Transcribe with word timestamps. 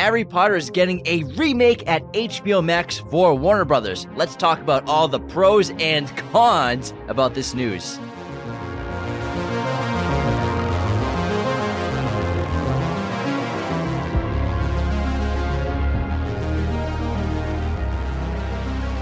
Harry 0.00 0.24
Potter 0.24 0.56
is 0.56 0.70
getting 0.70 1.02
a 1.04 1.24
remake 1.36 1.86
at 1.86 2.02
HBO 2.14 2.64
Max 2.64 3.00
for 3.10 3.34
Warner 3.34 3.66
Brothers. 3.66 4.06
Let's 4.16 4.34
talk 4.34 4.58
about 4.58 4.88
all 4.88 5.08
the 5.08 5.20
pros 5.20 5.72
and 5.78 6.08
cons 6.32 6.94
about 7.08 7.34
this 7.34 7.52
news. 7.52 7.98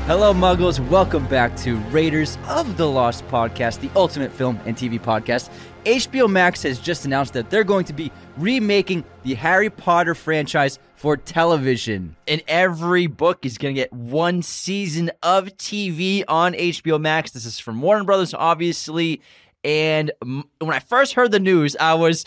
Hello, 0.09 0.33
Muggles. 0.33 0.81
Welcome 0.89 1.27
back 1.27 1.55
to 1.59 1.77
Raiders 1.91 2.39
of 2.49 2.79
the 2.79 2.89
Lost 2.89 3.29
podcast, 3.29 3.81
the 3.81 3.91
ultimate 3.95 4.33
film 4.33 4.59
and 4.65 4.75
TV 4.75 4.99
podcast. 4.99 5.51
HBO 5.85 6.31
Max 6.31 6.63
has 6.63 6.79
just 6.79 7.05
announced 7.05 7.35
that 7.35 7.51
they're 7.51 7.63
going 7.63 7.85
to 7.85 7.93
be 7.93 8.11
remaking 8.39 9.05
the 9.23 9.35
Harry 9.35 9.69
Potter 9.69 10.15
franchise 10.15 10.79
for 10.95 11.19
television. 11.19 12.17
And 12.27 12.43
every 12.49 13.07
book 13.07 13.45
is 13.45 13.59
going 13.59 13.75
to 13.75 13.79
get 13.79 13.93
one 13.93 14.41
season 14.41 15.11
of 15.23 15.49
TV 15.59 16.25
on 16.27 16.55
HBO 16.55 16.99
Max. 16.99 17.33
This 17.33 17.45
is 17.45 17.59
from 17.59 17.83
Warner 17.83 18.05
Brothers, 18.05 18.33
obviously. 18.33 19.21
And 19.63 20.11
when 20.23 20.73
I 20.73 20.79
first 20.79 21.13
heard 21.13 21.33
the 21.33 21.39
news, 21.39 21.77
I 21.79 21.93
was. 21.93 22.25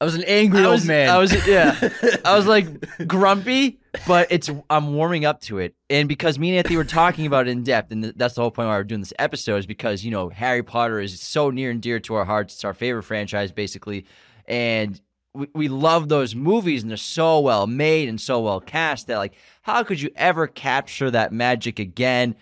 I 0.00 0.04
was 0.04 0.14
an 0.14 0.24
angry 0.24 0.60
I 0.64 0.68
was, 0.68 0.82
old 0.82 0.88
man. 0.88 1.08
I 1.08 1.18
was 1.18 1.46
yeah. 1.46 1.88
I 2.24 2.36
was 2.36 2.46
like 2.46 2.66
grumpy, 3.06 3.78
but 4.06 4.26
it's 4.30 4.50
I'm 4.68 4.94
warming 4.94 5.24
up 5.24 5.40
to 5.42 5.58
it. 5.58 5.74
And 5.88 6.08
because 6.08 6.38
me 6.38 6.50
and 6.50 6.58
Anthony 6.58 6.76
were 6.76 6.84
talking 6.84 7.26
about 7.26 7.46
it 7.46 7.50
in 7.50 7.62
depth, 7.62 7.92
and 7.92 8.04
that's 8.04 8.34
the 8.34 8.40
whole 8.40 8.50
point 8.50 8.68
why 8.68 8.76
we're 8.76 8.84
doing 8.84 9.00
this 9.00 9.12
episode 9.18 9.58
is 9.58 9.66
because 9.66 10.04
you 10.04 10.10
know 10.10 10.30
Harry 10.30 10.62
Potter 10.62 11.00
is 11.00 11.20
so 11.20 11.50
near 11.50 11.70
and 11.70 11.80
dear 11.80 12.00
to 12.00 12.14
our 12.14 12.24
hearts. 12.24 12.54
It's 12.54 12.64
our 12.64 12.74
favorite 12.74 13.04
franchise, 13.04 13.52
basically, 13.52 14.04
and 14.46 15.00
we, 15.32 15.48
we 15.54 15.68
love 15.68 16.08
those 16.08 16.34
movies, 16.34 16.82
and 16.82 16.90
they're 16.90 16.96
so 16.96 17.38
well 17.40 17.66
made 17.66 18.08
and 18.08 18.20
so 18.20 18.40
well 18.40 18.60
cast 18.60 19.06
that 19.06 19.18
like, 19.18 19.34
how 19.62 19.84
could 19.84 20.00
you 20.00 20.10
ever 20.16 20.48
capture 20.48 21.10
that 21.12 21.32
magic 21.32 21.78
again? 21.78 22.34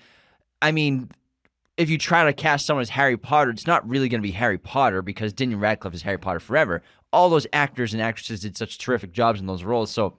I 0.62 0.72
mean, 0.72 1.10
if 1.76 1.88
you 1.88 1.98
try 1.98 2.24
to 2.24 2.32
cast 2.32 2.66
someone 2.66 2.82
as 2.82 2.90
Harry 2.90 3.16
Potter, 3.16 3.50
it's 3.50 3.66
not 3.66 3.88
really 3.88 4.08
going 4.08 4.20
to 4.20 4.26
be 4.26 4.32
Harry 4.32 4.58
Potter 4.58 5.02
because 5.02 5.32
Daniel 5.32 5.58
Radcliffe 5.58 5.94
is 5.94 6.02
Harry 6.02 6.18
Potter 6.18 6.40
forever. 6.40 6.82
All 7.12 7.30
those 7.30 7.46
actors 7.52 7.92
and 7.92 8.02
actresses 8.02 8.40
did 8.40 8.56
such 8.56 8.78
terrific 8.78 9.12
jobs 9.12 9.40
in 9.40 9.46
those 9.46 9.64
roles. 9.64 9.90
So 9.90 10.18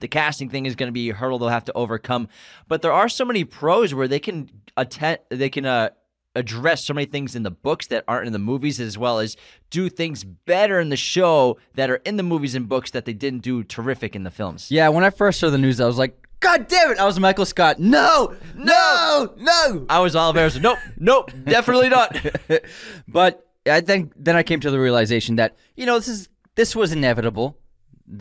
the 0.00 0.08
casting 0.08 0.50
thing 0.50 0.66
is 0.66 0.74
going 0.74 0.88
to 0.88 0.92
be 0.92 1.10
a 1.10 1.14
hurdle 1.14 1.38
they'll 1.38 1.48
have 1.48 1.64
to 1.66 1.72
overcome. 1.74 2.28
But 2.68 2.82
there 2.82 2.92
are 2.92 3.08
so 3.08 3.24
many 3.24 3.44
pros 3.44 3.94
where 3.94 4.08
they 4.08 4.18
can 4.18 4.50
attend, 4.76 5.18
they 5.30 5.48
can 5.48 5.64
uh, 5.64 5.90
address 6.34 6.84
so 6.84 6.94
many 6.94 7.06
things 7.06 7.36
in 7.36 7.44
the 7.44 7.50
books 7.50 7.86
that 7.88 8.04
aren't 8.08 8.26
in 8.26 8.32
the 8.32 8.38
movies, 8.38 8.80
as 8.80 8.98
well 8.98 9.20
as 9.20 9.36
do 9.70 9.88
things 9.88 10.24
better 10.24 10.80
in 10.80 10.88
the 10.88 10.96
show 10.96 11.56
that 11.74 11.90
are 11.90 11.96
in 12.04 12.16
the 12.16 12.22
movies 12.22 12.54
and 12.54 12.68
books 12.68 12.90
that 12.90 13.04
they 13.04 13.12
didn't 13.12 13.42
do 13.42 13.62
terrific 13.62 14.16
in 14.16 14.24
the 14.24 14.30
films. 14.30 14.70
yeah, 14.70 14.88
when 14.88 15.04
I 15.04 15.10
first 15.10 15.38
saw 15.38 15.50
the 15.50 15.58
news, 15.58 15.80
I 15.80 15.86
was 15.86 15.98
like, 15.98 16.23
God 16.44 16.68
damn 16.68 16.90
it! 16.92 16.98
I 16.98 17.06
was 17.06 17.18
Michael 17.18 17.46
Scott. 17.46 17.78
No, 17.78 18.34
no, 18.54 19.34
no. 19.38 19.86
I 19.88 20.00
was 20.00 20.14
Oliver. 20.14 20.60
Nope, 20.60 20.78
nope, 20.98 21.32
definitely 21.44 21.88
not. 21.88 22.14
but 23.08 23.48
I 23.66 23.80
think 23.80 24.12
then 24.14 24.36
I 24.36 24.42
came 24.42 24.60
to 24.60 24.70
the 24.70 24.78
realization 24.78 25.36
that 25.36 25.56
you 25.74 25.86
know 25.86 25.96
this 25.98 26.08
is 26.08 26.28
this 26.54 26.76
was 26.76 26.92
inevitable. 26.92 27.56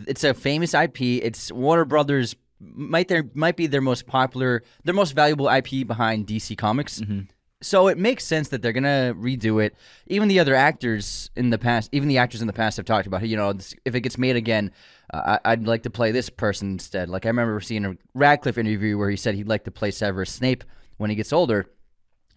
It's 0.07 0.23
a 0.23 0.33
famous 0.33 0.73
IP. 0.73 1.01
It's 1.01 1.51
Warner 1.51 1.83
Brothers 1.83 2.37
might 2.61 3.09
there 3.09 3.29
might 3.33 3.57
be 3.57 3.67
their 3.67 3.81
most 3.81 4.07
popular, 4.07 4.63
their 4.85 4.93
most 4.93 5.11
valuable 5.11 5.49
IP 5.49 5.85
behind 5.85 6.25
DC 6.25 6.57
Comics. 6.57 7.01
Mm-hmm. 7.01 7.21
So 7.63 7.87
it 7.87 7.97
makes 7.97 8.25
sense 8.25 8.49
that 8.49 8.61
they're 8.61 8.73
gonna 8.73 9.15
redo 9.17 9.63
it. 9.63 9.75
Even 10.07 10.27
the 10.27 10.39
other 10.39 10.53
actors 10.53 11.31
in 11.35 11.49
the 11.49 11.57
past, 11.57 11.89
even 11.91 12.09
the 12.09 12.17
actors 12.17 12.41
in 12.41 12.47
the 12.47 12.53
past 12.53 12.77
have 12.77 12.85
talked 12.85 13.07
about, 13.07 13.27
you 13.27 13.37
know, 13.37 13.53
if 13.85 13.95
it 13.95 14.01
gets 14.01 14.17
made 14.17 14.35
again, 14.35 14.71
uh, 15.13 15.37
I, 15.43 15.51
I'd 15.53 15.65
like 15.65 15.83
to 15.83 15.89
play 15.89 16.11
this 16.11 16.29
person 16.29 16.71
instead. 16.71 17.09
Like 17.09 17.25
I 17.25 17.29
remember 17.29 17.59
seeing 17.61 17.85
a 17.85 17.95
Radcliffe 18.13 18.57
interview 18.57 18.97
where 18.97 19.09
he 19.09 19.15
said 19.15 19.35
he'd 19.35 19.47
like 19.47 19.63
to 19.63 19.71
play 19.71 19.91
Severus 19.91 20.31
Snape 20.31 20.63
when 20.97 21.09
he 21.09 21.15
gets 21.15 21.33
older. 21.33 21.65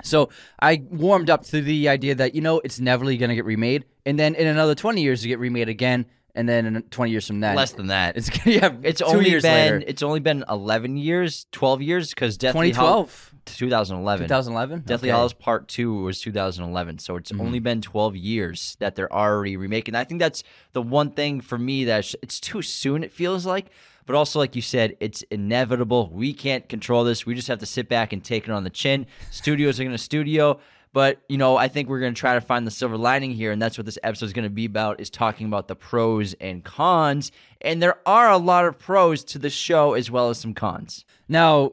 So 0.02 0.28
I 0.60 0.84
warmed 0.90 1.30
up 1.30 1.44
to 1.46 1.60
the 1.60 1.88
idea 1.88 2.14
that 2.14 2.34
you 2.34 2.40
know 2.40 2.60
it's 2.60 2.78
never 2.78 3.04
going 3.04 3.18
to 3.18 3.34
get 3.34 3.46
remade, 3.46 3.86
and 4.04 4.18
then 4.18 4.34
in 4.34 4.46
another 4.46 4.74
twenty 4.74 5.02
years 5.02 5.22
to 5.22 5.28
get 5.28 5.38
remade 5.38 5.68
again, 5.68 6.06
and 6.36 6.48
then 6.48 6.82
twenty 6.90 7.10
years 7.10 7.26
from 7.26 7.40
that, 7.40 7.56
Less 7.56 7.72
than 7.72 7.88
that. 7.88 8.16
it's 8.16 8.30
yeah, 8.46 8.70
It's 8.82 9.02
only 9.02 9.30
been 9.30 9.42
later. 9.42 9.82
it's 9.86 10.02
only 10.02 10.20
been 10.20 10.44
eleven 10.48 10.96
years, 10.96 11.46
twelve 11.50 11.82
years 11.82 12.10
because 12.10 12.36
Deathly 12.36 12.68
2012. 12.70 13.32
Hallows, 13.46 13.58
2011. 13.58 14.24
2011. 14.28 14.80
Deathly 14.80 15.08
Okay. 15.08 15.16
Hallows 15.16 15.32
Part 15.32 15.68
Two 15.68 16.02
was 16.02 16.20
2011, 16.20 16.98
so 16.98 17.16
it's 17.16 17.32
Mm-hmm. 17.32 17.40
only 17.40 17.58
been 17.58 17.80
12 17.80 18.14
years 18.16 18.76
that 18.80 18.94
they're 18.96 19.12
already 19.12 19.56
remaking. 19.56 19.94
I 19.94 20.04
think 20.04 20.20
that's 20.20 20.42
the 20.72 20.82
one 20.82 21.10
thing 21.12 21.40
for 21.40 21.58
me 21.58 21.84
that 21.84 22.14
it's 22.22 22.38
too 22.40 22.62
soon. 22.62 23.02
It 23.04 23.12
feels 23.12 23.46
like, 23.46 23.66
but 24.04 24.14
also 24.16 24.38
like 24.38 24.54
you 24.56 24.62
said, 24.62 24.96
it's 25.00 25.22
inevitable. 25.30 26.10
We 26.12 26.32
can't 26.34 26.68
control 26.68 27.04
this. 27.04 27.24
We 27.26 27.34
just 27.34 27.48
have 27.48 27.58
to 27.60 27.66
sit 27.66 27.88
back 27.88 28.12
and 28.12 28.22
take 28.22 28.44
it 28.44 28.50
on 28.50 28.64
the 28.64 28.70
chin. 28.70 29.06
Studios 29.30 29.78
are 29.80 29.84
going 29.84 29.94
to 29.96 30.02
studio. 30.02 30.58
But 30.92 31.20
you 31.28 31.36
know, 31.36 31.56
I 31.56 31.68
think 31.68 31.88
we're 31.88 32.00
going 32.00 32.14
to 32.14 32.18
try 32.18 32.34
to 32.34 32.40
find 32.40 32.66
the 32.66 32.70
silver 32.70 32.96
lining 32.96 33.32
here, 33.32 33.52
and 33.52 33.60
that's 33.60 33.76
what 33.76 33.84
this 33.84 33.98
episode 34.02 34.26
is 34.26 34.32
going 34.32 34.44
to 34.44 34.50
be 34.50 34.64
about: 34.64 35.00
is 35.00 35.10
talking 35.10 35.46
about 35.46 35.68
the 35.68 35.76
pros 35.76 36.34
and 36.34 36.64
cons. 36.64 37.32
And 37.60 37.82
there 37.82 37.98
are 38.06 38.30
a 38.30 38.38
lot 38.38 38.64
of 38.64 38.78
pros 38.78 39.24
to 39.24 39.38
the 39.38 39.50
show 39.50 39.94
as 39.94 40.10
well 40.10 40.30
as 40.30 40.38
some 40.38 40.54
cons. 40.54 41.04
Now, 41.28 41.72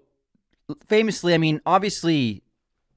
famously, 0.87 1.33
I 1.33 1.37
mean, 1.37 1.61
obviously, 1.65 2.43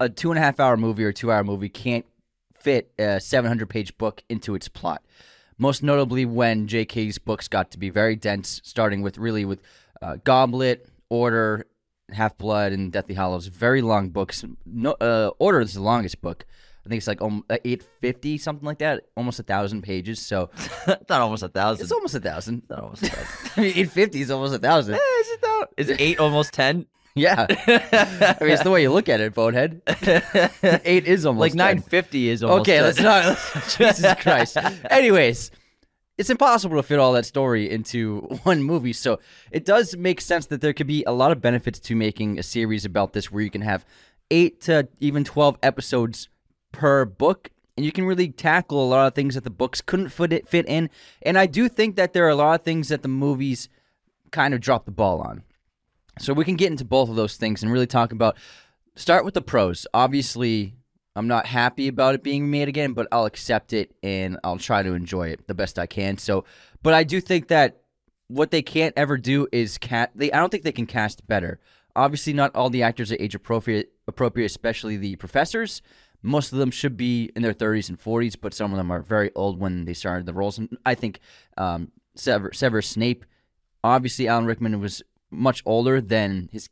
a 0.01 0.09
two 0.09 0.31
and 0.31 0.39
a 0.39 0.43
half 0.43 0.61
hour 0.61 0.77
movie 0.77 1.05
or 1.05 1.13
two 1.13 1.31
hour 1.31 1.45
movie 1.45 1.69
can't 1.69 2.07
fit 2.55 2.93
a 2.99 3.21
700 3.21 3.69
page 3.69 3.97
book 3.97 4.23
into 4.29 4.55
its 4.55 4.69
plot. 4.69 5.03
Most 5.59 5.83
notably, 5.83 6.25
when 6.25 6.67
J.K.'s 6.67 7.19
books 7.19 7.49
got 7.49 7.71
to 7.71 7.79
be 7.79 7.89
very 7.89 8.17
dense, 8.17 8.61
starting 8.65 9.01
with 9.01 9.17
really 9.17 9.45
with 9.45 9.61
uh, 10.03 10.17
Goblet, 10.23 10.89
Order, 11.09 11.67
Half 12.13 12.39
Blood, 12.39 12.73
and 12.73 12.93
Deathly 12.93 13.15
Hallows. 13.15 13.47
Very 13.49 13.83
long 13.83 14.11
books. 14.11 14.45
No, 14.65 14.93
uh, 14.93 15.31
Order 15.39 15.61
is 15.61 15.75
the 15.75 15.83
longest 15.83 16.21
book. 16.21 16.47
I 16.85 16.89
think 16.89 16.99
it's 16.99 17.09
like 17.09 17.21
um, 17.21 17.45
850, 17.51 18.39
something 18.39 18.65
like 18.65 18.79
that. 18.79 19.03
Almost 19.17 19.41
a 19.41 19.43
thousand 19.43 19.83
pages. 19.83 20.25
So 20.25 20.51
Not 20.87 21.11
almost 21.11 21.43
a 21.43 21.49
thousand. 21.49 21.83
it's 21.83 21.91
almost 21.93 22.15
a 22.15 22.21
thousand. 22.21 22.63
Not 22.71 22.79
almost 22.81 23.03
a 23.03 23.09
thousand. 23.09 23.51
I 23.57 23.61
mean, 23.61 23.71
850 23.71 24.21
is 24.21 24.31
almost 24.31 24.55
a 24.55 24.59
thousand. 24.59 24.95
Is 24.95 25.01
it 25.31 25.41
though? 25.43 25.65
Is 25.77 25.91
eight 25.99 26.21
almost 26.21 26.53
ten? 26.53 26.87
Yeah. 27.19 27.47
I 27.49 28.37
mean, 28.43 28.51
it's 28.51 28.63
the 28.63 28.71
way 28.71 28.83
you 28.83 28.93
look 28.93 29.09
at 29.09 29.23
it, 29.23 29.33
bonehead. 29.33 29.81
Eight 30.85 31.07
is 31.07 31.25
almost 31.25 31.41
like 31.41 31.53
10. 31.53 31.57
nine 31.57 31.81
fifty 31.81 32.29
is 32.29 32.43
almost. 32.43 32.69
Okay, 32.69 32.77
10. 32.77 32.83
let's 32.85 33.01
not. 33.01 33.39
Jesus 33.79 34.15
Christ. 34.21 34.59
Anyways, 34.91 35.51
it's 36.19 36.31
impossible 36.31 36.77
to 36.77 36.83
fit 36.83 36.99
all 36.99 37.13
that 37.13 37.27
story 37.27 37.71
into 37.71 38.21
one 38.45 38.63
movie. 38.63 38.93
So 38.93 39.21
it 39.51 39.65
does 39.65 39.97
make 39.97 40.21
sense 40.21 40.47
that 40.47 40.61
there 40.61 40.73
could 40.73 40.87
be 40.87 41.05
a 41.05 41.13
lot 41.13 41.33
of 41.33 41.41
benefits 41.41 41.79
to 41.81 41.97
making 41.97 42.39
a 42.39 42.43
series 42.43 42.85
about 42.85 43.13
this 43.13 43.31
where 43.31 43.43
you 43.43 43.51
can 43.51 43.63
have 43.63 43.85
eight 44.31 44.61
to 44.63 44.89
even 45.01 45.25
12 45.25 45.59
episodes 45.63 46.29
per 46.73 47.05
book. 47.05 47.51
And 47.77 47.85
you 47.85 47.93
can 47.93 48.07
really 48.07 48.31
tackle 48.31 48.83
a 48.83 48.89
lot 48.89 49.07
of 49.07 49.15
things 49.15 49.35
that 49.35 49.45
the 49.45 49.51
books 49.51 49.83
couldn't 49.83 50.09
fit, 50.09 50.33
it, 50.33 50.49
fit 50.49 50.67
in. 50.67 50.89
And 51.21 51.39
I 51.39 51.45
do 51.45 51.69
think 51.69 51.97
that 51.97 52.15
there 52.15 52.25
are 52.25 52.31
a 52.31 52.35
lot 52.35 52.59
of 52.59 52.65
things 52.65 52.89
that 52.89 53.03
the 53.03 53.09
movies 53.09 53.69
kind 54.31 54.55
of 54.55 54.61
dropped 54.61 54.87
the 54.87 54.93
ball 54.93 55.21
on. 55.21 55.43
So 56.19 56.33
we 56.33 56.47
can 56.47 56.57
get 56.57 56.71
into 56.71 56.87
both 56.87 57.11
of 57.11 57.17
those 57.17 57.37
things 57.37 57.63
and 57.63 57.71
really 57.71 57.87
talk 57.87 58.13
about. 58.13 58.37
Start 58.95 59.27
with 59.27 59.35
the 59.35 59.43
pros. 59.43 59.87
Obviously, 59.93 60.75
I'm 61.17 61.29
not 61.29 61.47
happy 61.47 61.89
about 61.89 62.15
it 62.15 62.23
being 62.23 62.51
made 62.51 62.69
again, 62.69 62.93
but 62.93 63.09
I'll 63.11 63.25
accept 63.25 63.73
it 63.73 63.97
and 64.03 64.39
I'll 64.45 64.59
try 64.59 64.83
to 64.83 64.93
enjoy 64.93 65.29
it 65.29 65.49
the 65.49 65.55
best 65.55 65.79
I 65.79 65.87
can. 65.87 66.19
So, 66.19 66.45
but 66.83 66.93
I 66.93 67.05
do 67.05 67.21
think 67.23 67.49
that 67.49 67.81
what 68.29 68.51
they 68.51 68.63
can't 68.63 68.93
ever 68.97 69.17
do 69.17 69.49
is 69.51 69.79
cat. 69.79 70.11
They 70.15 70.31
I 70.31 70.39
don't 70.39 70.51
think 70.51 70.63
they 70.63 70.73
can 70.73 70.87
cast 70.87 71.27
better. 71.27 71.59
Obviously, 71.95 72.35
not 72.35 72.55
all 72.55 72.69
the 72.69 72.83
actors 72.83 73.11
are 73.11 73.17
age 73.19 73.35
appropriate, 73.35 73.93
appropriate, 74.07 74.47
especially 74.47 74.99
the 74.99 75.17
professors. 75.17 75.81
Most 76.23 76.53
of 76.53 76.59
them 76.59 76.71
should 76.71 76.97
be 76.97 77.31
in 77.35 77.43
their 77.43 77.55
30s 77.55 77.89
and 77.89 77.99
40s, 77.99 78.37
but 78.39 78.53
some 78.53 78.73
of 78.73 78.77
them 78.77 78.91
are 78.91 79.01
very 79.01 79.31
old 79.35 79.59
when 79.59 79.87
they 79.87 79.95
started 79.95 80.27
the 80.27 80.35
roles. 80.35 80.59
And 80.59 80.77
I 80.85 80.95
think 80.95 81.21
um, 81.57 81.93
Sever, 82.15 82.53
Severus 82.53 82.89
Snape, 82.89 83.25
obviously, 83.83 84.29
Alan 84.29 84.45
Rickman 84.45 84.81
was 84.81 85.03
much 85.31 85.63
older 85.65 86.01
than 86.01 86.49
his 86.53 86.69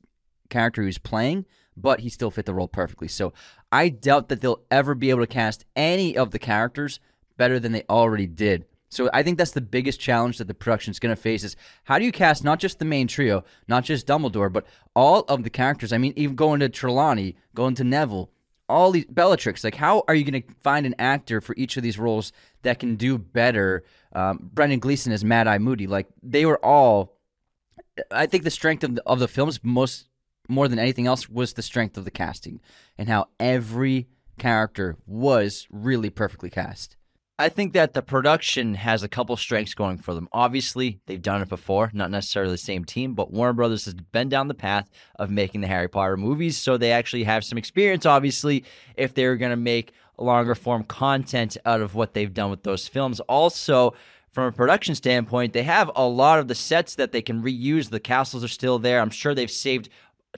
character 0.50 0.82
he 0.82 0.86
was 0.86 0.98
playing, 0.98 1.46
but 1.76 2.00
he 2.00 2.08
still 2.08 2.30
fit 2.30 2.46
the 2.46 2.54
role 2.54 2.68
perfectly. 2.68 3.08
So 3.08 3.32
I 3.74 3.88
doubt 3.88 4.28
that 4.28 4.40
they'll 4.40 4.62
ever 4.70 4.94
be 4.94 5.10
able 5.10 5.22
to 5.22 5.26
cast 5.26 5.64
any 5.74 6.16
of 6.16 6.30
the 6.30 6.38
characters 6.38 7.00
better 7.36 7.58
than 7.58 7.72
they 7.72 7.82
already 7.90 8.28
did. 8.28 8.66
So 8.88 9.10
I 9.12 9.24
think 9.24 9.36
that's 9.36 9.50
the 9.50 9.60
biggest 9.60 9.98
challenge 9.98 10.38
that 10.38 10.46
the 10.46 10.54
production 10.54 10.92
is 10.92 11.00
going 11.00 11.12
to 11.12 11.20
face 11.20 11.42
is 11.42 11.56
how 11.82 11.98
do 11.98 12.04
you 12.04 12.12
cast 12.12 12.44
not 12.44 12.60
just 12.60 12.78
the 12.78 12.84
main 12.84 13.08
trio, 13.08 13.42
not 13.66 13.82
just 13.82 14.06
Dumbledore, 14.06 14.52
but 14.52 14.64
all 14.94 15.22
of 15.22 15.42
the 15.42 15.50
characters. 15.50 15.92
I 15.92 15.98
mean, 15.98 16.12
even 16.14 16.36
going 16.36 16.60
to 16.60 16.68
Trelawney, 16.68 17.34
going 17.52 17.74
to 17.74 17.82
Neville, 17.82 18.30
all 18.68 18.92
these 18.92 19.06
Bellatrix. 19.06 19.64
Like, 19.64 19.74
how 19.74 20.04
are 20.06 20.14
you 20.14 20.22
going 20.24 20.40
to 20.40 20.54
find 20.60 20.86
an 20.86 20.94
actor 21.00 21.40
for 21.40 21.56
each 21.58 21.76
of 21.76 21.82
these 21.82 21.98
roles 21.98 22.30
that 22.62 22.78
can 22.78 22.94
do 22.94 23.18
better? 23.18 23.82
Um, 24.12 24.50
Brendan 24.52 24.78
Gleeson 24.78 25.12
as 25.12 25.24
Mad 25.24 25.48
Eye 25.48 25.58
Moody. 25.58 25.88
Like, 25.88 26.06
they 26.22 26.46
were 26.46 26.64
all. 26.64 27.18
I 28.12 28.26
think 28.26 28.44
the 28.44 28.52
strength 28.52 28.84
of 28.84 28.94
the, 28.94 29.02
of 29.04 29.18
the 29.18 29.26
films 29.26 29.58
most 29.64 30.06
more 30.48 30.68
than 30.68 30.78
anything 30.78 31.06
else 31.06 31.28
was 31.28 31.52
the 31.52 31.62
strength 31.62 31.96
of 31.96 32.04
the 32.04 32.10
casting 32.10 32.60
and 32.98 33.08
how 33.08 33.26
every 33.38 34.08
character 34.38 34.96
was 35.06 35.66
really 35.70 36.10
perfectly 36.10 36.50
cast. 36.50 36.96
I 37.36 37.48
think 37.48 37.72
that 37.72 37.94
the 37.94 38.02
production 38.02 38.74
has 38.74 39.02
a 39.02 39.08
couple 39.08 39.36
strengths 39.36 39.74
going 39.74 39.98
for 39.98 40.14
them. 40.14 40.28
Obviously, 40.32 41.00
they've 41.06 41.20
done 41.20 41.42
it 41.42 41.48
before, 41.48 41.90
not 41.92 42.12
necessarily 42.12 42.52
the 42.52 42.58
same 42.58 42.84
team, 42.84 43.14
but 43.14 43.32
Warner 43.32 43.52
Brothers 43.52 43.86
has 43.86 43.94
been 43.94 44.28
down 44.28 44.46
the 44.46 44.54
path 44.54 44.88
of 45.16 45.30
making 45.30 45.60
the 45.60 45.66
Harry 45.66 45.88
Potter 45.88 46.16
movies, 46.16 46.56
so 46.56 46.76
they 46.76 46.92
actually 46.92 47.24
have 47.24 47.44
some 47.44 47.58
experience, 47.58 48.06
obviously, 48.06 48.64
if 48.96 49.14
they're 49.14 49.36
going 49.36 49.50
to 49.50 49.56
make 49.56 49.92
longer 50.16 50.54
form 50.54 50.84
content 50.84 51.56
out 51.64 51.80
of 51.80 51.96
what 51.96 52.14
they've 52.14 52.32
done 52.32 52.50
with 52.50 52.62
those 52.62 52.86
films. 52.86 53.18
Also, 53.20 53.94
from 54.30 54.44
a 54.44 54.52
production 54.52 54.94
standpoint, 54.94 55.54
they 55.54 55.64
have 55.64 55.90
a 55.96 56.06
lot 56.06 56.38
of 56.38 56.46
the 56.46 56.54
sets 56.54 56.94
that 56.94 57.10
they 57.10 57.22
can 57.22 57.42
reuse. 57.42 57.90
The 57.90 57.98
castles 57.98 58.44
are 58.44 58.48
still 58.48 58.78
there. 58.78 59.00
I'm 59.00 59.10
sure 59.10 59.34
they've 59.34 59.50
saved 59.50 59.88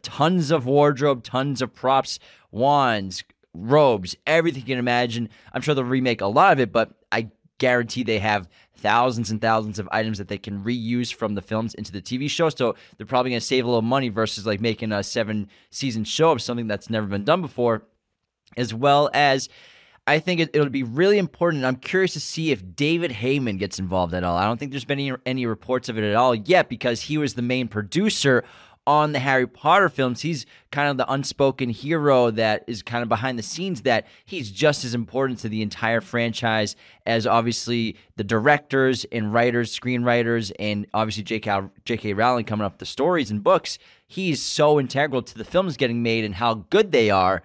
tons 0.02 0.50
of 0.50 0.66
wardrobe, 0.66 1.22
tons 1.22 1.62
of 1.62 1.74
props, 1.74 2.18
wands, 2.50 3.24
robes, 3.54 4.16
everything 4.26 4.62
you 4.62 4.66
can 4.66 4.78
imagine. 4.78 5.28
I'm 5.52 5.62
sure 5.62 5.74
they'll 5.74 5.84
remake 5.84 6.20
a 6.20 6.26
lot 6.26 6.52
of 6.52 6.60
it, 6.60 6.72
but 6.72 6.90
I 7.10 7.30
guarantee 7.58 8.02
they 8.02 8.18
have 8.18 8.48
thousands 8.76 9.30
and 9.30 9.40
thousands 9.40 9.78
of 9.78 9.88
items 9.90 10.18
that 10.18 10.28
they 10.28 10.38
can 10.38 10.62
reuse 10.62 11.12
from 11.12 11.34
the 11.34 11.42
films 11.42 11.74
into 11.74 11.92
the 11.92 12.02
TV 12.02 12.28
show. 12.28 12.48
So 12.50 12.74
they're 12.96 13.06
probably 13.06 13.30
going 13.30 13.40
to 13.40 13.46
save 13.46 13.64
a 13.64 13.68
little 13.68 13.82
money 13.82 14.08
versus 14.08 14.46
like 14.46 14.60
making 14.60 14.92
a 14.92 15.02
seven 15.02 15.48
season 15.70 16.04
show 16.04 16.32
of 16.32 16.42
something 16.42 16.66
that's 16.66 16.90
never 16.90 17.06
been 17.06 17.24
done 17.24 17.42
before, 17.42 17.82
as 18.56 18.74
well 18.74 19.10
as. 19.12 19.48
I 20.08 20.20
think 20.20 20.38
it, 20.38 20.56
will 20.56 20.68
be 20.68 20.84
really 20.84 21.18
important. 21.18 21.64
I'm 21.64 21.74
curious 21.74 22.12
to 22.12 22.20
see 22.20 22.52
if 22.52 22.76
David 22.76 23.10
Heyman 23.10 23.58
gets 23.58 23.80
involved 23.80 24.14
at 24.14 24.22
all. 24.22 24.36
I 24.36 24.44
don't 24.44 24.56
think 24.56 24.70
there's 24.70 24.84
been 24.84 25.00
any, 25.00 25.16
any 25.26 25.46
reports 25.46 25.88
of 25.88 25.98
it 25.98 26.04
at 26.04 26.14
all 26.14 26.32
yet 26.32 26.68
because 26.68 27.02
he 27.02 27.18
was 27.18 27.34
the 27.34 27.42
main 27.42 27.66
producer 27.66 28.44
on 28.86 29.12
the 29.12 29.18
Harry 29.18 29.46
Potter 29.46 29.88
films. 29.88 30.22
He's 30.22 30.46
kind 30.70 30.88
of 30.88 30.96
the 30.96 31.10
unspoken 31.12 31.70
hero 31.70 32.30
that 32.30 32.64
is 32.66 32.82
kind 32.82 33.02
of 33.02 33.08
behind 33.08 33.38
the 33.38 33.42
scenes, 33.42 33.82
that 33.82 34.06
he's 34.24 34.50
just 34.50 34.84
as 34.84 34.94
important 34.94 35.40
to 35.40 35.48
the 35.48 35.62
entire 35.62 36.00
franchise 36.00 36.76
as 37.04 37.26
obviously 37.26 37.96
the 38.16 38.24
directors 38.24 39.04
and 39.10 39.32
writers, 39.32 39.76
screenwriters, 39.78 40.52
and 40.58 40.86
obviously 40.94 41.24
J.K. 41.24 41.62
J.K. 41.84 42.12
Rowling 42.12 42.44
coming 42.44 42.64
up 42.64 42.74
with 42.74 42.80
the 42.80 42.86
stories 42.86 43.30
and 43.30 43.42
books. 43.42 43.78
He's 44.06 44.42
so 44.42 44.78
integral 44.78 45.22
to 45.22 45.36
the 45.36 45.44
films 45.44 45.76
getting 45.76 46.02
made 46.02 46.24
and 46.24 46.36
how 46.36 46.54
good 46.70 46.92
they 46.92 47.10
are. 47.10 47.42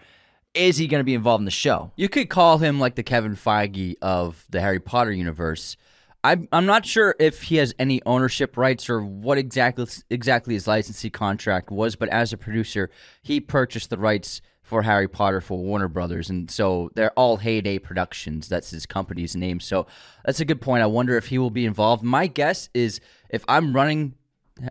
Is 0.53 0.77
he 0.77 0.87
going 0.87 0.99
to 0.99 1.05
be 1.05 1.13
involved 1.13 1.41
in 1.41 1.45
the 1.45 1.51
show? 1.51 1.91
You 1.95 2.09
could 2.09 2.29
call 2.29 2.57
him 2.57 2.77
like 2.79 2.95
the 2.95 3.03
Kevin 3.03 3.37
Feige 3.37 3.95
of 4.01 4.45
the 4.49 4.59
Harry 4.59 4.81
Potter 4.81 5.11
universe 5.13 5.77
I'm 6.23 6.47
I'm 6.51 6.65
not 6.65 6.85
sure 6.85 7.15
if 7.19 7.43
he 7.43 7.55
has 7.55 7.73
any 7.79 8.01
ownership 8.05 8.55
rights 8.55 8.89
or 8.89 9.01
what 9.01 9.37
exactly 9.37 9.87
exactly 10.09 10.53
his 10.53 10.67
licensing 10.67 11.11
contract 11.11 11.71
was, 11.71 11.95
but 11.95 12.09
as 12.09 12.31
a 12.31 12.37
producer, 12.37 12.89
he 13.21 13.39
purchased 13.39 13.89
the 13.89 13.97
rights 13.97 14.41
for 14.61 14.83
Harry 14.83 15.07
Potter 15.07 15.41
for 15.41 15.57
Warner 15.57 15.87
Brothers, 15.87 16.29
and 16.29 16.49
so 16.49 16.91
they're 16.95 17.11
all 17.11 17.37
Heyday 17.37 17.79
Productions. 17.79 18.47
That's 18.47 18.69
his 18.69 18.85
company's 18.85 19.35
name. 19.35 19.59
So 19.59 19.87
that's 20.23 20.39
a 20.39 20.45
good 20.45 20.61
point. 20.61 20.83
I 20.83 20.85
wonder 20.85 21.17
if 21.17 21.27
he 21.27 21.39
will 21.39 21.49
be 21.49 21.65
involved. 21.65 22.03
My 22.03 22.27
guess 22.27 22.69
is 22.73 23.01
if 23.29 23.43
I'm 23.47 23.75
running 23.75 24.13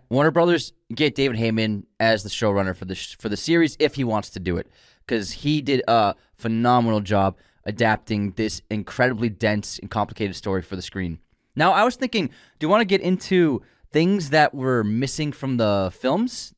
Warner 0.09 0.31
Brothers, 0.31 0.71
get 0.93 1.15
David 1.15 1.37
Heyman 1.37 1.83
as 1.99 2.23
the 2.23 2.29
showrunner 2.29 2.75
for 2.75 2.85
the 2.85 2.95
for 2.95 3.27
the 3.27 3.37
series 3.37 3.75
if 3.79 3.95
he 3.95 4.05
wants 4.05 4.29
to 4.31 4.39
do 4.39 4.55
it, 4.55 4.71
because 5.05 5.31
he 5.31 5.61
did 5.61 5.83
a 5.87 6.15
phenomenal 6.37 7.01
job 7.01 7.37
adapting 7.65 8.31
this 8.31 8.61
incredibly 8.69 9.29
dense 9.29 9.79
and 9.79 9.91
complicated 9.91 10.35
story 10.35 10.61
for 10.61 10.77
the 10.77 10.81
screen. 10.81 11.19
Now, 11.55 11.71
I 11.73 11.83
was 11.83 11.95
thinking, 11.95 12.27
do 12.27 12.65
you 12.65 12.69
want 12.69 12.81
to 12.81 12.85
get 12.85 13.01
into 13.01 13.61
things 13.91 14.29
that 14.29 14.53
were 14.53 14.83
missing 14.83 15.31
from 15.31 15.57
the 15.57 15.91
films? 15.93 16.53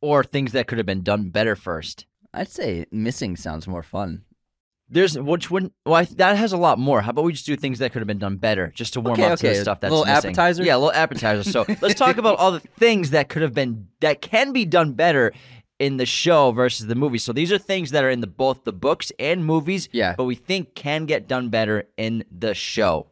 Or 0.00 0.24
things 0.24 0.50
that 0.52 0.66
could 0.66 0.78
have 0.78 0.86
been 0.86 1.02
done 1.04 1.30
better 1.30 1.54
first? 1.54 2.06
I'd 2.34 2.48
say 2.48 2.86
missing 2.90 3.36
sounds 3.36 3.68
more 3.68 3.84
fun. 3.84 4.24
There's 4.88 5.16
which 5.16 5.48
wouldn't 5.50 5.72
well 5.86 5.94
I, 5.94 6.04
that 6.04 6.36
has 6.36 6.52
a 6.52 6.56
lot 6.56 6.78
more. 6.78 7.02
How 7.02 7.10
about 7.10 7.24
we 7.24 7.32
just 7.32 7.46
do 7.46 7.54
things 7.56 7.78
that 7.78 7.92
could 7.92 8.00
have 8.00 8.06
been 8.08 8.18
done 8.18 8.36
better, 8.36 8.72
just 8.74 8.94
to 8.94 9.00
warm 9.00 9.14
Okay, 9.14 9.30
up 9.30 9.38
to 9.38 9.46
the 9.48 9.54
stuff 9.54 9.78
that's 9.80 9.92
A 9.92 9.94
little 9.94 10.12
missing. 10.12 10.30
appetizer? 10.30 10.64
Yeah, 10.64 10.74
a 10.74 10.78
little 10.78 10.92
appetizer. 10.92 11.48
So 11.48 11.64
let's 11.80 11.94
talk 11.94 12.16
about 12.16 12.38
all 12.38 12.50
the 12.50 12.58
things 12.60 13.10
that 13.10 13.28
could 13.28 13.42
have 13.42 13.54
been 13.54 13.86
that 14.00 14.20
can 14.20 14.52
be 14.52 14.64
done 14.64 14.92
better 14.94 15.32
in 15.78 15.98
the 15.98 16.04
show 16.04 16.50
versus 16.50 16.88
the 16.88 16.94
movie. 16.96 17.18
So 17.18 17.32
these 17.32 17.52
are 17.52 17.58
things 17.58 17.92
that 17.92 18.02
are 18.02 18.10
in 18.10 18.20
the 18.20 18.26
both 18.26 18.64
the 18.64 18.72
books 18.72 19.12
and 19.20 19.44
movies, 19.46 19.88
Yeah. 19.92 20.14
but 20.16 20.24
we 20.24 20.34
think 20.34 20.74
can 20.74 21.06
get 21.06 21.28
done 21.28 21.48
better 21.48 21.84
in 21.96 22.24
the 22.30 22.54
show. 22.54 23.06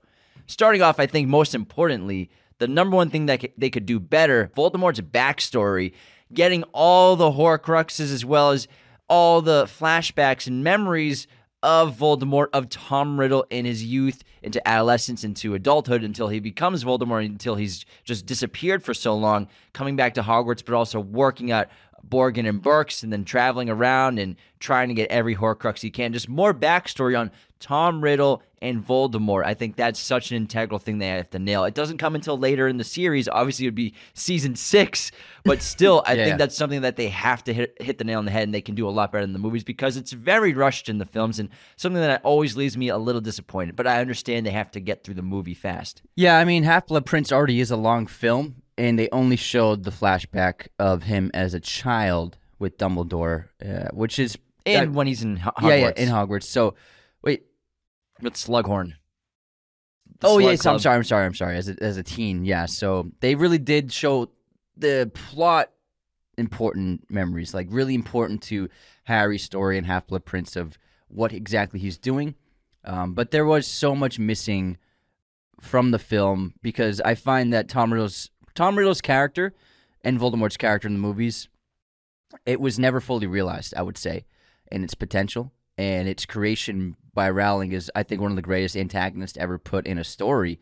Starting 0.50 0.82
off, 0.82 0.98
I 0.98 1.06
think 1.06 1.28
most 1.28 1.54
importantly, 1.54 2.28
the 2.58 2.66
number 2.66 2.96
one 2.96 3.08
thing 3.08 3.26
that 3.26 3.52
they 3.56 3.70
could 3.70 3.86
do 3.86 4.00
better, 4.00 4.50
Voldemort's 4.56 5.00
backstory, 5.00 5.92
getting 6.34 6.64
all 6.72 7.14
the 7.14 7.30
Horcruxes 7.30 8.12
as 8.12 8.24
well 8.24 8.50
as 8.50 8.66
all 9.08 9.42
the 9.42 9.66
flashbacks 9.66 10.48
and 10.48 10.64
memories 10.64 11.28
of 11.62 11.96
Voldemort, 11.96 12.48
of 12.52 12.68
Tom 12.68 13.20
Riddle 13.20 13.46
in 13.48 13.64
his 13.64 13.84
youth, 13.84 14.24
into 14.42 14.66
adolescence, 14.66 15.22
into 15.22 15.54
adulthood, 15.54 16.02
until 16.02 16.26
he 16.26 16.40
becomes 16.40 16.82
Voldemort, 16.82 17.26
until 17.26 17.54
he's 17.54 17.84
just 18.02 18.26
disappeared 18.26 18.82
for 18.82 18.92
so 18.92 19.14
long, 19.14 19.46
coming 19.72 19.94
back 19.94 20.14
to 20.14 20.22
Hogwarts, 20.22 20.64
but 20.64 20.74
also 20.74 20.98
working 20.98 21.52
at 21.52 21.70
Borgin 22.08 22.48
and 22.48 22.60
Burkes, 22.60 23.04
and 23.04 23.12
then 23.12 23.24
traveling 23.24 23.70
around 23.70 24.18
and 24.18 24.34
trying 24.58 24.88
to 24.88 24.94
get 24.94 25.12
every 25.12 25.36
Horcrux 25.36 25.80
he 25.80 25.90
can. 25.90 26.12
Just 26.12 26.28
more 26.28 26.52
backstory 26.52 27.16
on 27.16 27.30
Tom 27.60 28.02
Riddle 28.02 28.42
and 28.62 28.84
Voldemort. 28.84 29.44
I 29.44 29.54
think 29.54 29.76
that's 29.76 30.00
such 30.00 30.30
an 30.30 30.36
integral 30.38 30.78
thing 30.78 30.98
they 30.98 31.08
have 31.08 31.30
to 31.30 31.38
nail. 31.38 31.64
It 31.64 31.74
doesn't 31.74 31.98
come 31.98 32.14
until 32.14 32.36
later 32.38 32.66
in 32.68 32.76
the 32.78 32.84
series. 32.84 33.28
Obviously, 33.28 33.66
it 33.66 33.68
would 33.68 33.74
be 33.74 33.94
season 34.14 34.56
six, 34.56 35.12
but 35.44 35.62
still, 35.74 36.02
I 36.06 36.14
Yeah. 36.14 36.24
think 36.24 36.38
that's 36.38 36.56
something 36.56 36.80
that 36.82 36.96
they 36.96 37.08
have 37.08 37.44
to 37.44 37.52
hit, 37.54 37.76
hit 37.80 37.98
the 37.98 38.04
nail 38.04 38.18
on 38.18 38.24
the 38.24 38.30
head, 38.30 38.42
and 38.44 38.54
they 38.54 38.60
can 38.60 38.74
do 38.74 38.88
a 38.88 38.90
lot 38.90 39.12
better 39.12 39.24
in 39.24 39.32
the 39.32 39.38
movies 39.38 39.62
because 39.64 39.96
it's 39.96 40.12
very 40.12 40.52
rushed 40.52 40.88
in 40.88 40.98
the 40.98 41.06
films 41.06 41.38
and 41.38 41.48
something 41.76 42.00
that 42.02 42.20
always 42.24 42.56
leaves 42.56 42.76
me 42.76 42.88
a 42.88 42.98
little 42.98 43.20
disappointed. 43.20 43.76
But 43.76 43.86
I 43.86 44.00
understand 44.00 44.44
they 44.46 44.50
have 44.50 44.70
to 44.72 44.80
get 44.80 45.04
through 45.04 45.14
the 45.14 45.22
movie 45.22 45.54
fast. 45.54 46.02
Yeah, 46.16 46.38
I 46.38 46.44
mean, 46.44 46.64
Half 46.64 46.88
Blood 46.88 47.06
Prince 47.06 47.30
already 47.32 47.60
is 47.60 47.70
a 47.70 47.76
long 47.76 48.06
film, 48.06 48.62
and 48.76 48.98
they 48.98 49.08
only 49.12 49.36
showed 49.36 49.84
the 49.84 49.90
flashback 49.90 50.68
of 50.78 51.04
him 51.04 51.30
as 51.34 51.54
a 51.54 51.60
child 51.60 52.36
with 52.58 52.76
Dumbledore, 52.78 53.46
uh, 53.64 53.88
which 53.92 54.18
is 54.18 54.36
And 54.66 54.88
uh, 54.90 54.92
when 54.92 55.06
he's 55.06 55.22
in 55.22 55.38
Hogwarts 55.38 55.62
yeah, 55.62 55.74
yeah, 55.76 55.92
in 55.96 56.08
Hogwarts. 56.10 56.42
So, 56.44 56.74
with 58.22 58.34
Slughorn. 58.34 58.94
The 60.20 60.26
oh 60.26 60.38
Slug 60.38 60.50
yes, 60.50 60.66
I'm 60.66 60.78
sorry, 60.78 60.96
I'm 60.96 61.04
sorry, 61.04 61.26
I'm 61.26 61.34
sorry. 61.34 61.56
As 61.56 61.68
a, 61.68 61.82
as 61.82 61.96
a 61.96 62.02
teen, 62.02 62.44
yeah. 62.44 62.66
So 62.66 63.10
they 63.20 63.34
really 63.34 63.58
did 63.58 63.92
show 63.92 64.30
the 64.76 65.10
plot 65.14 65.70
important 66.36 67.10
memories, 67.10 67.54
like 67.54 67.68
really 67.70 67.94
important 67.94 68.42
to 68.42 68.68
Harry's 69.04 69.42
story 69.42 69.78
and 69.78 69.86
Half 69.86 70.08
Blood 70.08 70.24
Prince 70.24 70.56
of 70.56 70.78
what 71.08 71.32
exactly 71.32 71.80
he's 71.80 71.98
doing. 71.98 72.34
Um, 72.84 73.14
but 73.14 73.30
there 73.30 73.44
was 73.44 73.66
so 73.66 73.94
much 73.94 74.18
missing 74.18 74.78
from 75.60 75.90
the 75.90 75.98
film 75.98 76.54
because 76.62 77.00
I 77.02 77.14
find 77.14 77.52
that 77.52 77.68
Tom 77.68 77.92
Riddle's 77.92 78.30
Tom 78.54 78.76
Riddle's 78.76 79.00
character 79.00 79.54
and 80.02 80.18
Voldemort's 80.18 80.56
character 80.56 80.88
in 80.88 80.94
the 80.94 81.00
movies, 81.00 81.48
it 82.46 82.60
was 82.60 82.78
never 82.78 83.00
fully 83.00 83.26
realized. 83.26 83.74
I 83.76 83.82
would 83.82 83.98
say, 83.98 84.24
in 84.70 84.84
its 84.84 84.94
potential 84.94 85.52
and 85.80 86.06
its 86.06 86.26
creation 86.26 86.94
by 87.14 87.30
Rowling 87.30 87.72
is, 87.72 87.90
I 87.94 88.02
think, 88.02 88.20
one 88.20 88.30
of 88.30 88.36
the 88.36 88.42
greatest 88.42 88.76
antagonists 88.76 89.38
ever 89.38 89.58
put 89.58 89.86
in 89.86 89.96
a 89.96 90.04
story. 90.04 90.60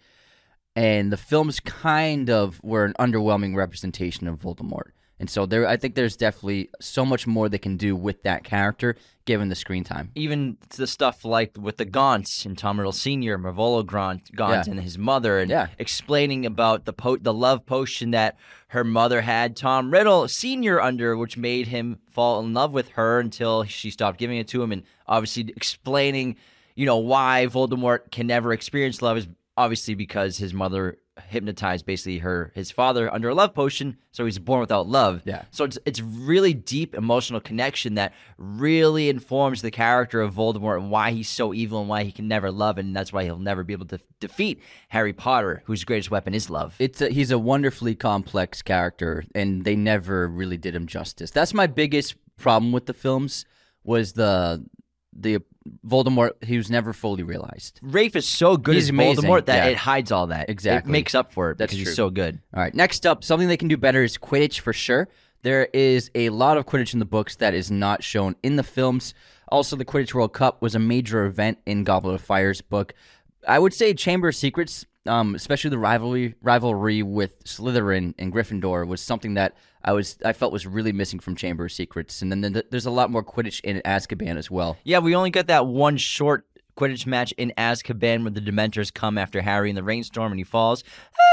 And 0.77 1.11
the 1.11 1.17
films 1.17 1.59
kind 1.59 2.31
of 2.31 2.63
were 2.63 2.85
an 2.85 2.95
underwhelming 3.01 3.57
representation 3.57 4.29
of 4.29 4.41
Voldemort. 4.41 4.93
And 5.21 5.29
so 5.29 5.47
there, 5.47 5.67
I 5.67 5.77
think 5.77 5.95
there's 5.97 6.17
definitely 6.17 6.71
so 6.81 7.05
much 7.05 7.27
more 7.27 7.49
they 7.49 7.59
can 7.59 7.77
do 7.77 7.97
with 7.97 8.23
that 8.23 8.45
character 8.45 8.95
given 9.25 9.49
the 9.49 9.55
screen 9.55 9.85
time. 9.85 10.11
even 10.15 10.57
the 10.77 10.87
stuff 10.87 11.23
like 11.25 11.55
with 11.59 11.77
the 11.77 11.85
Gaunts 11.85 12.47
and 12.47 12.57
Tom 12.57 12.79
Riddle 12.79 12.93
Senior, 12.93 13.37
Marvolo 13.37 13.85
Gaunt, 13.85 14.35
Gaunt 14.35 14.67
Yeah. 14.67 14.71
and 14.71 14.81
his 14.81 14.97
mother, 14.97 15.39
and 15.39 15.51
Yeah. 15.51 15.67
explaining 15.79 16.47
about 16.47 16.87
the 16.87 16.93
po- 16.95 17.19
the 17.19 17.35
love 17.35 17.67
potion 17.67 18.11
that 18.13 18.37
her 18.69 18.85
mother 18.85 19.21
had 19.23 19.55
Tom 19.55 19.91
Riddle 19.91 20.29
Senior 20.29 20.81
under, 20.81 21.15
which 21.17 21.37
made 21.37 21.67
him 21.69 21.99
fall 22.09 22.41
in 22.41 22.55
love 22.55 22.73
with 22.73 22.91
her 22.91 23.21
until 23.21 23.65
she 23.65 23.91
stopped 23.91 24.19
giving 24.19 24.39
it 24.39 24.49
to 24.49 24.63
him, 24.63 24.73
and 24.73 24.83
obviously 25.07 25.53
explaining, 25.57 26.37
you 26.75 26.87
know, 26.87 26.97
why 26.97 27.47
Voldemort 27.51 28.11
can 28.11 28.27
never 28.27 28.53
experience 28.55 29.03
love 29.03 29.19
is 29.19 29.29
obviously 29.59 29.95
because 29.95 30.39
his 30.39 30.55
mother 30.55 30.97
hypnotized 31.29 31.85
basically 31.87 32.19
her 32.19 32.53
his 32.55 32.71
father 32.71 33.13
under 33.13 33.29
a 33.29 33.35
love 33.35 33.55
potion 33.55 33.97
so 34.11 34.25
he's 34.25 34.39
born 34.39 34.61
without 34.61 34.87
love 34.87 35.23
Yeah. 35.25 35.43
so 35.51 35.65
it's 35.65 35.79
it's 35.85 36.01
really 36.01 36.55
deep 36.55 36.95
emotional 36.95 37.41
connection 37.41 37.95
that 37.95 38.13
really 38.37 39.09
informs 39.09 39.63
the 39.63 39.71
character 39.71 40.21
of 40.21 40.35
Voldemort 40.35 40.79
and 40.79 40.91
why 40.91 41.11
he's 41.13 41.29
so 41.29 41.53
evil 41.53 41.81
and 41.81 41.89
why 41.89 42.05
he 42.05 42.13
can 42.13 42.29
never 42.29 42.51
love 42.51 42.79
and 42.79 42.95
that's 42.95 43.13
why 43.13 43.25
he'll 43.25 43.39
never 43.39 43.65
be 43.65 43.73
able 43.73 43.87
to 43.87 43.99
defeat 44.21 44.61
Harry 44.89 45.13
Potter 45.13 45.63
whose 45.67 45.85
greatest 45.85 46.11
weapon 46.11 46.35
is 46.35 46.49
love. 46.51 46.75
It's 46.79 47.01
a, 47.01 47.09
he's 47.09 47.31
a 47.31 47.39
wonderfully 47.39 47.95
complex 47.95 48.63
character, 48.63 49.25
and 49.35 49.65
they 49.65 49.77
never 49.77 50.29
really 50.29 50.57
did 50.57 50.75
him 50.75 50.87
justice. 50.87 51.31
That's 51.31 51.55
my 51.55 51.67
biggest 51.67 52.15
problem 52.37 52.73
with 52.73 52.87
the 52.87 52.95
films 52.95 53.45
was 53.85 54.13
the 54.15 54.65
the 55.13 55.41
Voldemort. 55.87 56.43
He 56.43 56.57
was 56.57 56.71
never 56.71 56.93
fully 56.93 57.23
realized. 57.23 57.81
Rafe 57.83 58.17
is 58.17 58.27
so 58.27 58.57
good 58.57 58.75
He's 58.75 58.85
as 58.85 58.91
amazing, 58.91 59.25
Voldemort 59.25 59.47
that 59.47 59.65
yeah. 59.65 59.71
it 59.71 59.77
hides 59.77 60.13
all 60.13 60.29
that. 60.29 60.49
Exactly. 60.49 60.91
It 60.91 60.93
makes 60.93 61.15
up 61.15 61.33
for 61.33 61.51
it 61.51 61.59
That's 61.59 61.73
because 61.73 61.85
true. 61.85 61.91
he's 61.91 61.97
so 61.97 62.11
good. 62.11 62.41
All 62.55 62.63
right, 62.63 62.75
next 62.75 63.07
up, 63.07 63.25
something 63.25 63.49
they 63.49 63.57
can 63.57 63.69
do 63.69 63.77
better 63.77 64.03
is 64.03 64.17
Quidditch 64.19 64.61
for 64.61 64.73
sure. 64.73 65.09
There 65.43 65.69
is 65.73 66.11
a 66.15 66.31
lot 66.31 66.57
of 66.57 66.67
Quidditch 66.67 66.93
in 66.93 66.99
the 66.99 67.05
books 67.05 67.37
that 67.37 67.55
is 67.55 67.71
not 67.71 68.03
shown 68.03 68.35
in 68.43 68.57
the 68.57 68.63
films. 68.63 69.15
Also, 69.49 69.77
the 69.77 69.85
Quidditch 69.85 70.13
World 70.13 70.33
Cup 70.33 70.61
was 70.61 70.75
a 70.75 70.79
major 70.79 71.25
event 71.25 71.59
in 71.65 71.85
Goblet 71.85 72.17
of 72.17 72.21
Fire's 72.21 72.61
book. 72.61 72.95
I 73.47 73.59
would 73.59 73.73
say 73.73 73.95
Chamber 73.95 74.29
of 74.29 74.37
Secrets, 74.37 74.85
um, 75.07 75.35
especially 75.35 75.71
the 75.71 75.79
rivalry 75.79 76.35
rivalry 76.43 77.03
with 77.03 77.45
Slytherin 77.45 78.15
and 78.19 78.33
Gryffindor, 78.33 78.87
was 78.87 79.01
something 79.01 79.35
that 79.35 79.57
I 79.85 79.93
was 79.93 80.19
I 80.25 80.33
felt 80.33 80.53
was 80.53 80.67
really 80.67 80.93
missing 80.93 81.21
from 81.21 81.37
Chamber 81.37 81.65
of 81.67 81.73
Secrets. 81.73 82.21
And 82.23 82.31
then 82.33 82.53
th- 82.53 82.67
there's 82.71 82.87
a 82.87 82.91
lot 82.91 83.11
more 83.11 83.23
Quidditch 83.25 83.61
in 83.63 83.81
Azkaban 83.85 84.37
as 84.37 84.51
well. 84.51 84.77
Yeah, 84.85 84.99
we 84.99 85.15
only 85.15 85.31
got 85.31 85.47
that 85.47 85.67
one 85.67 85.97
short 85.97 86.47
Quidditch 86.77 87.07
match 87.07 87.33
in 87.39 87.53
Azkaban 87.59 88.23
where 88.23 88.31
the 88.31 88.41
Dementors 88.41 88.93
come 88.93 89.17
after 89.19 89.41
Harry 89.43 89.71
in 89.71 89.77
the 89.77 89.83
rainstorm 89.83 90.33
and 90.33 90.39
he 90.41 90.45
falls. 90.45 90.83
Harry! 91.13 91.25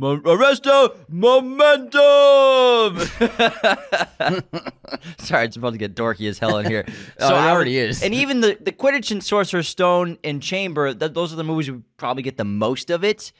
Arresto 0.00 0.94
momentum. 1.08 1.96
Sorry, 5.18 5.46
it's 5.46 5.56
about 5.56 5.72
to 5.72 5.78
get 5.78 5.94
dorky 5.94 6.28
as 6.28 6.38
hell 6.38 6.58
in 6.58 6.66
here. 6.66 6.84
Oh, 7.18 7.28
it 7.28 7.32
I 7.32 7.46
would- 7.46 7.50
already 7.56 7.78
is. 7.78 8.02
And 8.02 8.12
even 8.14 8.40
the 8.42 8.58
the 8.60 8.72
Quidditch 8.72 9.10
and 9.10 9.24
Sorcerer's 9.24 9.68
Stone 9.68 10.18
and 10.22 10.42
Chamber, 10.42 10.92
th- 10.92 11.12
those 11.14 11.32
are 11.32 11.36
the 11.36 11.44
movies 11.44 11.70
we 11.70 11.80
probably 11.96 12.22
get 12.22 12.36
the 12.36 12.44
most 12.44 12.90
of 12.90 13.02
it. 13.04 13.32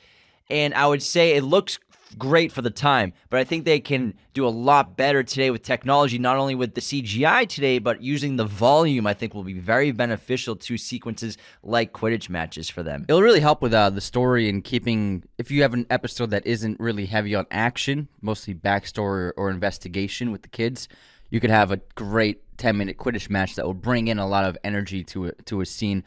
And 0.48 0.74
I 0.74 0.86
would 0.86 1.02
say 1.02 1.34
it 1.34 1.42
looks 1.42 1.78
great 2.18 2.52
for 2.52 2.62
the 2.62 2.70
time, 2.70 3.12
but 3.30 3.40
I 3.40 3.44
think 3.44 3.64
they 3.64 3.80
can 3.80 4.14
do 4.32 4.46
a 4.46 4.48
lot 4.48 4.96
better 4.96 5.22
today 5.22 5.50
with 5.50 5.62
technology, 5.62 6.18
not 6.18 6.36
only 6.36 6.54
with 6.54 6.74
the 6.74 6.80
CGI 6.80 7.48
today, 7.48 7.78
but 7.78 8.02
using 8.02 8.36
the 8.36 8.44
volume, 8.44 9.06
I 9.06 9.14
think 9.14 9.34
will 9.34 9.44
be 9.44 9.58
very 9.58 9.90
beneficial 9.92 10.56
to 10.56 10.78
sequences 10.78 11.36
like 11.62 11.92
Quidditch 11.92 12.28
matches 12.28 12.70
for 12.70 12.82
them. 12.82 13.04
It'll 13.08 13.22
really 13.22 13.40
help 13.40 13.60
with 13.60 13.74
uh, 13.74 13.90
the 13.90 14.00
story 14.00 14.48
and 14.48 14.62
keeping. 14.64 15.24
If 15.38 15.50
you 15.50 15.62
have 15.62 15.74
an 15.74 15.86
episode 15.90 16.30
that 16.30 16.46
isn't 16.46 16.80
really 16.80 17.06
heavy 17.06 17.34
on 17.34 17.46
action, 17.50 18.08
mostly 18.20 18.54
backstory 18.54 19.02
or, 19.02 19.34
or 19.36 19.50
investigation 19.50 20.32
with 20.32 20.42
the 20.42 20.48
kids, 20.48 20.88
you 21.30 21.40
could 21.40 21.50
have 21.50 21.70
a 21.70 21.80
great 21.94 22.42
ten 22.56 22.76
minute 22.76 22.96
Quidditch 22.96 23.28
match 23.28 23.56
that 23.56 23.66
will 23.66 23.74
bring 23.74 24.08
in 24.08 24.18
a 24.18 24.26
lot 24.26 24.44
of 24.44 24.56
energy 24.64 25.04
to 25.04 25.26
a, 25.26 25.32
to 25.32 25.60
a 25.60 25.66
scene, 25.66 26.04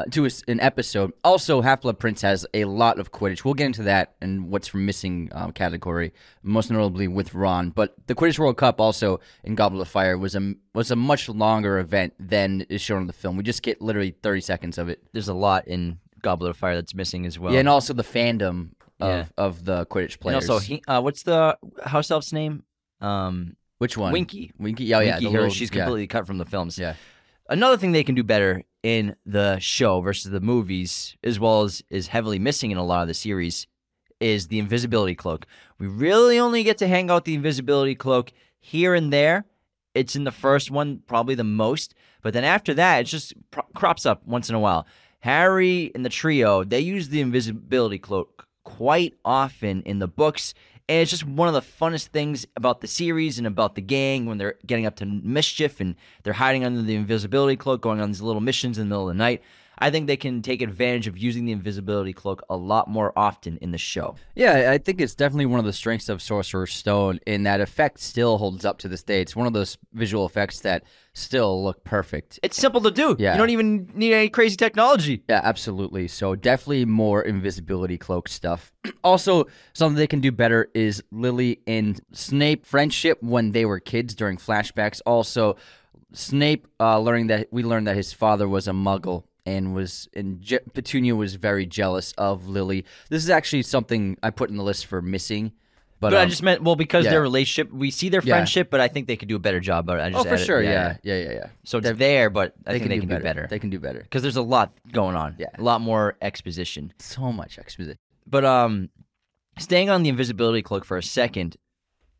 uh, 0.00 0.04
to 0.10 0.26
a 0.26 0.30
an 0.48 0.60
episode. 0.60 1.12
Also, 1.24 1.60
Half 1.60 1.82
Blood 1.82 1.98
Prince 1.98 2.22
has 2.22 2.46
a 2.54 2.64
lot 2.64 2.98
of 2.98 3.12
Quidditch. 3.12 3.44
We'll 3.44 3.54
get 3.54 3.66
into 3.66 3.82
that 3.84 4.14
and 4.20 4.50
what's 4.50 4.68
from 4.68 4.86
missing 4.86 5.28
um, 5.32 5.52
category, 5.52 6.12
most 6.42 6.70
notably 6.70 7.08
with 7.08 7.34
Ron. 7.34 7.70
But 7.70 7.94
the 8.06 8.14
Quidditch 8.14 8.38
World 8.38 8.56
Cup 8.56 8.80
also 8.80 9.20
in 9.44 9.54
Goblet 9.54 9.82
of 9.82 9.88
Fire 9.88 10.16
was 10.18 10.34
a 10.34 10.54
was 10.74 10.90
a 10.90 10.96
much 10.96 11.28
longer 11.28 11.78
event 11.78 12.14
than 12.18 12.62
is 12.68 12.80
shown 12.80 13.00
in 13.02 13.06
the 13.06 13.12
film. 13.12 13.36
We 13.36 13.42
just 13.42 13.62
get 13.62 13.80
literally 13.80 14.14
thirty 14.22 14.40
seconds 14.40 14.78
of 14.78 14.88
it. 14.88 15.02
There's 15.12 15.28
a 15.28 15.34
lot 15.34 15.66
in 15.68 15.98
Goblet 16.22 16.50
of 16.50 16.56
Fire 16.56 16.74
that's 16.74 16.94
missing 16.94 17.26
as 17.26 17.38
well. 17.38 17.52
Yeah, 17.52 17.60
and 17.60 17.68
also 17.68 17.92
the 17.94 18.04
fandom 18.04 18.70
of, 19.00 19.08
Yeah. 19.08 19.24
of 19.38 19.64
the 19.64 19.86
Quidditch 19.86 20.12
And 20.14 20.20
players. 20.20 20.50
also, 20.50 20.64
he, 20.64 20.82
uh, 20.86 21.00
what's 21.00 21.22
the 21.22 21.56
house 21.84 22.10
elf's 22.10 22.32
name? 22.32 22.64
Um, 23.00 23.56
which 23.78 23.96
one? 23.96 24.12
Winky. 24.12 24.52
Winky. 24.58 24.92
Oh 24.94 25.00
yeah, 25.00 25.12
Winky 25.14 25.28
Hero. 25.30 25.32
little- 25.44 25.54
She's 25.54 25.70
yeah. 25.72 25.84
completely 25.84 26.06
cut 26.06 26.26
from 26.26 26.36
the 26.38 26.44
films. 26.44 26.78
Yeah. 26.78 26.94
Another 27.50 27.76
thing 27.76 27.90
they 27.90 28.04
can 28.04 28.14
do 28.14 28.22
better 28.22 28.62
in 28.84 29.16
the 29.26 29.58
show 29.58 30.00
versus 30.00 30.30
the 30.30 30.40
movies, 30.40 31.16
as 31.24 31.40
well 31.40 31.62
as 31.62 31.82
is 31.90 32.06
heavily 32.06 32.38
missing 32.38 32.70
in 32.70 32.78
a 32.78 32.84
lot 32.84 33.02
of 33.02 33.08
the 33.08 33.14
series, 33.14 33.66
is 34.20 34.46
the 34.46 34.60
invisibility 34.60 35.16
cloak. 35.16 35.46
We 35.76 35.88
really 35.88 36.38
only 36.38 36.62
get 36.62 36.78
to 36.78 36.86
hang 36.86 37.10
out 37.10 37.24
the 37.24 37.34
invisibility 37.34 37.96
cloak 37.96 38.30
here 38.60 38.94
and 38.94 39.12
there. 39.12 39.46
It's 39.96 40.14
in 40.14 40.22
the 40.22 40.30
first 40.30 40.70
one, 40.70 41.02
probably 41.08 41.34
the 41.34 41.42
most, 41.42 41.92
but 42.22 42.34
then 42.34 42.44
after 42.44 42.72
that, 42.74 43.00
it 43.00 43.04
just 43.04 43.34
pro- 43.50 43.64
crops 43.74 44.06
up 44.06 44.24
once 44.24 44.48
in 44.48 44.54
a 44.54 44.60
while. 44.60 44.86
Harry 45.18 45.90
and 45.92 46.04
the 46.04 46.08
trio, 46.08 46.62
they 46.62 46.78
use 46.78 47.08
the 47.08 47.20
invisibility 47.20 47.98
cloak 47.98 48.46
quite 48.62 49.14
often 49.24 49.82
in 49.82 49.98
the 49.98 50.06
books, 50.06 50.54
and 50.90 51.00
it's 51.00 51.12
just 51.12 51.24
one 51.24 51.46
of 51.46 51.54
the 51.54 51.60
funnest 51.60 52.08
things 52.08 52.46
about 52.56 52.80
the 52.80 52.88
series 52.88 53.38
and 53.38 53.46
about 53.46 53.76
the 53.76 53.80
gang 53.80 54.26
when 54.26 54.38
they're 54.38 54.56
getting 54.66 54.86
up 54.86 54.96
to 54.96 55.06
mischief 55.06 55.80
and 55.80 55.94
they're 56.24 56.32
hiding 56.32 56.64
under 56.64 56.82
the 56.82 56.96
invisibility 56.96 57.54
cloak, 57.54 57.80
going 57.80 58.00
on 58.00 58.10
these 58.10 58.20
little 58.20 58.40
missions 58.40 58.76
in 58.76 58.88
the 58.88 58.92
middle 58.92 59.08
of 59.08 59.14
the 59.14 59.18
night. 59.18 59.40
I 59.80 59.90
think 59.90 60.06
they 60.06 60.16
can 60.16 60.42
take 60.42 60.60
advantage 60.60 61.06
of 61.06 61.16
using 61.16 61.46
the 61.46 61.52
invisibility 61.52 62.12
cloak 62.12 62.42
a 62.50 62.56
lot 62.56 62.86
more 62.88 63.12
often 63.16 63.56
in 63.58 63.70
the 63.70 63.78
show. 63.78 64.16
Yeah, 64.34 64.70
I 64.70 64.78
think 64.78 65.00
it's 65.00 65.14
definitely 65.14 65.46
one 65.46 65.58
of 65.58 65.64
the 65.64 65.72
strengths 65.72 66.10
of 66.10 66.20
Sorcerer's 66.20 66.72
Stone 66.72 67.20
in 67.26 67.44
that 67.44 67.60
effect 67.60 67.98
still 68.00 68.38
holds 68.38 68.64
up 68.64 68.78
to 68.80 68.88
this 68.88 69.02
day. 69.02 69.22
It's 69.22 69.34
one 69.34 69.46
of 69.46 69.54
those 69.54 69.78
visual 69.94 70.26
effects 70.26 70.60
that 70.60 70.84
still 71.14 71.64
look 71.64 71.82
perfect. 71.82 72.38
It's 72.42 72.56
simple 72.56 72.82
to 72.82 72.90
do. 72.90 73.16
Yeah. 73.18 73.32
You 73.32 73.38
don't 73.38 73.50
even 73.50 73.90
need 73.94 74.12
any 74.12 74.28
crazy 74.28 74.56
technology. 74.56 75.22
Yeah, 75.28 75.40
absolutely. 75.42 76.08
So 76.08 76.34
definitely 76.34 76.84
more 76.84 77.22
invisibility 77.22 77.96
cloak 77.96 78.28
stuff. 78.28 78.72
also, 79.04 79.46
something 79.72 79.96
they 79.96 80.06
can 80.06 80.20
do 80.20 80.30
better 80.30 80.68
is 80.74 81.02
Lily 81.10 81.60
and 81.66 82.00
Snape 82.12 82.66
friendship 82.66 83.22
when 83.22 83.52
they 83.52 83.64
were 83.64 83.80
kids 83.80 84.14
during 84.14 84.36
flashbacks. 84.36 85.00
Also, 85.06 85.56
Snape 86.12 86.66
uh, 86.78 86.98
learning 86.98 87.28
that 87.28 87.48
we 87.50 87.62
learned 87.62 87.86
that 87.86 87.96
his 87.96 88.12
father 88.12 88.48
was 88.48 88.68
a 88.68 88.72
Muggle 88.72 89.24
and 89.46 89.74
was 89.74 90.08
and 90.14 90.40
Je- 90.40 90.58
Petunia 90.74 91.14
was 91.16 91.34
very 91.36 91.66
jealous 91.66 92.12
of 92.18 92.48
Lily. 92.48 92.84
This 93.08 93.22
is 93.22 93.30
actually 93.30 93.62
something 93.62 94.16
I 94.22 94.30
put 94.30 94.50
in 94.50 94.56
the 94.56 94.62
list 94.64 94.86
for 94.86 95.00
missing. 95.02 95.52
But, 96.00 96.12
But 96.12 96.20
I 96.20 96.22
um, 96.22 96.30
just 96.30 96.42
meant 96.42 96.62
well 96.62 96.76
because 96.76 97.04
yeah. 97.04 97.10
their 97.10 97.20
relationship, 97.20 97.70
we 97.70 97.90
see 97.90 98.08
their 98.08 98.22
Yeah. 98.24 98.34
friendship, 98.36 98.70
but 98.70 98.80
I 98.80 98.88
think 98.88 99.06
they 99.06 99.16
could 99.16 99.28
do 99.28 99.36
a 99.36 99.40
better 99.40 99.60
job. 99.60 99.84
But 99.84 100.00
I 100.00 100.08
just 100.10 100.26
oh 100.26 100.30
for 100.30 100.38
sure, 100.38 100.62
yeah, 100.62 100.96
yeah, 101.02 101.16
yeah, 101.18 101.32
yeah. 101.32 101.46
So 101.64 101.76
it's 101.76 101.90
there, 101.98 102.30
but 102.30 102.54
I 102.66 102.70
think 102.70 102.84
can 102.84 102.88
they 102.88 102.94
do 102.96 103.00
can 103.02 103.08
better. 103.10 103.20
do 103.20 103.24
better 103.24 103.46
They 103.50 103.58
can 103.58 103.68
do 103.70 103.78
better. 103.78 104.00
because 104.00 104.22
there's 104.22 104.36
a 104.36 104.42
lot 104.42 104.72
going 104.92 105.14
on. 105.14 105.36
Yeah. 105.38 105.48
a 105.58 105.62
lot 105.62 105.82
more 105.82 106.16
exposition. 106.22 106.94
So 106.98 107.30
much 107.32 107.58
exposition. 107.58 107.98
But 108.26 108.46
um, 108.46 108.88
staying 109.58 109.90
on 109.90 110.02
the 110.02 110.08
invisibility 110.08 110.62
cloak 110.62 110.86
for 110.86 110.96
a 110.96 111.02
second, 111.02 111.56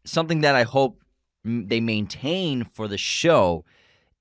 something 0.05 0.43
that 0.43 0.55
I 0.55 0.65
hope 0.65 1.03
they 1.43 1.81
maintain 1.81 2.65
for 2.65 2.87
the 2.87 2.99
show 2.99 3.65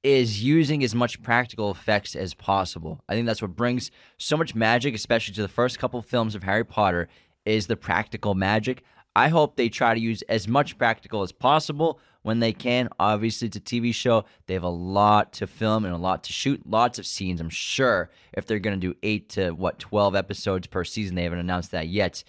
is 0.03 0.43
using 0.43 0.83
as 0.83 0.95
much 0.95 1.21
practical 1.21 1.71
effects 1.71 2.15
as 2.15 2.33
possible. 2.33 3.03
I 3.09 3.13
think 3.13 3.25
that's 3.25 3.41
what 3.41 3.55
brings 3.55 3.91
so 4.17 4.37
much 4.37 4.55
magic, 4.55 4.95
especially 4.95 5.33
to 5.35 5.41
the 5.41 5.47
first 5.47 5.79
couple 5.79 6.01
films 6.01 6.35
of 6.35 6.43
Harry 6.43 6.63
Potter, 6.63 7.09
is 7.45 7.67
the 7.67 7.75
practical 7.75 8.35
magic. 8.35 8.83
I 9.15 9.27
hope 9.29 9.55
they 9.55 9.69
try 9.69 9.93
to 9.93 9.99
use 9.99 10.21
as 10.23 10.47
much 10.47 10.77
practical 10.77 11.23
as 11.23 11.31
possible 11.31 11.99
when 12.21 12.39
they 12.39 12.53
can. 12.53 12.89
Obviously, 12.99 13.47
it's 13.47 13.57
a 13.57 13.61
TV 13.61 13.93
show. 13.93 14.23
They 14.45 14.53
have 14.53 14.63
a 14.63 14.69
lot 14.69 15.33
to 15.33 15.47
film 15.47 15.83
and 15.83 15.93
a 15.93 15.97
lot 15.97 16.23
to 16.25 16.33
shoot, 16.33 16.65
lots 16.65 16.99
of 16.99 17.05
scenes. 17.05 17.41
I'm 17.41 17.49
sure 17.49 18.09
if 18.33 18.45
they're 18.45 18.59
going 18.59 18.79
to 18.79 18.87
do 18.87 18.97
eight 19.03 19.29
to 19.29 19.51
what, 19.51 19.79
12 19.79 20.15
episodes 20.15 20.67
per 20.67 20.83
season, 20.83 21.15
they 21.15 21.23
haven't 21.23 21.39
announced 21.39 21.71
that 21.71 21.87
yet. 21.87 22.23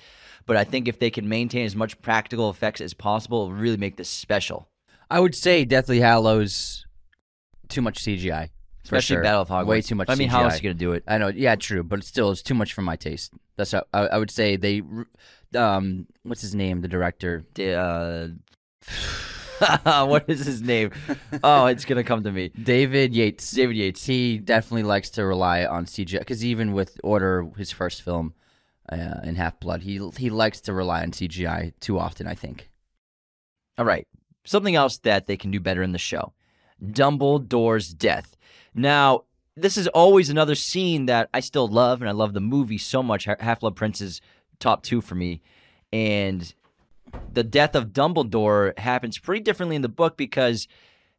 But 0.46 0.56
I 0.56 0.64
think 0.64 0.88
if 0.88 0.98
they 0.98 1.10
can 1.10 1.28
maintain 1.28 1.66
as 1.66 1.76
much 1.76 2.00
practical 2.00 2.50
effects 2.50 2.80
as 2.80 2.94
possible, 2.94 3.42
it'll 3.44 3.54
really 3.54 3.76
make 3.76 3.96
this 3.96 4.08
special. 4.08 4.68
I 5.10 5.20
would 5.20 5.34
say 5.34 5.64
Deathly 5.64 6.00
Hallows 6.00 6.86
too 7.70 7.82
much 7.82 8.02
CGI. 8.02 8.50
Especially 8.84 9.16
sure. 9.16 9.22
Battle 9.22 9.42
of 9.42 9.48
Hogwarts. 9.48 9.66
Way 9.66 9.82
too 9.82 9.94
much 9.94 10.08
I 10.08 10.14
mean, 10.14 10.28
CGI. 10.28 10.32
how 10.32 10.44
else 10.44 10.54
are 10.54 10.56
you 10.56 10.62
going 10.62 10.76
to 10.76 10.78
do 10.78 10.92
it? 10.92 11.04
I 11.06 11.18
know, 11.18 11.28
yeah, 11.28 11.54
true, 11.54 11.82
but 11.82 12.02
still, 12.02 12.30
it's 12.30 12.42
too 12.42 12.54
much 12.54 12.72
for 12.72 12.82
my 12.82 12.96
taste. 12.96 13.32
That's 13.56 13.72
how 13.72 13.84
I, 13.92 14.06
I 14.06 14.18
would 14.18 14.30
say 14.30 14.56
they, 14.56 14.82
um, 15.54 16.06
what's 16.22 16.40
his 16.40 16.54
name, 16.54 16.80
the 16.80 16.88
director? 16.88 17.44
Uh, 17.58 18.28
what 20.06 20.24
is 20.28 20.46
his 20.46 20.62
name? 20.62 20.90
Oh, 21.44 21.66
it's 21.66 21.84
going 21.84 21.98
to 21.98 22.04
come 22.04 22.22
to 22.24 22.32
me. 22.32 22.50
David 22.60 23.14
Yates. 23.14 23.50
David 23.50 23.76
Yates. 23.76 24.06
He 24.06 24.38
definitely 24.38 24.84
likes 24.84 25.10
to 25.10 25.24
rely 25.24 25.66
on 25.66 25.84
CGI 25.84 26.20
because 26.20 26.44
even 26.44 26.72
with 26.72 26.98
Order, 27.04 27.48
his 27.56 27.70
first 27.70 28.02
film, 28.02 28.34
uh, 28.90 29.20
in 29.22 29.36
Half 29.36 29.60
Blood, 29.60 29.82
he 29.82 30.00
he 30.16 30.30
likes 30.30 30.60
to 30.62 30.72
rely 30.72 31.02
on 31.02 31.12
CGI 31.12 31.72
too 31.80 31.98
often. 31.98 32.26
I 32.26 32.34
think. 32.34 32.70
All 33.78 33.84
right. 33.84 34.06
Something 34.44 34.74
else 34.74 34.98
that 34.98 35.26
they 35.26 35.36
can 35.36 35.50
do 35.50 35.60
better 35.60 35.82
in 35.82 35.92
the 35.92 35.98
show 35.98 36.32
Dumbledore's 36.84 37.92
death. 37.92 38.36
Now, 38.74 39.24
this 39.56 39.76
is 39.76 39.88
always 39.88 40.30
another 40.30 40.54
scene 40.54 41.06
that 41.06 41.28
I 41.34 41.40
still 41.40 41.68
love, 41.68 42.00
and 42.00 42.08
I 42.08 42.12
love 42.12 42.32
the 42.32 42.40
movie 42.40 42.78
so 42.78 43.02
much. 43.02 43.24
Half 43.24 43.60
Blood 43.60 43.76
Prince 43.76 44.00
is 44.00 44.20
top 44.58 44.82
two 44.82 45.00
for 45.00 45.14
me. 45.14 45.42
And 45.92 46.52
the 47.32 47.42
death 47.42 47.74
of 47.74 47.88
Dumbledore 47.88 48.78
happens 48.78 49.18
pretty 49.18 49.42
differently 49.42 49.76
in 49.76 49.82
the 49.82 49.88
book 49.88 50.16
because 50.16 50.68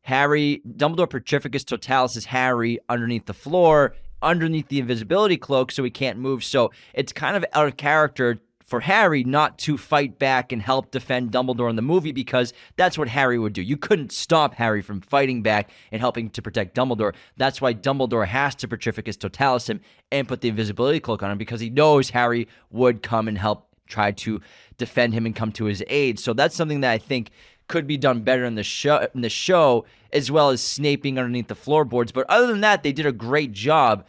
Harry, 0.03 0.61
Dumbledore 0.67 1.09
Petrificus 1.09 1.65
Totalis 1.65 2.15
is 2.15 2.25
Harry 2.25 2.79
underneath 2.89 3.25
the 3.25 3.33
floor, 3.33 3.95
underneath 4.21 4.69
the 4.69 4.79
invisibility 4.79 5.37
cloak, 5.37 5.71
so 5.71 5.83
he 5.83 5.89
can't 5.89 6.17
move. 6.17 6.43
So 6.43 6.71
it's 6.93 7.11
kind 7.11 7.35
of 7.35 7.45
out 7.53 7.67
of 7.67 7.77
character 7.77 8.39
for 8.71 8.79
Harry 8.79 9.25
not 9.25 9.59
to 9.59 9.77
fight 9.77 10.17
back 10.17 10.53
and 10.53 10.61
help 10.61 10.91
defend 10.91 11.29
Dumbledore 11.29 11.69
in 11.69 11.75
the 11.75 11.81
movie 11.81 12.13
because 12.13 12.53
that's 12.77 12.97
what 12.97 13.09
Harry 13.09 13.37
would 13.37 13.51
do. 13.51 13.61
You 13.61 13.75
couldn't 13.75 14.13
stop 14.13 14.53
Harry 14.53 14.81
from 14.81 15.01
fighting 15.01 15.43
back 15.43 15.69
and 15.91 15.99
helping 15.99 16.29
to 16.29 16.41
protect 16.41 16.73
Dumbledore. 16.73 17.13
That's 17.35 17.59
why 17.59 17.73
Dumbledore 17.73 18.27
has 18.27 18.55
to 18.55 18.69
Petrificus 18.69 19.19
Totalis 19.19 19.67
him 19.67 19.81
and 20.09 20.25
put 20.25 20.39
the 20.39 20.47
invisibility 20.47 21.01
cloak 21.01 21.21
on 21.21 21.31
him 21.31 21.37
because 21.37 21.59
he 21.59 21.69
knows 21.69 22.11
Harry 22.11 22.47
would 22.69 23.03
come 23.03 23.27
and 23.27 23.37
help 23.37 23.67
try 23.87 24.13
to 24.13 24.39
defend 24.77 25.13
him 25.13 25.25
and 25.25 25.35
come 25.35 25.51
to 25.51 25.65
his 25.65 25.83
aid. 25.87 26.17
So 26.17 26.31
that's 26.31 26.55
something 26.55 26.79
that 26.79 26.91
I 26.91 26.97
think 26.97 27.31
could 27.67 27.87
be 27.87 27.97
done 27.97 28.21
better 28.21 28.45
in 28.45 28.55
the 28.55 28.63
show 28.63 29.05
in 29.13 29.19
the 29.19 29.29
show 29.29 29.85
as 30.13 30.31
well 30.31 30.49
as 30.49 30.61
snaping 30.61 31.17
underneath 31.17 31.49
the 31.49 31.55
floorboards. 31.55 32.13
But 32.13 32.25
other 32.29 32.47
than 32.47 32.61
that, 32.61 32.83
they 32.83 32.93
did 32.93 33.05
a 33.05 33.11
great 33.11 33.51
job, 33.51 34.07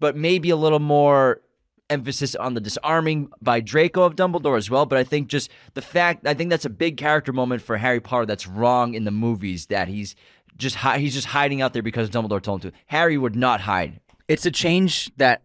but 0.00 0.18
maybe 0.18 0.50
a 0.50 0.56
little 0.56 0.80
more 0.80 1.40
emphasis 1.92 2.34
on 2.34 2.54
the 2.54 2.60
disarming 2.60 3.30
by 3.40 3.60
Draco 3.60 4.02
of 4.02 4.16
Dumbledore 4.16 4.56
as 4.56 4.70
well. 4.70 4.86
But 4.86 4.98
I 4.98 5.04
think 5.04 5.28
just 5.28 5.50
the 5.74 5.82
fact 5.82 6.26
I 6.26 6.34
think 6.34 6.50
that's 6.50 6.64
a 6.64 6.70
big 6.70 6.96
character 6.96 7.32
moment 7.32 7.62
for 7.62 7.76
Harry 7.76 8.00
Potter 8.00 8.26
that's 8.26 8.46
wrong 8.46 8.94
in 8.94 9.04
the 9.04 9.10
movies 9.10 9.66
that 9.66 9.88
he's 9.88 10.16
just 10.56 10.76
hi- 10.76 10.98
he's 10.98 11.14
just 11.14 11.28
hiding 11.28 11.62
out 11.62 11.72
there 11.72 11.82
because 11.82 12.10
Dumbledore 12.10 12.42
told 12.42 12.64
him 12.64 12.72
to. 12.72 12.76
Harry 12.86 13.16
would 13.16 13.36
not 13.36 13.62
hide. 13.62 14.00
It's 14.28 14.46
a 14.46 14.50
change 14.50 15.10
that 15.16 15.42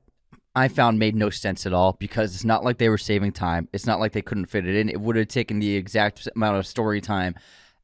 I 0.56 0.68
found 0.70 0.98
made 0.98 1.16
no 1.16 1.30
sense 1.30 1.66
at 1.68 1.74
all 1.74 1.94
because 1.94 2.34
it's 2.34 2.44
not 2.44 2.64
like 2.64 2.80
they 2.80 2.90
were 2.90 2.98
saving 2.98 3.32
time. 3.32 3.68
It's 3.74 3.86
not 3.86 4.00
like 4.00 4.14
they 4.14 4.24
couldn't 4.24 4.48
fit 4.48 4.66
it 4.66 4.76
in. 4.76 4.90
It 4.90 5.00
would 5.02 5.16
have 5.16 5.28
taken 5.28 5.60
the 5.60 5.76
exact 5.76 6.28
amount 6.36 6.58
of 6.58 6.66
story 6.66 7.00
time 7.00 7.36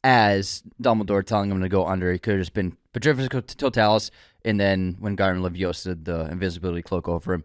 as 0.04 0.64
Dumbledore 0.82 1.26
telling 1.26 1.52
him 1.52 1.62
to 1.62 1.70
go 1.70 1.86
under. 1.86 2.12
It 2.12 2.24
could 2.24 2.34
have 2.34 2.42
just 2.42 2.54
been 2.54 2.76
Petrificus 2.94 3.56
Totalis, 3.56 4.12
and 4.44 4.60
then 4.60 4.98
when 5.00 5.16
Wingardium 5.16 5.48
Leviosa, 5.48 6.04
the 6.04 6.30
invisibility 6.32 6.82
cloak 6.82 7.08
over 7.08 7.36
him, 7.36 7.44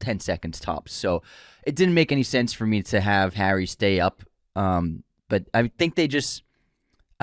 10 0.00 0.20
seconds 0.20 0.60
tops. 0.60 0.92
So 0.92 1.22
it 1.64 1.74
didn't 1.74 1.94
make 1.94 2.12
any 2.12 2.22
sense 2.22 2.52
for 2.52 2.66
me 2.66 2.82
to 2.84 3.00
have 3.00 3.34
Harry 3.34 3.66
stay 3.66 4.00
up. 4.00 4.22
Um, 4.54 5.02
but 5.28 5.44
I 5.52 5.68
think 5.78 5.94
they 5.94 6.06
just 6.06 6.43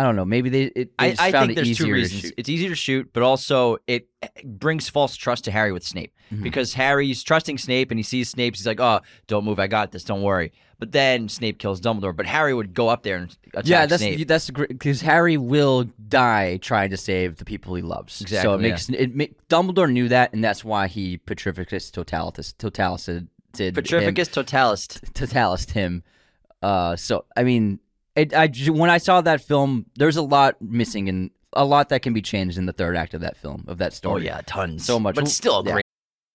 I 0.02 0.04
don't 0.06 0.16
know. 0.16 0.26
Maybe 0.26 0.50
they. 0.50 0.64
It, 0.64 0.74
they 0.74 0.90
I, 0.98 1.10
just 1.12 1.22
I 1.22 1.32
found 1.32 1.48
think 1.50 1.60
it 1.60 1.66
there's 1.66 1.78
two 1.78 1.92
reasons. 1.92 2.34
It's 2.38 2.50
easier 2.50 2.70
to 2.70 2.76
shoot, 2.76 3.10
but 3.14 3.22
also 3.24 3.78
it 3.88 4.08
brings 4.44 4.90
false 4.90 5.16
trust 5.16 5.46
to 5.46 5.52
Harry 5.52 5.72
with 5.72 5.84
Snape 5.84 6.14
Mm-hmm. 6.32 6.44
because 6.44 6.74
Harry's 6.76 7.24
trusting 7.24 7.58
Snape 7.58 7.92
and 7.92 8.00
he 8.00 8.04
sees 8.04 8.30
Snape. 8.30 8.56
He's 8.56 8.66
like, 8.66 8.80
"Oh, 8.80 9.02
don't 9.28 9.44
move. 9.44 9.60
I 9.60 9.68
got 9.68 9.92
this. 9.92 10.04
Don't 10.06 10.22
worry." 10.22 10.54
But 10.80 10.94
then 10.94 11.28
Snape 11.30 11.60
kills 11.60 11.82
Dumbledore. 11.82 12.16
But 12.16 12.26
Harry 12.26 12.54
would 12.54 12.74
go 12.74 12.88
up 12.88 13.04
there 13.04 13.18
and 13.18 13.38
attack 13.54 13.68
Yeah, 13.68 13.86
that's 13.86 14.02
Snape. 14.02 14.28
that's 14.28 14.50
because 14.50 15.02
Harry 15.02 15.36
will 15.38 15.84
die 16.08 16.58
trying 16.58 16.90
to 16.92 16.98
save 16.98 17.36
the 17.36 17.44
people 17.46 17.76
he 17.76 17.82
loves. 17.82 18.22
Exactly. 18.22 18.48
so 18.50 18.54
it 18.56 18.62
makes 18.62 18.90
it 18.90 19.14
ma- 19.16 19.26
Dumbledore 19.50 19.92
knew 19.92 20.08
that, 20.08 20.32
and 20.34 20.42
that's 20.44 20.64
why 20.64 20.88
he 20.88 21.18
Petrificus 21.18 21.92
Totalis 21.92 22.54
Totalis 22.58 23.06
did 23.52 23.78
him- 23.78 23.84
Petrificus 23.84 24.32
Totalist. 24.32 25.14
Totalist 25.14 25.72
him. 25.72 26.02
Uh, 26.64 26.96
so 26.96 27.26
I 27.36 27.44
mean, 27.44 27.80
it, 28.16 28.34
I 28.34 28.48
when 28.70 28.90
I 28.90 28.98
saw 28.98 29.22
that 29.22 29.42
film, 29.42 29.86
there's 29.96 30.18
a 30.18 30.22
lot 30.22 30.62
missing 30.62 31.10
and 31.10 31.32
a 31.54 31.66
lot 31.66 31.90
that 31.90 32.02
can 32.02 32.14
be 32.14 32.22
changed 32.22 32.58
in 32.58 32.66
the 32.66 32.74
third 32.74 32.96
act 32.96 33.14
of 33.14 33.22
that 33.22 33.38
film 33.38 33.66
of 33.68 33.78
that 33.80 33.94
story. 33.94 34.14
Oh 34.14 34.18
story. 34.18 34.26
yeah, 34.26 34.42
tons. 34.46 34.86
So 34.86 35.00
much. 35.00 35.16
but 35.16 35.28
still 35.28 35.60
a 35.60 35.64
great. 35.64 35.86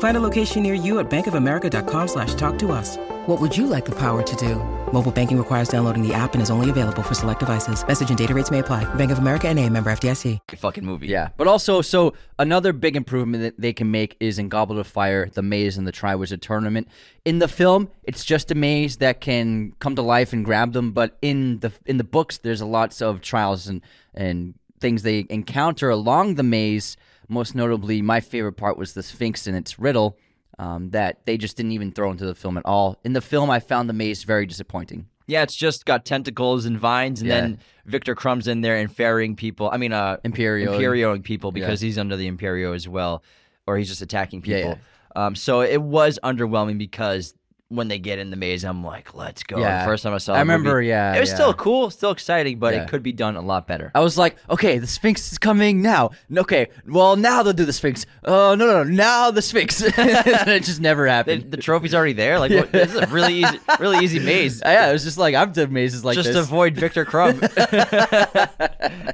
Find 0.00 0.16
a 0.16 0.20
location 0.20 0.62
near 0.62 0.72
you 0.72 0.98
at 0.98 1.10
bankofamerica.com 1.10 2.08
slash 2.08 2.34
talk 2.34 2.58
to 2.60 2.72
us. 2.72 2.96
What 3.26 3.38
would 3.38 3.54
you 3.54 3.66
like 3.66 3.84
the 3.84 3.94
power 3.98 4.22
to 4.22 4.36
do? 4.36 4.56
Mobile 4.92 5.12
banking 5.12 5.36
requires 5.36 5.68
downloading 5.68 6.06
the 6.06 6.14
app 6.14 6.32
and 6.32 6.42
is 6.42 6.50
only 6.50 6.70
available 6.70 7.02
for 7.02 7.12
select 7.12 7.38
devices. 7.38 7.86
Message 7.86 8.08
and 8.08 8.18
data 8.18 8.32
rates 8.34 8.50
may 8.50 8.60
apply. 8.60 8.92
Bank 8.94 9.12
of 9.12 9.18
America 9.18 9.46
and 9.46 9.58
a 9.58 9.68
member 9.68 9.92
FDIC. 9.92 10.38
fucking 10.56 10.84
movie. 10.86 11.06
Yeah, 11.06 11.28
but 11.36 11.46
also, 11.46 11.82
so 11.82 12.14
another 12.38 12.72
big 12.72 12.96
improvement 12.96 13.42
that 13.42 13.60
they 13.60 13.74
can 13.74 13.90
make 13.90 14.16
is 14.20 14.38
in 14.38 14.48
Goblet 14.48 14.78
of 14.78 14.86
Fire, 14.86 15.28
the 15.28 15.42
maze 15.42 15.76
in 15.76 15.84
the 15.84 15.92
Triwizard 15.92 16.40
Tournament. 16.40 16.88
In 17.26 17.38
the 17.38 17.46
film, 17.46 17.90
it's 18.04 18.24
just 18.24 18.50
a 18.50 18.54
maze 18.54 18.96
that 18.96 19.20
can 19.20 19.72
come 19.80 19.96
to 19.96 20.02
life 20.02 20.32
and 20.32 20.46
grab 20.46 20.72
them, 20.72 20.92
but 20.92 21.18
in 21.20 21.58
the 21.60 21.72
in 21.84 21.98
the 21.98 22.04
books, 22.04 22.38
there's 22.38 22.62
a 22.62 22.66
lots 22.66 23.02
of 23.02 23.20
trials 23.20 23.66
and 23.66 23.82
and 24.14 24.54
things 24.80 25.02
they 25.02 25.26
encounter 25.28 25.90
along 25.90 26.36
the 26.36 26.42
maze. 26.42 26.96
Most 27.30 27.54
notably, 27.54 28.02
my 28.02 28.20
favorite 28.20 28.54
part 28.54 28.76
was 28.76 28.92
the 28.94 29.02
Sphinx 29.02 29.46
and 29.46 29.56
its 29.56 29.78
riddle 29.78 30.18
um, 30.58 30.90
that 30.90 31.24
they 31.24 31.38
just 31.38 31.56
didn't 31.56 31.72
even 31.72 31.92
throw 31.92 32.10
into 32.10 32.26
the 32.26 32.34
film 32.34 32.58
at 32.58 32.66
all. 32.66 32.98
In 33.04 33.12
the 33.14 33.20
film, 33.20 33.48
I 33.50 33.60
found 33.60 33.88
the 33.88 33.92
maze 33.94 34.24
very 34.24 34.44
disappointing. 34.46 35.06
Yeah, 35.26 35.42
it's 35.42 35.54
just 35.54 35.86
got 35.86 36.04
tentacles 36.04 36.66
and 36.66 36.76
vines, 36.78 37.20
and 37.20 37.28
Yeah. 37.28 37.40
then 37.40 37.58
Viktor 37.86 38.16
Krum's 38.16 38.48
in 38.48 38.62
there 38.62 38.76
and 38.76 38.94
ferrying 38.94 39.36
people. 39.36 39.70
I 39.72 39.76
mean, 39.76 39.92
uh, 39.92 40.16
Imperio. 40.24 40.76
imperioing 40.76 41.22
people 41.22 41.52
because 41.52 41.80
he's 41.80 41.96
under 41.98 42.16
the 42.16 42.26
Imperio 42.26 42.72
as 42.74 42.88
well, 42.88 43.22
or 43.66 43.78
he's 43.78 43.88
just 43.88 44.02
attacking 44.02 44.42
Yeah, 44.44 44.56
people. 44.56 44.78
Um, 45.14 45.34
so 45.36 45.60
it 45.60 45.80
was 45.80 46.18
underwhelming 46.24 46.78
because 46.78 47.34
when 47.70 47.86
they 47.86 48.00
get 48.00 48.18
in 48.18 48.30
the 48.30 48.36
maze, 48.36 48.64
I'm 48.64 48.82
like, 48.84 49.14
let's 49.14 49.44
go. 49.44 49.58
Yeah. 49.58 49.84
First 49.84 50.02
time 50.02 50.12
I 50.12 50.18
saw, 50.18 50.34
it. 50.34 50.36
I 50.36 50.40
the 50.40 50.44
movie, 50.44 50.58
remember, 50.58 50.82
yeah, 50.82 51.14
it 51.14 51.20
was 51.20 51.28
yeah. 51.28 51.34
still 51.36 51.54
cool, 51.54 51.88
still 51.90 52.10
exciting, 52.10 52.58
but 52.58 52.74
Yeah. 52.74 52.82
it 52.82 52.88
could 52.88 53.02
be 53.02 53.12
done 53.12 53.36
a 53.36 53.40
lot 53.40 53.68
better. 53.68 53.92
I 53.94 54.00
was 54.00 54.18
like, 54.18 54.36
okay, 54.50 54.78
the 54.78 54.88
Sphinx 54.88 55.30
is 55.30 55.38
coming 55.38 55.80
now. 55.80 56.10
Okay, 56.36 56.66
well 56.84 57.14
now 57.14 57.44
they'll 57.44 57.52
do 57.52 57.64
the 57.64 57.72
Sphinx. 57.72 58.06
Oh 58.24 58.56
no, 58.56 58.66
no, 58.66 58.82
no, 58.82 58.90
now 58.90 59.30
the 59.30 59.40
Sphinx. 59.40 59.80
it 59.86 60.64
just 60.64 60.80
never 60.80 61.04
The, 61.04 61.10
happened. 61.10 61.52
the 61.52 61.58
trophy's 61.58 61.94
already 61.94 62.12
there. 62.12 62.40
Like, 62.40 62.50
what, 62.50 62.72
this 62.72 62.92
is 62.92 62.96
a 63.00 63.06
really 63.06 63.34
easy, 63.34 63.60
really 63.78 64.04
easy 64.04 64.18
maze. 64.18 64.60
yeah, 64.64 64.90
it 64.90 64.92
was 64.92 65.04
just 65.04 65.16
like 65.16 65.36
I've 65.36 65.52
done 65.52 65.72
mazes 65.72 66.04
like 66.04 66.16
just 66.16 66.32
this. 66.32 66.44
avoid 66.44 66.74
Viktor 66.76 67.04
Krum. 67.04 67.38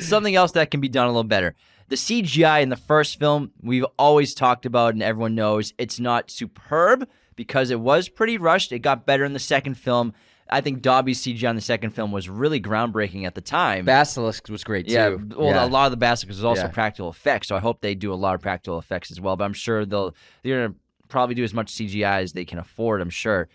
Something 0.00 0.34
else 0.34 0.52
that 0.52 0.70
can 0.70 0.80
be 0.80 0.88
done 0.88 1.06
a 1.06 1.10
little 1.10 1.24
better. 1.24 1.54
The 1.88 1.96
CGI 1.96 2.62
in 2.62 2.68
the 2.68 2.76
first 2.76 3.18
film, 3.18 3.52
we've 3.62 3.86
always 3.98 4.34
talked 4.34 4.66
about, 4.66 4.92
and 4.92 5.02
everyone 5.02 5.34
knows 5.34 5.72
it's 5.78 5.98
not 5.98 6.30
superb 6.30 7.08
because 7.38 7.70
it 7.70 7.78
was 7.78 8.08
pretty 8.08 8.36
rushed. 8.36 8.72
It 8.72 8.80
got 8.80 9.06
better 9.06 9.24
in 9.24 9.32
the 9.32 9.38
second 9.38 9.74
film. 9.76 10.12
I 10.50 10.60
think 10.60 10.82
Dobby's 10.82 11.22
CGI 11.22 11.48
on 11.48 11.54
the 11.54 11.60
second 11.62 11.90
film 11.90 12.10
was 12.10 12.28
really 12.28 12.60
groundbreaking 12.60 13.24
at 13.26 13.36
the 13.36 13.40
time. 13.40 13.84
Basilisk 13.84 14.48
was 14.48 14.64
great 14.64 14.88
too. 14.88 14.92
yeah, 14.94 15.08
well, 15.36 15.50
yeah. 15.50 15.64
a 15.64 15.68
lot 15.68 15.84
of 15.86 15.92
the 15.92 15.96
Basilisk 15.96 16.26
was 16.28 16.44
also 16.44 16.62
Yeah. 16.62 16.68
practical 16.68 17.10
effects, 17.10 17.46
so 17.48 17.54
I 17.54 17.60
hope 17.60 17.80
they 17.80 17.94
do 17.94 18.12
a 18.12 18.16
lot 18.16 18.34
of 18.34 18.40
practical 18.42 18.76
effects 18.78 19.12
as 19.12 19.20
well. 19.20 19.36
But 19.36 19.44
I'm 19.44 19.52
sure 19.52 19.86
they'll 19.86 20.14
they're 20.42 20.66
gonna 20.66 20.74
probably 21.08 21.36
do 21.36 21.44
as 21.44 21.54
much 21.54 21.68
CGI 21.72 22.22
as 22.22 22.32
they 22.32 22.44
can 22.44 22.58
afford. 22.58 23.00
I'm 23.00 23.10
sure, 23.10 23.48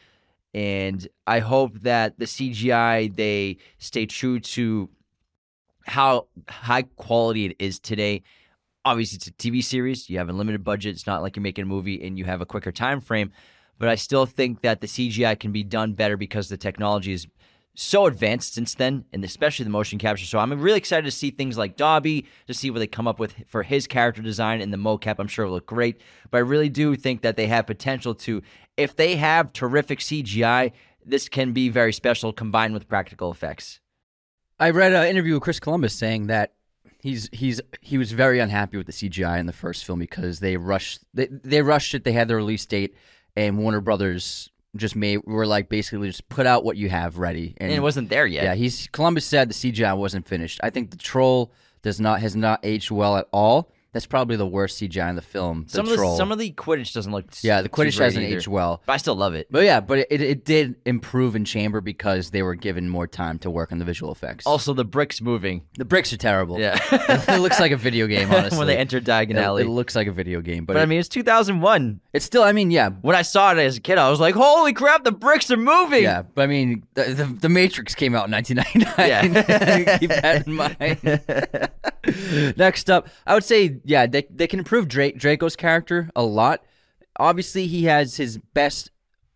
and 0.53 1.05
I 1.27 1.39
hope 1.39 1.79
that 1.81 2.17
the 2.19 2.25
CGI 2.25 3.13
they 3.13 3.57
stay 3.79 4.05
true 4.05 4.39
to 4.39 4.89
how 5.85 6.27
high 6.47 6.83
quality 6.95 7.45
it 7.47 7.55
is 7.59 7.79
today. 7.79 8.21
Obviously, 8.85 9.15
it's 9.17 9.27
a 9.27 9.31
TV 9.31 9.63
series. 9.63 10.09
You 10.09 10.17
have 10.19 10.29
a 10.29 10.33
limited 10.33 10.63
budget. 10.63 10.93
It's 10.93 11.07
not 11.07 11.21
like 11.21 11.35
you're 11.35 11.43
making 11.43 11.63
a 11.63 11.67
movie 11.67 12.05
and 12.05 12.17
you 12.17 12.25
have 12.25 12.39
a 12.41 12.45
quicker 12.45 12.71
time 12.71 13.01
frame. 13.01 13.31
But 13.83 13.89
I 13.89 13.95
still 13.95 14.25
think 14.25 14.61
that 14.61 14.79
the 14.79 14.87
CGI 14.87 15.37
can 15.37 15.51
be 15.51 15.61
done 15.61 15.91
better 15.91 16.15
because 16.15 16.47
the 16.47 16.55
technology 16.55 17.11
is 17.11 17.27
so 17.75 18.05
advanced 18.05 18.53
since 18.53 18.73
then, 18.75 19.03
and 19.11 19.25
especially 19.25 19.65
the 19.65 19.71
motion 19.71 19.99
capture. 19.99 20.25
So 20.25 20.39
I'm 20.39 20.57
really 20.61 20.77
excited 20.77 21.03
to 21.03 21.11
see 21.11 21.31
things 21.31 21.57
like 21.57 21.75
Dobby, 21.75 22.25
to 22.47 22.53
see 22.53 22.71
what 22.71 22.79
they 22.79 22.87
come 22.87 23.09
up 23.09 23.19
with 23.19 23.35
for 23.45 23.63
his 23.63 23.85
character 23.85 24.21
design 24.21 24.61
and 24.61 24.71
the 24.71 24.77
mocap. 24.77 25.15
I'm 25.19 25.27
sure 25.27 25.47
will 25.47 25.55
look 25.55 25.65
great. 25.65 25.99
But 26.31 26.37
I 26.37 26.41
really 26.41 26.69
do 26.69 26.95
think 26.95 27.23
that 27.23 27.35
they 27.35 27.47
have 27.47 27.67
potential 27.67 28.15
to, 28.15 28.41
if 28.77 28.95
they 28.95 29.17
have 29.17 29.51
terrific 29.51 29.99
CGI, 29.99 30.71
this 31.05 31.27
can 31.27 31.51
be 31.51 31.67
very 31.67 31.91
special 31.91 32.31
combined 32.31 32.73
with 32.73 32.87
practical 32.87 33.31
effects. 33.31 33.81
I 34.61 34.69
read 34.69 34.93
an 34.93 35.07
interview 35.07 35.33
with 35.33 35.43
Chris 35.43 35.59
Columbus 35.59 35.93
saying 35.93 36.27
that 36.27 36.53
he's 36.99 37.29
he's 37.33 37.59
he 37.81 37.97
was 37.97 38.13
very 38.13 38.39
unhappy 38.39 38.77
with 38.77 38.87
the 38.87 38.93
CGI 38.93 39.39
in 39.39 39.45
the 39.45 39.51
first 39.51 39.83
film 39.83 39.99
because 39.99 40.39
they 40.39 40.55
rushed 40.55 41.01
they, 41.13 41.27
they 41.29 41.61
rushed 41.61 41.93
it. 41.93 42.05
They 42.05 42.13
had 42.13 42.29
the 42.29 42.37
release 42.37 42.65
date, 42.65 42.95
and 43.35 43.57
Warner 43.57 43.81
Brothers 43.81 44.49
just 44.75 44.95
made 44.95 45.19
were 45.25 45.45
like 45.45 45.69
basically 45.69 46.07
just 46.07 46.27
put 46.29 46.45
out 46.45 46.63
what 46.63 46.77
you 46.77 46.89
have 46.89 47.17
ready, 47.17 47.55
And 47.57 47.71
it 47.71 47.81
wasn't 47.81 48.09
there 48.09 48.25
yet. 48.25 48.43
Yeah, 48.43 48.55
he's 48.55 48.87
Columbus 48.91 49.25
said 49.25 49.49
the 49.49 49.53
CGI 49.53 49.95
wasn't 49.95 50.27
finished. 50.27 50.59
I 50.63 50.69
think 50.69 50.91
the 50.91 50.97
troll 50.97 51.51
does 51.81 51.99
not 51.99 52.21
has 52.21 52.35
not 52.35 52.59
aged 52.63 52.91
well 52.91 53.17
at 53.17 53.27
all. 53.31 53.71
That's 53.93 54.07
probably 54.07 54.35
the 54.35 54.47
worst 54.47 54.81
CGI 54.81 55.09
in 55.09 55.15
the 55.15 55.21
film. 55.21 55.65
The 55.65 55.69
some 55.77 55.87
of 55.87 55.97
the 55.97 56.15
some 56.17 56.31
of 56.31 56.39
the 56.39 56.51
Quidditch 56.51 56.93
doesn't 56.93 57.11
look. 57.11 57.25
yeah, 57.41 57.61
the 57.61 57.69
Quidditch 57.69 57.99
hasn't 57.99 58.25
either. 58.25 58.37
aged 58.37 58.47
well. 58.47 58.81
But 58.85 58.93
I 58.93 58.97
still 58.97 59.15
love 59.15 59.35
it. 59.35 59.47
But 59.51 59.63
yeah, 59.65 59.79
but 59.81 59.99
it, 59.99 60.19
it 60.21 60.45
did 60.45 60.75
improve 60.85 61.35
in 61.35 61.45
chamber 61.45 61.79
because 61.79 62.31
they 62.31 62.41
were 62.41 62.55
given 62.55 62.89
more 62.89 63.05
time 63.05 63.37
to 63.39 63.51
work 63.51 63.71
on 63.71 63.77
the 63.77 63.85
visual 63.85 64.11
effects. 64.11 64.47
Also, 64.47 64.73
the 64.73 64.83
bricks 64.83 65.21
moving. 65.21 65.61
the 65.77 65.85
bricks 65.85 66.11
are 66.11 66.17
terrible. 66.17 66.59
Yeah. 66.59 66.79
it 66.91 67.39
looks 67.39 67.59
like 67.59 67.71
a 67.71 67.77
video 67.77 68.07
game. 68.07 68.31
Honestly, 68.33 68.57
when 68.57 68.65
they 68.67 68.77
enter 68.77 68.99
Diagon 68.99 69.31
It, 69.31 69.37
Alley. 69.37 69.61
it 69.63 69.69
looks 69.69 69.95
like 69.95 70.07
a 70.07 70.11
video 70.11 70.41
game, 70.41 70.65
but, 70.65 70.73
but 70.73 70.81
I 70.81 70.85
mean, 70.87 70.99
it's 70.99 71.09
2001. 71.09 72.01
it's 72.13 72.25
still. 72.25 72.41
I 72.43 72.51
mean, 72.51 72.71
yeah, 72.71 72.89
When 72.89 73.15
I 73.15 73.21
saw 73.21 73.51
it 73.51 73.59
as 73.59 73.77
a 73.77 73.81
kid, 73.81 73.99
I 73.99 74.09
was 74.09 74.19
like, 74.19 74.33
"Holy 74.33 74.73
crap! 74.73 75.03
The 75.03 75.11
bricks 75.11 75.51
are 75.51 75.57
moving!" 75.57 76.01
yeah. 76.03 76.23
But 76.23 76.41
I 76.41 76.47
mean, 76.47 76.83
the, 76.95 77.03
the, 77.03 77.25
the 77.25 77.49
Matrix 77.49 77.93
came 77.93 78.15
out 78.15 78.25
in 78.25 78.31
1999. 78.31 79.07
Yeah. 79.07 79.97
keep 79.99 80.09
that 80.09 80.47
in 80.47 80.53
mind. 80.53 81.92
Next 82.57 82.89
up, 82.89 83.07
I 83.25 83.33
would 83.33 83.43
say, 83.43 83.79
yeah, 83.83 84.05
they 84.07 84.27
they 84.29 84.47
can 84.47 84.59
improve 84.59 84.87
Drake, 84.87 85.17
Draco's 85.17 85.55
character 85.55 86.09
a 86.15 86.23
lot. 86.23 86.63
Obviously, 87.19 87.67
he 87.67 87.85
has 87.85 88.17
his 88.17 88.37
best 88.37 88.91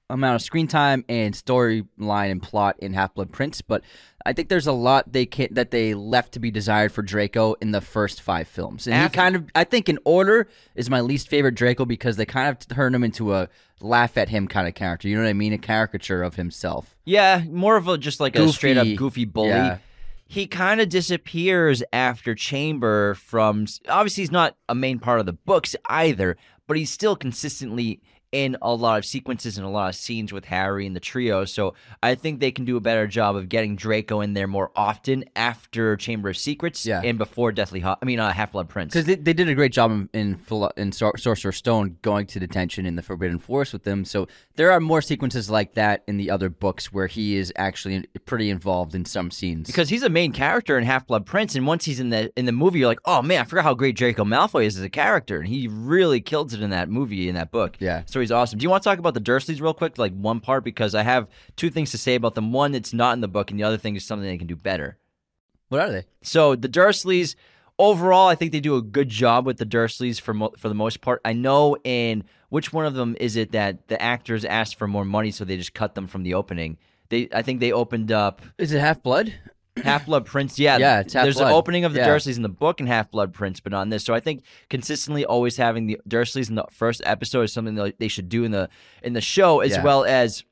amount 0.09 0.35
of 0.35 0.41
screen 0.41 0.67
time 0.67 1.03
and 1.09 1.33
storyline 1.33 2.31
and 2.31 2.41
plot 2.41 2.77
in 2.79 2.93
Half 2.93 3.15
Blood 3.15 3.31
Prince, 3.31 3.61
but 3.61 3.83
I 4.25 4.33
think 4.33 4.49
there's 4.49 4.67
a 4.67 4.73
lot 4.73 5.13
they 5.13 5.25
can 5.25 5.53
that 5.53 5.71
they 5.71 5.93
left 5.93 6.33
to 6.33 6.39
be 6.39 6.51
desired 6.51 6.91
for 6.91 7.01
Draco 7.01 7.53
in 7.61 7.71
the 7.71 7.81
first 7.81 8.21
five 8.21 8.47
films. 8.47 8.87
And 8.87 9.01
he 9.01 9.09
kind 9.09 9.35
of, 9.35 9.45
I 9.55 9.63
think, 9.63 9.87
in 9.87 9.99
order 10.03 10.49
is 10.75 10.89
my 10.89 10.99
least 11.01 11.29
favorite 11.29 11.55
Draco 11.55 11.85
because 11.85 12.17
they 12.17 12.25
kind 12.25 12.49
of 12.49 12.67
turned 12.67 12.93
him 12.95 13.03
into 13.05 13.33
a 13.33 13.47
laugh 13.79 14.17
at 14.17 14.27
him 14.29 14.47
kind 14.47 14.67
of 14.67 14.75
character. 14.75 15.07
You 15.07 15.15
know 15.15 15.23
what 15.23 15.29
I 15.29 15.33
mean? 15.33 15.53
A 15.53 15.57
caricature 15.57 16.23
of 16.23 16.35
himself. 16.35 16.97
Yeah, 17.05 17.43
more 17.49 17.77
of 17.77 17.87
a 17.87 17.97
just 17.97 18.19
like 18.19 18.35
a 18.35 18.49
straight 18.49 18.77
up 18.77 18.83
Goofy, 18.85 18.95
goofy 18.97 19.25
bully. 19.25 19.49
yeah. 19.49 19.77
He 20.27 20.45
kind 20.45 20.81
of 20.81 20.89
disappears 20.89 21.83
after 21.93 22.35
Chamber 22.35 23.15
from 23.15 23.65
obviously 23.87 24.23
he's 24.23 24.31
not 24.31 24.57
a 24.67 24.75
main 24.75 24.99
part 24.99 25.19
of 25.19 25.25
the 25.25 25.33
books 25.33 25.75
either, 25.87 26.35
but 26.67 26.77
he's 26.77 26.89
still 26.89 27.15
consistently 27.15 28.01
in 28.37 28.55
a 28.61 28.71
lot 28.73 28.97
of 28.99 29.05
sequences 29.05 29.57
and 29.57 29.65
a 29.65 29.69
lot 29.69 29.89
of 29.89 29.95
scenes 29.95 30.31
with 30.31 30.45
Harry 30.45 30.85
and 30.85 30.95
the 30.95 30.99
trio. 30.99 31.43
So 31.45 31.73
I 32.03 32.13
think 32.13 32.39
they 32.39 32.51
can 32.51 32.65
do 32.65 32.77
a 32.77 32.79
better 32.79 33.07
job 33.07 33.35
of 33.35 33.49
getting 33.49 33.75
Draco 33.75 34.21
in 34.21 34.33
there 34.33 34.45
more 34.47 34.71
often 34.75 35.25
after 35.35 35.95
Chamber 35.97 36.29
of 36.29 36.37
Secrets 36.37 36.85
Yeah. 36.85 37.01
and 37.03 37.17
before 37.17 37.51
Deathly 37.51 37.79
Ho- 37.79 37.95
I 38.01 38.05
mean 38.05 38.19
uh, 38.19 38.31
Half 38.31 38.51
Blood 38.51 38.69
Prince. 38.69 38.93
Because 38.93 39.05
they, 39.07 39.15
they 39.15 39.33
did 39.33 39.49
a 39.49 39.55
great 39.55 39.71
job 39.71 39.91
in 40.13 40.37
in, 40.77 40.91
Sor- 40.91 41.17
Sorcerer's 41.17 41.57
Stone 41.57 41.97
going 42.01 42.27
to 42.27 42.39
detention 42.39 42.85
in 42.85 42.95
the 42.95 43.01
Forbidden 43.01 43.39
Forest 43.39 43.73
with 43.73 43.83
them. 43.83 44.05
So 44.05 44.27
there 44.55 44.71
are 44.71 44.79
more 44.79 45.01
sequences 45.01 45.49
like 45.49 45.73
that 45.73 46.03
in 46.07 46.17
the 46.17 46.29
other 46.29 46.49
books 46.49 46.93
where 46.93 47.07
he 47.07 47.37
is 47.37 47.51
actually 47.55 48.05
pretty 48.25 48.49
involved 48.49 48.93
in 48.93 49.05
some 49.05 49.31
scenes. 49.31 49.67
because 49.67 49.89
he's 49.89 50.03
a 50.03 50.09
main 50.09 50.31
character 50.31 50.77
in 50.77 50.83
Half 50.83 51.07
Blood 51.07 51.25
Prince, 51.25 51.55
and 51.55 51.65
once 51.65 51.85
he's 51.85 51.99
in 51.99 52.09
the 52.09 52.31
in 52.37 52.45
the 52.45 52.51
movie, 52.51 52.79
you're 52.79 52.87
like, 52.87 52.99
oh 53.05 53.21
man, 53.21 53.41
I 53.41 53.43
forgot 53.45 53.63
how 53.63 53.73
great 53.73 53.95
Draco 53.95 54.23
Malfoy 54.23 54.65
is 54.65 54.77
as 54.77 54.83
a 54.83 54.89
character, 54.89 55.39
and 55.39 55.47
he 55.47 55.67
really 55.67 56.21
kills 56.21 56.53
it 56.53 56.61
in 56.61 56.69
that 56.69 56.89
movie 56.89 57.27
in 57.29 57.35
that 57.35 57.51
book. 57.51 57.77
Yeah. 57.79 58.03
so 58.05 58.19
he's 58.27 58.31
awesome. 58.31 58.59
Do 58.59 58.63
you 58.63 58.69
want 58.69 58.83
to 58.83 58.89
talk 58.89 58.99
about 58.99 59.13
the 59.13 59.21
Dursleys 59.21 59.61
real 59.61 59.73
quick, 59.73 59.97
like 59.97 60.13
one 60.13 60.39
part, 60.39 60.63
because 60.63 60.93
I 60.93 61.03
have 61.03 61.27
two 61.55 61.69
things 61.69 61.91
to 61.91 61.97
say 61.97 62.15
about 62.15 62.35
them. 62.35 62.51
One, 62.51 62.75
it's 62.75 62.93
not 62.93 63.13
in 63.13 63.21
the 63.21 63.27
book, 63.27 63.49
and 63.49 63.59
the 63.59 63.63
other 63.63 63.77
thing 63.77 63.95
is 63.95 64.05
something 64.05 64.27
they 64.27 64.37
can 64.37 64.47
do 64.47 64.55
better. 64.55 64.97
what 65.69 65.81
are 65.81 65.91
they? 65.91 66.05
So 66.21 66.55
the 66.55 66.69
Dursleys, 66.69 67.35
overall, 67.79 68.27
I 68.27 68.35
think 68.35 68.51
they 68.51 68.59
do 68.59 68.75
a 68.75 68.81
good 68.81 69.09
job 69.09 69.45
with 69.45 69.57
the 69.57 69.65
Dursleys 69.65 70.19
for 70.19 70.33
mo- 70.33 70.53
for 70.57 70.67
the 70.69 70.75
most 70.75 71.01
part. 71.01 71.21
I 71.23 71.33
know 71.33 71.77
in 71.83 72.23
which 72.49 72.73
one 72.73 72.85
of 72.85 72.93
them 72.93 73.15
is 73.19 73.35
it 73.35 73.51
that 73.53 73.87
the 73.87 74.01
actors 74.01 74.43
asked 74.45 74.75
for 74.75 74.87
more 74.87 75.05
money, 75.05 75.31
so 75.31 75.45
they 75.45 75.57
just 75.57 75.73
cut 75.73 75.95
them 75.95 76.07
from 76.07 76.23
the 76.23 76.33
opening. 76.33 76.77
They, 77.09 77.29
I 77.33 77.41
think 77.41 77.61
they 77.61 77.71
opened 77.71 78.11
up 78.11 78.41
Is 78.57 78.73
it 78.73 78.79
Half 78.81 79.01
Blood? 79.01 79.33
Half 79.83 80.05
Blood 80.05 80.25
Prince, 80.25 80.57
yeah, 80.59 80.77
Yeah, 80.77 80.99
it's 81.01 81.13
There's 81.13 81.39
an 81.39 81.47
opening 81.47 81.85
of 81.85 81.93
the 81.93 81.99
Yeah. 81.99 82.07
Dursleys 82.09 82.35
in 82.37 82.41
the 82.43 82.49
book 82.49 82.79
and 82.79 82.87
Half 82.89 83.11
Blood 83.11 83.33
Prince, 83.33 83.59
but 83.59 83.73
on 83.73 83.89
this. 83.89 84.03
So 84.03 84.13
I 84.13 84.19
think 84.19 84.43
consistently 84.69 85.25
always 85.25 85.57
having 85.57 85.87
the 85.87 85.99
Dursleys 86.07 86.49
in 86.49 86.55
the 86.55 86.65
first 86.71 87.01
episode 87.05 87.43
is 87.43 87.53
something 87.53 87.75
that 87.75 87.99
they 87.99 88.07
should 88.07 88.29
do 88.29 88.43
in 88.43 88.51
the 88.51 88.69
in 89.03 89.13
the 89.13 89.21
show, 89.21 89.59
as 89.61 89.71
Yeah. 89.71 89.83
well 89.83 90.03
as. 90.05 90.43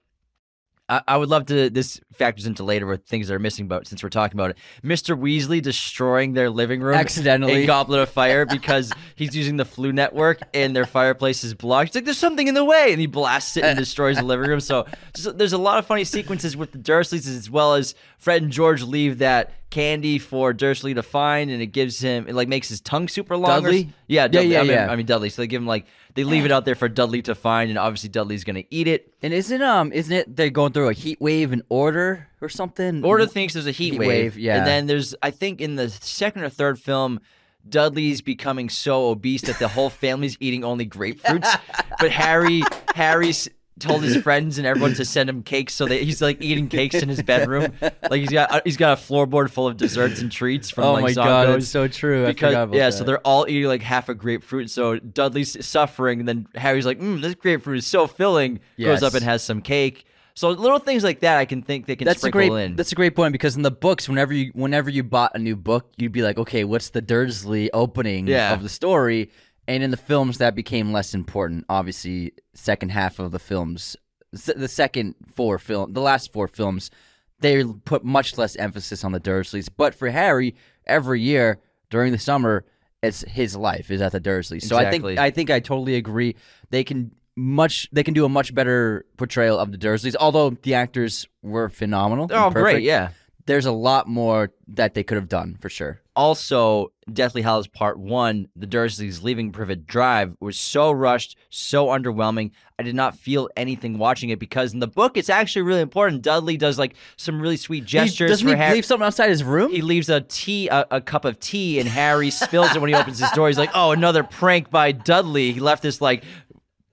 I, 0.87 1.01
I 1.07 1.17
would 1.17 1.29
love 1.29 1.45
to. 1.47 1.69
This 1.69 1.99
factors 2.13 2.45
into 2.45 2.63
later 2.63 2.85
with 2.85 3.05
things 3.05 3.27
that 3.27 3.33
are 3.33 3.39
missing, 3.39 3.67
but 3.67 3.87
since 3.87 4.03
we're 4.03 4.09
talking 4.09 4.37
about 4.39 4.51
it, 4.51 4.57
Mr. 4.83 5.19
Weasley 5.19 5.61
destroying 5.61 6.33
their 6.33 6.49
living 6.49 6.81
room 6.81 6.95
Accidentally. 6.95 7.61
in 7.61 7.67
Goblet 7.67 8.01
of 8.01 8.09
Fire 8.09 8.45
because 8.45 8.91
he's 9.15 9.35
using 9.35 9.57
the 9.57 9.65
Floo 9.65 9.93
network 9.93 10.41
and 10.53 10.75
their 10.75 10.85
fireplace 10.85 11.43
is 11.43 11.53
blocked. 11.53 11.89
He's 11.89 11.95
like, 11.95 12.05
"There's 12.05 12.17
something 12.17 12.47
in 12.47 12.53
the 12.53 12.65
way," 12.65 12.91
and 12.91 12.99
he 12.99 13.07
blasts 13.07 13.57
it 13.57 13.63
and 13.63 13.77
destroys 13.77 14.17
the 14.17 14.23
living 14.23 14.47
room. 14.47 14.59
So, 14.59 14.85
just, 15.13 15.37
there's 15.37 15.53
a 15.53 15.57
lot 15.57 15.79
of 15.79 15.85
funny 15.85 16.03
sequences 16.03 16.55
with 16.55 16.71
the 16.71 16.77
Dursleys, 16.77 17.27
as 17.27 17.49
well 17.49 17.73
as 17.73 17.95
Fred 18.17 18.43
and 18.43 18.51
George 18.51 18.83
leave 18.83 19.17
that 19.19 19.51
candy 19.69 20.19
for 20.19 20.53
Dursley 20.53 20.93
to 20.93 21.03
find, 21.03 21.51
and 21.51 21.61
it 21.61 21.67
gives 21.67 21.99
him 21.99 22.27
it 22.27 22.35
like 22.35 22.47
makes 22.47 22.69
his 22.69 22.81
tongue 22.81 23.07
super 23.07 23.35
long. 23.35 23.63
Dudley? 23.63 23.89
yeah, 24.07 24.23
Yeah, 24.23 24.27
Dudley. 24.27 24.47
yeah, 24.51 24.59
I 24.59 24.63
mean, 24.63 24.71
yeah. 24.71 24.91
I 24.91 24.95
mean 24.95 25.05
Dudley. 25.05 25.29
So 25.29 25.41
they 25.41 25.47
give 25.47 25.61
him 25.61 25.67
like 25.67 25.85
they 26.13 26.23
leave 26.23 26.45
it 26.45 26.51
out 26.51 26.63
there 26.65 26.75
for 26.75 26.87
Dudley 26.87 27.21
to 27.23 27.35
find, 27.35 27.69
and 27.69 27.77
obviously 27.77 28.09
Dudley's 28.09 28.43
gonna 28.43 28.63
eat 28.69 28.87
it. 28.87 29.13
And 29.21 29.33
isn't 29.33 29.61
um 29.61 29.91
isn't 29.91 30.13
it 30.15 30.35
they're 30.35 30.49
going 30.49 30.71
through 30.71 30.89
a 30.89 30.93
heat 30.93 31.19
wave 31.19 31.51
in 31.51 31.61
order 31.69 32.27
or 32.41 32.49
something? 32.49 33.03
Order 33.03 33.25
thinks 33.25 33.53
there's 33.53 33.67
a 33.67 33.71
heat, 33.71 33.93
Heat 33.93 33.99
wave, 33.99 34.07
wave, 34.07 34.37
yeah. 34.37 34.57
And 34.57 34.67
then 34.67 34.85
there's, 34.87 35.15
I 35.21 35.31
think, 35.31 35.61
in 35.61 35.75
the 35.75 35.89
second 35.89 36.43
or 36.43 36.49
third 36.49 36.79
film, 36.79 37.19
Dudley's 37.67 38.21
becoming 38.21 38.69
so 38.69 39.09
obese 39.09 39.41
that 39.43 39.57
the 39.57 39.67
whole 39.67 39.89
family's 39.89 40.37
eating 40.39 40.63
only 40.63 40.85
grapefruits. 40.85 41.59
but 41.99 42.11
Harry, 42.11 42.61
Harry's 42.93 43.49
told 43.79 44.03
his 44.03 44.17
friends 44.23 44.57
and 44.57 44.65
everyone 44.65 44.93
to 44.95 45.05
send 45.05 45.29
him 45.29 45.43
cakes, 45.43 45.73
so 45.73 45.85
that 45.85 46.01
he's 46.01 46.21
like 46.21 46.41
eating 46.41 46.67
cakes 46.67 46.95
in 46.95 47.09
his 47.09 47.21
bedroom. 47.21 47.73
Like 48.09 48.21
he's 48.21 48.29
got, 48.31 48.61
he's 48.65 48.77
got 48.77 48.99
a 48.99 49.01
floorboard 49.01 49.49
full 49.49 49.67
of 49.67 49.77
desserts 49.77 50.21
and 50.21 50.31
treats 50.31 50.69
from 50.69 50.83
Oh 50.83 50.93
like 50.93 51.01
my 51.03 51.13
God, 51.13 51.49
it's 51.49 51.67
so 51.67 51.87
true. 51.87 52.25
Because 52.27 52.53
yeah, 52.53 52.65
that. 52.89 52.93
so 52.93 53.03
they're 53.03 53.19
all 53.19 53.47
eating 53.49 53.67
like 53.67 53.81
half 53.81 54.09
a 54.09 54.13
grapefruit. 54.15 54.69
So 54.69 54.99
Dudley's 54.99 55.65
suffering, 55.65 56.19
and 56.19 56.27
then 56.27 56.47
Harry's 56.55 56.85
like, 56.85 56.99
mm, 56.99 57.19
"This 57.21 57.33
grapefruit 57.35 57.79
is 57.79 57.87
so 57.87 58.05
filling." 58.07 58.59
Yes. 58.77 58.99
Goes 59.01 59.03
up 59.07 59.13
and 59.15 59.23
has 59.23 59.43
some 59.43 59.61
cake. 59.61 60.05
So 60.37 60.49
little 60.49 60.79
things 60.79 61.03
like 61.03 61.21
that, 61.21 61.37
I 61.37 61.45
can 61.45 61.61
think 61.61 61.85
they 61.85 61.95
can 61.95 62.05
that's 62.05 62.17
a 62.17 62.27
sprinkle 62.27 62.55
great 62.55 62.65
in. 62.65 62.75
that's 62.75 62.91
a 62.91 62.95
great 62.95 63.15
point 63.15 63.31
because 63.31 63.55
in 63.55 63.61
the 63.61 63.71
books 63.71 64.07
whenever 64.09 64.33
you 64.33 64.51
whenever 64.53 64.89
you 64.89 65.01
bought 65.01 65.31
a 65.33 65.39
new 65.39 65.55
book 65.55 65.89
you'd 65.95 66.11
be 66.11 66.21
like 66.23 66.37
okay 66.37 66.65
what's 66.65 66.89
the 66.89 67.01
Dursley 67.01 67.71
opening 67.71 68.27
Yeah. 68.27 68.53
of 68.53 68.61
the 68.61 68.67
story 68.67 69.29
and 69.67 69.83
in 69.83 69.91
the 69.91 69.97
films 69.97 70.37
that 70.37 70.55
became 70.55 70.91
less 70.91 71.13
important. 71.13 71.65
Obviously 71.69 72.33
second 72.53 72.89
half 72.89 73.19
of 73.19 73.31
the 73.31 73.39
films 73.39 73.95
the 74.31 74.67
second 74.67 75.15
four 75.33 75.57
film 75.57 75.93
the 75.93 76.01
last 76.01 76.33
four 76.33 76.47
films 76.47 76.91
they 77.39 77.63
put 77.63 78.03
much 78.03 78.37
less 78.37 78.55
emphasis 78.55 79.03
on 79.03 79.11
the 79.11 79.19
Dursleys. 79.19 79.69
But 79.75 79.95
for 79.95 80.09
Harry 80.09 80.55
every 80.85 81.21
year 81.21 81.59
during 81.89 82.11
the 82.11 82.19
summer 82.19 82.65
it's 83.01 83.21
his 83.27 83.55
life 83.55 83.91
is 83.91 84.01
at 84.01 84.11
the 84.11 84.19
Dursleys. 84.19 84.63
So 84.63 84.77
I 84.77 84.89
think 84.89 85.05
I 85.05 85.31
think 85.31 85.49
I 85.49 85.59
totally 85.59 85.95
agree. 85.95 86.35
They 86.69 86.83
can 86.83 87.11
much 87.35 87.89
they 87.91 88.03
can 88.03 88.13
do 88.13 88.25
a 88.25 88.29
much 88.29 88.55
better 88.55 89.05
portrayal 89.17 89.59
of 89.59 89.71
the 89.71 89.77
Dursleys 89.77 90.15
although 90.19 90.51
the 90.51 90.73
actors 90.73 91.27
were 91.41 91.69
phenomenal 91.69 92.27
They're 92.27 92.37
all 92.37 92.47
and 92.47 92.57
oh, 92.57 92.61
great, 92.61 92.83
yeah. 92.83 93.09
there's 93.45 93.65
a 93.65 93.73
lot 93.73 94.07
more 94.07 94.51
that 94.69 94.93
they 94.93 95.03
could 95.03 95.17
have 95.17 95.27
done 95.27 95.57
for 95.59 95.69
sure. 95.69 96.01
Also, 96.15 96.93
Deathly 97.11 97.43
Hallows 97.43 97.67
Part 97.67 97.99
1, 97.99 98.47
the 98.55 98.65
Dursleys 98.65 99.21
leaving 99.21 99.51
Privet 99.51 99.85
Drive, 99.85 100.35
was 100.39 100.57
so 100.59 100.91
rushed, 100.91 101.37
so 101.49 101.87
underwhelming. 101.87 102.49
I 102.79 102.83
did 102.83 102.95
not 102.95 103.15
feel 103.15 103.47
anything 103.55 103.99
watching 103.99 104.31
it 104.31 104.39
because 104.39 104.73
in 104.73 104.79
the 104.79 104.87
book, 104.87 105.15
it's 105.15 105.29
actually 105.29 105.61
really 105.61 105.81
important. 105.81 106.23
Dudley 106.23 106.57
does 106.57 106.79
like 106.79 106.95
some 107.15 107.39
really 107.39 107.57
sweet 107.57 107.85
gestures 107.85 108.17
he, 108.19 108.27
doesn't 108.27 108.47
for 108.47 108.55
he 108.55 108.59
Harry. 108.59 108.73
leave 108.75 108.85
something 108.85 109.05
outside 109.05 109.29
his 109.29 109.43
room? 109.43 109.71
he 109.71 109.81
leaves 109.83 110.09
a 110.09 110.21
tea, 110.21 110.67
a, 110.67 110.85
a 110.89 110.99
cup 111.01 111.25
of 111.25 111.39
tea, 111.39 111.79
and 111.79 111.87
Harry 111.87 112.31
spills 112.31 112.75
it 112.75 112.81
when 112.81 112.89
he 112.89 112.95
opens 112.95 113.19
his 113.19 113.29
door. 113.31 113.47
He's 113.49 113.57
like, 113.59 113.71
"Oh, 113.75 113.91
another 113.91 114.23
prank 114.23 114.71
by 114.71 114.91
Dudley." 114.91 115.51
He 115.51 115.59
left 115.59 115.83
this 115.83 116.01
like 116.01 116.23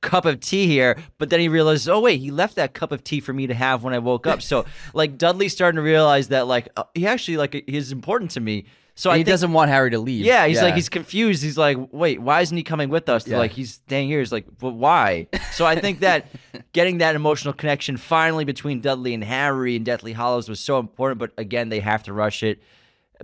cup 0.02 0.26
of 0.26 0.40
tea 0.40 0.66
here, 0.66 0.98
but 1.16 1.30
then 1.30 1.40
he 1.40 1.48
realizes, 1.48 1.88
"Oh 1.88 2.00
wait, 2.00 2.20
he 2.20 2.30
left 2.30 2.56
that 2.56 2.74
cup 2.74 2.92
of 2.92 3.02
tea 3.02 3.20
for 3.20 3.32
me 3.32 3.46
to 3.46 3.54
have 3.54 3.82
when 3.82 3.94
I 3.94 3.98
woke 3.98 4.26
up." 4.26 4.42
So 4.42 4.66
like 4.92 5.16
Dudley's 5.16 5.52
starting 5.54 5.76
to 5.76 5.82
realize 5.82 6.28
that 6.28 6.46
like 6.46 6.68
uh, 6.76 6.84
he 6.94 7.06
actually 7.06 7.38
like 7.38 7.54
is 7.66 7.92
important 7.92 8.30
to 8.32 8.40
me. 8.40 8.66
So 9.02 9.10
And 9.10 9.14
I 9.16 9.18
he 9.18 9.24
think, 9.24 9.32
doesn't 9.32 9.52
want 9.52 9.68
Harry 9.68 9.90
to 9.90 9.98
leave. 9.98 10.24
yeah, 10.24 10.46
he's 10.46 10.62
like 10.62 10.74
he's 10.76 10.88
confused. 10.88 11.42
He's 11.42 11.58
like, 11.58 11.76
wait, 11.90 12.22
why 12.22 12.40
isn't 12.40 12.56
he 12.56 12.62
coming 12.62 12.88
with 12.88 13.08
us? 13.08 13.26
Yeah. 13.26 13.38
Like 13.38 13.50
he's 13.50 13.72
staying 13.74 14.06
here. 14.06 14.20
He's 14.20 14.30
like, 14.30 14.46
but 14.60 14.74
why? 14.74 15.26
So 15.50 15.66
I 15.66 15.74
think 15.80 16.00
that 16.00 16.26
getting 16.72 16.98
that 16.98 17.16
emotional 17.16 17.52
connection 17.52 17.96
finally 17.96 18.44
between 18.44 18.80
Dudley 18.80 19.12
and 19.12 19.24
Harry 19.24 19.74
and 19.74 19.84
Deathly 19.84 20.12
Hallows 20.12 20.48
was 20.48 20.60
so 20.60 20.78
important. 20.78 21.18
But 21.18 21.32
again, 21.36 21.68
they 21.68 21.80
have 21.80 22.04
to 22.04 22.12
rush 22.12 22.44
it. 22.44 22.62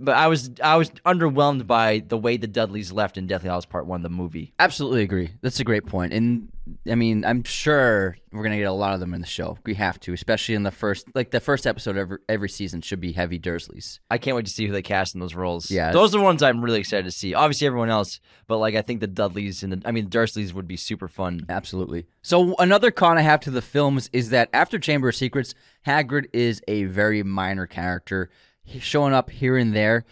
But 0.01 0.15
I 0.15 0.27
was 0.27 0.51
I 0.63 0.75
was 0.77 0.89
underwhelmed 1.05 1.67
by 1.67 2.03
the 2.07 2.17
way 2.17 2.37
the 2.37 2.47
Dudleys 2.47 2.91
left 2.91 3.17
in 3.17 3.27
Deathly 3.27 3.49
Hallows 3.49 3.65
Part 3.65 3.85
One, 3.85 4.01
the 4.01 4.09
movie. 4.09 4.53
absolutely 4.59 5.01
agree. 5.03 5.31
That's 5.41 5.59
a 5.59 5.63
great 5.63 5.85
point. 5.85 6.13
And 6.13 6.49
I 6.89 6.93
mean, 6.95 7.25
I'm 7.25 7.43
sure 7.43 8.15
we're 8.31 8.43
gonna 8.43 8.57
get 8.57 8.63
a 8.63 8.71
lot 8.71 8.93
of 8.93 8.99
them 8.99 9.13
in 9.13 9.21
the 9.21 9.27
show. 9.27 9.57
We 9.65 9.73
have 9.75 9.99
to, 10.01 10.13
especially 10.13 10.53
in 10.55 10.63
the 10.63 10.71
first, 10.71 11.07
like 11.15 11.31
the 11.31 11.39
first 11.39 11.65
episode 11.65 11.91
of 11.91 11.97
every, 11.97 12.17
every 12.29 12.49
season 12.49 12.81
should 12.81 12.99
be 13.01 13.11
heavy 13.11 13.39
Dursleys. 13.39 13.99
I 14.11 14.19
can't 14.19 14.35
wait 14.35 14.45
to 14.45 14.51
see 14.51 14.67
who 14.67 14.73
they 14.73 14.83
cast 14.83 15.15
in 15.15 15.19
those 15.19 15.33
roles. 15.33 15.71
Yeah. 15.71 15.91
those 15.91 16.13
are 16.13 16.19
the 16.19 16.23
ones 16.23 16.43
I'm 16.43 16.63
really 16.63 16.79
excited 16.79 17.05
to 17.05 17.11
see. 17.11 17.33
Obviously, 17.33 17.65
everyone 17.65 17.89
else, 17.89 18.19
but 18.47 18.57
like 18.59 18.75
I 18.75 18.83
think 18.83 18.99
the 18.99 19.07
Dudleys 19.07 19.63
and 19.63 19.73
the 19.73 19.81
I 19.83 19.91
mean 19.91 20.09
Dursleys 20.09 20.53
would 20.53 20.67
be 20.67 20.77
super 20.77 21.07
fun. 21.07 21.45
Absolutely. 21.49 22.05
So 22.21 22.55
another 22.59 22.91
con 22.91 23.17
I 23.17 23.21
have 23.21 23.39
to 23.41 23.51
the 23.51 23.61
films 23.63 24.09
is 24.13 24.29
that 24.29 24.49
after 24.53 24.77
Chamber 24.77 25.09
of 25.09 25.15
Secrets, 25.15 25.55
Hagrid 25.87 26.25
is 26.33 26.61
a 26.67 26.83
very 26.83 27.23
minor 27.23 27.65
character, 27.65 28.29
showing 28.79 29.13
up 29.13 29.29
here 29.29 29.57
and 29.57 29.73
there. 29.75 30.05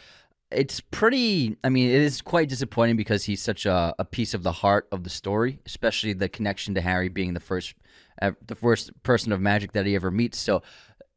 It's 0.49 0.79
pretty. 0.79 1.57
I 1.63 1.69
mean, 1.69 1.89
it 1.89 2.01
is 2.01 2.21
quite 2.21 2.49
disappointing 2.49 2.95
because 2.95 3.25
he's 3.25 3.41
such 3.41 3.65
a, 3.65 3.93
a 3.99 4.05
piece 4.05 4.33
of 4.33 4.43
the 4.43 4.51
heart 4.51 4.87
of 4.91 5.03
the 5.03 5.09
story, 5.09 5.59
especially 5.65 6.13
the 6.13 6.29
connection 6.29 6.73
to 6.75 6.81
Harry 6.81 7.09
being 7.09 7.33
the 7.33 7.39
first, 7.39 7.75
the 8.19 8.55
first 8.55 8.91
person 9.03 9.31
of 9.31 9.41
magic 9.41 9.73
that 9.73 9.85
he 9.85 9.95
ever 9.95 10.09
meets. 10.09 10.37
So 10.37 10.63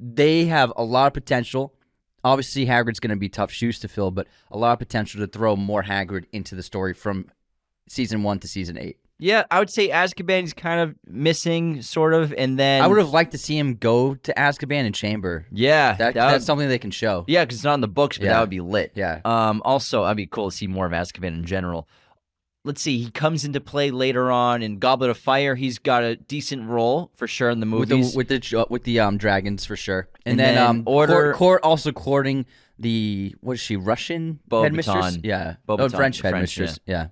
they 0.00 0.46
have 0.46 0.72
a 0.76 0.82
lot 0.82 1.06
of 1.06 1.12
potential. 1.12 1.74
Obviously, 2.24 2.66
Hagrid's 2.66 3.00
going 3.00 3.10
to 3.10 3.16
be 3.16 3.28
tough 3.28 3.52
shoes 3.52 3.78
to 3.80 3.88
fill, 3.88 4.10
but 4.10 4.26
a 4.50 4.58
lot 4.58 4.72
of 4.72 4.78
potential 4.78 5.20
to 5.20 5.26
throw 5.26 5.56
more 5.56 5.84
Hagrid 5.84 6.24
into 6.32 6.54
the 6.54 6.62
story 6.62 6.92
from 6.92 7.30
season 7.88 8.22
one 8.22 8.40
to 8.40 8.48
season 8.48 8.76
eight. 8.76 8.98
Yeah, 9.20 9.44
I 9.50 9.58
would 9.58 9.70
say 9.70 9.90
Azkaban 9.90 10.44
is 10.44 10.52
kind 10.54 10.80
of 10.80 10.94
missing, 11.06 11.82
sort 11.82 12.14
of, 12.14 12.32
and 12.36 12.58
then 12.58 12.82
I 12.82 12.86
would 12.86 12.98
have 12.98 13.10
liked 13.10 13.32
to 13.32 13.38
see 13.38 13.56
him 13.58 13.74
go 13.76 14.14
to 14.14 14.32
Azkaban 14.34 14.86
and 14.86 14.94
Chamber. 14.94 15.46
Yeah, 15.52 15.92
That, 15.92 15.98
that 15.98 16.14
that's 16.14 16.32
would- 16.34 16.42
something 16.44 16.68
they 16.68 16.78
can 16.78 16.90
show. 16.90 17.24
yeah, 17.28 17.44
because 17.44 17.58
it's 17.58 17.64
not 17.64 17.74
in 17.74 17.80
the 17.82 17.88
books, 17.88 18.16
but 18.18 18.24
Yeah. 18.24 18.32
that 18.34 18.40
would 18.40 18.50
be 18.50 18.60
lit. 18.60 18.92
Yeah. 18.94 19.20
Um. 19.24 19.60
Also, 19.64 20.04
I'd 20.04 20.16
be 20.16 20.26
cool 20.26 20.50
to 20.50 20.56
see 20.56 20.66
more 20.66 20.86
of 20.86 20.92
Azkaban 20.92 21.28
in 21.28 21.44
general. 21.44 21.86
let's 22.62 22.82
see, 22.82 22.98
he 23.02 23.10
comes 23.10 23.42
into 23.46 23.58
play 23.58 23.90
later 23.90 24.30
on 24.30 24.62
in 24.62 24.78
Goblet 24.78 25.08
of 25.08 25.16
Fire. 25.16 25.54
He's 25.54 25.78
got 25.78 26.02
a 26.02 26.16
decent 26.16 26.68
role 26.68 27.10
for 27.14 27.26
sure 27.26 27.48
in 27.48 27.60
the 27.60 27.66
with 27.66 27.88
movies. 27.88 28.12
the 28.12 28.16
with 28.18 28.28
the 28.28 28.38
j- 28.38 28.64
with 28.68 28.84
the 28.84 29.00
um 29.00 29.16
dragons 29.16 29.64
for 29.64 29.76
sure. 29.76 30.08
And, 30.26 30.32
And 30.32 30.40
then, 30.40 30.54
then 30.56 30.66
um 30.66 30.82
Order- 30.84 31.32
court, 31.32 31.36
court 31.36 31.60
also 31.62 31.90
courting 31.90 32.44
the 32.78 33.34
what 33.40 33.52
is 33.54 33.60
she 33.60 33.76
Russian 33.76 34.40
headmistress? 34.50 35.18
Yeah, 35.22 35.54
oh, 35.70 35.76
French 35.88 35.94
French, 35.96 36.20
headmistress. 36.20 36.78
Yeah, 36.84 37.06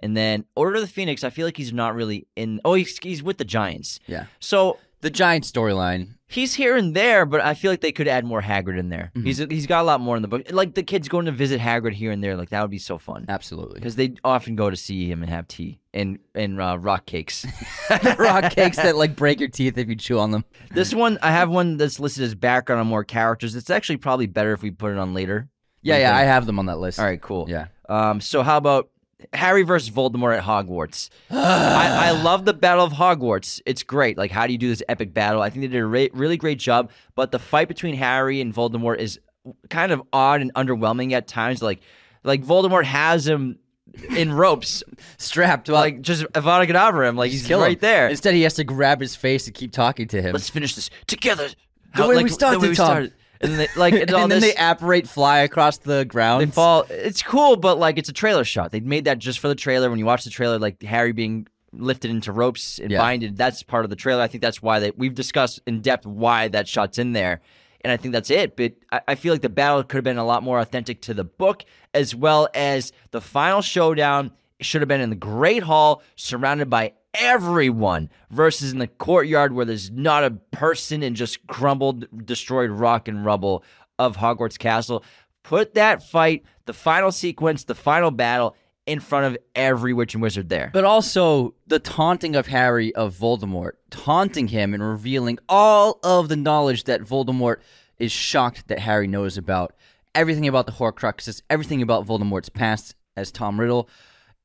and 0.00 0.16
then 0.16 0.44
Order 0.56 0.76
of 0.76 0.80
the 0.82 0.88
Phoenix, 0.88 1.22
I 1.24 1.30
feel 1.30 1.46
like 1.46 1.56
he's 1.56 1.72
not 1.72 1.94
really 1.94 2.26
in. 2.36 2.60
Oh, 2.64 2.74
he's, 2.74 2.98
he's 3.02 3.22
with 3.22 3.38
the 3.38 3.44
Giants. 3.44 4.00
yeah. 4.06 4.24
So 4.40 4.78
The 5.02 5.10
giant 5.10 5.44
storyline. 5.44 6.14
he's 6.28 6.54
here 6.54 6.76
and 6.76 6.94
there, 6.94 7.24
but 7.24 7.40
I 7.40 7.54
feel 7.54 7.70
like 7.70 7.80
they 7.80 7.90
could 7.92 8.06
add 8.08 8.24
more 8.24 8.42
Hagrid 8.42 8.78
in 8.78 8.88
there. 8.90 9.10
Mm-hmm. 9.14 9.26
He's 9.26 9.38
he's 9.38 9.66
got 9.66 9.80
a 9.80 9.84
lot 9.84 10.00
more 10.00 10.14
in 10.16 10.20
the 10.22 10.28
book. 10.28 10.42
Like 10.52 10.74
the 10.74 10.82
kids 10.82 11.08
going 11.08 11.24
to 11.26 11.32
visit 11.32 11.58
Hagrid 11.60 11.94
here 11.94 12.10
and 12.12 12.22
there, 12.22 12.36
like 12.36 12.50
that 12.50 12.60
would 12.60 12.70
be 12.70 12.78
so 12.78 12.98
fun. 12.98 13.24
Absolutely. 13.28 13.76
Because 13.80 13.96
they 13.96 14.12
often 14.24 14.56
go 14.56 14.68
to 14.68 14.76
see 14.76 15.10
him 15.10 15.22
and 15.22 15.30
have 15.30 15.48
tea 15.48 15.80
and 15.94 16.18
and 16.34 16.60
uh, 16.60 16.76
rock 16.78 17.06
cakes. 17.06 17.46
rock 18.18 18.52
cakes 18.52 18.76
that 18.76 18.94
like 18.96 19.16
break 19.16 19.40
your 19.40 19.48
teeth 19.48 19.78
if 19.78 19.88
you 19.88 19.96
chew 19.96 20.18
on 20.18 20.30
them. 20.32 20.44
this 20.74 20.94
one, 20.94 21.18
I 21.22 21.30
have 21.30 21.48
one 21.50 21.76
that's 21.78 21.98
listed 21.98 22.24
as 22.24 22.34
background 22.34 22.80
on 22.80 22.86
more 22.86 23.02
characters. 23.04 23.54
It's 23.56 23.70
actually 23.70 23.96
probably 23.98 24.26
better 24.26 24.52
if 24.52 24.62
we 24.62 24.70
put 24.70 24.92
it 24.92 24.98
on 24.98 25.14
later. 25.14 25.48
Yeah, 25.82 25.96
yeah, 25.96 26.14
I 26.14 26.22
have 26.24 26.44
them 26.44 26.58
on 26.58 26.66
that 26.66 26.78
list. 26.78 26.98
All 26.98 27.06
right, 27.06 27.20
cool. 27.20 27.46
Yeah. 27.48 27.68
Um, 27.88 28.20
so 28.20 28.42
how 28.42 28.58
about 28.58 28.90
Harry 29.32 29.62
versus 29.62 29.90
Voldemort 29.90 30.36
at 30.36 30.44
Hogwarts? 30.44 31.10
I, 31.30 32.08
I 32.08 32.10
love 32.22 32.44
the 32.44 32.54
Battle 32.54 32.84
of 32.84 32.92
Hogwarts. 32.92 33.60
It's 33.66 33.82
great. 33.82 34.16
Like, 34.18 34.30
how 34.30 34.46
do 34.46 34.52
you 34.52 34.58
do 34.58 34.68
this 34.68 34.82
epic 34.88 35.14
battle? 35.14 35.42
I 35.42 35.50
think 35.50 35.62
they 35.62 35.68
did 35.68 35.78
a 35.80 35.86
re- 35.86 36.10
really 36.12 36.36
great 36.36 36.58
job. 36.58 36.90
But 37.14 37.32
the 37.32 37.38
fight 37.38 37.68
between 37.68 37.94
Harry 37.96 38.40
and 38.40 38.54
Voldemort 38.54 38.98
is 38.98 39.20
kind 39.68 39.92
of 39.92 40.02
odd 40.12 40.40
and 40.40 40.52
underwhelming 40.54 41.12
at 41.12 41.26
times. 41.26 41.62
Like, 41.62 41.80
like 42.24 42.44
Voldemort 42.44 42.84
has 42.84 43.26
him 43.26 43.58
in 44.16 44.32
ropes, 44.32 44.82
Strapped 45.18 45.68
well, 45.68 45.80
like 45.80 46.00
just 46.00 46.24
Avada 46.32 46.68
Kedavra 46.68 47.08
him. 47.08 47.16
Like 47.16 47.30
he's 47.30 47.46
kill 47.46 47.58
him. 47.60 47.64
right 47.64 47.80
there. 47.80 48.08
Instead, 48.08 48.34
he 48.34 48.42
has 48.42 48.54
to 48.54 48.64
grab 48.64 49.00
his 49.00 49.16
face 49.16 49.46
and 49.46 49.54
keep 49.54 49.72
talking 49.72 50.08
to 50.08 50.22
him. 50.22 50.32
Let's 50.32 50.50
finish 50.50 50.74
this 50.74 50.90
together. 51.06 51.48
The 51.96 52.06
way 52.06 52.22
we 52.22 52.28
started, 52.28 52.76
Tom. 52.76 53.10
And 53.40 53.58
they, 53.58 53.68
like 53.76 53.94
all 54.12 54.22
and 54.24 54.30
then 54.32 54.40
this, 54.40 54.54
they 54.54 54.54
apparate, 54.54 55.08
fly 55.08 55.38
across 55.40 55.78
the 55.78 56.04
ground. 56.04 56.42
They 56.42 56.50
fall. 56.50 56.84
It's 56.90 57.22
cool, 57.22 57.56
but 57.56 57.78
like 57.78 57.98
it's 57.98 58.08
a 58.08 58.12
trailer 58.12 58.44
shot. 58.44 58.70
They 58.72 58.80
made 58.80 59.04
that 59.06 59.18
just 59.18 59.38
for 59.38 59.48
the 59.48 59.54
trailer. 59.54 59.88
When 59.90 59.98
you 59.98 60.04
watch 60.06 60.24
the 60.24 60.30
trailer, 60.30 60.58
like 60.58 60.82
Harry 60.82 61.12
being 61.12 61.46
lifted 61.72 62.10
into 62.10 62.32
ropes 62.32 62.78
and 62.78 62.90
Yeah. 62.90 62.98
binded, 62.98 63.36
that's 63.36 63.62
part 63.62 63.84
of 63.84 63.90
the 63.90 63.96
trailer. 63.96 64.22
I 64.22 64.26
think 64.26 64.42
that's 64.42 64.60
why 64.60 64.78
they 64.80 64.90
we've 64.96 65.14
discussed 65.14 65.60
in 65.66 65.80
depth 65.80 66.04
why 66.06 66.48
that 66.48 66.68
shot's 66.68 66.98
in 66.98 67.12
there, 67.12 67.40
and 67.82 67.92
I 67.92 67.96
think 67.96 68.12
that's 68.12 68.30
it. 68.30 68.56
But 68.56 68.74
I, 68.92 69.00
I 69.08 69.14
feel 69.14 69.32
like 69.32 69.42
the 69.42 69.48
battle 69.48 69.82
could 69.84 69.96
have 69.96 70.04
been 70.04 70.18
a 70.18 70.24
lot 70.26 70.42
more 70.42 70.58
authentic 70.58 71.00
to 71.02 71.14
the 71.14 71.24
book, 71.24 71.64
as 71.94 72.14
well 72.14 72.48
as 72.54 72.92
the 73.10 73.20
final 73.20 73.62
showdown 73.62 74.32
should 74.60 74.82
have 74.82 74.88
been 74.88 75.00
in 75.00 75.08
the 75.08 75.16
Great 75.16 75.62
Hall, 75.62 76.02
surrounded 76.16 76.68
by 76.68 76.92
everyone, 77.14 78.10
versus 78.30 78.72
in 78.72 78.78
the 78.78 78.86
courtyard 78.86 79.52
where 79.52 79.64
there's 79.64 79.90
not 79.90 80.24
a 80.24 80.30
person 80.30 81.02
and 81.02 81.16
just 81.16 81.46
crumbled, 81.46 82.26
destroyed 82.26 82.70
rock 82.70 83.08
and 83.08 83.24
rubble 83.24 83.64
of 83.98 84.16
Hogwarts 84.16 84.58
Castle. 84.58 85.04
Put 85.42 85.74
that 85.74 86.02
fight, 86.02 86.44
the 86.66 86.72
final 86.72 87.12
sequence, 87.12 87.64
the 87.64 87.74
final 87.74 88.10
battle 88.10 88.56
in 88.86 89.00
front 89.00 89.26
of 89.26 89.38
every 89.54 89.92
witch 89.92 90.14
and 90.14 90.22
wizard 90.22 90.48
there. 90.48 90.70
But 90.72 90.84
also 90.84 91.54
the 91.66 91.78
taunting 91.78 92.34
of 92.34 92.48
Harry 92.48 92.94
of 92.94 93.14
Voldemort, 93.14 93.72
taunting 93.90 94.48
him 94.48 94.74
and 94.74 94.82
revealing 94.82 95.38
all 95.48 96.00
of 96.02 96.28
the 96.28 96.36
knowledge 96.36 96.84
that 96.84 97.02
Voldemort 97.02 97.58
is 97.98 98.10
shocked 98.10 98.68
that 98.68 98.80
Harry 98.80 99.06
knows 99.06 99.36
about. 99.36 99.74
Everything 100.14 100.48
about 100.48 100.66
the 100.66 100.72
Horcruxes, 100.72 101.42
everything 101.48 101.82
about 101.82 102.06
Voldemort's 102.06 102.48
past 102.48 102.96
as 103.16 103.30
Tom 103.30 103.60
Riddle. 103.60 103.88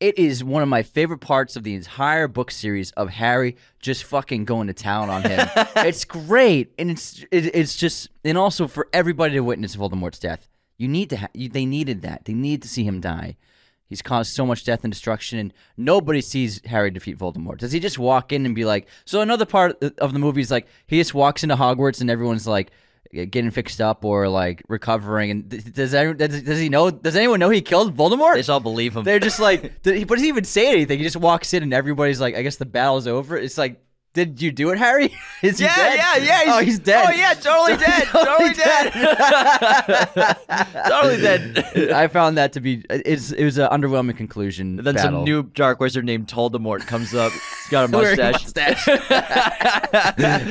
It 0.02 0.20
is 0.20 0.44
one 0.44 0.62
of 0.62 0.68
my 0.68 0.84
favorite 0.84 1.20
parts 1.20 1.56
of 1.56 1.64
the 1.64 1.74
entire 1.74 2.28
book 2.28 2.52
series 2.52 2.92
of 2.92 3.12
Harry 3.12 3.56
just 3.80 4.04
fucking 4.04 4.44
going 4.44 4.68
to 4.68 4.74
town 4.74 5.10
on 5.10 5.24
him. 5.24 5.48
it's 5.78 6.04
great, 6.04 6.74
and 6.78 6.92
it's 6.92 7.24
it, 7.32 7.56
it's 7.56 7.78
just 7.78 8.10
and 8.26 8.38
also 8.38 8.68
for 8.68 8.90
everybody 8.92 9.36
to 9.36 9.40
witness 9.40 9.78
Voldemort's 9.78 10.20
death. 10.20 10.50
You 10.78 10.90
need 10.90 11.10
to 11.12 11.18
ha- 11.18 11.30
you, 11.34 11.48
they 11.48 11.66
needed 11.66 12.02
that. 12.02 12.26
They 12.26 12.34
need 12.34 12.62
to 12.64 12.68
see 12.68 12.84
him 12.84 13.00
die. 13.00 13.38
He's 13.88 14.02
caused 14.02 14.34
so 14.34 14.46
much 14.46 14.66
death 14.66 14.84
and 14.84 14.92
destruction, 14.92 15.40
and 15.40 15.54
nobody 15.78 16.20
sees 16.20 16.60
Harry 16.66 16.92
defeat 16.92 17.18
Voldemort. 17.18 17.60
Does 17.60 17.72
he 17.72 17.80
just 17.80 17.98
walk 17.98 18.34
in 18.34 18.46
and 18.46 18.54
be 18.54 18.66
like? 18.66 18.90
So 19.06 19.22
another 19.22 19.46
part 19.46 19.82
of 19.82 20.12
the 20.12 20.20
movie 20.20 20.42
is 20.42 20.52
like 20.52 20.68
he 20.88 20.98
just 20.98 21.14
walks 21.14 21.42
into 21.42 21.56
Hogwarts 21.56 22.02
and 22.02 22.10
everyone's 22.10 22.48
like 22.48 22.70
getting 23.16 23.52
fixed 23.52 23.80
up 23.80 24.04
or 24.04 24.28
like 24.28 24.62
recovering. 24.68 25.32
And 25.32 25.50
th- 25.50 25.74
does 25.74 25.94
everyone, 25.94 26.18
does, 26.18 26.42
does 26.42 26.60
he 26.60 26.70
know? 26.70 26.92
Does 26.92 27.16
anyone 27.16 27.40
know 27.40 27.50
he 27.50 27.62
killed 27.62 27.96
Voldemort? 27.96 28.34
They 28.34 28.40
just 28.40 28.50
all 28.50 28.60
believe 28.60 28.96
him. 28.96 29.04
They're 29.04 29.20
just 29.20 29.40
like, 29.40 29.82
did 29.84 29.96
he, 29.98 30.04
but 30.04 30.16
does 30.16 30.24
he 30.24 30.30
even 30.30 30.44
say 30.44 30.72
anything? 30.72 30.98
He 30.98 31.04
just 31.04 31.18
walks 31.18 31.54
in 31.54 31.64
and 31.64 31.74
everybody's 31.74 32.20
like, 32.20 32.36
I 32.36 32.42
guess 32.42 32.58
the 32.58 32.66
battle's 32.66 33.08
over. 33.08 33.38
It's 33.38 33.58
like, 33.58 33.82
did 34.16 34.42
you 34.42 34.52
do 34.52 34.72
it, 34.72 34.80
Harry? 34.80 35.14
Is 35.44 35.60
he 35.60 35.66
yeah, 35.66 35.76
dead? 35.76 36.24
yeah, 36.24 36.44
yeah. 36.46 36.56
oh, 36.56 36.60
he's 36.60 36.80
dead. 36.80 37.06
Oh, 37.08 37.12
yeah, 37.12 37.34
totally 37.34 37.78
dead. 37.86 38.04
totally 38.06 38.54
dead. 38.54 38.94
totally 40.88 41.22
dead. 41.22 41.92
I 41.94 42.08
found 42.08 42.38
that 42.38 42.54
to 42.54 42.62
be 42.62 42.84
it's 42.90 43.32
it 43.34 43.44
was 43.44 43.58
an 43.58 43.68
underwhelming 43.70 44.16
conclusion. 44.18 44.78
Then 44.78 44.96
battle. 44.96 45.12
some 45.12 45.24
new 45.26 45.44
dark 45.44 45.80
wizard 45.80 46.06
named 46.06 46.28
Voldemort 46.28 46.88
comes 46.88 47.14
up. 47.14 47.34
He's 47.34 47.70
got 47.70 47.86
a 47.86 47.88
mustache. 47.90 48.42
mustache, 48.46 48.88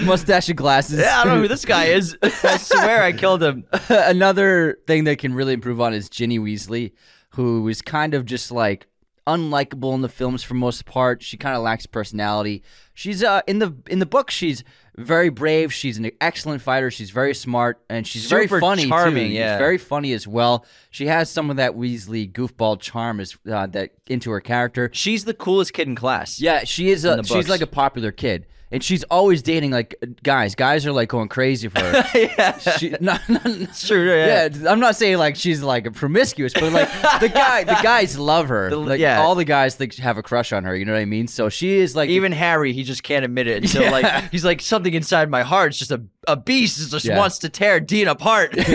mustache 0.04 0.48
and 0.50 0.58
glasses. 0.58 1.00
Yeah, 1.00 1.20
I 1.20 1.24
don't 1.24 1.36
know 1.36 1.40
who 1.40 1.48
this 1.48 1.64
guy 1.64 1.86
is. 1.86 2.16
I 2.22 2.58
swear 2.58 3.02
I 3.02 3.12
killed 3.12 3.42
him. 3.42 3.64
Another 3.88 4.78
thing 4.86 5.04
they 5.04 5.16
can 5.16 5.34
really 5.34 5.54
improve 5.54 5.80
on 5.80 5.94
is 5.94 6.10
Ginny 6.10 6.38
Weasley, 6.38 6.92
who 7.30 7.66
is 7.68 7.80
kind 7.80 8.12
of 8.12 8.26
just 8.26 8.52
like 8.52 8.86
unlikable 9.26 9.94
in 9.94 10.02
the 10.02 10.08
films 10.08 10.42
for 10.42 10.54
most 10.54 10.84
part. 10.84 11.22
She 11.22 11.36
kind 11.36 11.56
of 11.56 11.62
lacks 11.62 11.86
personality. 11.86 12.62
She's 12.92 13.22
uh 13.22 13.42
in 13.46 13.58
the 13.58 13.74
in 13.88 13.98
the 13.98 14.06
book 14.06 14.30
she's 14.30 14.64
very 14.96 15.28
brave. 15.28 15.72
She's 15.72 15.98
an 15.98 16.10
excellent 16.20 16.62
fighter. 16.62 16.90
She's 16.90 17.10
very 17.10 17.34
smart 17.34 17.82
and 17.88 18.06
she's 18.06 18.26
very 18.26 18.46
funny 18.46 18.86
charming, 18.86 19.14
too. 19.14 19.28
She's 19.30 19.38
yeah. 19.38 19.58
very 19.58 19.78
funny 19.78 20.12
as 20.12 20.26
well. 20.26 20.64
She 20.90 21.06
has 21.06 21.30
some 21.30 21.50
of 21.50 21.56
that 21.56 21.72
Weasley 21.72 22.30
goofball 22.30 22.80
charm 22.80 23.20
uh, 23.20 23.66
that 23.68 23.90
into 24.06 24.30
her 24.30 24.40
character. 24.40 24.90
She's 24.92 25.24
the 25.24 25.34
coolest 25.34 25.72
kid 25.72 25.88
in 25.88 25.96
class. 25.96 26.40
Yeah, 26.40 26.64
she 26.64 26.90
is 26.90 27.04
a 27.04 27.22
she's 27.24 27.48
like 27.48 27.60
a 27.60 27.66
popular 27.66 28.12
kid. 28.12 28.46
And 28.74 28.82
she's 28.82 29.04
always 29.04 29.40
dating 29.40 29.70
like 29.70 29.94
guys. 30.24 30.56
Guys 30.56 30.84
are 30.84 30.90
like 30.90 31.08
going 31.08 31.28
crazy 31.28 31.68
for 31.68 31.78
her. 31.80 32.04
yeah. 32.36 32.58
She, 32.58 32.90
not, 33.00 33.20
not, 33.28 33.46
It's 33.46 33.86
true. 33.86 34.04
Yeah. 34.12 34.48
yeah, 34.52 34.68
I'm 34.68 34.80
not 34.80 34.96
saying 34.96 35.18
like 35.18 35.36
she's 35.36 35.62
like 35.62 35.92
promiscuous, 35.94 36.52
but 36.52 36.72
like 36.72 36.90
the 37.20 37.28
guy, 37.28 37.62
the 37.62 37.78
guys 37.84 38.18
love 38.18 38.48
her. 38.48 38.70
The- 38.70 38.76
like 38.76 38.98
yeah. 38.98 39.22
all 39.22 39.36
the 39.36 39.44
guys 39.44 39.76
think 39.76 39.94
have 39.98 40.18
a 40.18 40.24
crush 40.24 40.52
on 40.52 40.64
her. 40.64 40.74
You 40.74 40.84
know 40.86 40.92
what 40.92 40.98
I 40.98 41.04
mean? 41.04 41.28
So 41.28 41.48
she 41.48 41.78
is 41.78 41.94
like 41.94 42.10
Even 42.10 42.32
Harry, 42.32 42.72
he 42.72 42.82
just 42.82 43.04
can't 43.04 43.24
admit 43.24 43.46
it 43.46 43.62
until 43.62 43.82
Yeah. 43.82 43.90
like 43.92 44.30
he's 44.32 44.44
like 44.44 44.60
something 44.60 44.92
inside 44.92 45.30
my 45.30 45.42
heart. 45.42 45.68
It's 45.68 45.78
just 45.78 45.92
a, 45.92 46.02
a 46.26 46.36
beast 46.36 46.78
that 46.80 46.90
just 46.90 47.04
Yeah. 47.06 47.16
wants 47.16 47.38
to 47.38 47.48
tear 47.48 47.78
Dean 47.78 48.08
apart. 48.08 48.56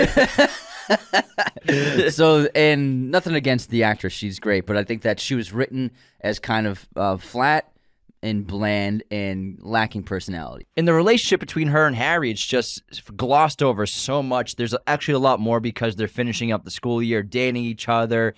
so. 2.09 2.47
And 2.55 3.11
nothing 3.11 3.35
against 3.35 3.69
the 3.69 3.83
actress, 3.83 4.13
she's 4.13 4.39
great, 4.39 4.65
but 4.65 4.77
I 4.77 4.85
think 4.85 5.01
that 5.01 5.19
she 5.19 5.35
was 5.35 5.51
written 5.51 5.91
as 6.21 6.39
kind 6.39 6.67
of 6.67 6.87
uh, 6.95 7.17
flat 7.17 7.69
and 8.21 8.45
bland 8.45 9.03
and 9.11 9.57
lacking 9.61 10.03
personality. 10.03 10.67
in 10.75 10.85
the 10.85 10.93
relationship 10.93 11.39
between 11.39 11.67
her 11.67 11.85
and 11.85 11.95
Harry, 11.95 12.31
it's 12.31 12.45
just 12.45 12.81
glossed 13.15 13.63
over 13.63 13.85
so 13.85 14.21
much. 14.21 14.55
There's 14.55 14.75
actually 14.87 15.13
a 15.15 15.19
lot 15.19 15.39
more 15.39 15.59
because 15.59 15.95
they're 15.95 16.07
finishing 16.07 16.51
up 16.51 16.63
the 16.65 16.71
school 16.71 17.01
year, 17.01 17.23
dating 17.23 17.63
each 17.63 17.87
other. 17.87 18.33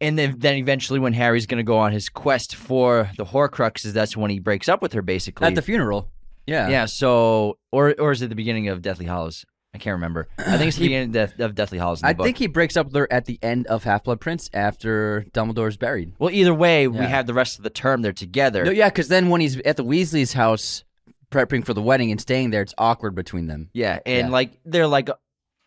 And 0.00 0.16
then, 0.16 0.36
then 0.38 0.56
eventually, 0.56 1.00
when 1.00 1.12
Harry's 1.12 1.46
going 1.46 1.58
to 1.58 1.64
go 1.64 1.78
on 1.78 1.90
his 1.90 2.08
quest 2.08 2.54
for 2.54 3.10
the 3.16 3.24
Horcruxes, 3.24 3.92
that's 3.92 4.16
when 4.16 4.30
he 4.30 4.38
breaks 4.38 4.68
up 4.68 4.80
with 4.80 4.92
her, 4.92 5.02
basically. 5.02 5.48
At 5.48 5.56
the 5.56 5.62
funeral, 5.62 6.08
yeah, 6.46 6.68
yeah, 6.68 6.84
so, 6.86 7.58
or 7.72 7.94
or 7.98 8.12
is 8.12 8.22
it 8.22 8.28
the 8.28 8.36
beginning 8.36 8.68
of 8.68 8.80
Deathly 8.80 9.06
Hallows? 9.06 9.44
I 9.74 9.78
can't 9.78 9.94
remember. 9.94 10.28
I 10.38 10.56
think 10.56 10.68
it's 10.68 10.78
the 10.78 10.84
beginning 10.84 11.08
of, 11.08 11.12
Death, 11.12 11.38
of 11.40 11.54
Deathly 11.54 11.78
the 11.78 12.00
I 12.02 12.12
book. 12.14 12.24
think 12.24 12.38
he 12.38 12.46
breaks 12.46 12.76
up 12.76 12.86
with 12.86 12.94
her 12.94 13.12
at 13.12 13.26
the 13.26 13.38
end 13.42 13.66
of 13.66 13.84
Half 13.84 14.04
Blood 14.04 14.20
Prince 14.20 14.48
after 14.54 15.26
Dumbledore's 15.32 15.76
buried. 15.76 16.14
Well, 16.18 16.30
either 16.30 16.54
way, 16.54 16.88
we 16.88 16.98
Yeah. 16.98 17.06
have 17.06 17.26
the 17.26 17.34
rest 17.34 17.58
of 17.58 17.64
the 17.64 17.70
term 17.70 18.00
there 18.02 18.12
together. 18.14 18.64
No, 18.64 18.70
yeah, 18.70 18.88
because 18.88 19.08
then 19.08 19.28
when 19.28 19.40
he's 19.42 19.58
at 19.60 19.76
the 19.76 19.84
Weasley's 19.84 20.32
house 20.32 20.84
prepping 21.30 21.64
for 21.66 21.74
the 21.74 21.82
wedding 21.82 22.10
and 22.10 22.20
staying 22.20 22.50
there, 22.50 22.62
it's 22.62 22.74
awkward 22.78 23.14
between 23.14 23.46
them. 23.46 23.68
Yeah, 23.74 23.98
and 24.06 24.28
Yeah. 24.28 24.32
like 24.32 24.52
they're 24.64 24.86
like 24.86 25.10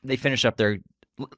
they 0.04 0.16
finish 0.16 0.46
up 0.46 0.58
their 0.58 0.80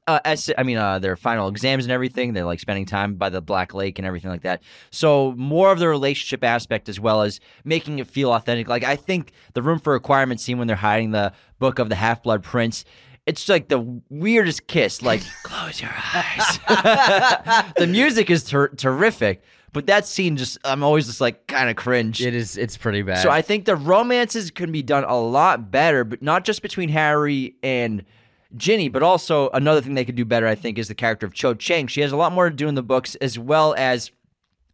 uh, 0.06 0.20
ess- 0.24 0.50
I 0.56 0.62
mean 0.62 0.76
uh, 0.76 0.98
their 0.98 1.16
final 1.16 1.48
exams 1.48 1.84
and 1.84 1.92
everything. 1.92 2.32
They're 2.32 2.44
like 2.44 2.60
spending 2.60 2.86
time 2.86 3.14
by 3.14 3.28
the 3.28 3.40
Black 3.40 3.74
Lake 3.74 3.98
and 3.98 4.06
everything 4.06 4.30
like 4.30 4.42
that. 4.42 4.62
So 4.90 5.32
more 5.36 5.72
of 5.72 5.78
the 5.78 5.88
relationship 5.88 6.44
aspect 6.44 6.88
as 6.88 6.98
well 7.00 7.22
as 7.22 7.40
making 7.64 7.98
it 7.98 8.06
feel 8.06 8.32
authentic. 8.32 8.68
Like 8.68 8.84
I 8.84 8.96
think 8.96 9.32
the 9.54 9.62
room 9.62 9.78
for 9.78 9.92
requirement 9.92 10.40
scene 10.40 10.58
when 10.58 10.66
they're 10.66 10.76
hiding 10.76 11.10
the 11.10 11.32
book 11.58 11.78
of 11.78 11.88
the 11.88 11.94
Half 11.96 12.22
Blood 12.22 12.42
Prince. 12.42 12.84
It's 13.26 13.48
like 13.48 13.68
the 13.68 14.02
weirdest 14.10 14.66
kiss. 14.66 15.00
Like 15.00 15.22
close 15.44 15.80
your 15.80 15.92
eyes. 16.14 16.58
the 17.76 17.86
music 17.86 18.28
is 18.28 18.44
ter- 18.44 18.68
terrific, 18.68 19.42
but 19.72 19.86
that 19.86 20.06
scene 20.06 20.36
just 20.36 20.58
I'm 20.64 20.82
always 20.82 21.06
just 21.06 21.20
like 21.22 21.46
kind 21.46 21.70
of 21.70 21.76
cringe. 21.76 22.20
It 22.20 22.34
is. 22.34 22.58
It's 22.58 22.76
pretty 22.76 23.00
bad. 23.02 23.18
So 23.18 23.30
I 23.30 23.40
think 23.40 23.64
the 23.64 23.76
romances 23.76 24.50
can 24.50 24.70
be 24.72 24.82
done 24.82 25.04
a 25.04 25.18
lot 25.18 25.70
better, 25.70 26.04
but 26.04 26.20
not 26.20 26.44
just 26.44 26.60
between 26.60 26.90
Harry 26.90 27.54
and 27.62 28.04
Ginny, 28.56 28.88
but 28.88 29.02
also 29.02 29.50
another 29.50 29.80
thing 29.80 29.94
they 29.94 30.04
could 30.04 30.14
do 30.14 30.24
better, 30.24 30.46
I 30.46 30.54
think, 30.54 30.78
is 30.78 30.88
the 30.88 30.94
character 30.94 31.26
of 31.26 31.34
Cho 31.34 31.54
Chang. 31.54 31.86
She 31.86 32.00
has 32.02 32.12
a 32.12 32.16
lot 32.16 32.32
more 32.32 32.48
to 32.48 32.54
do 32.54 32.68
in 32.68 32.74
the 32.74 32.82
books, 32.82 33.14
as 33.16 33.38
well 33.38 33.74
as 33.76 34.10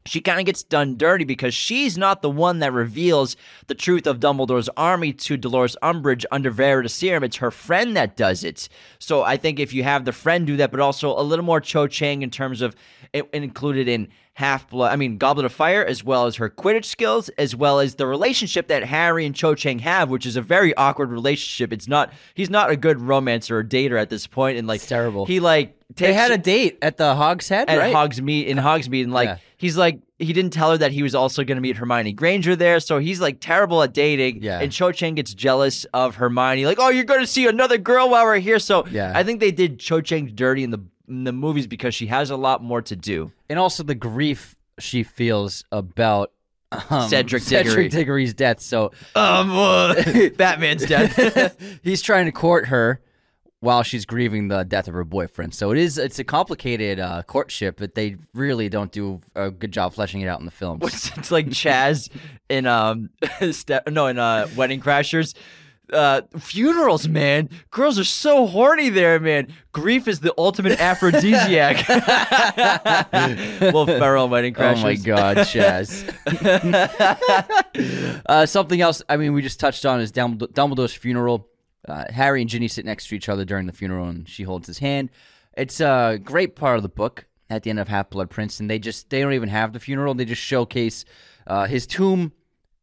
she 0.07 0.21
kind 0.21 0.41
of 0.41 0.47
gets 0.47 0.63
done 0.63 0.97
dirty 0.97 1.25
because 1.25 1.55
she's 1.55 1.99
not 1.99 2.23
the 2.23 2.31
one 2.31 2.61
that 2.61 2.73
reveals 2.73 3.37
the 3.67 3.75
truth 3.75 4.07
of 4.07 4.19
Dumbledore's 4.19 4.71
army 4.77 5.13
to 5.13 5.37
Dolores 5.37 5.77
Umbridge 5.83 6.25
under 6.33 6.51
Veritaserum. 6.51 7.23
It's 7.23 7.37
her 7.37 7.51
friend 7.51 7.95
that 7.97 8.17
does 8.17 8.43
it. 8.43 8.69
So 8.99 9.23
I 9.23 9.37
think 9.37 9.61
if 9.61 9.75
you 9.75 9.83
have 9.83 10.05
the 10.05 10.13
friend 10.13 10.47
do 10.47 10.57
that, 10.57 10.71
but 10.71 10.81
also 10.81 11.19
a 11.19 11.23
little 11.23 11.45
more 11.45 11.61
Cho 11.61 11.87
Chang 11.87 12.23
in 12.23 12.31
terms 12.31 12.63
of 12.63 12.75
it, 13.13 13.29
included 13.33 13.89
in 13.89 14.09
Half 14.41 14.71
Blood, 14.71 14.91
I 14.93 14.97
mean 14.97 15.19
Goblet 15.19 15.45
of 15.45 15.53
Fire, 15.53 15.85
as 15.85 16.03
well 16.03 16.25
as 16.27 16.37
her 16.37 16.49
Quidditch 16.49 16.87
skills, 16.87 17.29
as 17.39 17.55
well 17.55 17.79
as 17.79 17.97
the 17.97 18.07
relationship 18.07 18.69
that 18.69 18.85
Harry 18.85 19.27
and 19.27 19.35
Cho 19.35 19.55
Chang 19.55 19.81
have, 19.81 20.09
which 20.11 20.25
is 20.25 20.35
a 20.37 20.43
very 20.43 20.75
awkward 20.77 21.11
relationship. 21.11 21.73
It's 21.73 21.87
not 21.87 22.13
he's 22.35 22.51
not 22.51 22.71
a 22.71 22.77
good 22.77 23.01
romancer 23.01 23.59
or 23.59 23.63
dater 23.65 24.01
at 24.01 24.09
this 24.11 24.27
point, 24.27 24.59
and 24.59 24.67
like 24.67 24.81
It's 24.81 24.89
terrible. 24.89 25.27
He 25.27 25.41
like 25.41 25.77
They 25.97 26.13
had 26.15 26.31
a 26.31 26.39
date 26.39 26.79
at 26.83 26.97
the 26.97 27.15
Hog's 27.15 27.49
Head, 27.49 27.69
at 27.69 27.79
right? 27.79 27.95
Hogsmeade 27.95 28.47
in 28.47 28.57
Hogsmeade, 28.57 29.05
and 29.05 29.13
like 29.13 29.29
Yeah. 29.29 29.37
he's 29.59 29.77
like 29.77 30.01
he 30.19 30.33
didn't 30.35 30.53
tell 30.53 30.71
her 30.71 30.77
that 30.79 30.93
he 30.93 31.03
was 31.03 31.15
also 31.15 31.45
going 31.45 31.57
to 31.57 31.63
meet 31.63 31.77
Hermione 31.79 32.13
Granger 32.13 32.55
there, 32.57 32.79
so 32.81 32.99
he's 32.99 33.21
like 33.21 33.41
terrible 33.41 33.83
at 33.83 33.93
dating. 33.95 34.43
Yeah. 34.43 34.61
and 34.61 34.71
Cho 34.73 34.93
Chang 34.93 35.15
gets 35.15 35.33
jealous 35.35 35.85
of 35.95 36.17
Hermione, 36.17 36.67
like, 36.67 36.79
oh, 36.79 36.89
you're 36.91 37.05
going 37.05 37.21
to 37.21 37.27
see 37.27 37.47
another 37.47 37.79
girl 37.79 38.09
while 38.11 38.25
we're 38.25 38.39
here. 38.39 38.59
So 38.59 38.87
Yeah. 38.91 39.13
I 39.15 39.23
think 39.23 39.41
they 39.41 39.51
did 39.51 39.79
Cho 39.79 40.01
Chang 40.03 40.27
dirty 40.35 40.63
in 40.63 40.71
the 40.71 40.81
in 41.11 41.25
the 41.25 41.33
movies 41.33 41.67
because 41.67 41.95
she 41.95 42.07
has 42.07 42.31
a 42.31 42.37
lot 42.37 42.63
more 42.63 42.81
to 42.83 42.97
do. 42.97 43.33
and 43.49 43.59
also 43.59 43.83
the 43.83 43.95
grief 43.95 44.57
she 44.79 45.03
feels 45.03 45.65
about 45.71 46.33
um, 46.89 47.09
Cedric 47.09 47.45
Diggory. 47.45 47.65
Cedric 47.71 47.91
Diggory's 47.91 48.33
death. 48.33 48.61
So 48.61 48.93
Um, 49.15 49.51
uh, 49.51 49.95
Batman's 50.37 50.87
death. 50.87 51.57
he's 51.83 52.01
trying 52.01 52.27
to 52.27 52.33
court 52.33 52.69
her 52.69 53.01
while 53.59 53.83
she's 53.83 54.07
grieving 54.07 54.49
the 54.49 54.63
death 54.63 54.89
of 54.89 54.95
her 54.95 55.05
boyfriend. 55.05 55.53
So 55.55 55.71
it 55.73 55.77
is 55.79 55.99
it's 55.99 56.19
a 56.19 56.25
complicated 56.25 56.99
uh, 57.01 57.23
courtship, 57.25 57.77
but 57.79 57.95
they 57.95 58.17
really 58.33 58.69
don't 58.71 58.91
do 58.93 59.21
a 59.35 59.51
good 59.51 59.73
job 59.73 59.93
fleshing 59.93 60.23
it 60.23 60.29
out 60.29 60.39
in 60.41 60.47
the 60.47 60.53
film. 60.53 60.79
it's, 60.83 61.31
like 61.31 61.49
Chaz 61.49 62.09
in 62.49 62.67
um 62.67 63.11
Ste- 63.51 63.87
no 63.91 64.07
in 64.07 64.19
uh 64.19 64.49
Wedding 64.57 64.81
Crashers. 64.81 65.35
Uh, 65.93 66.23
funerals, 66.39 67.09
man. 67.09 67.49
Girls 67.71 67.99
are 67.99 68.05
so 68.05 68.47
horny 68.47 68.89
there, 68.89 69.19
man. 69.19 69.49
Grief 69.73 70.07
is 70.07 70.21
the 70.21 70.33
ultimate 70.39 70.81
aphrodisiac. 70.81 71.89
Will 73.73 73.87
Ferrell, 73.87 74.29
Wedding 74.29 74.55
Crashers. 74.55 74.79
Oh 74.79 74.83
my 74.83 74.95
God, 74.95 75.37
Chaz! 75.39 76.07
uh, 78.27 78.47
something 78.47 78.81
else. 78.81 79.03
I 79.09 79.17
mean, 79.17 79.33
we 79.33 79.43
just 79.43 79.61
touched 79.61 79.85
on 79.85 80.01
is 80.01 80.13
Dumbledore's 80.13 80.95
funeral. 80.95 81.49
Uh, 81.89 82.05
Harry 82.13 82.41
and 82.41 82.51
Ginny 82.51 82.69
sit 82.69 82.85
next 82.85 83.09
to 83.09 83.17
each 83.17 83.29
other 83.29 83.45
during 83.45 83.67
the 83.67 83.73
funeral, 83.73 84.09
and 84.09 84.29
she 84.29 84.43
holds 84.43 84.67
his 84.67 84.79
hand. 84.79 85.11
It's 85.57 85.81
a 85.81 86.19
great 86.23 86.55
part 86.57 86.77
of 86.77 86.83
the 86.83 86.89
book 86.89 87.27
at 87.49 87.65
the 87.65 87.71
end 87.71 87.81
of 87.81 87.89
Half 87.89 88.11
Blood 88.11 88.31
Prince, 88.31 88.61
and 88.61 88.71
they 88.71 88.79
just 88.79 89.11
they 89.11 89.21
don't 89.21 89.33
even 89.33 89.49
have 89.49 89.73
the 89.73 89.81
funeral. 89.81 90.15
They 90.15 90.25
just 90.25 90.43
showcase 90.43 91.05
uh, 91.47 91.67
his 91.67 91.87
tomb 91.87 92.33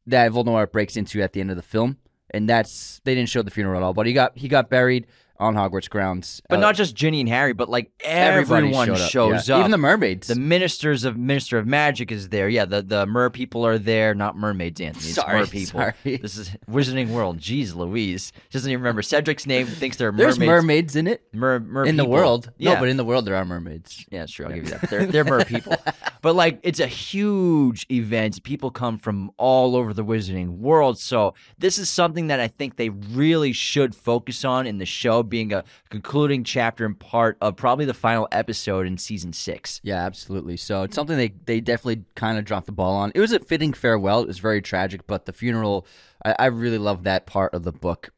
that 0.05 0.31
Voldemort 0.31 0.71
breaks 0.71 0.97
into 0.97 1.21
at 1.21 1.33
the 1.33 1.41
end 1.41 1.49
of 1.49 1.55
the 1.55 1.63
film, 1.63 1.97
and 2.31 2.49
that's 2.49 3.01
they 3.03 3.15
didn't 3.15 3.29
show 3.29 3.41
the 3.41 3.51
funeral 3.51 3.77
at 3.77 3.83
all. 3.83 3.93
But 3.93 4.07
he 4.07 4.13
got 4.13 4.37
he 4.37 4.47
got 4.47 4.69
buried 4.69 5.07
on 5.39 5.55
Hogwarts 5.55 5.89
grounds. 5.89 6.41
But 6.49 6.57
Uh, 6.57 6.61
not 6.61 6.75
just 6.75 6.95
Ginny 6.95 7.19
and 7.19 7.29
Harry, 7.29 7.53
but 7.53 7.69
like 7.69 7.91
everyone 8.03 8.71
showed 8.71 8.89
up, 8.99 9.09
shows 9.09 9.49
yeah. 9.49 9.55
up. 9.55 9.59
Even 9.61 9.71
the 9.71 9.77
mermaids. 9.77 10.27
The 10.27 10.35
ministers 10.35 11.03
of 11.03 11.17
Minister 11.17 11.57
of 11.57 11.67
Magic 11.67 12.11
is 12.11 12.29
there. 12.29 12.49
Yeah, 12.49 12.65
the, 12.65 12.81
the 12.81 13.05
mer 13.05 13.29
people 13.29 13.65
are 13.65 13.77
there, 13.77 14.13
not 14.15 14.35
mermaids, 14.37 14.81
Anthony. 14.81 15.05
It's 15.05 15.15
Sorry, 15.15 15.39
mer 15.39 15.45
people. 15.47 15.79
sorry. 15.79 16.17
This 16.17 16.37
is 16.37 16.51
Wizarding 16.69 17.09
World. 17.09 17.39
Jeez 17.39 17.75
Louise. 17.75 18.31
Doesn't 18.51 18.69
even 18.69 18.81
remember 18.81 19.01
Cedric's 19.01 19.45
name, 19.45 19.67
thinks 19.67 19.97
they're 19.97 20.11
mermaids. 20.11 20.37
There's 20.37 20.47
mermaids. 20.47 20.95
in 20.95 21.07
it. 21.07 21.21
mer, 21.33 21.59
mer 21.59 21.85
in 21.85 21.97
the 21.97 22.05
world. 22.05 22.51
Yeah. 22.57 22.73
No, 22.73 22.79
but 22.79 22.89
in 22.89 22.97
the 22.97 23.05
world 23.05 23.25
there 23.25 23.35
are 23.35 23.45
mermaids. 23.45 24.05
Yeah, 24.09 24.23
it's 24.23 24.31
true. 24.31 24.45
I'll 24.45 24.53
give 24.53 24.65
you 24.65 24.71
that. 24.71 24.89
They're, 24.89 25.05
they're 25.05 25.23
mer 25.23 25.43
people. 25.45 25.75
But 26.23 26.33
like, 26.35 26.59
it's 26.63 26.79
a 26.79 26.87
huge 26.87 27.85
event. 27.91 28.41
People 28.43 28.71
come 28.71 28.97
from 28.97 29.31
all 29.37 29.75
over 29.75 29.93
the 29.93 30.03
Wizarding 30.03 30.57
world. 30.57 30.97
So 30.99 31.35
this 31.57 31.77
is 31.77 31.89
something 31.89 32.27
that 32.27 32.39
I 32.39 32.47
think 32.47 32.75
they 32.75 32.89
really 32.89 33.53
should 33.53 33.95
focus 33.95 34.43
on 34.43 34.65
in 34.67 34.77
the 34.79 34.85
show, 34.85 35.23
being 35.27 35.53
a 35.53 35.63
concluding 35.89 36.43
chapter 36.43 36.85
and 36.85 36.97
part 36.99 37.37
of 37.41 37.55
probably 37.55 37.85
the 37.85 37.93
final 37.93 38.27
episode 38.31 38.87
in 38.87 38.97
season 38.97 39.33
six. 39.33 39.79
Yeah, 39.83 40.03
absolutely. 40.05 40.57
So 40.57 40.83
it's 40.83 40.95
something 40.95 41.17
they 41.17 41.33
they 41.45 41.59
definitely 41.61 42.05
kind 42.15 42.37
of 42.37 42.45
dropped 42.45 42.65
the 42.65 42.71
ball 42.71 42.95
on. 42.95 43.11
It 43.15 43.19
was 43.19 43.31
a 43.31 43.39
fitting 43.39 43.73
farewell. 43.73 44.21
It 44.21 44.27
was 44.27 44.39
very 44.39 44.61
tragic, 44.61 45.07
but 45.07 45.25
the 45.25 45.33
funeral, 45.33 45.85
I, 46.25 46.35
I 46.39 46.45
really 46.47 46.77
love 46.77 47.03
that 47.03 47.25
part 47.25 47.53
of 47.53 47.63
the 47.63 47.71
book. 47.71 48.11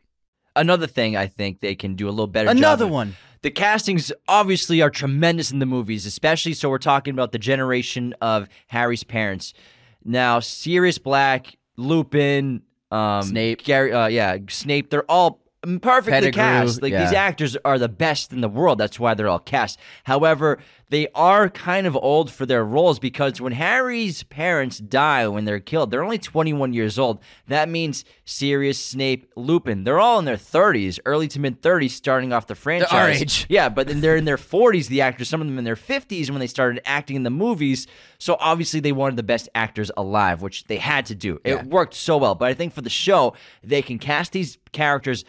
Another 0.56 0.88
thing 0.88 1.16
I 1.16 1.28
think 1.28 1.60
they 1.60 1.76
can 1.76 1.96
do 1.96 2.08
a 2.08 2.12
little 2.12 2.28
better. 2.28 2.50
Another 2.50 2.86
of- 2.86 2.92
one. 2.92 3.16
The 3.42 3.52
castings 3.52 4.12
obviously 4.28 4.82
are 4.82 4.90
tremendous 4.90 5.50
in 5.50 5.60
the 5.60 5.66
movies, 5.66 6.06
especially 6.06 6.54
so 6.54 6.70
we're 6.70 6.78
talking 6.78 7.14
about 7.14 7.32
the 7.32 7.40
generation 7.40 8.14
of 8.20 8.50
Harry's 8.68 9.06
parents. 9.06 9.54
Now, 10.04 10.42
Sirius 10.42 10.98
Black, 10.98 11.58
Lupin, 11.78 12.64
um, 12.92 13.22
Snape. 13.24 13.64
Gary, 13.64 13.94
uh, 13.94 14.08
yeah, 14.08 14.38
Snape. 14.50 14.90
They're 14.90 15.10
all 15.10 15.40
perfectly 15.62 16.12
Pettigrew, 16.12 16.32
cast. 16.32 16.82
Like 16.82 16.94
these 16.94 17.14
actors 17.14 17.58
are 17.66 17.78
the 17.78 17.90
best 17.90 18.32
in 18.32 18.42
the 18.42 18.50
world. 18.50 18.78
That's 18.78 19.00
why 19.00 19.14
they're 19.14 19.28
all 19.28 19.40
cast. 19.40 19.80
However, 20.04 20.60
they 20.92 21.08
are 21.14 21.50
kind 21.50 21.86
of 21.86 21.96
old 21.96 22.32
for 22.32 22.46
their 22.48 22.66
roles 22.66 22.98
because 22.98 23.40
when 23.40 23.54
Harry's 23.54 24.24
parents 24.24 24.80
die 24.80 25.28
when 25.28 25.46
they're 25.46 25.60
killed, 25.60 25.92
they're 25.92 26.04
only 26.04 26.18
21 26.18 26.74
years 26.74 26.98
old. 26.98 27.20
That 27.48 27.70
means 27.70 28.04
Sirius, 28.26 28.84
Snape, 28.84 29.32
Lupin, 29.36 29.84
they're 29.84 30.00
all 30.00 30.18
in 30.18 30.26
their 30.26 30.36
30s, 30.36 31.00
early 31.06 31.28
to 31.28 31.40
mid 31.40 31.62
30s, 31.62 31.92
starting 31.92 32.34
off 32.34 32.48
the 32.48 32.56
franchise. 32.56 32.92
our 32.92 33.10
age. 33.10 33.46
Yeah, 33.50 33.70
but 33.70 33.88
then 33.88 34.02
they're 34.02 34.16
in 34.16 34.26
their 34.26 34.38
40s, 34.38 34.88
the 34.88 35.02
actors, 35.02 35.30
some 35.30 35.42
of 35.42 35.48
them 35.48 35.58
in 35.60 35.64
their 35.64 35.76
50s 35.76 36.30
when 36.32 36.40
they 36.40 36.48
started 36.48 36.82
acting 36.86 37.16
in 37.16 37.24
the 37.24 37.30
movies. 37.30 37.86
So 38.18 38.36
obviously 38.40 38.80
they 38.80 38.92
wanted 38.92 39.16
the 39.16 39.24
best 39.24 39.48
actors 39.54 39.92
alive, 39.96 40.42
which 40.42 40.64
they 40.66 40.78
had 40.78 41.06
to 41.08 41.16
do. 41.16 41.40
It 41.44 41.52
Yeah. 41.54 41.64
worked 41.66 41.94
so 41.94 42.18
well. 42.18 42.34
But 42.36 42.50
I 42.50 42.54
think 42.56 42.74
for 42.74 42.82
the 42.82 42.90
show, 42.90 43.34
they 43.64 43.82
can 43.84 44.00
cast 44.00 44.32
these 44.32 44.58
characters 44.72 45.24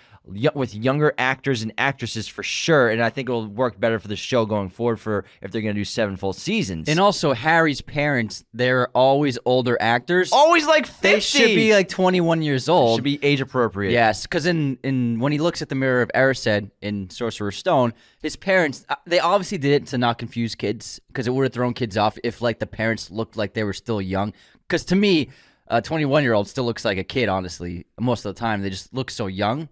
with 0.55 0.75
younger 0.75 1.15
actors 1.19 1.63
and 1.63 1.73
actresses 1.79 2.29
for 2.29 2.43
sure. 2.43 2.89
And 2.91 3.03
I 3.03 3.09
think 3.09 3.29
it'll 3.29 3.47
work 3.47 3.81
better 3.81 3.99
for 3.99 4.07
the 4.07 4.17
show 4.17 4.45
going 4.45 4.69
forward 4.69 5.01
for 5.01 5.25
if 5.41 5.50
they're 5.53 5.63
going 5.63 5.75
to 5.75 5.81
do 5.81 5.85
seven 5.85 6.17
full 6.17 6.33
seasons. 6.33 6.89
And 6.89 6.99
also 6.99 7.33
Harry's 7.33 7.81
parents, 7.81 8.45
they're 8.53 8.89
always 8.89 9.39
older 9.45 9.77
actors. 9.81 10.33
always 10.33 10.67
like 10.67 10.87
50. 10.87 11.09
they 11.09 11.21
should 11.21 11.47
be 11.47 11.73
like 11.73 11.89
21 11.89 12.43
years 12.43 12.69
old. 12.69 12.97
should 12.99 13.05
be 13.05 13.19
age 13.23 13.41
appropriate. 13.41 13.93
Yes, 13.93 14.23
because 14.23 14.47
in, 14.47 14.79
in 14.83 15.19
when 15.21 15.33
he 15.33 15.39
looks 15.39 15.63
at 15.63 15.69
the 15.69 15.75
mirror 15.75 16.03
of 16.03 16.11
Erised 16.15 16.71
in 16.81 17.11
Sorcerer's 17.11 17.57
Stone, 17.57 17.95
his 18.23 18.37
parents 18.37 18.85
uh, 18.89 18.97
they 19.07 19.19
obviously 19.19 19.59
did 19.59 19.83
it 19.83 19.87
to 19.89 19.99
not 19.99 20.19
confuse 20.19 20.55
kids 20.55 21.01
because 21.09 21.27
it 21.27 21.31
would 21.35 21.45
have 21.45 21.53
thrown 21.53 21.75
kids 21.75 21.97
off 21.97 22.19
if 22.23 22.41
like 22.43 22.59
the 22.59 22.67
parents 22.67 23.11
looked 23.11 23.37
like 23.37 23.55
they 23.55 23.65
were 23.65 23.73
still 23.73 24.01
young. 24.01 24.33
Because 24.67 24.85
to 24.87 24.97
me, 24.97 25.29
a 25.69 25.81
21 25.81 26.23
year 26.23 26.33
old 26.33 26.49
still 26.49 26.65
looks 26.65 26.85
like 26.85 26.99
a 26.99 27.05
kid. 27.05 27.29
Honestly, 27.29 27.87
most 27.99 28.25
of 28.25 28.35
the 28.35 28.39
time 28.39 28.63
they 28.63 28.71
just 28.71 28.93
look 28.93 29.11
so 29.11 29.27
young, 29.27 29.69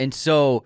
and 0.00 0.12
so 0.12 0.64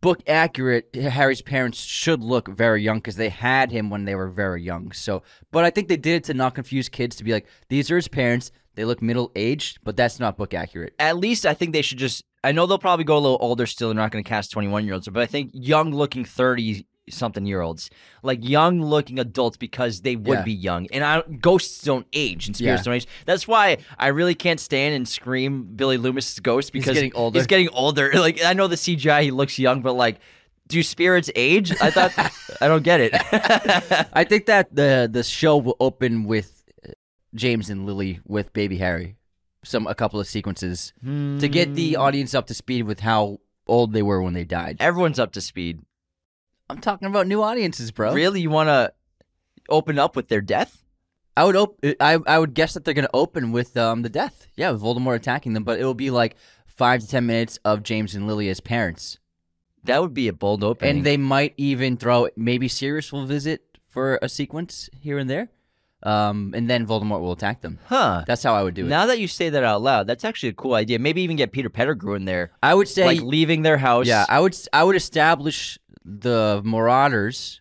book 0.00 0.20
accurate. 0.26 0.94
Harry's 0.94 1.42
parents 1.42 1.82
should 1.82 2.22
look 2.22 2.48
very 2.48 2.82
young 2.82 2.98
because 2.98 3.16
they 3.16 3.28
had 3.28 3.70
him 3.70 3.90
when 3.90 4.04
they 4.04 4.14
were 4.14 4.28
very 4.28 4.62
young. 4.62 4.92
So, 4.92 5.22
but 5.50 5.64
I 5.64 5.70
think 5.70 5.88
they 5.88 5.96
did 5.96 6.16
it 6.16 6.24
to 6.24 6.34
not 6.34 6.54
confuse 6.54 6.88
kids 6.88 7.16
to 7.16 7.24
be 7.24 7.32
like 7.32 7.46
these 7.68 7.90
are 7.90 7.96
his 7.96 8.08
parents. 8.08 8.52
They 8.76 8.84
look 8.84 9.02
middle 9.02 9.32
aged, 9.34 9.78
but 9.84 9.96
that's 9.96 10.20
not 10.20 10.36
book 10.36 10.54
accurate. 10.54 10.94
at 10.98 11.16
least 11.16 11.44
I 11.44 11.54
think 11.54 11.72
they 11.72 11.82
should 11.82 11.98
just. 11.98 12.24
I 12.42 12.52
know 12.52 12.66
they'll 12.66 12.78
probably 12.78 13.04
go 13.04 13.18
a 13.18 13.20
little 13.20 13.38
older 13.40 13.66
still. 13.66 13.88
They're 13.88 13.96
not 13.96 14.12
going 14.12 14.24
to 14.24 14.28
cast 14.28 14.50
21 14.52 14.86
year 14.86 14.94
olds, 14.94 15.08
but 15.08 15.22
I 15.22 15.26
think 15.26 15.50
young 15.52 15.92
looking 15.92 16.24
30 16.24 16.86
something 17.10 17.44
year 17.46 17.60
olds, 17.60 17.90
like 18.22 18.46
young 18.48 18.82
looking 18.82 19.18
adults, 19.18 19.56
because 19.56 20.00
they 20.02 20.16
would 20.16 20.38
Yeah. 20.38 20.42
be 20.44 20.52
young. 20.52 20.86
And 20.92 21.04
I, 21.04 21.22
ghosts 21.40 21.82
don't 21.82 22.06
age 22.12 22.46
and 22.46 22.56
spirits 22.56 22.80
Yeah. 22.80 22.84
don't 22.84 22.94
age. 22.94 23.06
That's 23.26 23.46
why 23.46 23.78
I 23.98 24.08
really 24.08 24.34
can't 24.34 24.60
stand 24.60 24.94
and 24.94 25.06
scream 25.08 25.64
Billy 25.76 25.98
Loomis's 25.98 26.38
ghost 26.40 26.72
because 26.72 26.94
getting 26.94 27.14
older. 27.14 27.38
He's 27.38 27.46
getting 27.46 27.68
older. 27.70 28.10
Like 28.14 28.42
I 28.44 28.52
know 28.52 28.66
the 28.68 28.76
CGI, 28.76 29.22
he 29.24 29.30
looks 29.30 29.58
young, 29.58 29.82
but 29.82 29.92
like. 29.94 30.18
Do 30.68 30.84
spirits 30.84 31.28
age? 31.34 31.72
I 31.82 31.90
thought 31.90 32.12
I 32.60 32.68
don't 32.68 32.84
get 32.84 33.00
it. 33.00 33.10
I 34.12 34.22
think 34.22 34.46
that 34.46 34.72
the 34.72 35.08
the 35.10 35.24
show 35.24 35.56
will 35.56 35.76
open 35.80 36.22
with 36.22 36.62
uh, 36.86 36.92
James 37.34 37.70
and 37.70 37.86
Lily 37.86 38.20
with 38.24 38.52
baby 38.52 38.76
Harry, 38.76 39.16
some 39.64 39.88
a 39.88 39.96
couple 39.96 40.20
of 40.20 40.28
sequences 40.28 40.92
to 41.04 41.48
get 41.48 41.74
the 41.74 41.94
Hmm. 41.94 42.00
audience 42.02 42.34
up 42.36 42.46
to 42.46 42.54
speed 42.54 42.84
with 42.84 43.00
how 43.00 43.40
old 43.66 43.92
they 43.94 44.02
were 44.02 44.22
when 44.22 44.32
they 44.34 44.44
died. 44.44 44.76
Everyone's 44.78 45.18
up 45.18 45.32
to 45.32 45.40
speed. 45.40 45.80
I'm 46.70 46.80
talking 46.80 47.06
about 47.08 47.26
new 47.26 47.42
audiences, 47.42 47.90
bro. 47.90 48.12
Really, 48.14 48.40
you 48.40 48.50
want 48.50 48.68
to 48.68 48.92
open 49.68 49.98
up 49.98 50.16
with 50.16 50.28
their 50.28 50.40
death? 50.40 50.82
I 51.36 51.44
would 51.44 51.56
op- 51.56 51.78
I 52.00 52.18
I 52.26 52.38
would 52.38 52.54
guess 52.54 52.74
that 52.74 52.84
they're 52.84 52.94
gonna 52.94 53.08
open 53.14 53.52
with 53.52 53.76
um 53.76 54.02
the 54.02 54.08
death. 54.08 54.46
Yeah, 54.56 54.70
with 54.72 54.82
Voldemort 54.82 55.16
attacking 55.16 55.52
them, 55.54 55.64
but 55.64 55.78
it 55.80 55.84
will 55.84 55.94
be 55.94 56.10
like 56.10 56.36
five 56.66 57.00
to 57.00 57.08
ten 57.08 57.26
minutes 57.26 57.58
of 57.64 57.82
James 57.82 58.14
and 58.14 58.26
Lily 58.26 58.48
as 58.48 58.60
parents, 58.60 59.18
That 59.84 60.02
would 60.02 60.12
be 60.14 60.28
a 60.28 60.32
bold 60.32 60.64
opening. 60.64 60.96
and 60.96 61.06
they 61.06 61.16
might 61.16 61.54
even 61.56 61.96
throw 61.96 62.28
maybe 62.36 62.68
Sirius 62.68 63.12
will 63.12 63.26
visit 63.26 63.62
for 63.88 64.18
a 64.22 64.28
sequence 64.28 64.88
here 65.00 65.18
and 65.18 65.30
there, 65.30 65.48
um, 66.02 66.52
and 66.56 66.68
then 66.68 66.86
Voldemort 66.86 67.20
will 67.20 67.32
attack 67.32 67.60
them. 67.60 67.78
huh? 67.86 68.24
That's 68.26 68.42
how 68.42 68.54
I 68.54 68.62
would 68.62 68.74
do 68.74 68.84
it. 68.86 68.88
Now 68.88 69.06
that 69.06 69.18
you 69.18 69.28
say 69.28 69.50
that 69.50 69.62
out 69.64 69.82
loud, 69.82 70.06
that's 70.06 70.24
actually 70.24 70.50
a 70.50 70.54
cool 70.54 70.74
idea. 70.74 70.98
Maybe 70.98 71.22
even 71.22 71.36
get 71.36 71.52
Peter 71.52 71.70
Pettigrew 71.70 72.14
in 72.14 72.24
there, 72.24 72.50
I 72.62 72.74
would 72.74 72.88
say 72.88 73.06
like 73.06 73.20
leaving 73.22 73.62
their 73.62 73.78
house. 73.78 74.06
Yeah, 74.06 74.26
I 74.28 74.40
would 74.40 74.56
I 74.72 74.84
would 74.84 74.96
establish 74.96 75.78
the 76.04 76.60
Marauders 76.64 77.60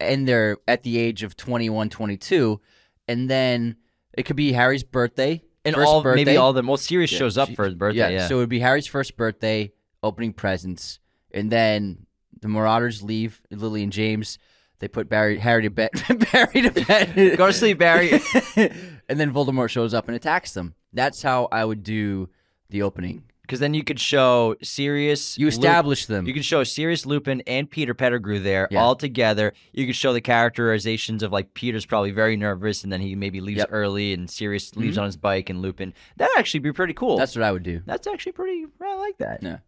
and 0.00 0.26
they're 0.26 0.56
at 0.66 0.82
the 0.82 0.98
age 0.98 1.22
of 1.22 1.36
21, 1.36 1.88
22 1.90 2.60
and 3.08 3.30
then 3.30 3.76
it 4.14 4.24
could 4.24 4.36
be 4.36 4.52
Harry's 4.52 4.84
birthday. 4.84 5.42
and 5.64 5.74
all 5.76 6.02
birthday. 6.02 6.24
maybe 6.24 6.36
all 6.36 6.52
the 6.52 6.62
most 6.62 6.84
serious 6.86 7.12
Yeah, 7.12 7.18
shows 7.18 7.38
up 7.38 7.50
for 7.54 7.64
his 7.64 7.74
birthday. 7.74 7.98
Yeah, 7.98 8.08
Yeah, 8.08 8.28
so 8.28 8.36
it 8.36 8.38
would 8.40 8.48
be 8.48 8.60
Harry's 8.60 8.86
first 8.86 9.16
birthday, 9.16 9.72
opening 10.02 10.32
presents, 10.32 10.98
and 11.32 11.50
then 11.50 12.06
the 12.40 12.48
Marauders 12.48 13.02
leave. 13.02 13.40
Lily 13.50 13.82
and 13.84 13.92
James, 13.92 14.38
they 14.80 14.88
put 14.88 15.08
Barry 15.08 15.38
Harry 15.38 15.62
to 15.62 15.70
bed. 15.70 15.90
Barry 16.32 16.62
to 16.62 16.70
bed. 16.70 17.14
Go 17.38 17.46
to 17.46 17.52
sleep, 17.52 17.78
Barry. 17.78 18.10
and 18.56 19.20
then 19.20 19.32
Voldemort 19.32 19.68
shows 19.70 19.94
up 19.94 20.08
and 20.08 20.16
attacks 20.16 20.52
them. 20.52 20.74
That's 20.92 21.22
how 21.22 21.48
I 21.52 21.64
would 21.64 21.82
do 21.84 22.28
the 22.68 22.82
opening. 22.82 23.24
Because 23.42 23.60
then 23.60 23.74
you 23.74 23.84
could 23.84 24.00
show 24.00 24.54
Sirius. 24.62 25.36
You 25.38 25.48
establish 25.48 26.06
them. 26.06 26.26
You 26.26 26.32
could 26.34 26.44
show 26.44 26.64
Sirius 26.64 27.04
Lupin 27.06 27.42
and 27.46 27.70
Peter 27.70 27.92
Pettigrew 27.94 28.38
there 28.38 28.68
Yeah. 28.70 28.82
all 28.82 28.96
together. 28.96 29.52
You 29.72 29.86
could 29.86 29.96
show 29.96 30.12
the 30.12 30.20
characterizations 30.20 31.22
of 31.22 31.32
like 31.32 31.54
Peter's 31.54 31.84
probably 31.86 32.10
very 32.12 32.36
nervous, 32.36 32.82
and 32.84 32.92
then 32.92 33.00
he 33.00 33.14
maybe 33.14 33.40
leaves 33.40 33.58
Yep. 33.58 33.66
Mm-hmm. 33.66 33.74
early, 33.74 34.12
and 34.12 34.30
Sirius 34.30 34.74
leaves 34.76 34.96
on 34.98 35.06
his 35.06 35.16
bike, 35.16 35.50
and 35.50 35.60
Lupin. 35.60 35.92
That'd 36.16 36.36
actually 36.38 36.60
be 36.60 36.72
pretty 36.72 36.94
cool. 36.94 37.16
That's 37.18 37.34
what 37.36 37.42
I 37.42 37.52
would 37.52 37.62
do. 37.62 37.82
That's 37.86 38.06
actually 38.06 38.32
pretty. 38.32 38.64
I 38.80 38.96
like 38.96 39.18
that. 39.18 39.42
Yeah. 39.42 39.58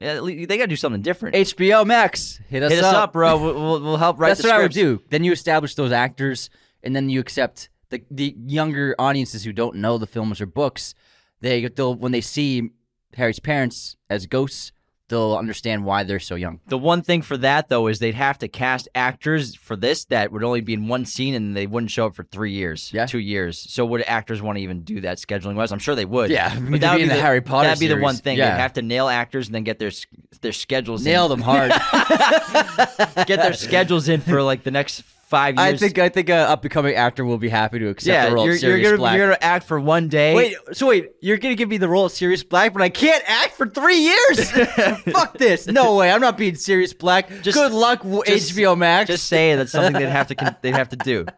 Yeah, 0.00 0.20
they 0.20 0.46
got 0.58 0.64
to 0.64 0.66
do 0.66 0.76
something 0.76 1.00
different. 1.00 1.36
HBO 1.36 1.86
Max, 1.86 2.38
hit 2.48 2.62
us 2.62 2.70
Hit 2.70 2.84
us 2.84 2.92
up, 2.92 3.14
bro. 3.14 3.38
We'll, 3.38 3.54
we'll, 3.54 3.80
we'll 3.80 3.96
help 3.96 4.18
write 4.20 4.28
That's 4.28 4.42
the 4.42 4.48
what 4.48 4.56
I 4.56 4.62
would 4.62 4.72
do. 4.72 5.00
Then 5.08 5.24
you 5.24 5.32
establish 5.32 5.74
those 5.74 5.90
actors, 5.90 6.50
and 6.82 6.94
then 6.94 7.08
you 7.08 7.18
accept 7.20 7.70
the 7.88 8.02
the 8.10 8.34
younger 8.46 8.94
audiences 8.98 9.44
who 9.44 9.54
don't 9.54 9.76
know 9.76 9.96
the 9.96 10.06
films 10.06 10.38
or 10.40 10.46
books. 10.46 10.94
They 11.40 11.66
they'll 11.68 11.94
when 11.94 12.12
they 12.12 12.20
see 12.20 12.72
Harry's 13.16 13.40
parents 13.40 13.96
as 14.08 14.26
ghosts, 14.26 14.72
they'll 15.08 15.36
understand 15.36 15.84
why 15.84 16.02
they're 16.02 16.18
so 16.18 16.34
young. 16.34 16.58
The 16.66 16.76
one 16.78 17.00
thing 17.02 17.22
for 17.22 17.36
that 17.36 17.68
though 17.68 17.86
is 17.86 17.98
they'd 18.00 18.14
have 18.16 18.38
to 18.38 18.48
cast 18.48 18.88
actors 18.94 19.54
for 19.54 19.76
this 19.76 20.04
that 20.06 20.32
would 20.32 20.42
only 20.42 20.60
be 20.60 20.72
in 20.74 20.88
one 20.88 21.04
scene 21.04 21.34
and 21.34 21.56
they 21.56 21.66
wouldn't 21.68 21.90
show 21.92 22.06
up 22.06 22.14
for 22.16 22.24
three 22.24 22.50
years, 22.52 22.90
Yeah. 22.92 23.06
two 23.06 23.20
years. 23.20 23.58
So 23.58 23.84
would 23.86 24.02
actors 24.02 24.42
want 24.42 24.58
to 24.58 24.62
even 24.62 24.82
do 24.82 25.00
that 25.02 25.18
scheduling 25.18 25.54
wise? 25.54 25.70
I'm 25.70 25.78
sure 25.78 25.94
they 25.94 26.04
would. 26.04 26.30
Yeah, 26.30 26.58
but 26.70 26.80
that 26.80 26.96
be 26.96 27.02
would 27.02 27.10
in 27.10 27.16
the 27.16 27.22
Harry 27.22 27.40
Potter 27.40 27.68
That'd 27.68 27.80
be 27.80 27.86
the 27.86 27.98
one 27.98 28.16
thing. 28.16 28.36
yeah. 28.36 28.50
They'd 28.56 28.60
have 28.62 28.72
to 28.74 28.82
nail 28.82 29.06
actors 29.08 29.46
and 29.46 29.54
then 29.54 29.62
get 29.64 29.78
their 29.78 29.92
their 30.40 30.52
schedules. 30.52 31.04
Nail 31.04 31.24
in. 31.26 31.30
them 31.30 31.40
hard. 31.42 31.70
Get 33.26 33.40
their 33.40 33.54
schedules 33.54 34.08
in 34.08 34.20
for 34.20 34.42
like 34.42 34.62
the 34.62 34.70
next 34.70 35.02
five 35.26 35.56
years. 35.56 35.74
I 35.74 35.76
think 35.76 35.98
I 35.98 36.08
think 36.08 36.28
a 36.28 36.36
up 36.36 36.62
and 36.62 36.70
coming 36.70 36.94
actor 36.94 37.24
will 37.24 37.38
be 37.38 37.48
happy 37.48 37.78
to 37.80 37.88
accept 37.88 38.06
yeah, 38.06 38.28
the 38.28 38.34
role 38.34 38.46
you're, 38.46 38.54
of 38.54 38.62
you're 38.62 38.80
gonna 38.80 38.96
Black. 38.96 39.16
you're 39.16 39.26
gonna 39.26 39.38
act 39.40 39.66
for 39.66 39.78
one 39.78 40.08
day. 40.08 40.34
Wait, 40.34 40.56
so 40.72 40.86
wait, 40.86 41.10
you're 41.20 41.36
gonna 41.36 41.54
give 41.54 41.68
me 41.68 41.78
the 41.78 41.88
role 41.88 42.06
of 42.06 42.12
Sirius 42.12 42.42
Black, 42.42 42.72
but 42.72 42.82
I 42.82 42.88
can't 42.88 43.22
act 43.26 43.54
for 43.54 43.66
three 43.66 43.98
years? 43.98 44.50
Fuck 45.12 45.38
this! 45.38 45.66
No 45.66 45.96
way, 45.96 46.10
I'm 46.10 46.20
not 46.20 46.36
being 46.38 46.54
Sirius 46.54 46.92
Black. 46.92 47.28
Just- 47.42 47.56
Good 47.56 47.72
luck, 47.72 48.02
just- 48.26 48.54
HBO 48.54 48.78
Max. 48.78 49.08
Just 49.08 49.24
say 49.24 49.56
that's 49.56 49.72
something 49.72 49.92
they'd 49.92 50.08
have 50.08 50.28
to 50.28 50.56
they'd 50.62 50.74
have 50.74 50.88
to 50.90 50.96
do. 50.96 51.26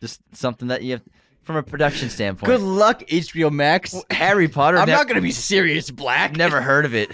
Just 0.00 0.20
something 0.32 0.68
that 0.68 0.84
you 0.84 0.92
have 0.92 1.02
from 1.42 1.56
a 1.56 1.62
production 1.64 2.08
standpoint. 2.08 2.46
Good 2.46 2.60
luck, 2.60 3.00
HBO 3.08 3.50
Max. 3.50 3.96
Harry 4.12 4.46
Potter. 4.46 4.78
I'm 4.78 4.88
not 4.88 5.08
gonna 5.08 5.20
be 5.20 5.32
Sirius 5.32 5.90
Black. 5.90 6.36
Never 6.36 6.60
heard 6.60 6.84
of 6.84 6.94
it. 6.94 7.10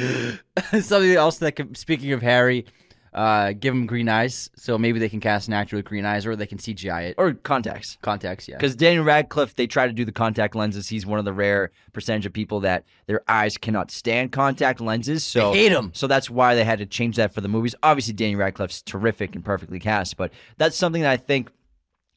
Something 0.82 1.10
else 1.12 1.38
that, 1.38 1.56
can, 1.56 1.74
speaking 1.74 2.12
of 2.12 2.22
Harry, 2.22 2.64
uh, 3.12 3.52
give 3.52 3.74
him 3.74 3.86
green 3.86 4.08
eyes, 4.08 4.50
so 4.54 4.78
maybe 4.78 4.98
they 5.00 5.08
can 5.08 5.20
cast 5.20 5.48
an 5.48 5.54
actor 5.54 5.76
with 5.76 5.84
green 5.84 6.04
eyes, 6.04 6.26
or 6.26 6.36
they 6.36 6.46
can 6.46 6.58
CGI 6.58 7.02
it. 7.10 7.14
or 7.18 7.32
contacts. 7.34 7.98
Contacts, 8.02 8.46
yeah. 8.48 8.56
Because 8.56 8.76
Daniel 8.76 9.04
Radcliffe, 9.04 9.56
they 9.56 9.66
try 9.66 9.86
to 9.86 9.92
do 9.92 10.04
the 10.04 10.12
contact 10.12 10.54
lenses. 10.54 10.88
He's 10.88 11.04
one 11.04 11.18
of 11.18 11.24
the 11.24 11.32
rare 11.32 11.72
percentage 11.92 12.26
of 12.26 12.32
people 12.32 12.60
that 12.60 12.84
their 13.06 13.22
eyes 13.28 13.56
cannot 13.56 13.90
stand 13.90 14.30
contact 14.32 14.80
lenses. 14.80 15.24
So 15.24 15.52
They 15.52 15.64
hate 15.64 15.72
'em. 15.72 15.90
So 15.94 16.06
that's 16.06 16.30
why 16.30 16.54
they 16.54 16.64
had 16.64 16.78
to 16.78 16.86
change 16.86 17.16
that 17.16 17.34
for 17.34 17.40
the 17.40 17.48
movies. 17.48 17.74
Obviously, 17.82 18.14
Daniel 18.14 18.40
Radcliffe's 18.40 18.82
terrific 18.82 19.34
and 19.34 19.44
perfectly 19.44 19.80
cast, 19.80 20.16
but 20.16 20.32
that's 20.56 20.76
something 20.76 21.02
that 21.02 21.10
I 21.10 21.16
think 21.16 21.50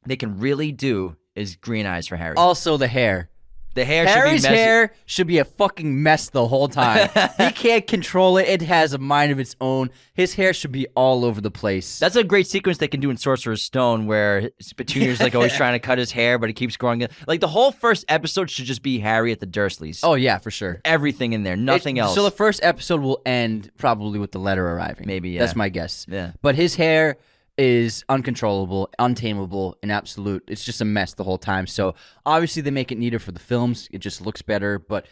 they 0.06 0.16
can 0.16 0.38
really 0.40 0.72
do 0.72 1.16
is 1.36 1.56
green 1.56 1.88
eyes 1.88 2.08
for 2.08 2.18
Harry. 2.18 2.36
Also, 2.38 2.78
the 2.78 2.88
hair. 2.88 3.30
The 3.76 3.86
hair 3.86 4.06
Harry's 4.06 4.42
should 4.42 4.48
be 4.50 4.52
messy. 4.52 4.56
hair 4.56 4.94
should 5.06 5.28
be 5.28 5.38
a 5.40 5.46
fucking 5.46 6.04
mess 6.04 6.30
the 6.30 6.48
whole 6.48 6.68
time. 6.68 7.10
he 7.38 7.52
can't 7.56 7.88
control 7.88 8.38
it. 8.38 8.48
It 8.48 8.62
has 8.64 8.94
a 8.94 8.98
mind 8.98 9.32
of 9.32 9.40
its 9.40 9.56
own. 9.60 9.90
His 10.14 10.36
hair 10.36 10.54
should 10.54 10.72
be 10.72 10.88
all 10.96 11.26
over 11.26 11.42
the 11.42 11.50
place. 11.52 11.98
That's 12.00 12.16
a 12.16 12.24
great 12.24 12.48
sequence 12.48 12.78
they 12.78 12.88
can 12.88 13.00
do 13.00 13.10
in 13.10 13.18
Sorcerer's 13.18 13.64
Stone 13.64 14.06
where 14.06 14.50
Petunia's 14.78 15.20
like 15.20 15.34
always 15.36 15.54
trying 15.56 15.74
to 15.74 15.80
cut 15.80 15.98
his 15.98 16.12
hair, 16.12 16.38
but 16.38 16.50
he 16.50 16.54
keeps 16.54 16.78
growing 16.78 17.02
it. 17.02 17.12
Like 17.28 17.40
the 17.40 17.48
whole 17.48 17.72
first 17.72 18.06
episode 18.10 18.50
should 18.50 18.66
just 18.66 18.84
be 18.84 19.00
Harry 19.00 19.32
at 19.32 19.40
the 19.40 19.48
Dursleys. 19.48 20.02
oh 20.04 20.14
yeah, 20.14 20.38
for 20.38 20.52
sure. 20.52 20.82
everything 20.86 21.34
in 21.34 21.44
there, 21.44 21.56
nothing 21.58 21.98
It- 21.98 22.02
else. 22.02 22.16
So 22.16 22.24
the 22.24 22.32
first 22.32 22.60
episode 22.64 23.02
will 23.02 23.22
end 23.26 23.72
probably 23.78 24.20
with 24.20 24.32
the 24.32 24.40
letter 24.40 24.68
arriving. 24.68 25.08
Maybe, 25.08 25.32
yeah. 25.32 25.40
That's 25.40 25.56
my 25.56 25.70
guess. 25.70 26.06
Yeah. 26.10 26.34
But 26.42 26.56
his 26.56 26.76
hair 26.76 27.18
is 27.58 28.04
uncontrollable, 28.10 28.90
untamable, 29.00 29.78
and 29.84 29.92
absolute. 29.92 30.44
It's 30.48 30.64
just 30.64 30.82
a 30.82 30.86
mess 30.86 31.14
the 31.14 31.24
whole 31.24 31.38
time. 31.38 31.68
So 31.68 31.96
obviously 32.26 32.62
they 32.62 32.72
make 32.72 32.92
it 32.92 32.98
neater 32.98 33.20
for 33.20 33.32
the 33.32 33.40
films. 33.40 33.88
It 33.92 34.00
just 34.00 34.22
looks 34.22 34.42
better. 34.42 34.80
But 34.80 35.06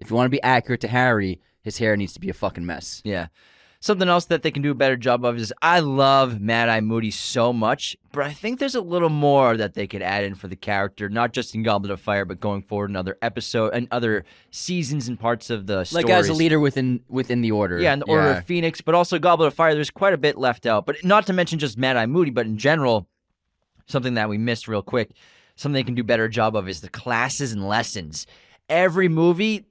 if 0.00 0.10
you 0.10 0.16
want 0.16 0.26
to 0.26 0.30
be 0.30 0.42
accurate 0.42 0.80
to 0.82 0.88
Harry, 0.88 1.40
his 1.62 1.78
hair 1.78 1.96
needs 1.96 2.12
to 2.14 2.20
be 2.20 2.30
a 2.30 2.34
fucking 2.34 2.66
mess. 2.66 3.02
Yeah. 3.04 3.26
Something 3.82 4.08
else 4.08 4.26
that 4.26 4.42
they 4.42 4.52
can 4.52 4.62
do 4.62 4.70
a 4.70 4.76
better 4.76 4.96
job 4.96 5.24
of 5.24 5.36
is 5.36 5.52
I 5.60 5.80
love 5.80 6.40
Mad 6.40 6.68
Eye 6.68 6.80
Moody 6.80 7.10
so 7.10 7.52
much, 7.52 7.96
but 8.12 8.24
I 8.24 8.32
think 8.32 8.60
there's 8.60 8.76
a 8.76 8.80
little 8.80 9.08
more 9.08 9.56
that 9.56 9.74
they 9.74 9.88
could 9.88 10.02
add 10.02 10.22
in 10.22 10.36
for 10.36 10.46
the 10.46 10.54
character, 10.54 11.08
not 11.08 11.32
just 11.32 11.52
in 11.52 11.64
Goblet 11.64 11.90
of 11.90 12.00
Fire, 12.00 12.24
but 12.24 12.38
going 12.38 12.62
forward 12.62 12.90
in 12.90 12.96
other 12.96 13.18
episode 13.22 13.74
and 13.74 13.88
other 13.90 14.24
seasons 14.52 15.08
and 15.08 15.18
parts 15.18 15.50
of 15.50 15.66
the 15.66 15.82
story. 15.82 16.04
Like 16.04 16.12
as 16.12 16.28
a 16.28 16.32
leader 16.32 16.60
within 16.60 17.00
within 17.08 17.40
the 17.40 17.50
order. 17.50 17.80
Yeah, 17.80 17.94
in 17.94 17.98
the 17.98 18.04
Order 18.04 18.28
of 18.28 18.44
Phoenix, 18.44 18.80
but 18.80 18.94
also 18.94 19.18
Goblet 19.18 19.48
of 19.48 19.54
Fire. 19.54 19.74
There's 19.74 19.90
quite 19.90 20.14
a 20.14 20.18
bit 20.18 20.38
left 20.38 20.64
out, 20.64 20.86
but 20.86 21.02
not 21.02 21.26
to 21.26 21.32
mention 21.32 21.58
just 21.58 21.76
Mad 21.76 21.96
Eye 21.96 22.06
Moody, 22.06 22.30
but 22.30 22.46
in 22.46 22.58
general, 22.58 23.08
something 23.86 24.14
that 24.14 24.28
we 24.28 24.38
missed 24.38 24.68
real 24.68 24.82
quick, 24.82 25.10
something 25.56 25.74
they 25.74 25.82
can 25.82 25.96
do 25.96 26.02
a 26.02 26.04
better 26.04 26.28
job 26.28 26.54
of 26.54 26.68
is 26.68 26.82
the 26.82 26.88
classes 26.88 27.52
and 27.52 27.66
lessons. 27.66 28.28
Every 28.68 29.08
movie, 29.08 29.66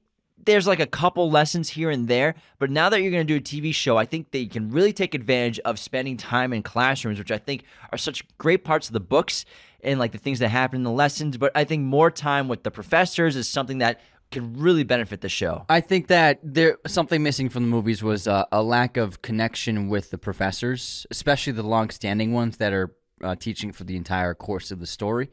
there's 0.46 0.68
like 0.68 0.80
a 0.80 0.88
couple 0.88 1.30
lessons 1.30 1.70
here 1.70 1.90
and 1.90 2.08
there, 2.08 2.36
but 2.60 2.70
now 2.70 2.90
that 2.90 3.02
you're 3.02 3.12
going 3.12 3.26
to 3.26 3.34
do 3.34 3.38
a 3.38 3.62
TV 3.62 3.74
show, 3.74 3.98
I 3.98 4.06
think 4.06 4.32
they 4.32 4.46
can 4.46 4.72
really 4.72 4.94
take 4.94 5.14
advantage 5.14 5.60
of 5.60 5.80
spending 5.80 6.18
time 6.18 6.54
in 6.54 6.64
classrooms, 6.64 7.20
which 7.20 7.32
I 7.32 7.38
think 7.38 7.64
are 7.92 7.98
such 7.98 8.26
great 8.38 8.64
parts 8.64 8.88
of 8.88 8.94
the 8.94 9.00
books 9.00 9.46
and 9.84 10.00
like 10.00 10.12
the 10.12 10.18
things 10.18 10.40
that 10.40 10.50
happen 10.50 10.78
in 10.78 10.84
the 10.84 10.92
lessons. 10.92 11.38
But 11.38 11.52
I 11.56 11.64
think 11.64 11.84
more 11.84 12.12
time 12.12 12.48
with 12.48 12.64
the 12.64 12.72
professors 12.72 13.36
is 13.36 13.48
something 13.48 13.80
that 13.80 14.00
can 14.32 14.58
really 14.58 14.84
benefit 14.84 15.22
the 15.22 15.30
show. 15.30 15.66
I 15.68 15.82
think 15.82 16.08
that 16.08 16.40
there 16.42 16.78
something 16.88 17.22
missing 17.22 17.50
from 17.50 17.64
the 17.64 17.70
movies 17.70 18.02
was 18.02 18.28
uh, 18.28 18.46
a 18.52 18.64
lack 18.64 18.98
of 18.98 19.22
connection 19.22 19.90
with 19.90 20.10
the 20.10 20.18
professors, 20.18 21.06
especially 21.12 21.54
the 21.54 21.64
long-standing 21.64 22.32
ones 22.32 22.58
that 22.58 22.72
are 22.72 22.96
uh, 23.22 23.36
teaching 23.36 23.72
for 23.72 23.84
the 23.84 23.98
entire 23.98 24.34
course 24.34 24.72
of 24.72 24.80
the 24.80 24.88
story. 24.88 25.30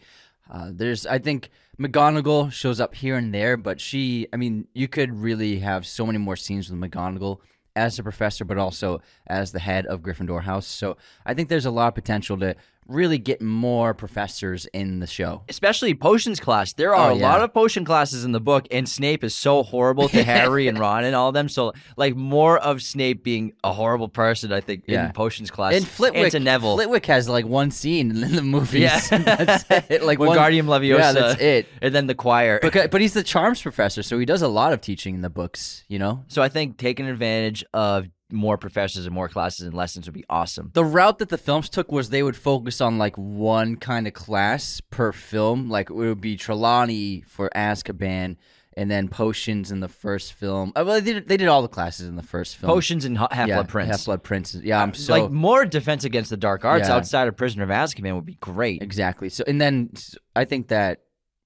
Uh, 0.50 0.70
there's, 0.72 1.06
I 1.06 1.18
think, 1.18 1.50
McGonagall 1.78 2.50
shows 2.50 2.80
up 2.80 2.94
here 2.94 3.16
and 3.16 3.32
there, 3.32 3.56
but 3.56 3.80
she, 3.80 4.26
I 4.32 4.36
mean, 4.36 4.66
you 4.74 4.88
could 4.88 5.12
really 5.14 5.58
have 5.60 5.86
so 5.86 6.06
many 6.06 6.18
more 6.18 6.36
scenes 6.36 6.70
with 6.70 6.80
McGonagall 6.80 7.38
as 7.76 7.98
a 7.98 8.02
professor, 8.02 8.44
but 8.44 8.58
also 8.58 9.00
as 9.26 9.52
the 9.52 9.60
head 9.60 9.86
of 9.86 10.00
Gryffindor 10.02 10.42
House. 10.42 10.66
So 10.66 10.96
I 11.24 11.34
think 11.34 11.48
there's 11.48 11.66
a 11.66 11.70
lot 11.70 11.88
of 11.88 11.94
potential 11.94 12.36
to 12.38 12.56
really 12.88 13.18
get 13.18 13.40
more 13.42 13.92
professors 13.94 14.66
in 14.72 15.00
the 15.00 15.06
show. 15.06 15.42
especially 15.48 15.94
potions 15.94 16.40
class. 16.40 16.72
There 16.72 16.94
are 16.94 17.10
Oh, 17.10 17.14
a 17.14 17.16
lot 17.16 17.40
of 17.42 17.52
potion 17.54 17.84
classes 17.84 18.24
in 18.24 18.32
the 18.32 18.40
book, 18.40 18.66
and 18.70 18.88
Snape 18.88 19.22
is 19.22 19.34
so 19.34 19.62
horrible 19.62 20.08
to 20.08 20.22
Harry 20.24 20.68
and 20.68 20.78
Ron 20.78 21.04
and 21.04 21.14
all 21.14 21.28
of 21.28 21.34
them. 21.34 21.48
So, 21.48 21.72
like, 21.96 22.16
more 22.16 22.58
of 22.58 22.82
Snape 22.82 23.22
being 23.22 23.52
a 23.62 23.72
horrible 23.72 24.08
person, 24.08 24.52
I 24.52 24.60
think, 24.60 24.84
Yeah. 24.86 25.06
in 25.06 25.12
potions 25.12 25.50
class. 25.50 25.74
And 25.74 25.86
Flitwick, 25.86 26.32
to 26.32 26.40
Neville. 26.40 26.76
Flitwick 26.76 27.06
has 27.06 27.28
like 27.28 27.46
one 27.46 27.70
scene 27.70 28.10
in 28.22 28.34
the 28.34 28.42
movies. 28.42 28.80
Yeah. 28.80 29.00
that's 29.18 29.64
it. 29.90 30.02
Like 30.02 30.18
when 30.20 30.28
one, 30.30 30.38
Wingardium 30.38 30.64
Leviosa. 30.66 30.98
Yeah, 30.98 31.12
that's 31.12 31.40
it. 31.40 31.66
And 31.82 31.94
then 31.94 32.06
the 32.06 32.14
choir. 32.14 32.58
Because, 32.60 32.88
but 32.88 33.00
he's 33.00 33.12
the 33.14 33.22
charms 33.22 33.60
professor, 33.62 34.02
so 34.02 34.18
he 34.18 34.24
does 34.24 34.42
a 34.42 34.48
lot 34.48 34.72
of 34.72 34.80
teaching 34.80 35.14
in 35.14 35.20
the 35.20 35.30
books. 35.30 35.84
You 35.88 35.98
know, 35.98 36.24
so 36.28 36.42
I 36.42 36.48
think 36.48 36.78
taking 36.78 37.06
advantage 37.06 37.64
of 37.74 38.06
more 38.30 38.58
professors 38.58 39.06
and 39.06 39.14
more 39.14 39.28
classes 39.28 39.66
and 39.66 39.74
lessons 39.74 40.06
would 40.06 40.14
be 40.14 40.24
awesome. 40.28 40.70
the 40.74 40.84
route 40.84 41.18
that 41.18 41.28
the 41.30 41.38
films 41.38 41.68
took 41.68 41.90
was 41.90 42.10
they 42.10 42.22
would 42.22 42.36
focus 42.36 42.80
on 42.80 42.98
like 42.98 43.16
one 43.16 43.76
kind 43.76 44.06
of 44.06 44.12
class 44.12 44.80
per 44.90 45.12
film. 45.12 45.70
Like 45.70 45.90
it 45.90 45.94
would 45.94 46.20
be 46.20 46.36
Trelawney 46.36 47.22
for 47.26 47.50
Azkaban, 47.56 48.36
and 48.76 48.90
then 48.90 49.08
potions 49.08 49.72
in 49.72 49.80
the 49.80 49.88
first 49.88 50.34
film. 50.34 50.72
Uh, 50.76 50.84
well, 50.86 51.00
they 51.00 51.14
did, 51.14 51.28
they 51.28 51.36
did 51.36 51.48
all 51.48 51.62
the 51.62 51.68
classes 51.68 52.06
in 52.06 52.16
the 52.16 52.22
first 52.22 52.56
film. 52.56 52.70
Potions 52.70 53.04
and 53.04 53.18
Half 53.18 53.30
Blood 53.30 53.48
yeah, 53.48 53.62
Prince. 53.64 53.90
Half 53.90 54.04
Blood 54.04 54.22
Prince. 54.22 54.54
Yeah, 54.54 54.82
I'm 54.82 54.94
so 54.94 55.14
like 55.14 55.30
more 55.30 55.64
defense 55.64 56.04
against 56.04 56.30
the 56.30 56.36
dark 56.36 56.64
arts 56.64 56.88
Yeah. 56.88 56.96
outside 56.96 57.28
of 57.28 57.36
Prisoner 57.36 57.64
of 57.64 57.70
Azkaban 57.70 58.14
would 58.14 58.26
be 58.26 58.36
great. 58.36 58.82
Exactly. 58.82 59.30
So, 59.30 59.42
and 59.46 59.60
then 59.60 59.90
I 60.36 60.44
think 60.44 60.68
that 60.68 61.00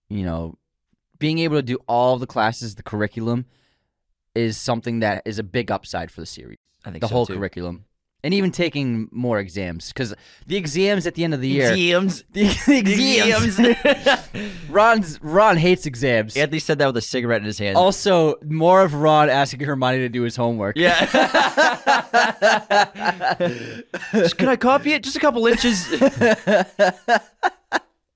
you 0.08 0.24
know, 0.24 0.58
being 1.18 1.38
able 1.38 1.56
to 1.56 1.62
do 1.62 1.78
all 1.88 2.18
the 2.18 2.26
classes, 2.26 2.74
the 2.74 2.82
curriculum, 2.82 3.46
is 4.34 4.56
something 4.56 5.00
that 5.00 5.22
is 5.24 5.38
a 5.38 5.42
big 5.42 5.70
upside 5.70 6.10
for 6.10 6.20
the 6.20 6.26
series. 6.26 6.58
I 6.84 6.90
think 6.90 7.02
The 7.02 7.08
so, 7.08 7.14
whole 7.14 7.26
too. 7.26 7.34
curriculum. 7.34 7.84
and 8.24 8.32
even 8.34 8.52
taking 8.52 9.08
more 9.10 9.40
exams 9.40 9.88
because 9.88 10.14
the 10.46 10.56
exams 10.56 11.08
at 11.08 11.14
the 11.16 11.24
end 11.24 11.34
of 11.34 11.40
the 11.40 11.48
year. 11.48 11.72
Exams. 11.72 12.22
The, 12.32 12.44
the 12.66 12.78
exams. 12.78 13.58
Ron's 14.70 15.18
Ron 15.22 15.56
hates 15.56 15.86
exams. 15.86 16.36
Anthony 16.36 16.60
said 16.60 16.78
that 16.78 16.86
with 16.86 16.96
a 16.96 17.00
cigarette 17.00 17.40
in 17.40 17.46
his 17.46 17.58
hand. 17.58 17.76
Also, 17.76 18.36
more 18.44 18.82
of 18.82 18.94
Ron 18.94 19.28
asking 19.28 19.60
Hermione 19.60 19.98
to 19.98 20.08
do 20.08 20.22
his 20.22 20.36
homework. 20.36 20.76
Yeah. 20.76 21.04
Just- 24.12 24.38
Can 24.38 24.48
I 24.48 24.56
copy 24.56 24.92
it? 24.92 25.02
Just 25.02 25.16
a 25.16 25.20
couple 25.20 25.46
inches. 25.46 25.86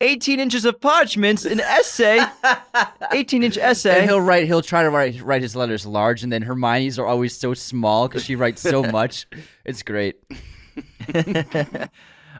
18 0.00 0.40
inches 0.40 0.64
of 0.64 0.80
parchments, 0.80 1.44
an 1.44 1.60
essay. 1.60 2.20
18 3.12 3.42
inch 3.42 3.56
essay. 3.56 4.00
And 4.00 4.10
he'll 4.10 4.20
write. 4.20 4.46
He'll 4.46 4.62
try 4.62 4.82
to 4.82 4.90
write 4.90 5.20
write 5.22 5.42
his 5.42 5.56
letters 5.56 5.86
large, 5.86 6.22
and 6.22 6.30
then 6.32 6.42
Hermione's 6.42 6.98
are 6.98 7.06
always 7.06 7.36
so 7.36 7.54
small 7.54 8.08
because 8.08 8.24
she 8.24 8.36
writes 8.36 8.60
so 8.60 8.82
much. 8.92 9.26
It's 9.64 9.82
great 9.82 10.16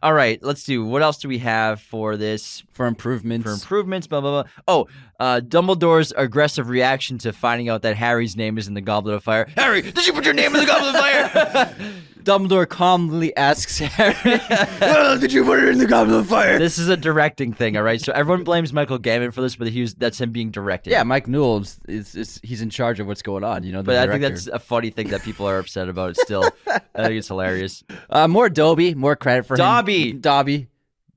All 0.02 0.12
right, 0.12 0.38
let's 0.42 0.64
do. 0.64 0.84
What 0.84 1.00
else 1.02 1.16
do 1.18 1.28
we 1.28 1.38
have 1.38 1.80
for 1.80 2.18
this? 2.18 2.62
for 2.72 2.86
improvements. 2.86 3.44
For 3.46 3.52
improvements, 3.52 4.06
blah 4.06 4.20
blah 4.20 4.42
blah. 4.42 4.50
Oh, 4.68 4.86
uh, 5.18 5.40
Dumbledore's 5.40 6.12
aggressive 6.16 6.68
reaction 6.68 7.18
to 7.18 7.32
finding 7.32 7.68
out 7.68 7.82
that 7.82 7.96
Harry's 7.96 8.36
name 8.36 8.58
is 8.58 8.68
in 8.68 8.74
the 8.74 8.80
Goblet 8.80 9.14
of 9.14 9.24
Fire. 9.24 9.46
Harry, 9.56 9.82
did 9.82 10.06
you 10.06 10.12
put 10.12 10.24
your 10.24 10.34
name 10.34 10.54
in 10.54 10.60
the 10.60 10.66
Goblet 10.66 10.94
of 10.94 11.00
Fire? 11.00 11.74
Dumbledore 12.26 12.68
calmly 12.68 13.36
asks 13.36 13.78
Harry, 13.78 14.16
"Oh, 14.82 15.16
"Did 15.16 15.32
you 15.32 15.44
put 15.44 15.60
it 15.62 15.68
in 15.68 15.78
the 15.78 15.86
goblet 15.86 16.16
of 16.18 16.26
fire?" 16.26 16.58
this 16.58 16.76
is 16.76 16.88
a 16.88 16.96
directing 16.96 17.52
thing, 17.52 17.76
all 17.76 17.84
right. 17.84 18.00
So 18.00 18.12
everyone 18.12 18.42
blames 18.42 18.72
Michael 18.72 18.98
Gambon 18.98 19.32
for 19.32 19.42
this, 19.42 19.54
but 19.54 19.68
he 19.68 19.80
was 19.80 19.94
that's 19.94 20.20
him 20.20 20.32
being 20.32 20.50
directed. 20.50 20.90
Yeah, 20.90 21.04
Mike 21.04 21.28
Newell 21.28 21.58
is, 21.58 21.78
is, 21.86 22.14
is 22.16 22.40
he's 22.42 22.62
in 22.62 22.70
charge 22.70 22.98
of 22.98 23.06
what's 23.06 23.22
going 23.22 23.44
on. 23.44 23.62
You 23.62 23.70
know, 23.70 23.78
the 23.78 23.92
But 23.92 24.08
I 24.08 24.10
think 24.10 24.22
that's 24.22 24.48
a 24.48 24.58
funny 24.58 24.90
thing 24.90 25.10
that 25.10 25.22
people 25.22 25.46
are 25.48 25.60
upset 25.60 25.88
about. 25.88 26.10
It 26.10 26.16
still, 26.16 26.50
I 26.66 26.80
think 27.04 27.12
it's 27.12 27.28
hilarious. 27.34 27.84
uh, 28.10 28.26
more 28.26 28.48
Dobby, 28.48 28.96
more 28.96 29.14
credit 29.14 29.46
for 29.46 29.56
Dobby. 29.56 30.10
him. 30.10 30.20
Dobby, 30.20 30.66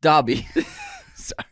Dobby. 0.01 0.47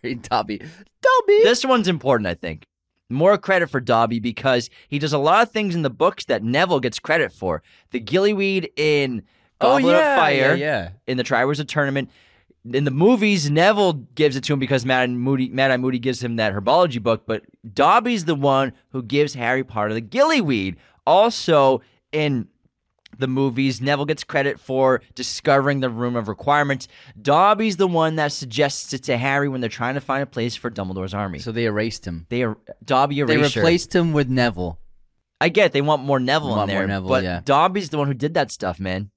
Sorry, 0.03 0.15
Dobby, 0.15 0.57
Dobby. 0.59 1.43
This 1.43 1.65
one's 1.65 1.87
important, 1.87 2.27
I 2.27 2.33
think. 2.33 2.65
More 3.09 3.37
credit 3.37 3.69
for 3.69 3.79
Dobby 3.79 4.19
because 4.19 4.69
he 4.89 4.99
does 4.99 5.13
a 5.13 5.17
lot 5.17 5.43
of 5.43 5.51
things 5.51 5.75
in 5.75 5.81
the 5.81 5.89
books 5.89 6.25
that 6.25 6.43
Neville 6.43 6.79
gets 6.81 6.99
credit 6.99 7.31
for. 7.31 7.63
The 7.91 8.01
gillyweed 8.01 8.67
in 8.75 9.23
oh, 9.61 9.77
Goblet 9.77 9.95
of 9.95 10.01
Fire, 10.01 10.51
Oh, 10.51 10.55
yeah. 10.55 10.89
in 11.07 11.17
the 11.17 11.23
Triwizard 11.23 11.67
Tournament. 11.69 12.09
In 12.73 12.83
the 12.83 12.91
movies, 12.91 13.49
Neville 13.49 13.93
gives 13.93 14.35
it 14.35 14.43
to 14.45 14.53
him 14.53 14.59
because 14.59 14.83
Mad 14.85 15.09
Moody, 15.09 15.47
Mad 15.47 15.71
Eye 15.71 15.77
Moody 15.77 15.99
gives 15.99 16.21
him 16.21 16.35
that 16.35 16.53
herbology 16.53 17.01
book, 17.01 17.23
but 17.25 17.43
Dobby's 17.73 18.25
the 18.25 18.35
one 18.35 18.73
who 18.89 19.01
gives 19.01 19.35
Harry 19.35 19.63
Potter 19.63 19.93
the 19.93 20.01
gillyweed. 20.01 20.75
Also, 21.05 21.81
in 22.11 22.49
the 23.17 23.27
movies, 23.27 23.81
Neville 23.81 24.05
gets 24.05 24.23
credit 24.23 24.59
for 24.59 25.01
discovering 25.15 25.79
the 25.79 25.89
Room 25.89 26.15
of 26.15 26.27
Requirements. 26.27 26.87
Dobby's 27.21 27.77
the 27.77 27.87
one 27.87 28.15
that 28.15 28.31
suggests 28.31 28.93
it 28.93 29.03
to 29.03 29.17
Harry 29.17 29.49
when 29.49 29.61
they're 29.61 29.69
trying 29.69 29.95
to 29.95 30.01
find 30.01 30.23
a 30.23 30.27
place 30.27 30.55
for 30.55 30.69
Dumbledore's 30.69 31.13
army. 31.13 31.39
So 31.39 31.51
they 31.51 31.65
erased 31.65 32.05
him. 32.05 32.25
They 32.29 32.43
are 32.43 32.57
Dobby 32.83 33.19
erased. 33.19 33.53
They 33.55 33.59
replaced 33.59 33.95
him 33.95 34.13
with 34.13 34.29
Neville. 34.29 34.79
I 35.39 35.49
get 35.49 35.67
it. 35.67 35.71
they 35.73 35.81
want 35.81 36.03
more 36.03 36.19
Neville 36.19 36.61
in 36.61 36.67
there, 36.67 36.79
more 36.79 36.87
Neville, 36.87 37.09
but 37.09 37.23
yeah. 37.23 37.41
Dobby's 37.43 37.89
the 37.89 37.97
one 37.97 38.07
who 38.07 38.13
did 38.13 38.33
that 38.33 38.51
stuff, 38.51 38.79
man. 38.79 39.11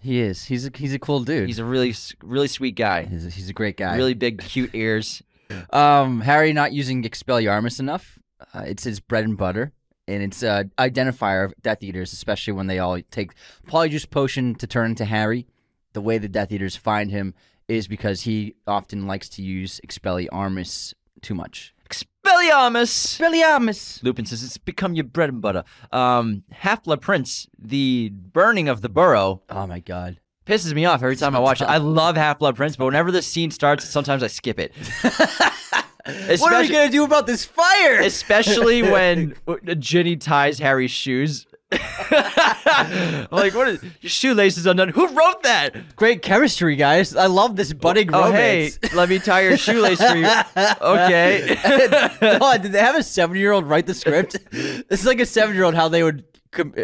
He 0.00 0.20
is. 0.20 0.44
He's 0.44 0.66
a 0.66 0.70
he's 0.74 0.94
a 0.94 0.98
cool 0.98 1.20
dude. 1.20 1.48
He's 1.48 1.58
a 1.58 1.64
really, 1.64 1.94
really 2.22 2.48
sweet 2.48 2.76
guy. 2.76 3.04
he's 3.04 3.26
a, 3.26 3.30
he's 3.30 3.48
a 3.48 3.52
great 3.52 3.76
guy. 3.76 3.96
Really 3.96 4.14
big, 4.14 4.40
cute 4.40 4.70
ears. 4.74 5.22
Um, 5.70 6.22
Harry 6.22 6.52
not 6.52 6.72
using 6.72 7.04
Expelliarmus 7.04 7.78
enough. 7.78 8.18
Uh, 8.52 8.64
it's 8.66 8.82
his 8.82 8.98
bread 8.98 9.22
and 9.24 9.36
butter, 9.36 9.72
and 10.08 10.22
it's 10.22 10.42
a 10.42 10.70
identifier 10.78 11.44
of 11.44 11.54
Death 11.62 11.82
Eaters, 11.82 12.12
especially 12.12 12.52
when 12.52 12.66
they 12.66 12.78
all 12.78 12.98
take 13.10 13.32
Polyjuice 13.66 14.08
Potion 14.10 14.54
to 14.56 14.66
turn 14.66 14.90
into 14.90 15.04
Harry. 15.04 15.46
The 15.92 16.00
way 16.00 16.18
the 16.18 16.28
Death 16.28 16.52
Eaters 16.52 16.76
find 16.76 17.10
him 17.10 17.34
is 17.68 17.88
because 17.88 18.22
he 18.22 18.54
often 18.66 19.06
likes 19.06 19.28
to 19.30 19.42
use 19.42 19.80
Expelliarmus 19.86 20.94
too 21.22 21.34
much. 21.34 21.74
Expelliarmus. 21.88 23.18
Expelliarmus. 23.18 24.02
Lupin 24.02 24.26
says 24.26 24.42
it's 24.44 24.58
become 24.58 24.94
your 24.94 25.04
bread 25.04 25.28
and 25.30 25.40
butter. 25.40 25.64
Um, 25.92 26.44
Half 26.52 26.84
Blood 26.84 27.00
Prince, 27.00 27.48
the 27.58 28.10
burning 28.12 28.68
of 28.68 28.82
the 28.82 28.88
burrow, 28.88 29.42
Oh 29.48 29.66
my 29.66 29.80
god. 29.80 30.20
pisses 30.46 30.74
me 30.74 30.84
off 30.84 31.02
every 31.02 31.16
time 31.16 31.34
I 31.34 31.38
watch 31.40 31.60
it. 31.60 31.64
I 31.64 31.78
love 31.78 32.16
Half 32.16 32.38
Blood 32.40 32.56
Prince, 32.56 32.76
but 32.76 32.84
whenever 32.84 33.10
the 33.10 33.22
scene 33.22 33.50
starts, 33.50 33.84
sometimes 33.88 34.22
I 34.22 34.26
skip 34.28 34.58
it. 34.60 34.72
Especially, 36.06 36.40
What 36.40 36.52
are 36.52 36.60
we 36.62 36.68
gonna 36.68 36.90
do 36.90 37.04
about 37.04 37.26
this 37.26 37.44
fire? 37.44 38.00
especially 38.00 38.82
when 38.90 39.34
Ginny 39.78 40.16
ties 40.16 40.58
Harry's 40.58 40.90
shoes. 40.90 41.46
Like, 41.72 43.54
what 43.54 43.68
is 43.68 43.82
your 44.00 44.10
shoelaces 44.10 44.66
undone? 44.66 44.90
Who 44.90 45.08
wrote 45.08 45.42
that? 45.42 45.96
Great 45.96 46.22
chemistry, 46.22 46.76
guys. 46.76 47.16
I 47.16 47.26
love 47.26 47.56
this 47.56 47.72
budding 47.72 48.10
Oh, 48.12 48.30
hey, 48.30 48.70
let 48.94 49.08
me 49.08 49.18
tie 49.18 49.40
your 49.42 49.56
shoelace 49.56 50.00
for 50.00 50.16
you. 50.16 50.26
Okay. 50.80 51.56
oh, 52.40 52.58
did 52.58 52.72
they 52.72 52.80
have 52.80 52.96
a 52.96 53.02
seven-year-old 53.02 53.66
write 53.66 53.86
the 53.86 53.94
script? 53.94 54.36
This 54.52 55.00
is 55.00 55.06
like 55.06 55.20
a 55.20 55.26
seven-year-old 55.26 55.74
how 55.74 55.88
they 55.88 56.02
would 56.02 56.24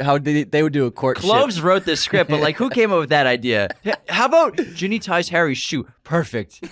how 0.03 0.19
they, 0.19 0.45
they 0.45 0.63
would 0.63 0.73
do 0.73 0.85
a 0.87 0.91
court. 0.91 1.17
Kloves 1.19 1.63
wrote 1.63 1.85
this 1.85 2.01
script, 2.01 2.29
but 2.31 2.41
like, 2.41 2.57
who 2.57 2.69
came 2.69 2.93
up 2.93 2.99
with 3.01 3.09
that 3.11 3.27
idea? 3.27 3.69
How 4.09 4.27
about 4.27 4.57
Ginny 4.75 4.99
ties 4.99 5.29
Harry's 5.31 5.59
shoe? 5.59 5.87
Perfect. 6.05 6.63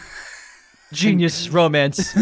Genius 0.92 1.48
romance. 1.50 2.16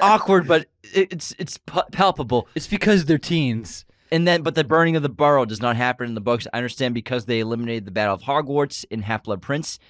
Awkward, 0.00 0.46
but 0.46 0.66
it- 0.94 1.12
it's 1.12 1.34
it's 1.38 1.58
palpable. 1.92 2.48
It's 2.54 2.66
because 2.66 3.04
they're 3.06 3.18
teens. 3.18 3.84
And 4.12 4.26
then, 4.26 4.42
but 4.42 4.54
the 4.54 4.62
burning 4.62 4.94
of 4.94 5.02
the 5.02 5.08
burrow 5.08 5.44
does 5.44 5.60
not 5.60 5.74
happen 5.76 6.06
in 6.06 6.14
the 6.14 6.20
books. 6.20 6.46
I 6.52 6.58
understand 6.58 6.94
because 6.94 7.24
they 7.24 7.40
eliminated 7.40 7.86
the 7.86 7.90
Battle 7.90 8.14
of 8.14 8.22
Hogwarts 8.22 8.84
in 8.88 9.02
Half 9.02 9.24
Blood 9.24 9.42
Prince. 9.42 9.80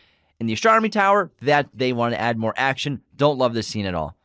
In 0.41 0.47
the 0.47 0.55
Astronomy 0.55 0.89
Tower, 0.89 1.31
that 1.43 1.68
they 1.74 1.93
want 1.93 2.14
to 2.14 2.20
add 2.20 2.39
more 2.39 2.55
action. 2.57 3.03
Don't 3.14 3.37
love 3.39 3.53
this 3.55 3.66
scene 3.66 3.85
at 3.87 3.95
all. 3.95 4.16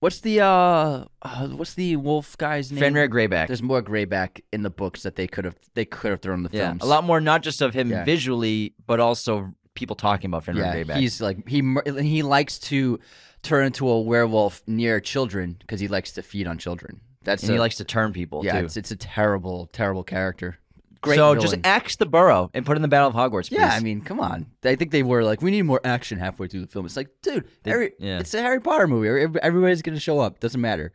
What's 0.00 0.20
the 0.20 0.40
uh, 0.42 1.04
uh 1.22 1.48
what's 1.48 1.72
the 1.74 1.96
wolf 1.96 2.36
guy's 2.36 2.70
name? 2.70 2.80
Fenrir 2.80 3.08
Greyback. 3.08 3.46
There's 3.46 3.62
more 3.62 3.82
Greyback 3.82 4.42
in 4.52 4.62
the 4.62 4.70
books 4.70 5.02
that 5.02 5.16
they 5.16 5.26
could 5.26 5.46
have 5.46 5.56
they 5.74 5.86
could 5.86 6.10
have 6.10 6.20
thrown 6.20 6.38
in 6.38 6.42
the 6.44 6.50
yeah, 6.56 6.68
films. 6.68 6.82
a 6.82 6.86
lot 6.86 7.02
more, 7.04 7.18
not 7.20 7.42
just 7.42 7.62
of 7.62 7.72
him 7.72 7.90
Yeah. 7.90 8.04
visually, 8.04 8.74
but 8.86 9.00
also 9.00 9.54
people 9.76 9.94
talking 9.94 10.28
about 10.28 10.42
Fenrir 10.44 10.64
Yeah, 10.64 10.74
Greyback. 10.74 10.96
he's 10.96 11.20
like 11.20 11.46
he 11.48 11.62
he 12.00 12.22
likes 12.22 12.58
to 12.58 12.98
turn 13.42 13.66
into 13.66 13.88
a 13.88 14.00
werewolf 14.00 14.62
near 14.66 14.98
children 14.98 15.56
because 15.60 15.78
he 15.78 15.86
likes 15.86 16.10
to 16.12 16.22
feed 16.22 16.46
on 16.48 16.58
children. 16.58 17.00
That's 17.22 17.42
and 17.44 17.52
he 17.52 17.58
likes 17.58 17.76
to 17.76 17.84
turn 17.84 18.12
people 18.12 18.44
yeah, 18.44 18.58
too. 18.60 18.66
it's 18.66 18.76
it's 18.76 18.90
a 18.90 18.96
terrible 18.96 19.68
terrible 19.72 20.02
character. 20.04 20.58
Great 21.02 21.16
so 21.16 21.34
villain. 21.34 21.40
just 21.40 21.56
axe 21.64 21.96
the 21.96 22.06
burrow 22.06 22.50
and 22.54 22.64
put 22.66 22.74
in 22.76 22.82
the 22.82 22.88
Battle 22.88 23.08
of 23.08 23.14
Hogwarts. 23.14 23.50
Yeah. 23.50 23.68
I 23.72 23.80
mean, 23.80 24.00
come 24.00 24.18
on. 24.18 24.46
I 24.64 24.74
think 24.74 24.90
they 24.90 25.04
were 25.04 25.22
like, 25.22 25.40
we 25.42 25.50
need 25.52 25.62
more 25.62 25.80
action 25.84 26.18
halfway 26.18 26.48
through 26.48 26.62
the 26.62 26.66
film. 26.66 26.84
It's 26.86 26.96
like, 26.96 27.08
dude, 27.22 27.46
They- 27.62 27.70
Harry, 27.70 27.92
yeah. 28.00 28.18
it's 28.18 28.32
a 28.34 28.40
Harry 28.42 28.60
Potter 28.60 28.88
movie. 28.88 29.08
Everybody's 29.42 29.82
gonna 29.82 30.00
show 30.00 30.18
up. 30.18 30.40
Doesn't 30.40 30.60
matter. 30.60 30.92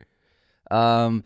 Um, 0.70 1.24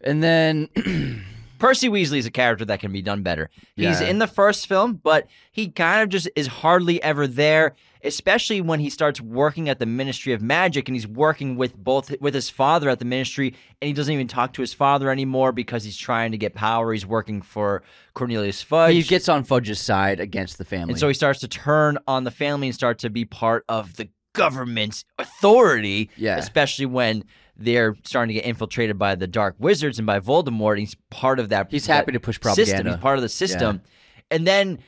and 0.00 0.22
then 0.22 0.68
Percy 1.64 1.88
Weasley 1.88 2.18
is 2.18 2.26
a 2.26 2.30
character 2.30 2.66
that 2.66 2.78
can 2.80 2.92
be 2.92 3.00
done 3.00 3.22
better. 3.22 3.48
He's 3.74 4.00
Yeah. 4.02 4.06
in 4.08 4.18
the 4.18 4.26
first 4.26 4.66
film, 4.66 5.00
but 5.02 5.26
he 5.50 5.68
kind 5.68 6.02
of 6.02 6.10
just 6.10 6.28
is 6.36 6.46
hardly 6.46 7.02
ever 7.02 7.26
there, 7.26 7.74
especially 8.02 8.60
when 8.60 8.80
he 8.80 8.90
starts 8.90 9.18
working 9.18 9.70
at 9.70 9.78
the 9.78 9.86
Ministry 9.86 10.34
of 10.34 10.42
Magic 10.42 10.90
and 10.90 10.94
he's 10.94 11.06
working 11.06 11.56
with 11.56 11.74
both 11.74 12.14
with 12.20 12.34
his 12.34 12.50
father 12.50 12.90
at 12.90 12.98
the 12.98 13.06
ministry 13.06 13.54
and 13.80 13.86
he 13.86 13.94
doesn't 13.94 14.12
even 14.12 14.28
talk 14.28 14.52
to 14.52 14.60
his 14.60 14.74
father 14.74 15.08
anymore 15.10 15.52
because 15.52 15.84
he's 15.84 15.96
trying 15.96 16.32
to 16.32 16.36
get 16.38 16.52
power. 16.54 16.92
He's 16.92 17.06
working 17.06 17.40
for 17.40 17.82
Cornelius 18.12 18.60
Fudge. 18.60 18.92
he 18.92 19.02
gets 19.02 19.30
on 19.30 19.42
Fudge's 19.42 19.80
side 19.80 20.20
against 20.20 20.58
the 20.58 20.66
family. 20.66 20.92
and 20.92 21.00
so 21.00 21.08
he 21.08 21.14
starts 21.14 21.40
to 21.40 21.48
turn 21.48 21.96
on 22.06 22.24
the 22.24 22.30
family 22.30 22.66
and 22.68 22.74
start 22.74 22.98
to 22.98 23.08
be 23.08 23.24
part 23.24 23.64
of 23.70 23.96
the 23.96 24.10
government's 24.34 25.06
authority. 25.18 26.10
Yeah. 26.18 26.36
Especially 26.36 26.84
when 26.86 27.24
they're 27.56 27.96
starting 28.04 28.34
to 28.34 28.40
get 28.40 28.48
infiltrated 28.48 28.98
by 28.98 29.14
the 29.14 29.26
dark 29.26 29.54
wizards 29.58 29.98
and 29.98 30.06
by 30.06 30.20
Voldemort. 30.20 30.78
He's 30.78 30.96
part 31.10 31.38
of 31.38 31.50
that. 31.50 31.68
He's 31.70 31.86
that 31.86 31.94
happy 31.94 32.12
to 32.12 32.20
push 32.20 32.36
System. 32.36 32.54
propaganda. 32.54 32.90
He's 32.92 33.00
part 33.00 33.18
of 33.18 33.22
the 33.22 33.28
system. 33.28 33.82
And 34.30 34.46
then 34.46 34.78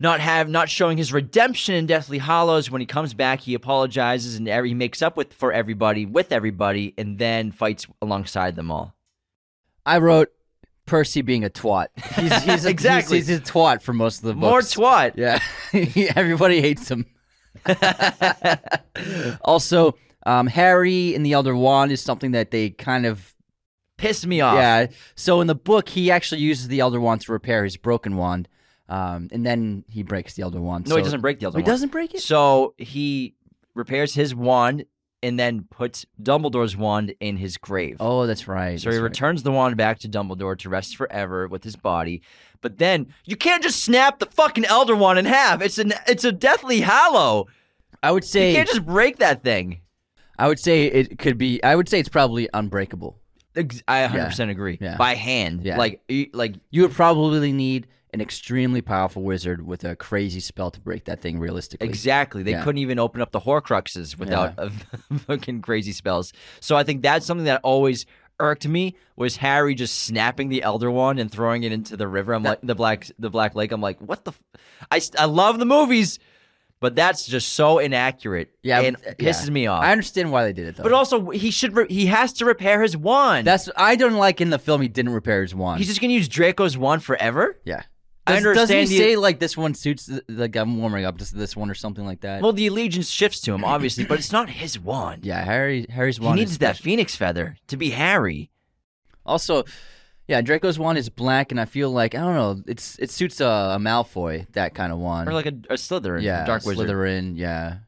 not 0.00 0.20
have 0.20 0.48
not 0.48 0.68
showing 0.68 0.96
his 0.96 1.12
redemption 1.12 1.74
in 1.74 1.86
Deathly 1.86 2.18
Hallows. 2.18 2.70
When 2.70 2.80
he 2.80 2.86
comes 2.86 3.14
back, 3.14 3.40
he 3.40 3.54
apologizes 3.54 4.36
and 4.36 4.48
every, 4.48 4.70
he 4.70 4.74
makes 4.74 5.02
up 5.02 5.16
with 5.16 5.32
for 5.34 5.52
everybody 5.52 6.06
with 6.06 6.32
everybody, 6.32 6.94
and 6.96 7.18
then 7.18 7.52
fights 7.52 7.86
alongside 8.00 8.56
them 8.56 8.70
all. 8.70 8.94
I 9.84 9.98
wrote 9.98 10.30
Percy 10.86 11.20
being 11.20 11.44
a 11.44 11.50
twat. 11.50 11.88
He's 12.16 12.42
he's 12.42 12.64
a, 12.64 12.70
Exactly. 12.70 13.18
He's, 13.18 13.28
he's 13.28 13.38
a 13.38 13.42
twat 13.42 13.82
for 13.82 13.92
most 13.92 14.18
of 14.18 14.24
the 14.24 14.34
books. 14.34 14.76
More 14.76 14.88
twat. 14.88 15.12
Yeah, 15.16 15.38
everybody 16.16 16.62
hates 16.62 16.90
him. 16.90 17.04
also, 19.42 19.96
um, 20.26 20.46
Harry 20.46 21.14
and 21.14 21.24
the 21.24 21.32
Elder 21.32 21.54
Wand 21.56 21.92
is 21.92 22.00
something 22.00 22.32
that 22.32 22.50
they 22.50 22.70
kind 22.70 23.06
of 23.06 23.34
Pissed 23.96 24.26
me 24.26 24.40
off. 24.40 24.54
yeah. 24.54 24.86
So 25.14 25.42
in 25.42 25.46
the 25.46 25.54
book, 25.54 25.90
he 25.90 26.10
actually 26.10 26.40
uses 26.40 26.68
the 26.68 26.80
Elder 26.80 26.98
Wand 26.98 27.20
to 27.22 27.32
repair 27.32 27.64
his 27.64 27.76
broken 27.76 28.16
wand, 28.16 28.48
um, 28.88 29.28
and 29.30 29.44
then 29.44 29.84
he 29.90 30.02
breaks 30.02 30.32
the 30.32 30.42
Elder 30.42 30.58
Wand. 30.58 30.88
No, 30.88 30.96
he 30.96 31.02
doesn't 31.02 31.20
break 31.20 31.38
the 31.38 31.44
Elder 31.44 31.58
He 31.58 31.62
Wand. 31.62 31.66
doesn't 31.66 31.92
break 31.92 32.14
it. 32.14 32.22
So 32.22 32.72
he 32.78 33.34
repairs 33.74 34.14
his 34.14 34.34
wand 34.34 34.86
and 35.22 35.38
then 35.38 35.66
puts 35.70 36.06
Dumbledore's 36.22 36.78
wand 36.78 37.14
in 37.20 37.36
his 37.36 37.58
grave. 37.58 37.98
Oh, 38.00 38.26
that's 38.26 38.48
right. 38.48 38.80
So 38.80 38.84
that's 38.88 38.96
he 38.96 39.02
right. 39.02 39.08
returns 39.10 39.42
the 39.42 39.52
wand 39.52 39.76
back 39.76 39.98
to 39.98 40.08
Dumbledore 40.08 40.56
to 40.60 40.70
rest 40.70 40.96
forever 40.96 41.46
with 41.46 41.62
his 41.62 41.76
body. 41.76 42.22
But 42.62 42.78
then 42.78 43.08
you 43.26 43.36
can't 43.36 43.62
just 43.62 43.84
snap 43.84 44.18
the 44.18 44.24
fucking 44.26 44.64
Elder 44.64 44.96
Wand 44.96 45.18
in 45.18 45.26
half. 45.26 45.60
It's 45.60 45.76
an 45.76 45.92
it's 46.06 46.24
a 46.24 46.32
deathly 46.32 46.80
hallow. 46.80 47.48
I 48.02 48.12
would 48.12 48.24
say 48.24 48.48
You 48.48 48.56
can't 48.56 48.68
just 48.68 48.86
break 48.86 49.18
that 49.18 49.42
thing. 49.42 49.82
I 50.40 50.48
would 50.48 50.58
say 50.58 50.86
it 50.86 51.18
could 51.18 51.38
be. 51.38 51.62
I 51.62 51.76
would 51.76 51.88
say 51.88 52.00
it's 52.00 52.08
probably 52.08 52.48
unbreakable. 52.52 53.18
I 53.56 54.06
100% 54.06 54.50
agree. 54.50 54.78
Yeah. 54.80 54.96
By 54.96 55.14
hand. 55.14 55.62
Yeah. 55.64 55.76
Like 55.76 56.02
you- 56.08 56.30
like 56.32 56.54
You 56.70 56.82
would 56.82 56.92
probably 56.92 57.52
need 57.52 57.86
an 58.12 58.20
extremely 58.20 58.80
powerful 58.80 59.22
wizard 59.22 59.64
with 59.66 59.84
a 59.84 59.94
crazy 59.94 60.40
spell 60.40 60.70
to 60.72 60.80
break 60.80 61.04
that 61.04 61.20
thing 61.20 61.38
realistically. 61.38 61.86
Exactly. 61.88 62.42
They 62.42 62.52
Yeah. 62.52 62.64
couldn't 62.64 62.78
even 62.78 62.98
open 62.98 63.20
up 63.20 63.30
the 63.32 63.40
Horcruxes 63.40 64.18
without 64.18 64.54
fucking 65.26 65.62
crazy 65.62 65.92
spells. 65.92 66.32
So 66.60 66.76
I 66.76 66.82
think 66.84 67.02
that's 67.02 67.24
something 67.26 67.44
that 67.44 67.60
always 67.62 68.06
irked 68.40 68.66
me 68.66 68.96
was 69.16 69.36
Harry 69.36 69.74
just 69.74 69.96
snapping 69.98 70.48
the 70.48 70.62
Elder 70.62 70.90
Wand 70.90 71.20
and 71.20 71.30
throwing 71.30 71.62
it 71.62 71.72
into 71.72 71.96
the 71.96 72.08
river. 72.08 72.32
I'm 72.32 72.42
like 72.42 72.60
the 72.62 72.74
black 72.74 73.06
the 73.18 73.30
Black 73.30 73.54
Lake. 73.54 73.70
I'm 73.72 73.80
like, 73.82 74.00
what 74.00 74.24
the? 74.24 74.32
F-? 74.32 74.42
I 74.90 75.00
I 75.18 75.26
love 75.26 75.58
the 75.58 75.66
movies, 75.66 76.18
but 76.80 76.96
that's 76.96 77.26
just 77.26 77.52
so 77.52 77.78
inaccurate. 77.78 78.50
Yeah, 78.62 78.80
and 78.80 78.96
uh, 78.96 79.00
yeah. 79.06 79.12
pisses 79.30 79.50
me 79.50 79.66
off. 79.66 79.82
I 79.84 79.92
understand 79.92 80.32
why 80.32 80.44
they 80.44 80.52
did 80.52 80.66
it 80.68 80.76
though. 80.76 80.82
but 80.82 80.92
also, 80.92 81.30
he 81.30 81.50
should 81.50 81.76
re- 81.76 81.86
he 81.88 82.06
has 82.06 82.32
to 82.34 82.44
repair 82.44 82.82
his 82.82 82.96
wand. 82.96 83.46
that's 83.46 83.68
I 83.76 83.96
don't 83.96 84.14
like 84.14 84.40
in 84.40 84.50
the 84.50 84.58
film. 84.58 84.80
He 84.82 84.88
didn't 84.88 85.12
repair 85.12 85.42
his 85.42 85.54
wand. 85.54 85.78
He's 85.78 85.88
just 85.88 86.00
gonna 86.00 86.12
use 86.14 86.28
Draco's 86.28 86.76
wand 86.76 87.04
forever. 87.04 87.58
yeah. 87.64 87.82
I 88.26 88.34
Does, 88.34 88.42
doesn't 88.44 88.54
he 88.76 88.80
understand 88.82 88.88
the- 88.88 88.96
say 88.98 89.16
like 89.16 89.40
this 89.40 89.56
one 89.56 89.74
suits 89.74 90.06
the- 90.06 90.22
like 90.28 90.54
I'm 90.54 90.78
warming 90.78 91.04
up 91.04 91.18
to 91.18 91.34
this 91.34 91.56
one 91.56 91.70
or 91.70 91.74
something 91.74 92.04
like 92.04 92.20
that? 92.20 92.42
Well, 92.42 92.52
the 92.52 92.66
allegiance 92.66 93.08
shifts 93.08 93.40
to 93.42 93.54
him, 93.54 93.64
obviously, 93.64 94.04
but 94.04 94.18
it's 94.18 94.30
not 94.30 94.50
his 94.50 94.78
wand. 94.78 95.24
yeah, 95.24 95.42
Harry 95.44 95.86
Harry's 95.88 96.20
wand. 96.20 96.38
He 96.38 96.44
needs 96.44 96.58
that 96.58 96.76
phoenix 96.76 97.16
feather 97.16 97.56
to 97.68 97.76
be 97.76 97.90
Harry. 97.90 98.50
Also, 99.26 99.64
yeah, 100.30 100.40
Draco's 100.40 100.78
wand 100.78 100.96
is 100.96 101.08
black, 101.08 101.50
and 101.50 101.60
I 101.60 101.64
feel 101.64 101.90
like 101.90 102.14
I 102.14 102.18
don't 102.18 102.34
know. 102.34 102.62
It's 102.66 102.96
it 103.00 103.10
suits 103.10 103.40
a, 103.40 103.44
a 103.44 103.78
Malfoy 103.80 104.46
that 104.52 104.74
kind 104.74 104.92
of 104.92 104.98
wand. 104.98 105.28
Or 105.28 105.32
like 105.32 105.46
a, 105.46 105.54
a 105.68 105.74
Slytherin, 105.74 106.22
yeah, 106.22 106.46
Dark 106.46 106.64
Wizard. 106.64 106.88
Slytherin. 106.88 107.36
Yeah. 107.36 107.78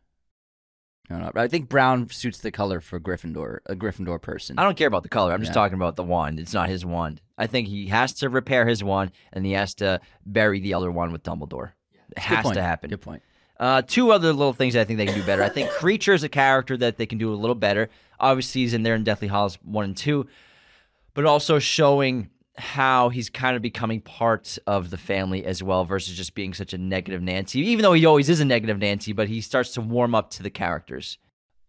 I 1.08 1.14
don't 1.14 1.34
know. 1.34 1.42
I 1.42 1.46
think 1.46 1.68
brown 1.68 2.08
suits 2.08 2.38
the 2.38 2.50
color 2.50 2.80
for 2.80 2.98
Gryffindor, 2.98 3.58
a 3.66 3.76
Gryffindor 3.76 4.20
person. 4.20 4.58
I 4.58 4.64
don't 4.64 4.76
care 4.76 4.88
about 4.88 5.02
the 5.02 5.08
color. 5.08 5.32
I'm 5.32 5.40
just 5.40 5.52
talking 5.52 5.74
about 5.74 5.94
the 5.94 6.02
wand. 6.02 6.40
It's 6.40 6.54
not 6.54 6.68
his 6.68 6.86
wand. 6.86 7.20
I 7.36 7.46
think 7.46 7.68
he 7.68 7.88
has 7.88 8.14
to 8.14 8.30
repair 8.30 8.66
his 8.66 8.82
wand, 8.82 9.12
and 9.32 9.44
he 9.44 9.52
has 9.52 9.74
to 9.74 10.00
bury 10.24 10.58
the 10.58 10.74
other 10.74 10.90
wand 10.90 11.12
with 11.12 11.22
Dumbledore. 11.22 11.72
It 11.92 12.14
Good 12.14 12.22
has 12.22 12.42
point. 12.44 12.54
to 12.54 12.62
happen. 12.62 12.90
Good 12.90 13.02
point. 13.02 13.22
Uh, 13.60 13.82
two 13.82 14.10
other 14.10 14.32
little 14.32 14.54
things 14.54 14.74
I 14.74 14.84
think 14.84 14.96
they 14.96 15.06
can 15.06 15.14
do 15.14 15.22
better. 15.22 15.42
I 15.42 15.48
think 15.48 15.70
Kreacher 15.78 16.14
is 16.14 16.24
a 16.24 16.28
character 16.28 16.76
that 16.78 16.96
they 16.96 17.06
can 17.06 17.18
do 17.18 17.32
a 17.32 17.36
little 17.36 17.54
better. 17.54 17.90
Obviously, 18.18 18.62
he's 18.62 18.74
in 18.74 18.82
there 18.82 18.94
in 18.94 19.04
Deathly 19.04 19.28
Hallows 19.28 19.58
1 19.62 19.84
and 19.84 19.96
2, 19.96 20.26
but 21.14 21.26
also 21.26 21.58
showing 21.58 22.30
how 22.56 23.08
he's 23.08 23.30
kind 23.30 23.56
of 23.56 23.62
becoming 23.62 24.00
part 24.00 24.58
of 24.66 24.90
the 24.90 24.98
family 24.98 25.44
as 25.44 25.62
well 25.62 25.84
versus 25.84 26.16
just 26.16 26.34
being 26.34 26.52
such 26.52 26.72
a 26.74 26.78
negative 26.78 27.22
Nancy. 27.22 27.60
Even 27.60 27.82
though 27.82 27.94
he 27.94 28.04
always 28.04 28.28
is 28.28 28.40
a 28.40 28.44
negative 28.44 28.78
Nancy, 28.78 29.12
but 29.12 29.28
he 29.28 29.40
starts 29.40 29.72
to 29.74 29.80
warm 29.80 30.14
up 30.14 30.30
to 30.30 30.42
the 30.42 30.50
characters, 30.50 31.18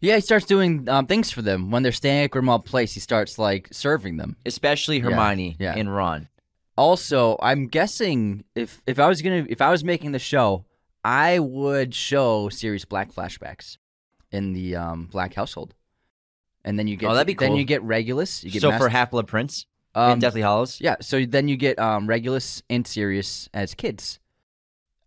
Yeah, 0.01 0.15
he 0.15 0.21
starts 0.21 0.45
doing 0.45 0.89
um, 0.89 1.07
things 1.07 1.31
for 1.31 1.41
them 1.41 1.71
when 1.71 1.84
they're 1.84 1.93
staying 1.93 2.25
at 2.25 2.31
Grimmauld 2.31 2.65
Place. 2.65 2.93
He 2.93 2.99
starts 2.99 3.39
like 3.39 3.69
serving 3.71 4.17
them. 4.17 4.36
especially 4.45 4.99
Hermione 4.99 5.55
yeah. 5.59 5.73
and 5.75 5.93
Ron. 5.93 6.27
Also, 6.75 7.38
I'm 7.41 7.67
guessing 7.67 8.43
if 8.55 8.81
if 8.88 8.99
I 8.99 9.07
was 9.07 9.21
gonna 9.21 9.45
if 9.47 9.61
I 9.61 9.69
was 9.69 9.84
making 9.84 10.11
the 10.11 10.19
show, 10.19 10.65
I 11.03 11.39
would 11.39 11.93
show 11.93 12.49
Sirius 12.49 12.84
Black 12.84 13.13
flashbacks 13.13 13.77
in 14.31 14.53
the 14.53 14.75
um, 14.75 15.05
Black 15.05 15.36
household, 15.36 15.75
and 16.65 16.77
then 16.79 16.88
you 16.88 16.97
get 16.97 17.11
Oh, 17.11 17.13
that'd 17.13 17.27
be 17.27 17.36
then 17.36 17.55
you 17.55 17.63
get 17.63 17.84
Regulus. 17.84 18.43
You 18.43 18.49
get 18.51 18.63
So 18.63 18.71
Mas- 18.71 18.81
for 18.81 18.89
Half 18.89 19.11
Blood 19.11 19.27
Prince 19.27 19.67
um, 19.95 20.13
in 20.13 20.19
Deathly 20.19 20.41
Hallows, 20.41 20.81
yeah. 20.81 20.95
So 21.01 21.25
then 21.25 21.47
you 21.47 21.57
get 21.57 21.79
um, 21.79 22.07
Regulus 22.07 22.63
and 22.69 22.85
Sirius 22.85 23.49
as 23.53 23.73
kids. 23.73 24.19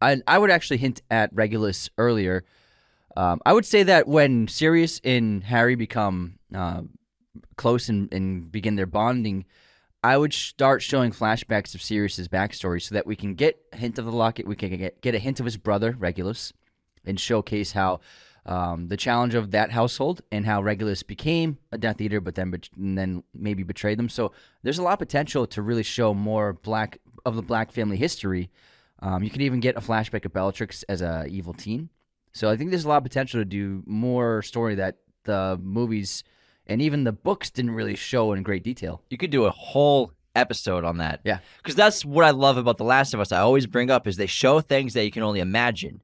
I 0.01 0.22
I 0.26 0.39
would 0.39 0.51
actually 0.51 0.78
hint 0.78 1.03
at 1.11 1.30
Regulus 1.32 1.91
earlier. 1.99 2.45
Um, 3.16 3.41
I 3.47 3.53
would 3.53 3.64
say 3.64 3.82
that 3.84 4.07
when 4.07 4.47
Sirius 4.47 5.01
and 5.03 5.43
Harry 5.45 5.74
become 5.74 6.39
uh, 6.55 6.82
close 7.57 7.89
and, 7.89 8.12
and 8.12 8.53
begin 8.53 8.76
their 8.76 8.87
bonding, 8.87 9.47
I 10.05 10.18
would 10.18 10.34
start 10.34 10.82
showing 10.82 11.12
flashbacks 11.12 11.74
of 11.74 11.82
Sirius's 11.82 12.28
backstory 12.28 12.82
so 12.82 12.95
that 12.95 13.07
we 13.07 13.16
can 13.16 13.34
get 13.34 13.59
a 13.72 13.76
hint 13.76 13.99
of 13.99 14.05
the 14.05 14.12
locket, 14.12 14.47
we 14.47 14.55
can 14.55 14.76
get, 14.76 15.01
get 15.01 15.14
a 15.14 15.18
hint 15.18 15.41
of 15.41 15.47
his 15.47 15.57
brother, 15.57 15.97
Regulus, 15.99 16.53
and 17.05 17.18
showcase 17.18 17.72
how 17.72 18.01
um, 18.47 18.88
the 18.88 18.97
challenge 18.97 19.34
of 19.34 19.51
that 19.51 19.72
household 19.72 20.22
and 20.30 20.47
how 20.47 20.62
Regulus 20.62 21.03
became 21.03 21.59
a 21.72 21.78
Death 21.78 22.01
Eater, 22.01 22.20
but 22.20 22.36
then 22.36 22.55
then 22.76 23.22
maybe 23.34 23.62
betrayed 23.62 23.99
them. 23.99 24.09
So 24.09 24.32
there's 24.62 24.78
a 24.78 24.82
lot 24.82 24.94
of 24.94 24.99
potential 25.01 25.47
to 25.49 25.62
really 25.62 25.82
show 25.82 26.14
more 26.14 26.53
black 26.53 26.99
of 27.24 27.34
the 27.34 27.42
Black 27.42 27.72
family 27.72 27.97
history. 27.97 28.51
Um, 29.01 29.22
you 29.22 29.30
can 29.30 29.42
even 29.42 29.61
get 29.61 29.76
a 29.76 29.80
flashback 29.80 30.24
of 30.24 30.32
Bellatrix 30.32 30.84
as 30.84 31.03
a 31.03 31.26
evil 31.28 31.53
teen. 31.53 31.90
So 32.32 32.49
I 32.49 32.57
think 32.57 32.70
there's 32.70 32.84
a 32.84 32.88
lot 32.88 32.99
of 32.99 33.03
potential 33.03 33.40
to 33.40 33.44
do 33.44 33.82
more 33.84 34.42
story 34.42 34.76
that 34.76 34.99
the 35.24 35.59
movies 35.61 36.22
and 36.66 36.80
even 36.80 37.05
the 37.05 37.12
books 37.12 37.51
didn't 37.51 37.72
really 37.72 37.97
show 37.97 38.32
in 38.32 38.42
great 38.42 38.62
detail. 38.62 39.03
you 39.11 39.18
could 39.18 39.30
do 39.30 39.44
a 39.44 39.51
whole 39.51 40.12
episode 40.34 40.84
on 40.84 40.99
that. 40.99 41.20
Yeah. 41.24 41.38
Because 41.59 41.74
that's 41.74 42.05
what 42.05 42.24
I 42.24 42.30
love 42.30 42.57
about 42.57 42.76
The 42.76 42.84
Last 42.84 43.14
of 43.14 43.20
Us. 43.20 43.32
I 43.32 43.38
always 43.38 43.66
bring 43.66 43.90
up 43.90 44.07
is 44.07 44.16
they 44.16 44.26
show 44.26 44.61
things 44.61 44.92
that 44.94 45.05
you 45.05 45.11
can 45.11 45.22
only 45.22 45.40
imagine 45.40 46.03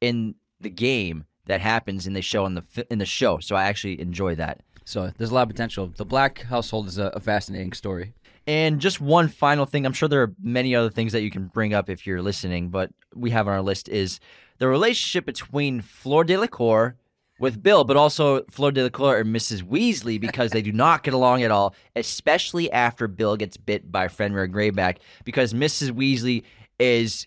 in 0.00 0.36
the 0.60 0.70
game 0.70 1.24
that 1.46 1.60
happens 1.60 2.06
and 2.06 2.14
they 2.14 2.20
show 2.20 2.46
in 2.46 2.54
the 2.54 2.86
in 2.90 2.98
the 2.98 3.06
show. 3.06 3.38
So 3.38 3.56
I 3.56 3.64
actually 3.64 4.00
enjoy 4.00 4.34
that. 4.36 4.60
So 4.84 5.10
there's 5.16 5.30
a 5.30 5.34
lot 5.34 5.42
of 5.42 5.48
potential. 5.48 5.92
The 5.94 6.04
Black 6.04 6.42
household 6.42 6.88
is 6.88 6.98
a, 6.98 7.06
a 7.08 7.20
fascinating 7.20 7.72
story. 7.72 8.14
And 8.46 8.80
just 8.80 9.00
one 9.00 9.28
final 9.28 9.64
thing, 9.64 9.86
I'm 9.86 9.94
sure 9.94 10.08
there 10.08 10.22
are 10.22 10.34
many 10.42 10.74
other 10.74 10.90
things 10.90 11.12
that 11.12 11.22
you 11.22 11.30
can 11.30 11.46
bring 11.46 11.72
up 11.72 11.88
if 11.88 12.06
you're 12.06 12.20
listening, 12.20 12.68
but 12.68 12.90
we 13.14 13.30
have 13.30 13.48
on 13.48 13.54
our 13.54 13.62
list 13.62 13.88
is 13.88 14.20
the 14.58 14.68
relationship 14.68 15.24
between 15.24 15.80
Fleur 15.80 16.24
Delacour 16.24 16.96
with 17.38 17.62
Bill, 17.62 17.84
but 17.84 17.96
also 17.96 18.44
Fleur 18.50 18.70
Delacour 18.70 19.18
and 19.18 19.34
Mrs. 19.34 19.62
Weasley 19.62 20.20
because 20.20 20.50
they 20.50 20.60
do 20.60 20.72
not 20.84 21.02
get 21.02 21.14
along 21.14 21.42
at 21.42 21.50
all, 21.50 21.74
especially 21.96 22.70
after 22.70 23.08
Bill 23.08 23.36
gets 23.36 23.56
bit 23.56 23.90
by 23.90 24.08
Fenrir 24.08 24.48
Greyback 24.48 24.98
because 25.24 25.54
Mrs. 25.54 25.90
Weasley 25.92 26.42
is 26.78 27.26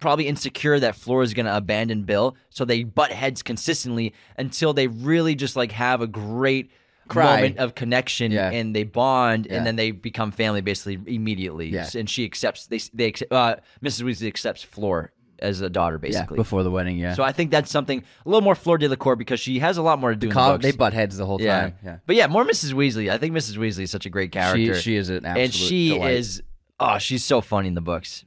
probably 0.00 0.26
insecure 0.26 0.80
that 0.80 0.96
Fleur 0.96 1.22
is 1.22 1.34
going 1.34 1.46
to 1.46 1.56
abandon 1.56 2.02
Bill, 2.04 2.36
so 2.50 2.64
they 2.64 2.84
butt 2.84 3.12
heads 3.12 3.42
consistently 3.42 4.12
until 4.36 4.72
they 4.72 4.86
really 4.88 5.34
just 5.34 5.54
like 5.56 5.72
have 5.72 6.00
a 6.00 6.06
great 6.06 6.70
Cry. 7.08 7.36
moment 7.36 7.58
of 7.58 7.74
connection 7.74 8.32
Yeah. 8.32 8.50
and 8.50 8.74
they 8.74 8.84
bond 8.84 9.46
Yeah. 9.48 9.56
and 9.58 9.66
then 9.66 9.76
they 9.76 9.90
become 9.90 10.30
family 10.32 10.60
basically 10.62 10.98
immediately. 11.14 11.68
Yeah. 11.68 11.88
And 11.94 12.08
she 12.08 12.24
accepts 12.24 12.66
they 12.66 12.78
they 12.92 13.06
accept, 13.06 13.32
uh, 13.32 13.56
Mrs. 13.82 14.02
Weasley 14.02 14.26
accepts 14.28 14.62
Fleur 14.62 15.12
as 15.38 15.60
a 15.60 15.68
daughter 15.68 15.98
basically. 15.98 16.36
Before 16.36 16.62
the 16.62 16.70
wedding, 16.70 16.96
yeah. 16.98 17.14
So 17.14 17.22
I 17.24 17.32
think 17.32 17.50
that's 17.50 17.70
something 17.70 18.02
a 18.24 18.28
little 18.28 18.42
more 18.42 18.54
Fleur 18.54 18.78
Delacour 18.78 19.16
because 19.16 19.40
she 19.40 19.58
has 19.58 19.76
a 19.76 19.82
lot 19.82 19.98
more 19.98 20.10
to 20.10 20.16
do 20.16 20.28
the 20.28 20.34
Co- 20.34 20.52
books. 20.52 20.62
they 20.62 20.72
butt 20.72 20.92
heads 20.92 21.16
the 21.16 21.26
whole 21.26 21.38
time. 21.38 21.74
Yeah. 21.84 21.98
But 22.06 22.16
yeah, 22.16 22.28
more 22.28 22.44
Mrs. 22.44 22.72
Weasley. 22.72 23.10
I 23.10 23.18
think 23.18 23.34
Mrs. 23.34 23.56
Weasley 23.58 23.82
is 23.82 23.90
such 23.90 24.06
a 24.06 24.10
great 24.10 24.30
character. 24.32 24.74
She, 24.76 24.80
she 24.82 24.96
is 24.96 25.08
an 25.10 25.24
absolute 25.26 25.44
and 25.44 25.54
she 25.54 25.88
delight. 25.90 26.12
is 26.14 26.42
oh, 26.80 26.98
she's 26.98 27.24
so 27.24 27.40
funny 27.40 27.68
in 27.68 27.74
the 27.74 27.80
books. 27.80 28.24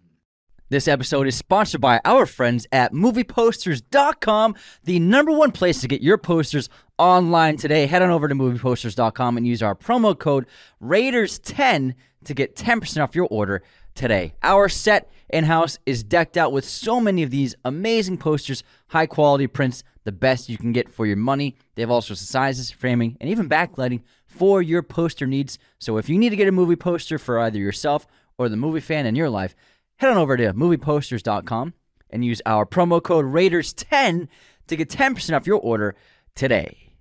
This 0.67 0.87
episode 0.87 1.27
is 1.27 1.35
sponsored 1.35 1.79
by 1.79 2.01
our 2.03 2.25
friends 2.25 2.65
at 2.71 2.91
movieposters.com, 2.91 4.55
the 4.83 4.99
number 4.99 5.31
one 5.31 5.51
place 5.51 5.79
to 5.81 5.87
get 5.87 6.01
your 6.01 6.17
posters 6.17 6.69
online 6.97 7.57
today. 7.57 7.85
Head 7.85 8.01
on 8.01 8.09
over 8.09 8.27
to 8.27 8.33
movieposters.com 8.33 9.37
and 9.37 9.45
use 9.45 9.61
our 9.61 9.75
promo 9.75 10.17
code 10.17 10.47
Raiders10 10.81 11.93
to 12.23 12.33
get 12.33 12.55
10% 12.55 13.03
off 13.03 13.13
your 13.13 13.27
order 13.29 13.61
today. 13.93 14.33
Our 14.41 14.67
set 14.67 15.11
in 15.29 15.43
house 15.43 15.77
is 15.85 16.03
decked 16.03 16.35
out 16.35 16.51
with 16.51 16.65
so 16.65 16.99
many 16.99 17.21
of 17.21 17.29
these 17.29 17.53
amazing 17.63 18.17
posters, 18.17 18.63
high 18.87 19.05
quality 19.05 19.45
prints, 19.45 19.83
the 20.03 20.11
best 20.11 20.49
you 20.49 20.57
can 20.57 20.71
get 20.71 20.89
for 20.89 21.05
your 21.05 21.15
money. 21.15 21.55
They 21.75 21.83
have 21.83 21.91
all 21.91 22.01
sorts 22.01 22.23
of 22.23 22.27
sizes, 22.27 22.71
framing, 22.71 23.17
and 23.21 23.29
even 23.29 23.47
backlighting 23.47 24.01
for 24.25 24.63
your 24.63 24.81
poster 24.81 25.27
needs. 25.27 25.59
So 25.77 25.97
if 25.97 26.09
you 26.09 26.17
need 26.17 26.31
to 26.31 26.35
get 26.35 26.47
a 26.47 26.51
movie 26.51 26.75
poster 26.75 27.19
for 27.19 27.37
either 27.37 27.59
yourself 27.59 28.07
or 28.39 28.49
the 28.49 28.57
movie 28.57 28.79
fan 28.79 29.05
in 29.05 29.15
your 29.15 29.29
life, 29.29 29.55
head 29.97 30.09
on 30.09 30.17
over 30.17 30.37
to 30.37 30.53
movieposters.com 30.53 31.73
and 32.09 32.25
use 32.25 32.41
our 32.45 32.65
promo 32.65 33.01
code 33.01 33.25
Raiders10 33.25 34.27
to 34.67 34.75
get 34.75 34.89
10% 34.89 35.35
off 35.35 35.47
your 35.47 35.59
order 35.59 35.95
today. 36.35 36.93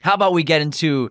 How 0.00 0.14
about 0.14 0.32
we 0.32 0.42
get 0.42 0.60
into 0.60 1.10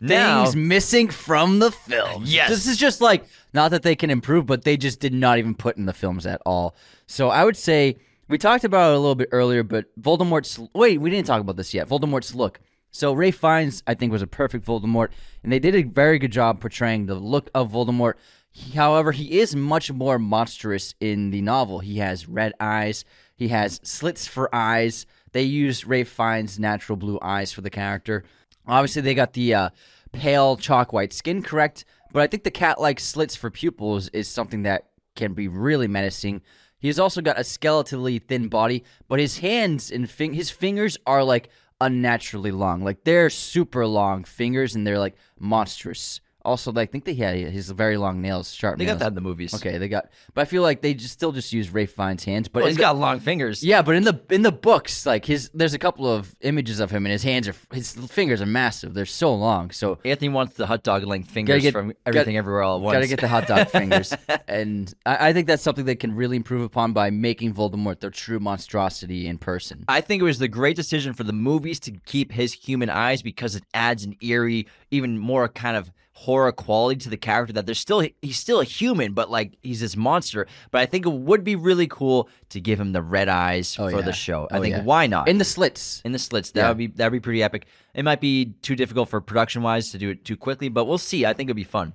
now 0.00 0.44
Things 0.44 0.56
missing 0.56 1.08
from 1.08 1.58
the 1.58 1.70
films. 1.70 2.32
Yes. 2.32 2.50
This 2.50 2.66
is 2.66 2.76
just 2.76 3.00
like, 3.00 3.24
not 3.54 3.70
that 3.70 3.82
they 3.82 3.96
can 3.96 4.10
improve, 4.10 4.46
but 4.46 4.62
they 4.62 4.76
just 4.76 5.00
did 5.00 5.14
not 5.14 5.38
even 5.38 5.54
put 5.54 5.76
in 5.76 5.86
the 5.86 5.92
films 5.92 6.26
at 6.26 6.42
all. 6.44 6.76
So 7.06 7.30
I 7.30 7.44
would 7.44 7.56
say, 7.56 7.96
we 8.28 8.38
talked 8.38 8.64
about 8.64 8.92
it 8.92 8.96
a 8.96 8.98
little 8.98 9.14
bit 9.14 9.28
earlier, 9.32 9.62
but 9.62 9.86
Voldemort's. 10.00 10.58
Wait, 10.74 11.00
we 11.00 11.10
didn't 11.10 11.26
talk 11.26 11.40
about 11.40 11.56
this 11.56 11.72
yet. 11.72 11.88
Voldemort's 11.88 12.34
look. 12.34 12.60
So 12.90 13.12
Ralph 13.12 13.36
Fiennes, 13.36 13.82
I 13.86 13.94
think, 13.94 14.10
was 14.10 14.22
a 14.22 14.26
perfect 14.26 14.66
Voldemort, 14.66 15.10
and 15.42 15.52
they 15.52 15.58
did 15.58 15.74
a 15.74 15.82
very 15.82 16.18
good 16.18 16.32
job 16.32 16.60
portraying 16.60 17.06
the 17.06 17.14
look 17.14 17.50
of 17.54 17.72
Voldemort. 17.72 18.14
He- 18.56 18.72
however, 18.76 19.12
he 19.12 19.38
is 19.38 19.54
much 19.54 19.92
more 19.92 20.18
monstrous 20.18 20.94
in 20.98 21.30
the 21.30 21.42
novel. 21.42 21.80
He 21.80 21.98
has 21.98 22.26
red 22.28 22.54
eyes. 22.58 23.04
He 23.36 23.48
has 23.48 23.80
slits 23.82 24.26
for 24.26 24.52
eyes. 24.54 25.04
They 25.32 25.42
used 25.42 25.86
Ralph 25.86 26.08
Fiennes' 26.08 26.58
natural 26.58 26.96
blue 26.96 27.18
eyes 27.20 27.52
for 27.52 27.60
the 27.60 27.68
character. 27.70 28.24
Obviously, 28.66 29.02
they 29.02 29.14
got 29.14 29.34
the 29.34 29.52
uh, 29.52 29.70
pale 30.12 30.56
chalk 30.56 30.92
white 30.94 31.12
skin 31.12 31.42
correct, 31.42 31.84
but 32.12 32.22
I 32.22 32.26
think 32.28 32.44
the 32.44 32.50
cat 32.50 32.80
like 32.80 32.98
slits 32.98 33.36
for 33.36 33.50
pupils 33.50 34.08
is 34.08 34.26
something 34.26 34.62
that 34.62 34.86
can 35.14 35.34
be 35.34 35.48
really 35.48 35.86
menacing. 35.88 36.40
He's 36.78 36.98
also 36.98 37.20
got 37.20 37.38
a 37.38 37.42
skeletally 37.42 38.22
thin 38.22 38.48
body, 38.48 38.84
but 39.08 39.18
his 39.18 39.38
hands 39.38 39.90
and 39.90 40.08
fin- 40.08 40.32
his 40.32 40.50
fingers 40.50 40.96
are 41.06 41.22
like 41.24 41.50
unnaturally 41.80 42.52
long. 42.52 42.82
Like 42.82 43.04
they're 43.04 43.28
super 43.28 43.86
long 43.86 44.24
fingers 44.24 44.74
and 44.74 44.86
they're 44.86 44.98
like 44.98 45.16
monstrous. 45.38 46.20
Also, 46.46 46.72
like, 46.72 46.88
I 46.88 46.92
think 46.92 47.04
they 47.04 47.14
had 47.14 47.36
his 47.36 47.70
very 47.70 47.96
long 47.96 48.22
nails, 48.22 48.52
sharp 48.54 48.78
nails. 48.78 48.78
They 48.78 48.84
nails. 48.86 48.98
got 48.98 49.04
that 49.04 49.08
in 49.08 49.14
the 49.16 49.20
movies. 49.20 49.52
Okay, 49.54 49.78
they 49.78 49.88
got, 49.88 50.08
but 50.32 50.42
I 50.42 50.44
feel 50.44 50.62
like 50.62 50.80
they 50.80 50.94
just 50.94 51.12
still 51.12 51.32
just 51.32 51.52
use 51.52 51.70
Ralph 51.70 51.90
Fiennes' 51.90 52.24
hands. 52.24 52.48
But 52.48 52.60
Well, 52.60 52.68
he's 52.68 52.76
the- 52.76 52.82
got 52.82 52.96
long 52.96 53.20
fingers. 53.20 53.62
yeah, 53.64 53.82
but 53.82 53.96
in 53.96 54.04
the 54.04 54.20
in 54.30 54.42
the 54.42 54.52
books, 54.52 55.04
like 55.04 55.24
his, 55.24 55.50
there's 55.52 55.74
a 55.74 55.78
couple 55.78 56.06
of 56.06 56.34
images 56.40 56.80
of 56.80 56.90
him, 56.90 57.04
and 57.04 57.10
his 57.12 57.24
hands 57.24 57.48
are 57.48 57.54
his 57.72 57.92
fingers 57.92 58.40
are 58.40 58.46
massive. 58.46 58.94
They're 58.94 59.04
so 59.06 59.34
long. 59.34 59.70
So 59.72 59.98
Anthony 60.04 60.28
wants 60.28 60.54
the 60.54 60.66
hot 60.66 60.82
dog 60.84 61.02
length 61.04 61.30
fingers 61.30 61.62
get- 61.62 61.72
from 61.72 61.88
got- 61.88 61.96
everything 62.06 62.36
everywhere 62.36 62.62
all 62.62 62.76
at 62.76 62.82
once. 62.82 62.94
Gotta 62.94 63.08
get 63.08 63.20
the 63.20 63.28
hot 63.28 63.46
dog 63.48 63.68
fingers. 63.70 64.14
And 64.46 64.94
I, 65.04 65.28
I 65.28 65.32
think 65.32 65.48
that's 65.48 65.62
something 65.62 65.84
they 65.84 65.96
can 65.96 66.14
really 66.14 66.36
improve 66.36 66.62
upon 66.62 66.92
by 66.92 67.10
making 67.10 67.54
Voldemort 67.54 68.00
their 68.00 68.10
true 68.10 68.38
monstrosity 68.38 69.26
in 69.26 69.38
person. 69.38 69.84
I 69.88 70.00
think 70.00 70.20
it 70.20 70.24
was 70.24 70.38
the 70.38 70.48
great 70.48 70.76
decision 70.76 71.12
for 71.12 71.24
the 71.24 71.32
movies 71.32 71.80
to 71.80 71.90
keep 72.06 72.32
his 72.32 72.52
human 72.52 72.90
eyes 72.90 73.22
because 73.22 73.56
it 73.56 73.64
adds 73.74 74.04
an 74.04 74.16
eerie, 74.20 74.66
even 74.90 75.18
more 75.18 75.48
kind 75.48 75.76
of 75.76 75.90
horror 76.20 76.50
quality 76.50 76.98
to 76.98 77.10
the 77.10 77.16
character 77.16 77.52
that 77.52 77.66
there's 77.66 77.78
still 77.78 78.02
he's 78.22 78.38
still 78.38 78.60
a 78.60 78.64
human, 78.64 79.12
but 79.12 79.30
like 79.30 79.58
he's 79.62 79.80
this 79.80 79.96
monster. 79.96 80.46
But 80.70 80.80
I 80.80 80.86
think 80.86 81.04
it 81.04 81.12
would 81.12 81.44
be 81.44 81.56
really 81.56 81.86
cool 81.86 82.30
to 82.48 82.60
give 82.60 82.80
him 82.80 82.92
the 82.92 83.02
red 83.02 83.28
eyes 83.28 83.76
Oh, 83.78 83.90
for 83.90 83.96
yeah. 83.98 84.02
the 84.02 84.12
show. 84.14 84.48
I 84.50 84.56
Oh, 84.58 84.62
think 84.62 84.76
yeah. 84.76 84.82
why 84.82 85.06
not? 85.06 85.28
In 85.28 85.36
the 85.36 85.44
slits. 85.44 86.00
in 86.06 86.12
the 86.12 86.18
slits. 86.18 86.52
That 86.52 86.62
Yeah. 86.62 86.68
would 86.68 86.78
be 86.78 86.86
that'd 86.86 87.12
be 87.12 87.20
pretty 87.20 87.42
epic. 87.42 87.66
It 87.94 88.02
might 88.02 88.20
be 88.22 88.54
too 88.62 88.74
difficult 88.76 89.10
for 89.10 89.20
production 89.20 89.62
wise 89.62 89.90
to 89.90 89.98
do 89.98 90.08
it 90.10 90.24
too 90.24 90.36
quickly, 90.36 90.68
but 90.70 90.86
we'll 90.86 90.96
see. 90.98 91.26
I 91.26 91.34
think 91.34 91.48
it'd 91.48 91.56
be 91.56 91.64
fun. 91.64 91.92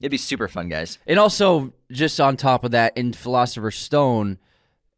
It'd 0.00 0.10
be 0.10 0.18
super 0.18 0.48
fun, 0.48 0.68
guys. 0.68 0.98
And 1.06 1.18
also, 1.18 1.72
just 1.90 2.20
on 2.20 2.36
top 2.36 2.62
of 2.64 2.72
that, 2.72 2.94
in 2.96 3.14
Philosopher's 3.14 3.76
Stone, 3.78 4.36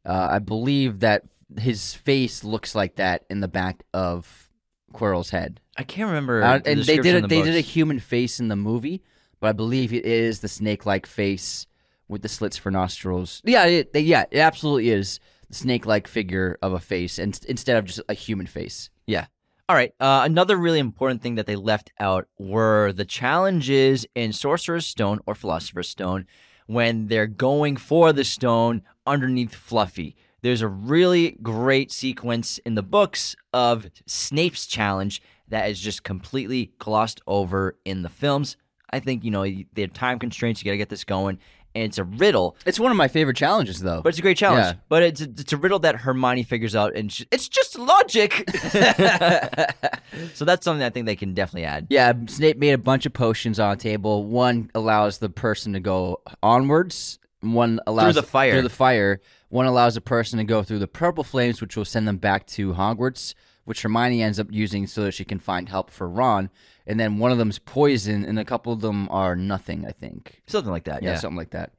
uh, 0.04 0.28
I 0.32 0.40
believe 0.40 0.98
that 1.00 1.22
his 1.60 1.94
face 1.94 2.42
looks 2.42 2.74
like 2.74 2.96
that 2.96 3.24
in 3.30 3.38
the 3.38 3.46
back 3.46 3.84
of 3.94 4.47
Quirrell's 4.92 5.30
head. 5.30 5.60
I 5.76 5.82
can't 5.82 6.08
remember. 6.08 6.42
Uh, 6.42 6.58
the 6.58 6.70
and 6.70 6.82
they 6.82 6.98
did 6.98 7.14
a, 7.16 7.20
the 7.22 7.28
they 7.28 7.42
did 7.42 7.54
a 7.54 7.60
human 7.60 8.00
face 8.00 8.40
in 8.40 8.48
the 8.48 8.56
movie, 8.56 9.02
but 9.40 9.48
I 9.48 9.52
believe 9.52 9.92
it 9.92 10.04
is 10.04 10.40
the 10.40 10.48
snake-like 10.48 11.06
face 11.06 11.66
with 12.08 12.22
the 12.22 12.28
slits 12.28 12.56
for 12.56 12.70
nostrils. 12.70 13.42
Yeah, 13.44 13.66
it, 13.66 13.92
they, 13.92 14.00
yeah, 14.00 14.24
it 14.30 14.38
absolutely 14.38 14.90
is 14.90 15.20
the 15.48 15.54
snake-like 15.54 16.08
figure 16.08 16.58
of 16.62 16.72
a 16.72 16.80
face, 16.80 17.18
and 17.18 17.38
instead 17.48 17.76
of 17.76 17.84
just 17.84 18.00
a 18.08 18.14
human 18.14 18.46
face. 18.46 18.90
Yeah. 19.06 19.26
All 19.68 19.76
right. 19.76 19.92
Uh, 20.00 20.22
another 20.24 20.56
really 20.56 20.78
important 20.78 21.20
thing 21.20 21.34
that 21.34 21.46
they 21.46 21.56
left 21.56 21.90
out 22.00 22.26
were 22.38 22.90
the 22.92 23.04
challenges 23.04 24.06
in 24.14 24.32
Sorcerer's 24.32 24.86
Stone 24.86 25.20
or 25.26 25.34
Philosopher's 25.34 25.90
Stone 25.90 26.26
when 26.66 27.08
they're 27.08 27.26
going 27.26 27.76
for 27.76 28.12
the 28.12 28.24
stone 28.24 28.82
underneath 29.06 29.54
Fluffy. 29.54 30.16
There's 30.42 30.62
a 30.62 30.68
really 30.68 31.32
great 31.42 31.90
sequence 31.92 32.58
in 32.58 32.74
the 32.74 32.82
books 32.82 33.34
of 33.52 33.88
Snape's 34.06 34.66
challenge 34.66 35.20
that 35.48 35.68
is 35.70 35.80
just 35.80 36.02
completely 36.04 36.72
glossed 36.78 37.20
over 37.26 37.76
in 37.84 38.02
the 38.02 38.08
films. 38.08 38.56
I 38.90 39.00
think, 39.00 39.24
you 39.24 39.30
know, 39.30 39.42
they 39.44 39.82
have 39.82 39.92
time 39.92 40.18
constraints. 40.18 40.62
You 40.62 40.66
got 40.66 40.72
to 40.72 40.78
get 40.78 40.88
this 40.90 41.04
going. 41.04 41.38
And 41.74 41.84
it's 41.84 41.98
a 41.98 42.04
riddle 42.04 42.56
It's 42.64 42.80
one 42.80 42.90
of 42.90 42.96
my 42.96 43.08
favorite 43.08 43.36
challenges, 43.36 43.80
though. 43.80 44.00
but 44.00 44.08
it's 44.08 44.18
a 44.18 44.22
great 44.22 44.38
challenge. 44.38 44.64
Yeah. 44.64 44.72
But 44.88 45.02
it's 45.02 45.20
a, 45.20 45.24
it's 45.24 45.52
a 45.52 45.56
riddle 45.56 45.78
that 45.80 45.96
Hermione 45.96 46.42
figures 46.42 46.74
out, 46.74 46.96
and 46.96 47.12
sh- 47.12 47.24
it's 47.30 47.46
just 47.46 47.78
logic. 47.78 48.48
so 50.34 50.44
that's 50.44 50.64
something 50.64 50.82
I 50.82 50.90
think 50.90 51.06
they 51.06 51.14
can 51.14 51.34
definitely 51.34 51.66
add. 51.66 51.86
Yeah, 51.90 52.14
Snape 52.26 52.56
made 52.56 52.72
a 52.72 52.78
bunch 52.78 53.04
of 53.06 53.12
potions 53.12 53.60
on 53.60 53.72
a 53.72 53.76
table. 53.76 54.24
One 54.24 54.70
allows 54.74 55.18
the 55.18 55.28
person 55.28 55.74
to 55.74 55.80
go 55.80 56.22
onwards. 56.42 57.18
One 57.40 57.80
allows 57.86 58.14
through 58.14 58.22
the 58.22 58.26
fire. 58.26 58.52
Through 58.52 58.62
the 58.62 58.70
fire. 58.70 59.20
One 59.48 59.66
allows 59.66 59.96
a 59.96 60.00
person 60.00 60.38
to 60.38 60.44
go 60.44 60.62
through 60.62 60.80
the 60.80 60.86
purple 60.88 61.24
flames, 61.24 61.60
which 61.60 61.76
will 61.76 61.84
send 61.84 62.06
them 62.06 62.18
back 62.18 62.46
to 62.48 62.74
Hogwarts, 62.74 63.34
which 63.64 63.82
Hermione 63.82 64.22
ends 64.22 64.38
up 64.38 64.48
using 64.50 64.86
so 64.86 65.02
that 65.04 65.12
she 65.12 65.24
can 65.24 65.38
find 65.38 65.68
help 65.68 65.90
for 65.90 66.08
Ron. 66.08 66.50
And 66.86 66.98
then 66.98 67.18
one 67.18 67.32
of 67.32 67.38
them's 67.38 67.58
poison, 67.58 68.24
and 68.24 68.38
a 68.38 68.44
couple 68.44 68.72
of 68.72 68.80
them 68.80 69.08
are 69.10 69.36
nothing. 69.36 69.86
I 69.86 69.92
think. 69.92 70.42
Something 70.46 70.72
like 70.72 70.84
that. 70.84 71.02
Yeah. 71.02 71.16
something 71.16 71.36
like 71.36 71.50
that. 71.50 71.72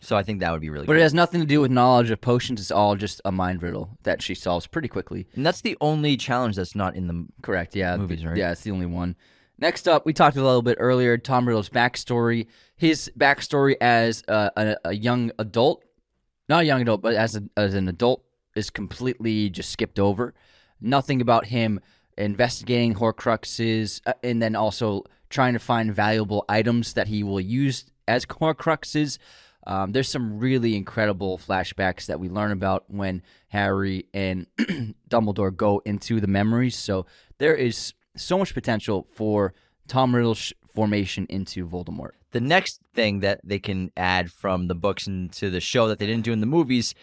so 0.00 0.16
I 0.16 0.22
think 0.22 0.40
that 0.40 0.52
would 0.52 0.60
be 0.60 0.70
really. 0.70 0.84
Good. 0.84 0.88
But 0.88 0.92
cool. 0.94 1.00
it 1.00 1.04
has 1.04 1.14
nothing 1.14 1.40
to 1.40 1.46
do 1.46 1.60
with 1.60 1.70
knowledge 1.70 2.10
of 2.10 2.20
potions. 2.20 2.60
It's 2.60 2.70
all 2.70 2.96
just 2.96 3.20
a 3.24 3.32
mind 3.32 3.62
riddle 3.62 3.98
that 4.02 4.22
she 4.22 4.34
solves 4.34 4.66
pretty 4.66 4.88
quickly. 4.88 5.26
and 5.34 5.44
that's 5.44 5.60
the 5.62 5.76
only 5.80 6.16
challenge 6.16 6.56
that's 6.56 6.74
not 6.74 6.96
in 6.96 7.06
the. 7.06 7.26
Correct. 7.42 7.74
Yeah. 7.76 7.96
Movies, 7.96 8.24
right? 8.24 8.36
Yeah, 8.36 8.52
it's 8.52 8.62
the 8.62 8.70
only 8.72 8.86
one. 8.86 9.16
Next 9.58 9.88
up, 9.88 10.04
we 10.04 10.12
talked 10.12 10.36
a 10.36 10.42
little 10.44 10.60
bit 10.60 10.76
earlier. 10.78 11.16
Tom 11.16 11.48
Riddle's 11.48 11.70
backstory. 11.70 12.46
His 12.76 13.10
backstory 13.18 13.74
as 13.80 14.22
a, 14.28 14.50
a, 14.54 14.76
a 14.88 14.92
young 14.94 15.32
adult, 15.38 15.82
not 16.48 16.62
a 16.62 16.66
young 16.66 16.82
adult, 16.82 17.02
but 17.02 17.14
as 17.14 17.36
a, 17.36 17.42
as 17.56 17.74
an 17.74 17.88
adult, 17.88 18.22
is 18.54 18.70
completely 18.70 19.50
just 19.50 19.70
skipped 19.70 19.98
over. 19.98 20.34
Nothing 20.80 21.20
about 21.20 21.46
him 21.46 21.80
investigating 22.16 22.94
Horcruxes, 22.94 24.00
uh, 24.06 24.14
and 24.22 24.40
then 24.40 24.56
also 24.56 25.04
trying 25.28 25.52
to 25.52 25.58
find 25.58 25.94
valuable 25.94 26.44
items 26.48 26.94
that 26.94 27.08
he 27.08 27.22
will 27.22 27.40
use 27.40 27.84
as 28.08 28.24
Horcruxes. 28.26 29.18
Um, 29.66 29.92
there's 29.92 30.08
some 30.08 30.38
really 30.38 30.76
incredible 30.76 31.38
flashbacks 31.38 32.06
that 32.06 32.20
we 32.20 32.28
learn 32.28 32.52
about 32.52 32.84
when 32.88 33.22
Harry 33.48 34.06
and 34.14 34.46
Dumbledore 35.10 35.54
go 35.54 35.82
into 35.84 36.20
the 36.20 36.28
memories. 36.28 36.76
So 36.76 37.06
there 37.38 37.54
is 37.54 37.92
so 38.16 38.38
much 38.38 38.54
potential 38.54 39.08
for 39.12 39.54
Tom 39.88 40.14
Riddle's 40.14 40.52
formation 40.72 41.26
into 41.28 41.66
Voldemort. 41.66 42.12
The 42.36 42.40
next 42.42 42.82
thing 42.92 43.20
that 43.20 43.40
they 43.42 43.58
can 43.58 43.90
add 43.96 44.30
from 44.30 44.68
the 44.68 44.74
books 44.74 45.06
into 45.06 45.48
the 45.48 45.58
show 45.58 45.88
that 45.88 45.98
they 45.98 46.04
didn't 46.04 46.26
do 46.26 46.34
in 46.34 46.40
the 46.40 46.46
movies 46.46 46.94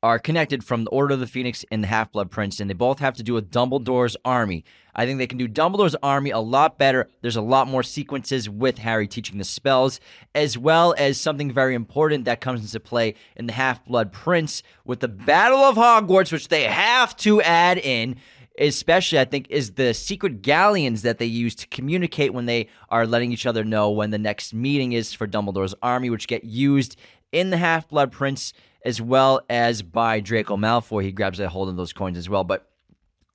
are 0.00 0.20
connected 0.20 0.62
from 0.62 0.84
the 0.84 0.90
Order 0.90 1.14
of 1.14 1.18
the 1.18 1.26
Phoenix 1.26 1.64
and 1.72 1.82
the 1.82 1.88
Half 1.88 2.12
Blood 2.12 2.30
Prince, 2.30 2.60
and 2.60 2.70
they 2.70 2.74
both 2.74 3.00
have 3.00 3.14
to 3.14 3.24
do 3.24 3.34
with 3.34 3.50
Dumbledore's 3.50 4.16
army. 4.24 4.64
I 4.94 5.04
think 5.04 5.18
they 5.18 5.26
can 5.26 5.38
do 5.38 5.48
Dumbledore's 5.48 5.96
army 6.04 6.30
a 6.30 6.38
lot 6.38 6.78
better. 6.78 7.10
There's 7.20 7.34
a 7.34 7.42
lot 7.42 7.66
more 7.66 7.82
sequences 7.82 8.48
with 8.48 8.78
Harry 8.78 9.08
teaching 9.08 9.38
the 9.38 9.44
spells, 9.44 9.98
as 10.36 10.56
well 10.56 10.94
as 10.96 11.20
something 11.20 11.50
very 11.50 11.74
important 11.74 12.24
that 12.26 12.40
comes 12.40 12.60
into 12.60 12.78
play 12.78 13.14
in 13.34 13.46
the 13.46 13.54
Half 13.54 13.84
Blood 13.86 14.12
Prince 14.12 14.62
with 14.84 15.00
the 15.00 15.08
Battle 15.08 15.58
of 15.58 15.74
Hogwarts, 15.74 16.30
which 16.30 16.46
they 16.46 16.62
have 16.62 17.16
to 17.16 17.42
add 17.42 17.78
in 17.78 18.14
especially 18.58 19.18
I 19.18 19.24
think 19.24 19.46
is 19.50 19.72
the 19.72 19.92
secret 19.94 20.42
galleons 20.42 21.02
that 21.02 21.18
they 21.18 21.26
use 21.26 21.54
to 21.56 21.66
communicate 21.68 22.32
when 22.34 22.46
they 22.46 22.68
are 22.88 23.06
letting 23.06 23.32
each 23.32 23.46
other 23.46 23.64
know 23.64 23.90
when 23.90 24.10
the 24.10 24.18
next 24.18 24.54
meeting 24.54 24.92
is 24.92 25.12
for 25.12 25.26
Dumbledore's 25.26 25.74
army, 25.82 26.10
which 26.10 26.28
get 26.28 26.44
used 26.44 26.96
in 27.32 27.50
the 27.50 27.56
Half 27.56 27.88
Blood 27.88 28.12
Prince 28.12 28.52
as 28.84 29.00
well 29.02 29.40
as 29.50 29.82
by 29.82 30.20
Draco 30.20 30.56
Malfoy. 30.56 31.02
He 31.02 31.12
grabs 31.12 31.40
a 31.40 31.48
hold 31.48 31.68
of 31.68 31.76
those 31.76 31.92
coins 31.92 32.16
as 32.16 32.28
well. 32.28 32.44
But 32.44 32.68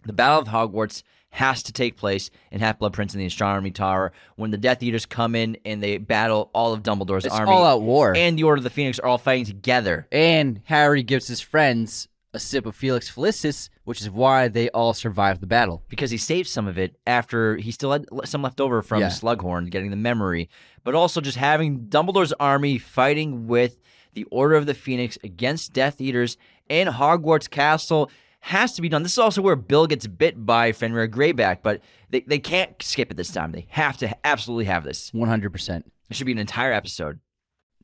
the 0.05 0.13
Battle 0.13 0.39
of 0.39 0.47
Hogwarts 0.47 1.03
has 1.31 1.63
to 1.63 1.71
take 1.71 1.95
place 1.95 2.29
in 2.51 2.59
Half 2.59 2.79
Blood 2.79 2.93
Prince 2.93 3.13
in 3.13 3.19
the 3.19 3.25
Astronomy 3.25 3.71
Tower 3.71 4.11
when 4.35 4.51
the 4.51 4.57
Death 4.57 4.83
Eaters 4.83 5.05
come 5.05 5.33
in 5.35 5.57
and 5.63 5.81
they 5.81 5.97
battle 5.97 6.49
all 6.53 6.73
of 6.73 6.83
Dumbledore's 6.83 7.25
It's 7.25 7.33
army. 7.33 7.51
all 7.51 7.65
out 7.65 7.81
war. 7.81 8.13
And 8.15 8.37
the 8.37 8.43
Order 8.43 8.59
of 8.59 8.63
the 8.63 8.69
Phoenix 8.69 8.99
are 8.99 9.05
all 9.07 9.17
fighting 9.17 9.45
together. 9.45 10.07
And 10.11 10.61
Harry 10.65 11.03
gives 11.03 11.27
his 11.27 11.39
friends 11.39 12.09
a 12.33 12.39
sip 12.39 12.65
of 12.65 12.75
Felix 12.75 13.09
Felicis, 13.11 13.69
which 13.83 13.99
is 14.01 14.09
why 14.09 14.47
they 14.47 14.69
all 14.69 14.93
survive 14.93 15.39
the 15.41 15.47
battle. 15.47 15.83
because 15.89 16.11
he 16.11 16.17
saved 16.17 16.47
some 16.47 16.67
of 16.67 16.77
it 16.77 16.95
after 17.05 17.57
he 17.57 17.71
still 17.71 17.91
had 17.91 18.05
some 18.25 18.41
left 18.41 18.61
over 18.61 18.81
from 18.81 19.01
Yeah. 19.01 19.07
Slughorn 19.09 19.69
getting 19.69 19.89
the 19.89 19.97
memory, 19.97 20.49
but 20.83 20.95
also 20.95 21.19
just 21.21 21.37
having 21.37 21.87
Dumbledore's 21.87 22.33
army 22.39 22.77
fighting 22.77 23.47
with 23.47 23.79
the 24.13 24.23
Order 24.25 24.55
of 24.55 24.65
the 24.65 24.73
Phoenix 24.73 25.17
against 25.23 25.73
Death 25.73 25.99
Eaters 26.01 26.37
in 26.69 26.87
Hogwarts 26.87 27.49
Castle 27.49 28.09
has 28.45 28.73
to 28.73 28.81
be 28.81 28.89
done. 28.89 29.03
This 29.03 29.11
is 29.13 29.19
also 29.19 29.41
where 29.41 29.55
Bill 29.55 29.85
gets 29.85 30.07
bit 30.07 30.45
by 30.45 30.71
Fenrir 30.71 31.07
Greyback, 31.07 31.59
but 31.61 31.81
they, 32.09 32.21
they 32.21 32.39
can't 32.39 32.81
skip 32.81 33.11
it 33.11 33.15
this 33.17 33.31
time. 33.31 33.51
They 33.51 33.67
have 33.69 33.97
to 33.97 34.17
absolutely 34.25 34.65
have 34.65 34.83
this. 34.83 35.11
100%. 35.11 35.83
It 36.09 36.15
should 36.15 36.25
be 36.25 36.31
an 36.31 36.39
entire 36.39 36.73
episode. 36.73 37.19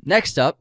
Next 0.03 0.37
up, 0.39 0.59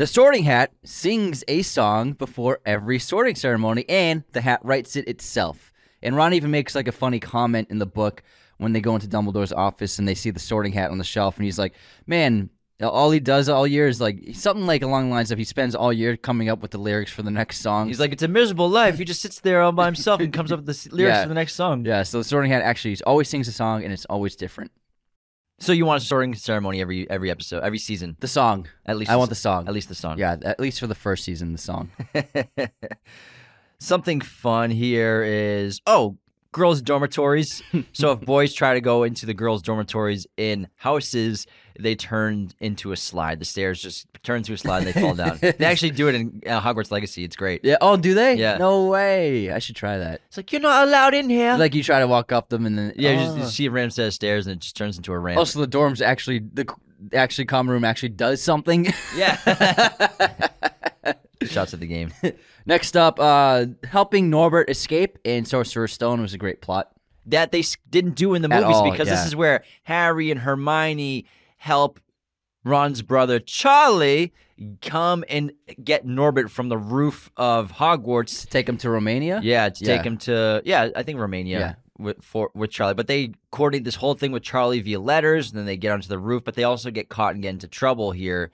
the 0.00 0.06
sorting 0.06 0.44
hat 0.44 0.72
sings 0.82 1.44
a 1.46 1.60
song 1.60 2.12
before 2.14 2.60
every 2.64 2.98
sorting 2.98 3.34
ceremony, 3.34 3.84
and 3.86 4.24
the 4.32 4.40
hat 4.40 4.60
writes 4.64 4.96
it 4.96 5.06
itself. 5.06 5.74
And 6.02 6.16
Ron 6.16 6.32
even 6.32 6.50
makes 6.50 6.74
like 6.74 6.88
a 6.88 6.92
funny 6.92 7.20
comment 7.20 7.68
in 7.70 7.78
the 7.80 7.84
book 7.84 8.22
when 8.56 8.72
they 8.72 8.80
go 8.80 8.94
into 8.94 9.06
Dumbledore's 9.06 9.52
office 9.52 9.98
and 9.98 10.08
they 10.08 10.14
see 10.14 10.30
the 10.30 10.40
sorting 10.40 10.72
hat 10.72 10.90
on 10.90 10.96
the 10.96 11.04
shelf, 11.04 11.36
and 11.36 11.44
he's 11.44 11.58
like, 11.58 11.74
"Man, 12.06 12.48
all 12.80 13.10
he 13.10 13.20
does 13.20 13.50
all 13.50 13.66
year 13.66 13.88
is 13.88 14.00
like 14.00 14.30
something 14.32 14.64
like 14.66 14.80
along 14.80 15.10
the 15.10 15.14
lines 15.14 15.32
of 15.32 15.36
he 15.38 15.44
spends 15.44 15.74
all 15.74 15.92
year 15.92 16.16
coming 16.16 16.48
up 16.48 16.62
with 16.62 16.70
the 16.70 16.78
lyrics 16.78 17.12
for 17.12 17.20
the 17.20 17.30
next 17.30 17.60
song." 17.60 17.88
He's 17.88 18.00
like, 18.00 18.12
it's 18.14 18.22
a 18.22 18.28
miserable 18.28 18.70
life. 18.70 18.96
He 18.96 19.04
just 19.04 19.20
sits 19.20 19.40
there 19.40 19.60
all 19.60 19.72
by 19.72 19.84
himself 19.84 20.22
and 20.22 20.32
comes 20.32 20.50
up 20.50 20.64
with 20.64 20.66
the 20.66 20.96
lyrics 20.96 21.14
Yeah. 21.16 21.22
for 21.24 21.28
the 21.28 21.34
next 21.34 21.56
song. 21.56 21.84
"Yeah." 21.84 22.04
So 22.04 22.16
the 22.16 22.24
sorting 22.24 22.50
hat 22.52 22.62
actually 22.62 22.96
always 23.04 23.28
sings 23.28 23.48
a 23.48 23.52
song, 23.52 23.84
and 23.84 23.92
it's 23.92 24.06
always 24.06 24.34
different. 24.34 24.70
So 25.60 25.72
you 25.72 25.84
want 25.84 26.02
a 26.02 26.06
sorting 26.06 26.34
ceremony 26.34 26.80
every 26.80 27.08
every 27.10 27.30
episode, 27.30 27.62
every 27.62 27.78
season, 27.78 28.16
The 28.20 28.28
song, 28.28 28.66
at 28.86 28.96
least. 28.96 29.10
I 29.10 29.16
want 29.16 29.28
the 29.28 29.36
song. 29.36 29.68
At 29.68 29.74
least 29.74 29.90
the 29.90 29.94
song. 29.94 30.18
Yeah, 30.18 30.36
at 30.42 30.58
least 30.58 30.80
for 30.80 30.86
the 30.86 30.94
first 30.94 31.22
season, 31.22 31.52
the 31.52 31.58
song. 31.58 31.90
Something 33.78 34.22
fun 34.22 34.70
here 34.70 35.22
is 35.22 35.82
oh, 35.86 36.16
girls' 36.52 36.82
dormitories. 36.82 37.62
so 37.92 38.12
if 38.12 38.20
boys 38.20 38.52
try 38.52 38.74
to 38.74 38.80
go 38.80 39.02
into 39.02 39.26
the 39.26 39.34
girls' 39.34 39.62
dormitories 39.62 40.26
in 40.36 40.68
houses, 40.76 41.46
they 41.78 41.94
turn 41.94 42.50
into 42.60 42.92
a 42.92 42.96
slide. 42.96 43.38
The 43.38 43.44
stairs 43.44 43.80
just 43.80 44.06
turn 44.22 44.42
to 44.44 44.52
a 44.52 44.58
slide. 44.58 44.78
and 44.78 44.86
They 44.88 45.00
fall 45.00 45.14
down. 45.14 45.38
they 45.40 45.54
actually 45.64 45.92
do 45.92 46.08
it 46.08 46.14
in 46.14 46.42
uh, 46.46 46.60
Hogwarts 46.60 46.90
Legacy. 46.90 47.24
It's 47.24 47.36
great. 47.36 47.64
Yeah. 47.64 47.76
Oh, 47.80 47.96
do 47.96 48.14
they? 48.14 48.34
Yeah. 48.34 48.58
No 48.58 48.86
way. 48.86 49.50
I 49.50 49.58
should 49.58 49.76
try 49.76 49.98
that. 49.98 50.20
It's 50.28 50.36
like 50.36 50.52
you're 50.52 50.60
not 50.60 50.86
allowed 50.88 51.14
in 51.14 51.30
here. 51.30 51.56
Like 51.56 51.74
you 51.74 51.82
try 51.82 52.00
to 52.00 52.06
walk 52.08 52.32
up 52.32 52.48
them 52.48 52.66
and 52.66 52.76
then 52.76 52.92
yeah, 52.96 53.12
you, 53.12 53.18
just, 53.24 53.38
you 53.38 53.44
see 53.44 53.66
a 53.66 53.70
random 53.70 53.90
set 53.90 54.06
of 54.08 54.14
stairs 54.14 54.46
and 54.46 54.56
it 54.56 54.60
just 54.60 54.76
turns 54.76 54.96
into 54.96 55.12
a 55.12 55.18
ramp. 55.18 55.38
Also, 55.38 55.60
the 55.60 55.68
dorms 55.68 56.02
actually 56.02 56.40
the 56.40 56.66
actually 57.14 57.46
common 57.46 57.72
room 57.72 57.84
actually 57.84 58.10
does 58.10 58.42
something. 58.42 58.92
yeah. 59.16 59.38
Shots 61.44 61.72
at 61.74 61.80
the 61.80 61.86
game. 61.86 62.12
Next 62.66 62.96
up, 62.96 63.18
uh, 63.18 63.66
helping 63.84 64.28
Norbert 64.30 64.68
escape 64.68 65.18
in 65.24 65.44
Sorcerer's 65.44 65.92
Stone 65.92 66.20
was 66.20 66.34
a 66.34 66.38
great 66.38 66.60
plot. 66.60 66.90
that 67.26 67.52
they 67.52 67.62
didn't 67.88 68.14
do 68.16 68.34
in 68.34 68.42
the 68.42 68.52
At 68.52 68.62
movies 68.62 68.76
all, 68.76 68.90
because 68.90 69.08
yeah. 69.08 69.14
this 69.14 69.26
is 69.26 69.34
where 69.36 69.64
Harry 69.84 70.30
and 70.30 70.40
Hermione 70.40 71.26
help 71.58 72.00
Ron's 72.64 73.02
brother 73.02 73.38
Charlie 73.38 74.32
come 74.82 75.24
and 75.30 75.52
get 75.82 76.04
Norbert 76.04 76.50
from 76.50 76.68
the 76.68 76.76
roof 76.76 77.30
of 77.36 77.72
Hogwarts. 77.72 78.46
Take 78.48 78.68
him 78.68 78.76
to 78.78 78.90
Romania. 78.90 79.40
Yeah, 79.42 79.68
to 79.70 79.84
Yeah. 79.84 79.96
take 79.96 80.06
him 80.06 80.18
to 80.18 80.60
yeah, 80.64 80.88
I 80.94 81.02
think 81.02 81.18
Romania. 81.18 81.58
Yeah. 81.58 81.74
With, 81.98 82.22
for 82.22 82.50
with 82.54 82.70
Charlie, 82.70 82.94
but 82.94 83.08
they 83.08 83.32
coordinate 83.50 83.84
this 83.84 83.96
whole 83.96 84.14
thing 84.14 84.32
with 84.32 84.42
Charlie 84.42 84.80
via 84.80 84.98
letters, 84.98 85.50
and 85.50 85.58
then 85.58 85.66
they 85.66 85.76
get 85.76 85.92
onto 85.92 86.08
the 86.08 86.18
roof. 86.18 86.42
But 86.44 86.54
they 86.54 86.64
also 86.64 86.90
get 86.90 87.10
caught 87.10 87.34
and 87.34 87.42
get 87.42 87.50
into 87.50 87.68
trouble 87.68 88.12
here. 88.12 88.50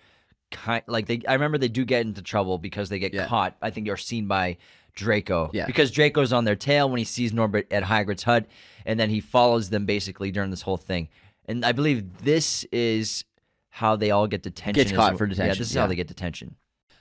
Kind 0.53 0.85
like 0.87 1.07
they, 1.07 1.21
I 1.27 1.33
remember 1.35 1.59
they 1.59 1.69
do 1.69 1.85
get 1.85 2.07
into 2.07 2.23
trouble 2.23 2.59
because 2.59 2.89
they 2.89 2.99
get 2.99 3.13
Yeah. 3.13 3.27
caught. 3.27 3.57
I 3.61 3.71
think 3.71 3.87
you're 3.87 3.97
seen 3.97 4.27
by 4.29 4.59
Draco. 4.95 5.51
Yeah. 5.53 5.67
Because 5.67 5.91
Draco's 5.91 6.33
on 6.33 6.45
their 6.45 6.57
tail 6.57 6.89
when 6.89 6.99
he 6.99 7.05
sees 7.05 7.33
Norbert 7.33 7.71
at 7.73 7.83
Hagrid's 7.85 8.23
hut, 8.23 8.47
and 8.85 8.99
then 8.99 9.11
he 9.11 9.21
follows 9.21 9.71
them 9.71 9.87
basically 9.87 10.31
during 10.31 10.51
this 10.51 10.63
whole 10.63 10.77
thing. 10.77 11.09
And 11.47 11.65
I 11.65 11.73
believe 11.73 12.23
this 12.23 12.65
is 12.73 13.25
how 13.71 13.97
they 13.97 14.11
all 14.11 14.27
get 14.27 14.43
detention. 14.43 14.83
Gets 14.85 14.93
caught 14.97 15.13
well. 15.13 15.19
for 15.19 15.25
Yeah, 15.27 15.31
detention, 15.35 15.59
this 15.59 15.69
is 15.71 15.75
yeah. 15.75 15.81
how 15.83 15.87
they 15.89 15.95
get 15.97 16.07
detention. 16.07 16.57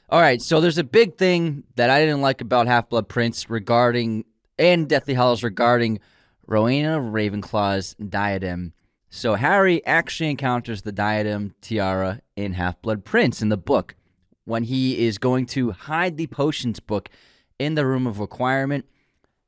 All 0.09 0.19
right, 0.21 0.41
so 0.41 0.59
there's 0.61 0.77
a 0.77 0.83
big 0.83 1.17
thing 1.17 1.63
that 1.75 1.89
I 1.89 1.99
didn't 2.01 2.21
like 2.21 2.41
about 2.41 2.67
Half 2.67 2.89
Blood 2.89 3.07
Prince 3.07 3.49
regarding 3.49 4.25
and 4.59 4.87
Deathly 4.87 5.13
Hallows 5.15 5.43
regarding 5.43 5.99
Rowena 6.47 6.99
Ravenclaw's 6.99 7.95
diadem. 7.95 8.73
So 9.15 9.35
Harry 9.35 9.83
actually 9.85 10.29
encounters 10.29 10.81
the 10.81 10.91
diadem 10.91 11.55
tiara 11.61 12.19
in 12.35 12.51
Half 12.51 12.81
Blood 12.81 13.05
Prince 13.05 13.41
in 13.41 13.47
the 13.47 13.55
book 13.55 13.95
when 14.43 14.65
he 14.65 15.07
is 15.07 15.17
going 15.17 15.45
to 15.45 15.71
hide 15.71 16.17
the 16.17 16.27
potions 16.27 16.81
book 16.81 17.07
in 17.57 17.75
the 17.75 17.85
room 17.85 18.07
of 18.07 18.19
requirement. 18.19 18.83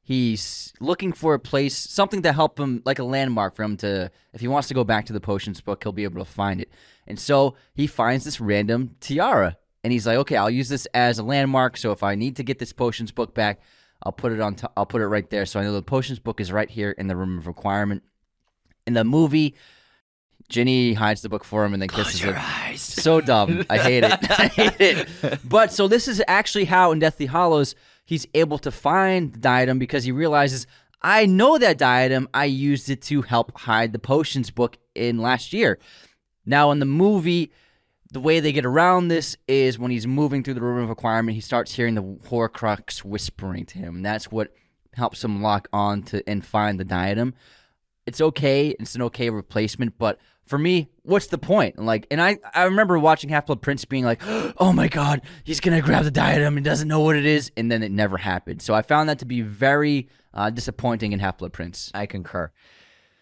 He's 0.02 0.72
looking 0.80 1.12
for 1.12 1.34
a 1.34 1.40
place, 1.40 1.76
something 1.76 2.22
to 2.22 2.32
help 2.32 2.58
him, 2.58 2.82
like 2.86 2.98
a 2.98 3.04
landmark 3.04 3.58
for 3.58 3.64
him 3.64 3.76
to, 3.78 4.10
if 4.32 4.40
he 4.40 4.48
wants 4.48 4.70
to 4.70 4.74
go 4.74 4.86
back 4.86 5.06
to 5.08 5.14
the 5.14 5.20
potions 5.20 5.60
book, 5.60 5.84
he'll 5.84 5.92
be 5.92 6.06
able 6.06 6.24
to 6.24 6.32
find 6.32 6.62
it. 6.62 6.72
And 7.06 7.20
so 7.20 7.56
he 7.74 7.88
finds 7.88 8.24
this 8.24 8.40
random 8.40 8.96
tiara, 9.02 9.58
and 9.84 9.92
he's 9.92 10.08
like, 10.08 10.18
"Okay, 10.20 10.38
I'll 10.38 10.50
use 10.50 10.70
this 10.70 10.88
as 10.94 11.20
a 11.20 11.24
landmark. 11.24 11.76
So 11.76 11.92
if 11.92 12.04
I 12.04 12.16
need 12.16 12.38
to 12.38 12.44
get 12.44 12.60
this 12.60 12.72
potions 12.72 13.12
book 13.12 13.36
back, 13.36 13.60
I'll 14.02 14.14
put 14.14 14.32
it 14.32 14.40
on. 14.40 14.56
I'll 14.78 14.86
put 14.86 15.02
it 15.02 15.08
right 15.08 15.30
there. 15.30 15.46
So 15.46 15.60
I 15.60 15.64
know 15.64 15.74
the 15.74 15.82
potions 15.82 16.20
book 16.20 16.40
is 16.40 16.54
right 16.54 16.70
here 16.70 16.92
in 16.92 17.08
the 17.08 17.18
room 17.18 17.38
of 17.38 17.48
requirement." 17.48 18.04
In 18.88 18.94
the 18.94 19.04
movie, 19.04 19.54
Ginny 20.48 20.94
hides 20.94 21.22
the 21.22 21.28
book 21.28 21.44
for 21.44 21.66
him 21.66 21.74
and 21.74 21.82
then 21.82 21.90
kisses 21.90 22.24
eyes. 22.26 22.82
So 23.08 23.20
dumb. 23.20 23.66
I 23.70 23.78
hate 23.78 24.04
it. 24.04 24.12
I 24.40 24.48
hate 24.48 24.80
it. 24.82 25.40
But 25.44 25.74
so 25.74 25.88
this 25.90 26.08
is 26.08 26.24
actually 26.28 26.66
how 26.66 26.94
in 26.94 27.00
Deathly 27.00 27.26
Hallows 27.26 27.76
he's 28.06 28.26
able 28.34 28.58
to 28.60 28.72
find 28.72 29.34
the 29.34 29.40
diadem 29.40 29.78
because 29.78 30.06
he 30.06 30.12
realizes 30.12 30.66
I 31.02 31.26
know 31.26 31.58
that 31.58 31.78
diadem. 31.78 32.30
I 32.34 32.46
used 32.46 32.90
it 32.90 33.02
to 33.04 33.22
help 33.22 33.58
hide 33.60 33.92
the 33.92 34.00
potions 34.00 34.50
book 34.50 34.78
in 34.96 35.20
last 35.20 35.52
year. 35.52 35.80
Now 36.46 36.72
in 36.72 36.80
the 36.80 36.86
movie, 36.86 37.52
the 38.12 38.22
way 38.22 38.40
they 38.40 38.54
get 38.54 38.66
around 38.66 39.10
this 39.10 39.36
is 39.50 39.78
when 39.78 39.92
he's 39.92 40.08
moving 40.08 40.44
through 40.44 40.54
the 40.54 40.62
room 40.62 40.82
of 40.82 40.90
requirement, 40.90 41.36
he 41.36 41.42
starts 41.42 41.76
hearing 41.76 41.96
the 41.96 42.04
Horcrux 42.04 43.04
whispering 43.04 43.66
to 43.66 43.80
him. 43.80 43.98
And 43.98 44.06
that's 44.06 44.32
what 44.32 44.54
helps 44.94 45.24
him 45.24 45.42
lock 45.42 45.68
on 45.74 46.04
to 46.04 46.28
and 46.28 46.46
find 46.46 46.80
the 46.80 46.86
diadem 46.86 47.36
it's 48.08 48.22
okay. 48.22 48.70
It's 48.80 48.96
an 48.96 49.02
okay 49.04 49.30
replacement, 49.30 49.98
but 49.98 50.20
for 50.46 50.58
me, 50.58 50.90
what's 51.04 51.28
the 51.28 51.38
point? 51.38 51.78
Like, 51.78 52.08
and 52.10 52.22
I, 52.22 52.38
I 52.54 52.64
remember 52.64 52.98
watching 52.98 53.30
Half 53.30 53.48
Blood 53.48 53.62
Prince 53.62 53.86
being 53.86 54.06
like, 54.06 54.22
"Oh 54.58 54.72
my 54.74 54.88
God, 54.88 55.22
he's 55.44 55.60
gonna 55.60 55.82
grab 55.82 56.06
the 56.06 56.12
diadem 56.12 56.56
and 56.58 56.66
doesn't 56.66 56.88
know 56.88 57.02
what 57.02 57.18
it 57.18 57.26
is," 57.26 57.52
and 57.58 57.72
then 57.72 57.84
it 57.84 57.92
never 57.92 58.18
happened. 58.18 58.62
So 58.62 58.74
I 58.74 58.82
found 58.82 59.10
that 59.10 59.20
to 59.20 59.26
be 59.26 59.42
very 59.42 60.08
uh, 60.34 60.50
disappointing 60.50 61.12
in 61.12 61.20
Half 61.20 61.40
Blood 61.40 61.54
Prince. 61.54 61.92
I 61.94 62.06
concur. 62.06 62.52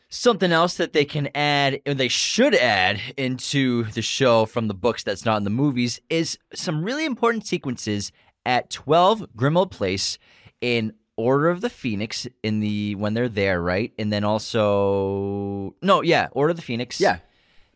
Something 0.07 0.51
else 0.51 0.75
that 0.75 0.93
they 0.93 1.03
can 1.03 1.29
add, 1.33 1.81
or 1.87 1.95
they 1.95 2.07
should 2.07 2.53
add 2.53 3.01
into 3.17 3.85
the 3.85 4.03
show 4.03 4.45
from 4.45 4.67
the 4.67 4.75
books 4.75 5.03
that's 5.03 5.25
not 5.25 5.37
in 5.37 5.43
the 5.43 5.49
movies, 5.49 5.99
is 6.09 6.37
some 6.53 6.83
really 6.83 7.05
important 7.05 7.47
sequences 7.47 8.11
at 8.45 8.69
12 8.69 9.25
Grimmauld 9.35 9.71
Place 9.71 10.19
in 10.61 10.93
Order 11.17 11.49
of 11.49 11.61
the 11.61 11.69
Phoenix 11.69 12.27
in 12.43 12.59
the 12.59 12.95
when 12.95 13.13
they're 13.13 13.29
there, 13.29 13.61
right? 13.61 13.93
And 13.97 14.11
then 14.11 14.23
also 14.23 15.75
no, 15.81 16.01
yeah, 16.01 16.27
Order 16.31 16.51
of 16.51 16.55
the 16.57 16.61
Phoenix. 16.61 16.99
Yeah. 16.99 17.19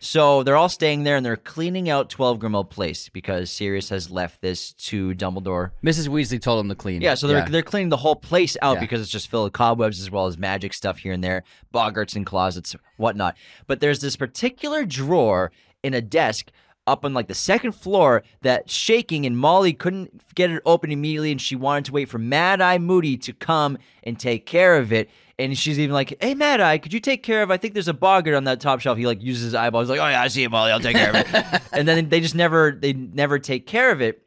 So 0.01 0.43
they're 0.43 0.55
all 0.55 0.69
staying 0.69 1.03
there 1.03 1.17
and 1.17 1.25
they're 1.25 1.35
cleaning 1.35 1.89
out 1.89 2.09
12 2.09 2.39
Grimmauld 2.39 2.69
Place 2.69 3.09
because 3.09 3.51
Sirius 3.51 3.89
has 3.89 4.09
left 4.09 4.41
this 4.41 4.71
to 4.73 5.13
Dumbledore. 5.13 5.71
Mrs. 5.83 6.07
Weasley 6.07 6.41
told 6.41 6.63
him 6.63 6.69
to 6.69 6.75
clean. 6.75 7.01
Yeah, 7.01 7.15
so 7.15 7.27
they're 7.27 7.45
they're 7.45 7.61
cleaning 7.63 7.89
the 7.89 7.97
whole 7.97 8.15
place 8.15 8.55
out 8.61 8.75
Yeah. 8.75 8.79
because 8.79 9.01
it's 9.01 9.11
just 9.11 9.29
filled 9.29 9.45
with 9.45 9.53
cobwebs 9.53 9.99
as 9.99 10.09
well 10.09 10.25
as 10.27 10.37
magic 10.37 10.73
stuff 10.73 10.99
here 10.99 11.11
and 11.11 11.21
there, 11.23 11.43
boggarts 11.73 12.15
and 12.15 12.25
closets, 12.25 12.75
whatnot. 12.95 13.35
But 13.67 13.81
there's 13.81 13.99
this 13.99 14.15
particular 14.15 14.85
drawer 14.85 15.51
in 15.83 15.93
a 15.93 16.01
desk 16.01 16.49
up 16.89 17.05
on 17.05 17.13
like 17.13 17.27
the 17.27 17.35
second 17.35 17.73
floor 17.73 18.23
that's 18.41 18.73
shaking, 18.73 19.25
and 19.25 19.37
Molly 19.37 19.73
couldn't 19.73 20.33
get 20.35 20.51
it 20.51 20.61
open 20.65 20.91
immediately, 20.91 21.31
and 21.31 21.41
she 21.41 21.55
wanted 21.55 21.85
to 21.85 21.91
wait 21.91 22.09
for 22.09 22.17
Mad 22.17 22.61
Eye 22.61 22.77
Moody 22.77 23.17
to 23.17 23.33
come 23.33 23.77
and 24.03 24.19
take 24.19 24.45
care 24.45 24.77
of 24.77 24.91
it. 24.91 25.09
And 25.37 25.57
she's 25.57 25.79
even 25.79 25.93
like, 25.93 26.17
"Hey, 26.21 26.33
Mad 26.33 26.59
Eye, 26.59 26.77
could 26.77 26.93
you 26.93 26.99
take 26.99 27.23
care 27.23 27.43
of? 27.43 27.51
I 27.51 27.57
think 27.57 27.73
there's 27.73 27.87
a 27.87 27.93
boggart 27.93 28.35
on 28.35 28.43
that 28.43 28.59
top 28.59 28.81
shelf." 28.81 28.97
He 28.97 29.07
like 29.07 29.23
uses 29.23 29.45
his 29.45 29.55
eyeballs, 29.55 29.89
like, 29.89 29.99
"Oh 29.99 30.07
yeah, 30.07 30.21
I 30.21 30.27
see 30.27 30.43
it, 30.43 30.49
Molly. 30.49 30.71
I'll 30.71 30.79
take 30.79 30.95
care 30.95 31.09
of 31.09 31.15
it." 31.15 31.61
and 31.71 31.87
then 31.87 32.09
they 32.09 32.19
just 32.19 32.35
never 32.35 32.71
they 32.71 32.93
never 32.93 33.39
take 33.39 33.65
care 33.65 33.91
of 33.91 34.01
it 34.01 34.23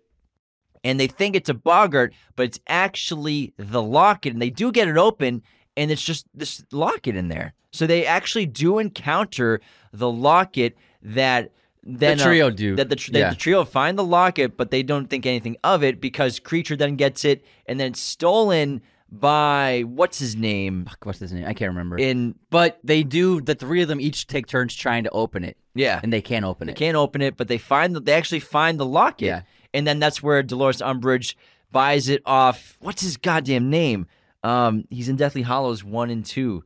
and 0.85 0.99
they 0.99 1.07
think 1.07 1.37
it's 1.37 1.49
a 1.49 1.55
boggart, 1.55 2.13
but 2.37 2.45
it's 2.45 2.61
actually 2.67 3.55
the 3.57 3.83
locket. 3.83 4.33
And 4.33 4.43
they 4.43 4.51
do 4.51 4.73
get 4.73 4.89
it 4.89 4.97
open, 4.97 5.43
and 5.77 5.91
it's 5.91 6.03
just 6.03 6.27
this 6.35 6.65
locket 6.73 7.17
in 7.17 7.29
there. 7.29 7.55
So 7.73 7.87
they 7.87 8.05
actually 8.05 8.47
do 8.47 8.79
encounter 8.79 9.61
the 9.93 10.11
locket 10.11 10.77
that 11.03 11.53
then 11.85 12.21
uh, 12.21 12.25
trio 12.25 12.51
do. 12.51 12.77
that 12.77 12.89
the, 12.89 12.97
tr- 12.97 13.11
Yeah. 13.13 13.31
the 13.31 13.37
trio 13.37 13.65
find 13.65 13.99
the 13.99 14.05
locket, 14.05 14.57
but 14.57 14.71
they 14.71 14.83
don't 14.83 15.09
think 15.11 15.27
anything 15.27 15.57
of 15.65 15.83
it 15.83 16.01
because 16.01 16.39
Kreacher 16.41 16.77
then 16.79 16.97
gets 16.97 17.25
it, 17.25 17.45
and 17.67 17.79
then 17.81 17.89
it's 17.93 18.01
stolen 18.01 18.83
by 19.11 19.85
what's 19.87 20.19
his 20.19 20.35
name 20.37 20.87
Fuck, 20.87 21.05
what's 21.05 21.19
his 21.19 21.33
name? 21.35 21.45
I 21.47 21.53
can't 21.53 21.69
remember. 21.71 21.99
in 21.99 22.35
but 22.51 22.79
they 22.83 23.03
do. 23.03 23.41
The 23.43 23.55
three 23.55 23.83
of 23.83 23.89
them 23.89 24.01
each 24.01 24.27
take 24.27 24.47
turns 24.47 24.75
trying 24.75 25.05
to 25.05 25.11
open 25.11 25.45
it, 25.45 25.57
yeah 25.75 26.01
and 26.03 26.11
they 26.13 26.23
can't 26.23 26.45
open 26.47 26.67
They 26.67 26.73
it. 26.73 26.77
can't 26.77 26.97
open 26.97 27.21
it, 27.21 27.37
but 27.37 27.49
they 27.49 27.59
find 27.59 27.95
that 27.95 28.05
they 28.07 28.15
actually 28.15 28.41
find 28.41 28.81
the 28.81 28.87
locket. 28.87 29.27
Yeah. 29.27 29.43
And 29.75 29.87
then 29.87 29.99
that's 29.99 30.23
where 30.23 30.43
Dolores 30.43 30.79
Umbridge 30.83 31.35
buys 31.71 32.09
it 32.09 32.23
off. 32.27 32.77
What's 32.81 33.03
his 33.03 33.17
goddamn 33.17 33.71
name? 33.71 34.07
Um, 34.43 34.85
he's 34.91 35.09
in 35.09 35.17
Deathly 35.17 35.43
Hallows 35.43 35.83
one 35.85 36.09
and 36.11 36.25
two, 36.25 36.65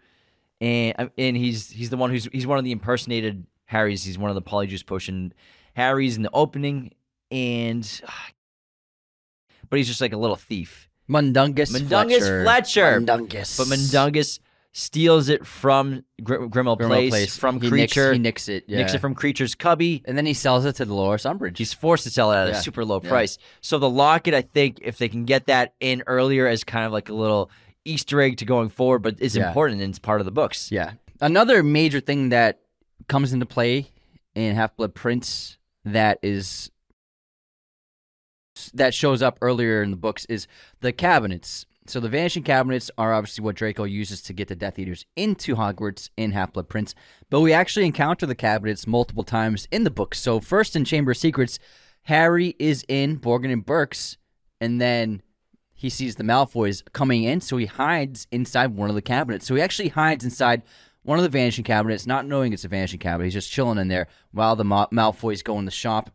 and 0.60 1.10
and 1.18 1.36
he's 1.36 1.70
he's 1.70 1.90
the 1.90 1.96
one 1.96 2.10
who's 2.10 2.28
he's 2.32 2.46
one 2.46 2.58
of 2.58 2.64
the 2.64 2.72
impersonated 2.72 3.44
Harrys. 3.66 4.04
He's 4.04 4.18
one 4.18 4.30
of 4.30 4.34
the 4.34 4.42
Polyjuice 4.42 4.84
Potion 4.86 5.32
Harrys 5.74 6.16
in 6.16 6.22
the 6.22 6.30
opening, 6.32 6.92
and 7.30 7.82
but 9.70 9.76
he's 9.78 9.88
just 9.88 10.00
like 10.00 10.12
a 10.12 10.16
little 10.18 10.36
thief. 10.36 10.88
Mundungus, 11.08 11.70
Mundungus 11.72 12.18
Fletcher. 12.18 12.42
Fletcher. 12.42 13.00
Mundungus. 13.00 13.56
But 13.58 13.68
Mundungus 13.68 14.40
steals 14.72 15.28
it 15.28 15.46
from 15.46 16.04
Gr- 16.22 16.34
Grimmauld, 16.46 16.78
Grimmauld 16.78 16.86
Place, 16.88 17.10
Place. 17.10 17.36
from 17.38 17.60
He 17.60 17.70
Kreacher. 17.70 18.10
Nicks, 18.10 18.12
he 18.12 18.18
nicks 18.18 18.48
it. 18.48 18.64
Yeah. 18.66 18.78
Nicks 18.78 18.92
it 18.94 18.98
from 18.98 19.14
Kreacher's 19.14 19.54
cubby. 19.54 20.02
and 20.04 20.18
then 20.18 20.26
he 20.26 20.34
sells 20.34 20.64
it 20.64 20.74
to 20.76 20.84
Dolores 20.84 21.22
Umbridge. 21.22 21.56
He's 21.58 21.72
forced 21.72 22.04
to 22.04 22.10
sell 22.10 22.32
it 22.32 22.36
at 22.36 22.48
Yeah. 22.48 22.58
a 22.58 22.62
super 22.62 22.84
low 22.84 23.00
Yeah. 23.02 23.08
price. 23.08 23.38
So 23.62 23.78
the 23.78 23.88
locket, 23.88 24.34
I 24.34 24.42
think, 24.42 24.78
if 24.82 24.98
they 24.98 25.08
can 25.08 25.24
get 25.24 25.46
that 25.46 25.74
in 25.80 26.02
earlier 26.06 26.46
as 26.46 26.62
kind 26.64 26.84
of 26.84 26.92
like 26.92 27.08
a 27.08 27.14
little 27.14 27.50
Easter 27.86 28.20
egg 28.20 28.36
to 28.38 28.44
going 28.44 28.68
forward, 28.68 28.98
but 28.98 29.16
it's 29.20 29.36
Yeah. 29.36 29.48
important 29.48 29.80
and 29.80 29.90
it's 29.90 29.98
part 30.00 30.20
of 30.20 30.24
the 30.24 30.32
books. 30.32 30.70
Yeah. 30.72 30.92
Another 31.20 31.62
major 31.62 32.00
thing 32.00 32.28
that 32.30 32.58
comes 33.08 33.32
into 33.32 33.46
play 33.46 33.90
in 34.34 34.54
Half 34.54 34.76
Blood 34.76 34.94
Prince 34.94 35.58
that 35.84 36.18
is 36.22 36.70
that 38.72 38.94
shows 38.94 39.22
up 39.22 39.38
earlier 39.42 39.82
in 39.82 39.90
the 39.90 39.96
books 39.96 40.24
is 40.26 40.46
the 40.80 40.92
cabinets. 40.92 41.66
So 41.86 42.00
the 42.00 42.08
vanishing 42.08 42.42
cabinets 42.42 42.90
are 42.98 43.12
obviously 43.12 43.44
what 43.44 43.54
Draco 43.54 43.84
uses 43.84 44.20
to 44.22 44.32
get 44.32 44.48
the 44.48 44.56
Death 44.56 44.78
Eaters 44.78 45.06
into 45.14 45.54
Hogwarts 45.54 46.10
in 46.16 46.32
Half 46.32 46.54
Blood 46.54 46.68
Prince, 46.68 46.94
but 47.30 47.40
we 47.40 47.52
actually 47.52 47.86
encounter 47.86 48.26
the 48.26 48.34
cabinets 48.34 48.86
multiple 48.86 49.22
times 49.22 49.68
in 49.70 49.84
the 49.84 49.90
book. 49.90 50.14
So 50.14 50.40
first 50.40 50.74
in 50.74 50.84
Chamber 50.84 51.12
of 51.12 51.16
Secrets, 51.16 51.60
Harry 52.04 52.56
is 52.58 52.84
in 52.88 53.20
Borgin 53.20 53.52
and 53.52 53.64
Burkes, 53.64 54.16
and 54.60 54.80
then 54.80 55.22
he 55.74 55.90
sees 55.90 56.16
the 56.16 56.24
Malfoys 56.24 56.82
coming 56.92 57.24
in, 57.24 57.40
so 57.40 57.56
he 57.56 57.66
hides 57.66 58.26
inside 58.32 58.74
one 58.74 58.88
of 58.88 58.94
the 58.96 59.02
cabinets. 59.02 59.46
So 59.46 59.54
he 59.54 59.60
actually 59.60 59.88
hides 59.88 60.24
inside 60.24 60.62
one 61.06 61.18
of 61.18 61.22
the 61.22 61.28
vanishing 61.28 61.62
cabinets, 61.62 62.04
not 62.04 62.26
knowing 62.26 62.52
it's 62.52 62.64
a 62.64 62.68
vanishing 62.68 62.98
cabinet. 62.98 63.26
He's 63.26 63.34
just 63.34 63.50
chilling 63.50 63.78
in 63.78 63.86
there 63.86 64.08
while 64.32 64.56
the 64.56 64.64
Ma- 64.64 64.88
Malfoys 64.88 65.44
go 65.44 65.56
in 65.58 65.64
the 65.64 65.70
shop. 65.70 66.10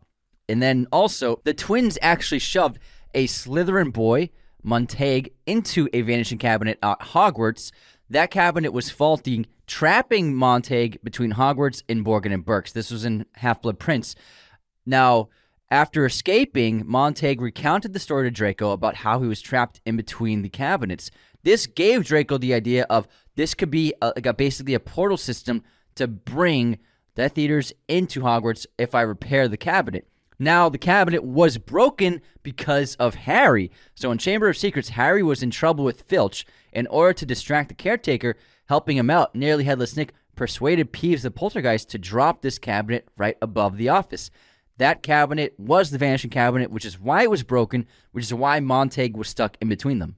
And 0.50 0.62
then 0.62 0.86
also, 0.92 1.40
the 1.44 1.54
twins 1.54 1.98
actually 2.02 2.40
shoved 2.40 2.78
a 3.14 3.26
Slytherin 3.26 3.90
boy, 3.90 4.28
Montague, 4.62 5.30
into 5.46 5.88
a 5.94 6.02
vanishing 6.02 6.36
cabinet 6.36 6.78
at 6.82 7.00
Hogwarts. 7.00 7.72
That 8.10 8.30
cabinet 8.30 8.74
was 8.74 8.90
faulty, 8.90 9.46
trapping 9.66 10.34
Montague 10.34 10.98
between 11.02 11.32
Hogwarts 11.32 11.82
and 11.88 12.04
Borgin 12.04 12.34
and 12.34 12.44
Burkes. 12.44 12.72
This 12.72 12.90
was 12.90 13.06
in 13.06 13.24
Half 13.36 13.62
Blood 13.62 13.78
Prince. 13.78 14.14
Now, 14.84 15.30
after 15.70 16.04
escaping, 16.04 16.82
Montague 16.84 17.42
recounted 17.42 17.94
the 17.94 17.98
story 17.98 18.26
to 18.26 18.30
Draco 18.30 18.72
about 18.72 18.96
how 18.96 19.22
he 19.22 19.26
was 19.26 19.40
trapped 19.40 19.80
in 19.86 19.96
between 19.96 20.42
the 20.42 20.50
cabinets. 20.50 21.10
This 21.42 21.66
gave 21.66 22.04
Draco 22.04 22.38
the 22.38 22.54
idea 22.54 22.86
of 22.88 23.08
this 23.34 23.54
could 23.54 23.70
be 23.70 23.94
a, 24.00 24.12
like 24.14 24.26
a, 24.26 24.34
basically 24.34 24.74
a 24.74 24.80
portal 24.80 25.16
system 25.16 25.62
to 25.96 26.06
bring 26.06 26.78
Death 27.14 27.36
Eaters 27.36 27.72
into 27.88 28.20
Hogwarts 28.20 28.66
if 28.78 28.94
I 28.94 29.02
repair 29.02 29.48
the 29.48 29.56
cabinet. 29.56 30.08
Now, 30.38 30.68
the 30.68 30.78
cabinet 30.78 31.22
was 31.22 31.58
broken 31.58 32.20
because 32.42 32.96
of 32.96 33.14
Harry. 33.14 33.70
So, 33.94 34.10
in 34.10 34.18
Chamber 34.18 34.48
of 34.48 34.56
Secrets, 34.56 34.90
Harry 34.90 35.22
was 35.22 35.42
in 35.42 35.50
trouble 35.50 35.84
with 35.84 36.02
Filch. 36.02 36.44
In 36.72 36.86
order 36.88 37.12
to 37.12 37.26
distract 37.26 37.68
the 37.68 37.74
caretaker, 37.74 38.36
helping 38.66 38.96
him 38.96 39.10
out, 39.10 39.34
Nearly 39.34 39.64
Headless 39.64 39.96
Nick 39.96 40.14
persuaded 40.34 40.92
Peeves 40.92 41.22
the 41.22 41.30
poltergeist 41.30 41.90
to 41.90 41.98
drop 41.98 42.40
this 42.42 42.58
cabinet 42.58 43.06
right 43.16 43.36
above 43.42 43.76
the 43.76 43.90
office. 43.90 44.30
That 44.78 45.02
cabinet 45.02 45.54
was 45.58 45.90
the 45.90 45.98
vanishing 45.98 46.30
cabinet, 46.30 46.70
which 46.70 46.86
is 46.86 46.98
why 46.98 47.22
it 47.22 47.30
was 47.30 47.42
broken, 47.42 47.86
which 48.12 48.24
is 48.24 48.34
why 48.34 48.58
Montague 48.58 49.16
was 49.16 49.28
stuck 49.28 49.56
in 49.60 49.68
between 49.68 49.98
them. 49.98 50.16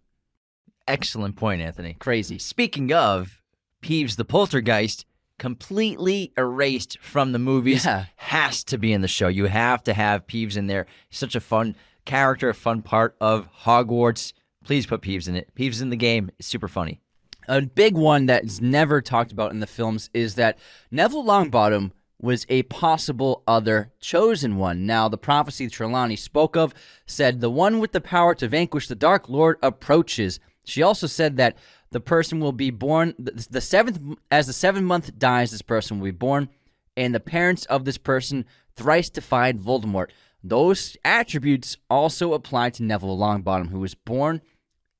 Excellent 0.86 1.36
point, 1.36 1.62
Anthony. 1.62 1.94
Crazy. 1.98 2.38
Speaking 2.38 2.92
of 2.92 3.40
Peeves 3.82 4.16
the 4.16 4.24
poltergeist, 4.24 5.06
completely 5.38 6.32
erased 6.36 6.98
from 7.00 7.32
the 7.32 7.38
movies, 7.38 7.84
Yeah. 7.84 8.06
has 8.16 8.62
to 8.64 8.78
be 8.78 8.92
in 8.92 9.00
the 9.00 9.08
show. 9.08 9.28
You 9.28 9.46
have 9.46 9.82
to 9.84 9.94
have 9.94 10.26
Peeves 10.26 10.56
in 10.56 10.66
there. 10.66 10.86
He's 11.08 11.18
such 11.18 11.34
a 11.34 11.40
fun 11.40 11.74
character, 12.04 12.48
a 12.50 12.54
fun 12.54 12.82
part 12.82 13.16
of 13.20 13.48
Hogwarts. 13.64 14.32
Please 14.64 14.86
put 14.86 15.02
Peeves 15.02 15.26
in 15.28 15.34
it. 15.36 15.54
Peeves 15.54 15.82
in 15.82 15.90
the 15.90 15.96
game 15.96 16.30
is 16.38 16.46
super 16.46 16.68
funny. 16.68 17.00
A 17.48 17.60
big 17.62 17.94
one 17.94 18.26
that 18.26 18.44
is 18.44 18.60
never 18.60 19.02
talked 19.02 19.32
about 19.32 19.50
in 19.52 19.60
the 19.60 19.66
films 19.66 20.08
is 20.14 20.34
that 20.36 20.58
Neville 20.90 21.24
Longbottom 21.24 21.92
was 22.20 22.46
a 22.48 22.62
possible 22.64 23.42
other 23.46 23.92
chosen 24.00 24.56
one. 24.56 24.86
Now, 24.86 25.08
the 25.08 25.18
prophecy 25.18 25.68
Trelawney 25.68 26.16
spoke 26.16 26.56
of 26.56 26.72
said 27.06 27.40
the 27.40 27.50
one 27.50 27.80
with 27.80 27.92
the 27.92 28.00
power 28.00 28.34
to 28.36 28.48
vanquish 28.48 28.88
the 28.88 28.94
Dark 28.94 29.28
Lord 29.28 29.58
approaches. 29.62 30.40
She 30.64 30.82
also 30.82 31.06
said 31.06 31.36
that 31.36 31.56
the 31.90 32.00
person 32.00 32.40
will 32.40 32.52
be 32.52 32.70
born 32.70 33.14
the, 33.18 33.60
seventh 33.60 34.00
as 34.30 34.46
the 34.46 34.52
seventh 34.52 34.84
month 34.84 35.18
dies. 35.18 35.50
This 35.50 35.62
person 35.62 35.98
will 35.98 36.06
be 36.06 36.10
born, 36.10 36.48
and 36.96 37.14
the 37.14 37.20
parents 37.20 37.64
of 37.66 37.84
this 37.84 37.98
person 37.98 38.44
thrice 38.76 39.10
defied 39.10 39.58
Voldemort. 39.58 40.10
Those 40.42 40.96
attributes 41.04 41.76
also 41.88 42.32
apply 42.32 42.70
to 42.70 42.82
Neville 42.82 43.16
Longbottom, 43.16 43.70
who 43.70 43.80
was 43.80 43.94
born 43.94 44.42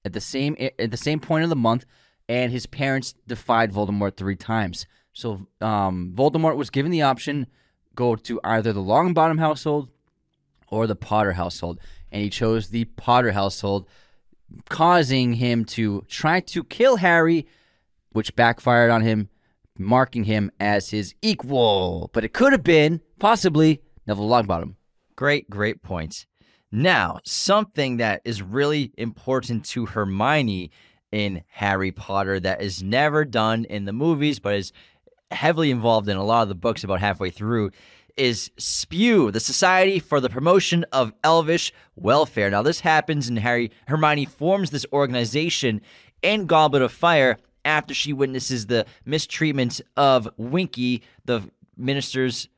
at 0.04 0.12
the 0.12 0.20
same 0.20 0.56
at 0.58 0.90
the 0.90 0.96
same 0.96 1.20
point 1.20 1.44
of 1.44 1.50
the 1.50 1.56
month, 1.56 1.84
and 2.28 2.52
his 2.52 2.66
parents 2.66 3.14
defied 3.26 3.72
Voldemort 3.72 4.16
three 4.16 4.36
times. 4.36 4.86
So 5.12 5.46
um, 5.60 6.12
Voldemort 6.14 6.56
was 6.56 6.70
given 6.70 6.90
the 6.90 7.02
option 7.02 7.46
go 7.94 8.16
to 8.16 8.40
either 8.42 8.72
the 8.72 8.80
Longbottom 8.80 9.38
household 9.38 9.88
or 10.68 10.86
the 10.86 10.96
Potter 10.96 11.32
household, 11.32 11.78
and 12.10 12.22
he 12.22 12.30
chose 12.30 12.68
the 12.68 12.84
Potter 12.84 13.32
household, 13.32 13.88
causing 14.68 15.34
him 15.34 15.64
to 15.66 16.04
try 16.08 16.40
to 16.40 16.64
kill 16.64 16.96
Harry, 16.96 17.46
which 18.10 18.36
backfired 18.36 18.90
on 18.90 19.02
him, 19.02 19.28
marking 19.78 20.24
him 20.24 20.50
as 20.60 20.90
his 20.90 21.14
equal. 21.22 22.10
But 22.12 22.24
it 22.24 22.32
could 22.32 22.52
have 22.52 22.64
been 22.64 23.00
possibly 23.18 23.82
Neville 24.06 24.28
Longbottom. 24.28 24.74
Great, 25.16 25.48
great 25.48 25.82
points. 25.82 26.26
Now, 26.70 27.20
something 27.24 27.98
that 27.98 28.20
is 28.24 28.42
really 28.42 28.92
important 28.96 29.64
to 29.66 29.86
Hermione 29.86 30.70
in 31.12 31.44
Harry 31.52 31.92
Potter 31.92 32.40
that 32.40 32.60
is 32.60 32.82
never 32.82 33.24
done 33.24 33.64
in 33.66 33.84
the 33.84 33.92
movies, 33.92 34.40
but 34.40 34.56
is 34.56 34.72
heavily 35.30 35.70
involved 35.70 36.08
in 36.08 36.16
a 36.16 36.24
lot 36.24 36.42
of 36.42 36.48
the 36.48 36.54
books 36.56 36.82
about 36.82 37.00
halfway 37.00 37.30
through, 37.30 37.70
is 38.16 38.50
SPEW, 38.58 39.30
the 39.30 39.40
Society 39.40 39.98
for 39.98 40.20
the 40.20 40.28
Promotion 40.28 40.84
of 40.92 41.12
Elvish 41.22 41.72
Welfare. 41.96 42.50
Now, 42.50 42.62
this 42.62 42.80
happens 42.80 43.28
and 43.28 43.38
Harry 43.38 43.70
Hermione 43.88 44.26
forms 44.26 44.70
this 44.70 44.86
organization 44.92 45.80
in 46.22 46.46
Goblet 46.46 46.82
of 46.82 46.92
Fire 46.92 47.38
after 47.64 47.94
she 47.94 48.12
witnesses 48.12 48.66
the 48.66 48.86
mistreatment 49.04 49.80
of 49.96 50.28
Winky, 50.36 51.02
the 51.24 51.48
minister's 51.76 52.48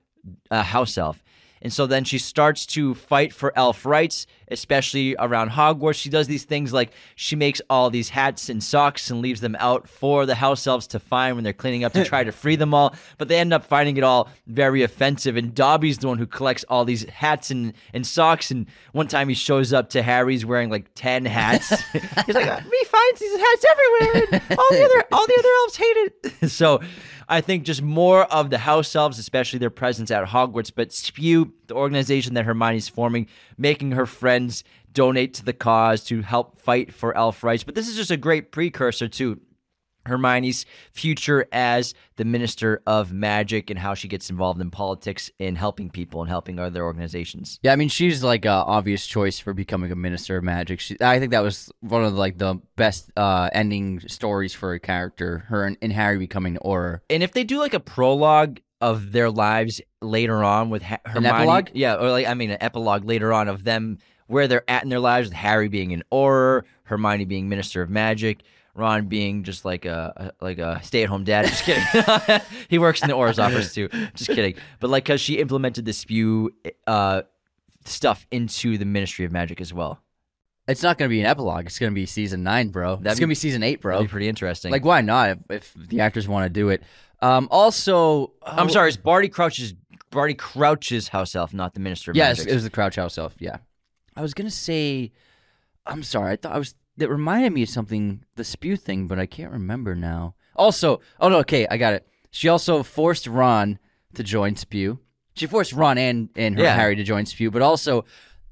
uh, 0.50 0.62
house 0.62 0.98
elf. 0.98 1.22
And 1.62 1.72
so 1.72 1.86
then 1.86 2.04
she 2.04 2.18
starts 2.18 2.66
to 2.66 2.94
fight 2.94 3.32
for 3.32 3.52
elf 3.57 3.86
rights, 3.86 4.26
especially 4.48 5.16
around 5.18 5.50
Hogwarts. 5.50 5.94
She 5.96 6.11
does 6.11 6.26
these 6.26 6.44
things 6.44 6.72
like 6.72 6.92
she 7.14 7.36
makes 7.36 7.61
all 7.70 7.90
these 7.90 8.11
hats 8.11 8.48
and 8.48 8.62
socks 8.62 9.11
and 9.11 9.20
leaves 9.20 9.40
them 9.40 9.57
out 9.59 9.88
for 9.88 10.26
the 10.26 10.36
house 10.36 10.66
elves 10.66 10.86
to 10.88 11.00
find 11.00 11.36
when 11.36 11.44
they're 11.44 11.52
cleaning 11.52 11.84
up 11.84 11.92
to 11.94 12.04
try 12.04 12.24
to 12.24 12.32
free 12.42 12.57
them 12.57 12.74
all. 12.74 12.94
But 13.18 13.28
they 13.28 13.38
end 13.38 13.52
up 13.52 13.64
finding 13.64 13.96
it 13.96 14.04
all 14.04 14.28
very 14.46 14.82
offensive. 14.82 15.36
And 15.36 15.54
Dobby's 15.54 15.98
the 15.98 16.09
one 16.09 16.18
who 16.18 16.26
collects 16.26 16.64
all 16.68 16.84
these 16.84 17.04
hats 17.09 17.50
and, 17.50 17.72
and 17.92 18.07
socks. 18.07 18.50
And 18.50 18.66
one 18.92 19.09
time 19.09 19.28
he 19.28 19.34
shows 19.34 19.72
up 19.72 19.90
to 19.90 20.02
Harry's 20.02 20.44
wearing 20.44 20.70
like 20.70 20.90
10 20.94 21.24
hats. 21.24 21.68
He's 21.92 22.34
like, 22.34 22.62
he 22.62 22.84
finds 22.84 23.20
these 23.20 23.38
hats 23.38 23.64
everywhere. 23.70 24.40
And 24.48 24.59
all 24.59 24.70
the 24.70 24.84
other 24.84 25.04
all 25.12 25.26
the 25.26 25.36
other 25.38 25.48
elves 25.62 25.76
hate 25.76 25.96
it. 25.96 26.50
so 26.50 26.80
I 27.29 27.41
think 27.41 27.64
just 27.64 27.83
more 27.83 28.24
of 28.24 28.51
the 28.51 28.59
house 28.59 28.95
elves, 28.95 29.18
especially 29.18 29.59
their 29.59 29.70
presence 29.70 30.11
at 30.11 30.29
Hogwarts, 30.29 30.70
but 30.74 30.93
Spew, 30.93 31.53
the 31.66 31.74
organization 31.74 32.35
that 32.35 32.45
Hermione's 32.45 32.89
forming, 32.89 33.27
making 33.59 33.93
her 33.93 34.07
friends 34.07 34.62
donate 34.93 35.35
to 35.35 35.45
the 35.45 35.53
cause 35.53 36.05
to 36.05 36.22
help 36.22 36.59
fight 36.59 36.95
for 36.95 37.16
elf 37.16 37.43
rights. 37.43 37.64
But 37.64 37.74
this 37.74 37.89
is 37.89 37.97
just 37.97 38.11
a 38.11 38.16
great 38.16 38.53
precursor 38.53 39.09
to 39.09 39.41
Hermione's 40.07 40.66
future 40.92 41.46
as 41.52 41.94
the 42.16 42.24
Minister 42.24 42.82
of 42.86 43.12
Magic 43.12 43.70
and 43.70 43.78
how 43.78 43.94
she 43.94 44.09
gets 44.09 44.30
involved 44.30 44.61
in 44.61 44.70
politics 44.70 45.30
and 45.38 45.57
helping 45.59 45.90
people 45.90 46.20
and 46.20 46.28
helping 46.28 46.59
other 46.59 46.84
organizations. 46.84 47.59
Yeah, 47.62 47.72
I 47.72 47.76
mean, 47.76 47.88
she's 47.88 48.24
like 48.24 48.44
an 48.44 48.50
obvious 48.52 49.07
choice 49.07 49.38
for 49.38 49.52
becoming 49.52 49.92
a 49.92 49.96
minister 49.96 50.36
of 50.36 50.44
magic. 50.44 50.80
She, 50.80 50.96
I 51.00 51.18
think 51.18 51.32
that 51.32 51.42
was 51.42 51.70
one 51.80 52.04
of 52.04 52.14
like 52.14 52.38
the 52.38 52.61
best 52.76 53.11
uh, 53.16 53.50
ending 53.52 54.00
stories 54.00 54.54
for 54.54 54.72
a 54.72 54.80
character. 54.80 55.44
Her 55.48 55.64
and, 55.64 55.76
and 55.82 55.92
Harry 55.92 56.18
becoming 56.18 56.57
Auror. 56.64 57.00
And 57.11 57.22
if 57.22 57.32
they 57.32 57.44
do 57.44 57.59
like 57.59 57.74
a 57.74 57.80
prologue 57.80 58.61
of 58.80 59.12
their 59.12 59.30
lives 59.30 59.80
later 60.02 60.44
on 60.44 60.70
with 60.70 60.82
ha- 60.82 60.98
Hermione, 61.07 61.38
epilogue? 61.38 61.68
yeah, 61.72 61.94
or 61.94 62.11
like 62.11 62.26
I 62.26 62.34
mean 62.34 62.50
an 62.50 62.59
epilogue 62.61 63.04
later 63.04 63.32
on 63.32 63.48
of 63.48 63.64
them 63.64 63.98
where 64.26 64.48
they're 64.48 64.68
at 64.68 64.82
in 64.82 64.88
their 64.88 65.00
lives, 65.00 65.28
with 65.28 65.36
Harry 65.36 65.68
being 65.68 65.92
an 65.92 66.02
Auror, 66.12 66.62
Hermione 66.84 67.24
being 67.24 67.48
Minister 67.48 67.82
of 67.82 67.90
Magic. 67.90 68.42
Ron 68.77 69.07
being 69.07 69.43
just 69.43 69.64
like 69.64 69.85
a, 69.85 70.33
a 70.41 70.45
like 70.45 70.59
a 70.59 70.81
stay 70.83 71.03
at 71.03 71.09
home 71.09 71.24
dad. 71.24 71.47
Just 71.47 71.64
kidding. 71.64 72.41
he 72.68 72.79
works 72.79 73.03
in 73.03 73.09
the 73.09 73.14
Auror's 73.14 73.39
office 73.39 73.74
too. 73.74 73.89
Just 74.14 74.31
kidding. 74.31 74.55
But 74.81 74.91
like, 74.91 75.05
cause 75.05 75.20
she 75.20 75.39
implemented 75.39 75.85
the 75.85 75.93
spew 75.93 76.55
uh, 76.87 77.22
stuff 77.85 78.27
into 78.31 78.79
the 78.79 78.85
Ministry 78.85 79.24
of 79.24 79.33
Magic 79.33 79.61
as 79.61 79.72
well. 79.72 80.01
It's 80.68 80.83
not 80.83 80.99
going 80.99 81.09
to 81.09 81.11
be 81.12 81.20
an 81.20 81.27
epilogue. 81.27 81.66
It's 81.66 81.79
going 81.79 81.93
to 81.93 81.95
be 81.95 82.07
season 82.07 82.43
nine, 82.43 82.70
bro. 82.70 82.97
That's 82.97 83.20
going 83.20 83.29
to 83.29 83.31
be- 83.31 83.35
season 83.37 83.62
eight, 83.62 83.81
bro. 83.81 83.95
That'd 83.95 84.09
be 84.09 84.11
pretty 84.11 84.29
interesting. 84.29 84.72
Like, 84.72 84.85
why 84.85 85.01
not? 85.01 85.39
If, 85.49 85.77
if 85.77 85.89
the 85.89 86.01
actors 86.01 86.27
want 86.27 86.45
to 86.45 86.51
do 86.51 86.70
it. 86.70 86.83
Um, 87.22 87.47
also, 87.51 88.33
I'm 88.43 88.68
sorry, 88.68 88.89
it's 88.89 88.97
Barty 88.97 89.29
Crouch's 89.29 89.74
Barty 90.11 90.35
Crouch's 90.35 91.09
house 91.09 91.35
elf, 91.35 91.55
not 91.55 91.74
the 91.74 91.81
Minister 91.81 92.11
of 92.11 92.16
Yes, 92.16 92.39
Magic. 92.39 92.51
it 92.51 92.55
was 92.55 92.64
the 92.64 92.70
Crouch 92.70 92.97
House 92.97 93.16
elf. 93.16 93.35
Yeah, 93.39 93.59
I 94.14 94.22
was 94.22 94.35
gonna 94.35 94.51
say. 94.51 95.12
I'm 95.87 96.03
sorry. 96.03 96.33
I 96.33 96.37
thought 96.37 96.53
I 96.53 96.59
was. 96.59 96.74
That 96.99 97.11
reminded 97.11 97.53
me 97.53 97.62
of 97.62 97.68
something, 97.68 98.24
the 98.36 98.44
spew 98.44 98.76
thing, 98.76 99.07
but 99.07 99.18
I 99.18 99.26
can't 99.26 99.53
remember 99.53 99.94
now. 99.94 100.34
Also, 100.55 101.01
oh 101.20 101.28
no, 101.28 101.38
okay, 101.40 101.66
I 101.70 101.76
got 101.76 101.92
it. 101.94 102.07
She 102.30 102.49
also 102.49 102.82
forced 102.82 103.26
Ron 103.26 103.78
to 104.14 104.22
join 104.22 104.57
Spew. 104.57 104.99
She 105.34 105.47
forced 105.47 105.72
Ron 105.74 105.99
and 105.99 106.30
and 106.36 106.57
her 106.57 106.64
Yeah. 106.64 106.74
Harry 106.74 106.97
to 106.97 107.05
join 107.05 107.26
Spew, 107.26 107.51
but 107.51 107.61
also 107.62 108.05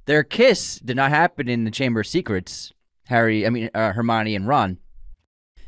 their 0.04 0.22
kiss 0.22 0.78
did 0.78 0.96
not 0.96 1.10
happen 1.10 1.48
in 1.48 1.64
the 1.64 1.70
Chamber 1.70 2.00
of 2.00 2.06
Secrets. 2.06 2.72
Harry, 3.06 3.46
I 3.46 3.50
mean 3.50 3.70
uh, 3.74 3.92
Hermione 3.92 4.34
and 4.36 4.46
Ron. 4.46 4.78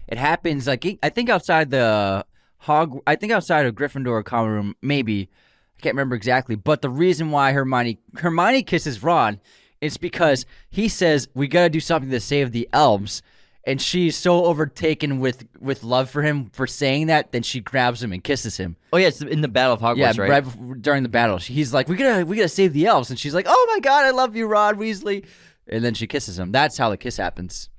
It 0.09 0.18
happens 0.18 0.66
like 0.66 0.99
I 1.03 1.09
think 1.09 1.29
outside 1.31 1.70
the 1.70 2.24
Hog. 2.59 2.99
I 3.07 3.16
think 3.16 3.33
outside 3.33 3.64
of 3.66 3.74
Gryffindor 3.74 4.24
common 4.24 4.51
room, 4.53 4.74
maybe. 4.83 5.31
I 5.79 5.81
can't 5.83 5.95
remember 5.95 6.14
exactly, 6.16 6.55
but 6.57 6.81
the 6.81 6.89
reason 6.91 7.31
why 7.31 7.53
Hermione 7.53 7.99
Hermione 8.16 8.62
kisses 8.62 9.03
Ron 9.03 9.41
is 9.81 9.97
because 9.97 10.47
he 10.68 10.89
says 10.89 11.29
we 11.35 11.49
got 11.49 11.62
to 11.64 11.70
do 11.70 11.81
something 11.81 12.11
to 12.11 12.20
save 12.20 12.53
the 12.53 12.68
elves, 12.72 13.22
and 13.64 13.81
she's 13.81 14.16
so 14.16 14.45
overtaken 14.45 15.20
with 15.20 15.47
with 15.59 15.83
love 15.83 16.11
for 16.11 16.22
him 16.22 16.51
for 16.53 16.66
saying 16.66 17.09
that, 17.09 17.33
then 17.33 17.43
she 17.43 17.61
grabs 17.61 18.03
him 18.03 18.12
and 18.12 18.22
kisses 18.22 18.57
him. 18.57 18.77
oh 18.93 18.97
yeah, 18.97 19.09
it's 19.09 19.20
in 19.20 19.41
the 19.41 19.49
Battle 19.49 19.74
of 19.74 19.81
Hogwarts, 19.81 20.16
yeah, 20.16 20.22
right? 20.22 20.45
right 20.45 20.83
during 20.83 21.03
the 21.03 21.09
battle, 21.09 21.39
he's 21.39 21.74
like, 21.74 21.89
"We 21.89 21.97
gotta 21.97 22.24
we 22.24 22.37
gotta 22.37 22.49
save 22.49 22.72
the 22.72 22.87
elves," 22.87 23.11
and 23.11 23.18
she's 23.18 23.35
like, 23.35 23.47
"Oh 23.49 23.66
my 23.72 23.81
god, 23.81 24.05
I 24.05 24.11
love 24.11 24.37
you, 24.37 24.47
Ron 24.47 24.77
Weasley." 24.77 25.24
and 25.68 25.85
then 25.85 25.95
she 25.95 26.07
kisses 26.07 26.39
him. 26.39 26.53
That's 26.53 26.79
how 26.79 26.91
the 26.91 26.97
kiss 26.97 27.16
happens. 27.16 27.70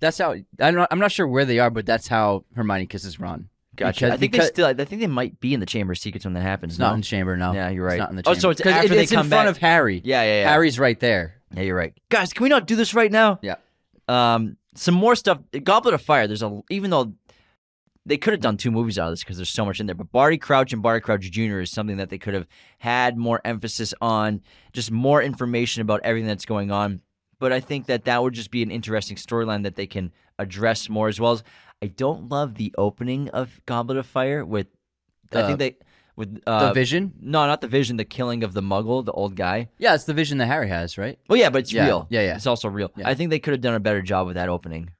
That's 0.00 0.18
how 0.18 0.34
I'm 0.60 0.74
not, 0.74 0.88
I'm 0.90 0.98
not 0.98 1.12
sure 1.12 1.26
where 1.26 1.44
they 1.44 1.58
are, 1.58 1.70
but 1.70 1.86
that's 1.86 2.08
how 2.08 2.44
Hermione 2.54 2.86
kisses 2.86 3.18
Ron. 3.20 3.48
Gotcha. 3.78 4.06
Because- 4.06 4.10
I 4.12 4.16
think 4.18 4.32
because- 4.32 4.46
they 4.48 4.52
still. 4.54 4.66
I 4.66 4.74
think 4.74 5.00
they 5.00 5.06
might 5.06 5.40
be 5.40 5.54
in 5.54 5.60
the 5.60 5.66
Chamber 5.66 5.92
of 5.92 5.98
Secrets 5.98 6.24
when 6.24 6.34
that 6.34 6.42
happens. 6.42 6.74
It's 6.74 6.78
not 6.78 6.94
in 6.94 7.00
the 7.00 7.06
chamber, 7.06 7.36
no. 7.36 7.52
Yeah, 7.52 7.70
you're 7.70 7.86
It's 7.86 7.92
right. 7.92 7.98
not 7.98 8.10
in 8.10 8.16
the 8.16 8.22
chamber. 8.22 8.36
Oh, 8.36 8.40
so 8.40 8.50
it's 8.50 8.60
after 8.60 8.86
it- 8.86 8.96
they 8.96 9.02
it's 9.04 9.12
come 9.12 9.26
in 9.26 9.30
front 9.30 9.46
back. 9.46 9.50
of 9.50 9.58
Harry. 9.58 10.00
Yeah, 10.04 10.22
yeah, 10.22 10.40
yeah. 10.42 10.48
Harry's 10.50 10.78
right 10.78 10.98
there. 11.00 11.34
Yeah, 11.54 11.62
you're 11.62 11.76
right. 11.76 11.94
Guys, 12.10 12.32
can 12.32 12.42
we 12.42 12.48
not 12.50 12.66
do 12.66 12.76
this 12.76 12.92
right 12.94 13.10
now? 13.10 13.38
Yeah. 13.42 13.54
Um, 14.08 14.56
some 14.74 14.94
more 14.94 15.14
stuff. 15.16 15.38
Goblet 15.64 15.94
of 15.94 16.02
Fire. 16.02 16.26
There's 16.26 16.42
a 16.42 16.60
even 16.70 16.90
though 16.90 17.14
they 18.06 18.16
could 18.16 18.32
have 18.32 18.40
done 18.40 18.56
two 18.56 18.70
movies 18.70 18.98
out 18.98 19.06
of 19.08 19.12
this 19.12 19.20
because 19.22 19.36
there's 19.36 19.50
so 19.50 19.64
much 19.66 19.80
in 19.80 19.86
there. 19.86 19.94
But 19.94 20.10
Barty 20.12 20.38
Crouch 20.38 20.72
and 20.72 20.82
Barty 20.82 21.00
Crouch 21.02 21.30
Jr. 21.30 21.60
is 21.60 21.70
something 21.70 21.98
that 21.98 22.08
they 22.08 22.18
could 22.18 22.32
have 22.34 22.46
had 22.78 23.16
more 23.18 23.40
emphasis 23.44 23.92
on, 24.00 24.40
just 24.72 24.90
more 24.90 25.22
information 25.22 25.82
about 25.82 26.00
everything 26.04 26.26
that's 26.28 26.46
going 26.46 26.70
on. 26.70 27.02
But 27.38 27.52
I 27.52 27.60
think 27.60 27.86
that 27.86 28.04
that 28.06 28.22
would 28.22 28.32
just 28.34 28.50
be 28.50 28.62
an 28.62 28.70
interesting 28.70 29.16
storyline 29.16 29.62
that 29.62 29.76
they 29.76 29.86
can 29.86 30.12
address 30.38 30.88
more 30.88 31.08
as 31.08 31.20
well 31.20 31.32
as. 31.32 31.42
I 31.82 31.86
don't 31.86 32.28
love 32.28 32.54
the 32.56 32.74
opening 32.76 33.28
of 33.30 33.60
Goblet 33.66 33.98
of 33.98 34.06
Fire 34.06 34.44
with. 34.44 34.66
I 35.32 35.42
think 35.46 35.58
they 35.58 35.76
with 36.16 36.42
uh, 36.46 36.68
the 36.68 36.72
Vision. 36.72 37.12
No, 37.20 37.46
not 37.46 37.60
the 37.60 37.68
Vision. 37.68 37.96
The 37.96 38.04
killing 38.04 38.42
of 38.42 38.52
the 38.54 38.62
Muggle, 38.62 39.04
the 39.04 39.12
old 39.12 39.36
guy. 39.36 39.68
Yeah, 39.78 39.94
it's 39.94 40.04
the 40.04 40.14
Vision 40.14 40.38
that 40.38 40.46
Harry 40.46 40.68
has, 40.68 40.98
right? 40.98 41.18
Well, 41.28 41.38
yeah, 41.38 41.50
but 41.50 41.58
it's 41.60 41.72
Yeah, 41.72 41.84
real. 41.86 42.06
yeah, 42.10 42.22
yeah. 42.22 42.36
It's 42.36 42.46
also 42.46 42.68
real. 42.68 42.90
Yeah. 42.96 43.08
I 43.08 43.14
think 43.14 43.30
they 43.30 43.38
could 43.38 43.52
have 43.52 43.60
done 43.60 43.74
a 43.74 43.80
better 43.80 44.02
job 44.02 44.26
with 44.26 44.34
that 44.36 44.48
opening. 44.48 44.90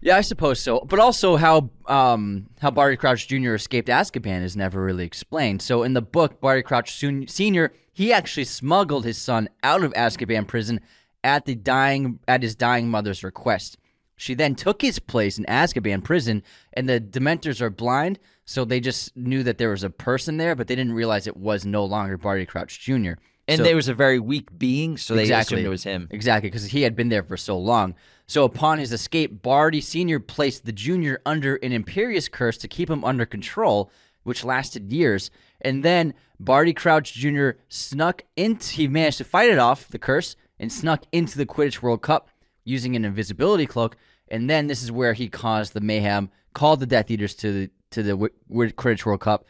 Yeah, 0.00 0.16
I 0.16 0.22
suppose 0.22 0.58
so. 0.60 0.80
But 0.80 0.98
also 0.98 1.36
how 1.36 1.70
um 1.86 2.46
how 2.60 2.70
Barty 2.70 2.96
Crouch 2.96 3.28
Jr. 3.28 3.54
escaped 3.54 3.88
Azkaban 3.88 4.42
is 4.42 4.56
never 4.56 4.82
really 4.82 5.04
explained. 5.04 5.60
So 5.62 5.82
in 5.82 5.92
the 5.92 6.02
book, 6.02 6.40
Barty 6.40 6.62
Crouch 6.62 6.96
Sr. 6.98 7.72
he 7.92 8.12
actually 8.12 8.44
smuggled 8.44 9.04
his 9.04 9.18
son 9.18 9.48
out 9.62 9.84
of 9.84 9.92
Azkaban 9.92 10.46
prison 10.48 10.80
at 11.22 11.44
the 11.44 11.54
dying 11.54 12.18
at 12.26 12.42
his 12.42 12.56
dying 12.56 12.88
mother's 12.88 13.22
request. 13.22 13.76
She 14.22 14.34
then 14.34 14.54
took 14.54 14.82
his 14.82 15.00
place 15.00 15.36
in 15.36 15.44
Azkaban 15.46 16.04
prison, 16.04 16.44
and 16.72 16.88
the 16.88 17.00
Dementors 17.00 17.60
are 17.60 17.70
blind, 17.70 18.20
so 18.44 18.64
they 18.64 18.78
just 18.78 19.16
knew 19.16 19.42
that 19.42 19.58
there 19.58 19.70
was 19.70 19.82
a 19.82 19.90
person 19.90 20.36
there, 20.36 20.54
but 20.54 20.68
they 20.68 20.76
didn't 20.76 20.92
realize 20.92 21.26
it 21.26 21.36
was 21.36 21.66
no 21.66 21.84
longer 21.84 22.16
Barty 22.16 22.46
Crouch 22.46 22.78
Jr. 22.78 23.14
And 23.48 23.56
So- 23.58 23.64
there 23.64 23.74
was 23.74 23.88
a 23.88 23.94
very 23.94 24.20
weak 24.20 24.56
being, 24.56 24.96
so 24.96 25.16
they 25.16 25.22
Exactly. 25.22 25.56
assumed 25.56 25.66
it 25.66 25.70
was 25.70 25.82
him. 25.82 26.06
Exactly, 26.12 26.48
because 26.50 26.66
he 26.66 26.82
had 26.82 26.94
been 26.94 27.08
there 27.08 27.24
for 27.24 27.36
so 27.36 27.58
long. 27.58 27.96
So 28.28 28.44
upon 28.44 28.78
his 28.78 28.92
escape, 28.92 29.42
Barty 29.42 29.80
Sr. 29.80 30.20
placed 30.20 30.66
the 30.66 30.72
junior 30.72 31.20
under 31.26 31.56
an 31.56 31.72
Imperius 31.72 32.30
curse 32.30 32.56
to 32.58 32.68
keep 32.68 32.88
him 32.88 33.04
under 33.04 33.26
control, 33.26 33.90
which 34.22 34.44
lasted 34.44 34.92
years. 34.92 35.32
And 35.60 35.82
then 35.82 36.14
Barty 36.38 36.72
Crouch 36.72 37.12
Jr. 37.12 37.50
snuck 37.68 38.22
into, 38.36 38.76
he 38.76 38.86
managed 38.86 39.18
to 39.18 39.24
fight 39.24 39.50
it 39.50 39.58
off, 39.58 39.88
the 39.88 39.98
curse, 39.98 40.36
and 40.60 40.72
snuck 40.72 41.06
into 41.10 41.36
the 41.36 41.44
Quidditch 41.44 41.82
World 41.82 42.02
Cup 42.02 42.28
using 42.64 42.94
an 42.94 43.04
invisibility 43.04 43.66
cloak. 43.66 43.96
And 44.32 44.48
then 44.50 44.66
this 44.66 44.82
is 44.82 44.90
where 44.90 45.12
he 45.12 45.28
caused 45.28 45.74
the 45.74 45.80
mayhem, 45.80 46.30
called 46.54 46.80
the 46.80 46.86
Death 46.86 47.10
Eaters 47.10 47.34
to 47.36 47.52
the, 47.52 47.70
to 47.90 48.02
the 48.02 48.10
Wi- 48.12 48.30
Wi- 48.48 48.72
Quidditch 48.72 49.04
World 49.04 49.20
Cup, 49.20 49.44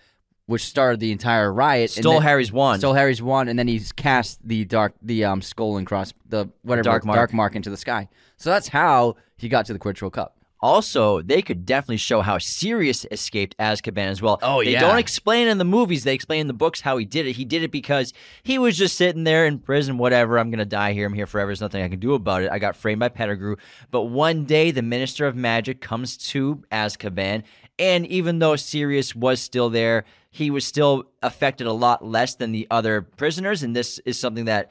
which 0.46 0.64
started 0.64 0.98
the 1.00 1.12
entire 1.12 1.52
riot. 1.52 1.96
and 1.96 2.02
Stole 2.02 2.14
then- 2.14 2.22
Harry's 2.22 2.50
wand. 2.52 2.80
Stole 2.80 2.92
Harry's 2.94 3.22
wand, 3.22 3.48
and 3.48 3.56
then 3.58 3.68
he's 3.68 3.92
cast 3.92 4.46
the 4.46 4.64
dark, 4.64 4.94
the 5.00 5.24
um, 5.24 5.40
skull 5.40 5.76
and 5.76 5.86
cross, 5.86 6.12
the 6.28 6.48
whatever 6.62 6.82
Dark 6.84 7.04
mark. 7.04 7.32
mark 7.32 7.54
into 7.56 7.70
the 7.70 7.76
sky. 7.76 8.08
So 8.36 8.50
that's 8.50 8.66
how 8.68 9.16
he 9.38 9.48
got 9.48 9.66
to 9.66 9.72
the 9.72 9.78
Quidditch 9.78 10.02
World 10.02 10.14
Cup. 10.14 10.36
Also, 10.62 11.20
they 11.20 11.42
could 11.42 11.66
definitely 11.66 11.96
show 11.96 12.20
how 12.20 12.38
Sirius 12.38 13.04
escaped 13.10 13.56
Azkaban 13.58 14.06
as 14.06 14.22
well. 14.22 14.38
Oh, 14.42 14.62
they 14.62 14.72
yeah. 14.72 14.80
don't 14.80 14.98
explain 14.98 15.48
in 15.48 15.58
the 15.58 15.64
movies. 15.64 16.04
They 16.04 16.14
explain 16.14 16.42
in 16.42 16.46
the 16.46 16.52
books 16.52 16.82
how 16.82 16.96
he 16.98 17.04
did 17.04 17.26
it. 17.26 17.32
He 17.32 17.44
did 17.44 17.64
it 17.64 17.72
because 17.72 18.12
he 18.44 18.58
was 18.58 18.78
just 18.78 18.96
sitting 18.96 19.24
there 19.24 19.44
in 19.44 19.58
prison. 19.58 19.98
Whatever. 19.98 20.38
I'm 20.38 20.50
gonna 20.50 20.64
die 20.64 20.92
here. 20.92 21.06
I'm 21.06 21.14
here 21.14 21.26
forever. 21.26 21.48
There's 21.48 21.60
nothing 21.60 21.82
I 21.82 21.88
can 21.88 21.98
do 21.98 22.14
about 22.14 22.42
it. 22.42 22.50
I 22.52 22.60
got 22.60 22.76
framed 22.76 23.00
by 23.00 23.08
Pettigrew. 23.08 23.56
But 23.90 24.02
one 24.02 24.44
day, 24.44 24.70
the 24.70 24.82
Minister 24.82 25.26
of 25.26 25.34
Magic 25.34 25.80
comes 25.80 26.16
to 26.28 26.62
Azkaban, 26.70 27.42
and 27.78 28.06
even 28.06 28.38
though 28.38 28.54
Sirius 28.54 29.16
was 29.16 29.40
still 29.40 29.68
there, 29.68 30.04
he 30.30 30.48
was 30.48 30.64
still 30.64 31.04
affected 31.22 31.66
a 31.66 31.72
lot 31.72 32.04
less 32.04 32.36
than 32.36 32.52
the 32.52 32.68
other 32.70 33.02
prisoners. 33.02 33.64
And 33.64 33.74
this 33.74 33.98
is 34.00 34.18
something 34.18 34.44
that 34.44 34.70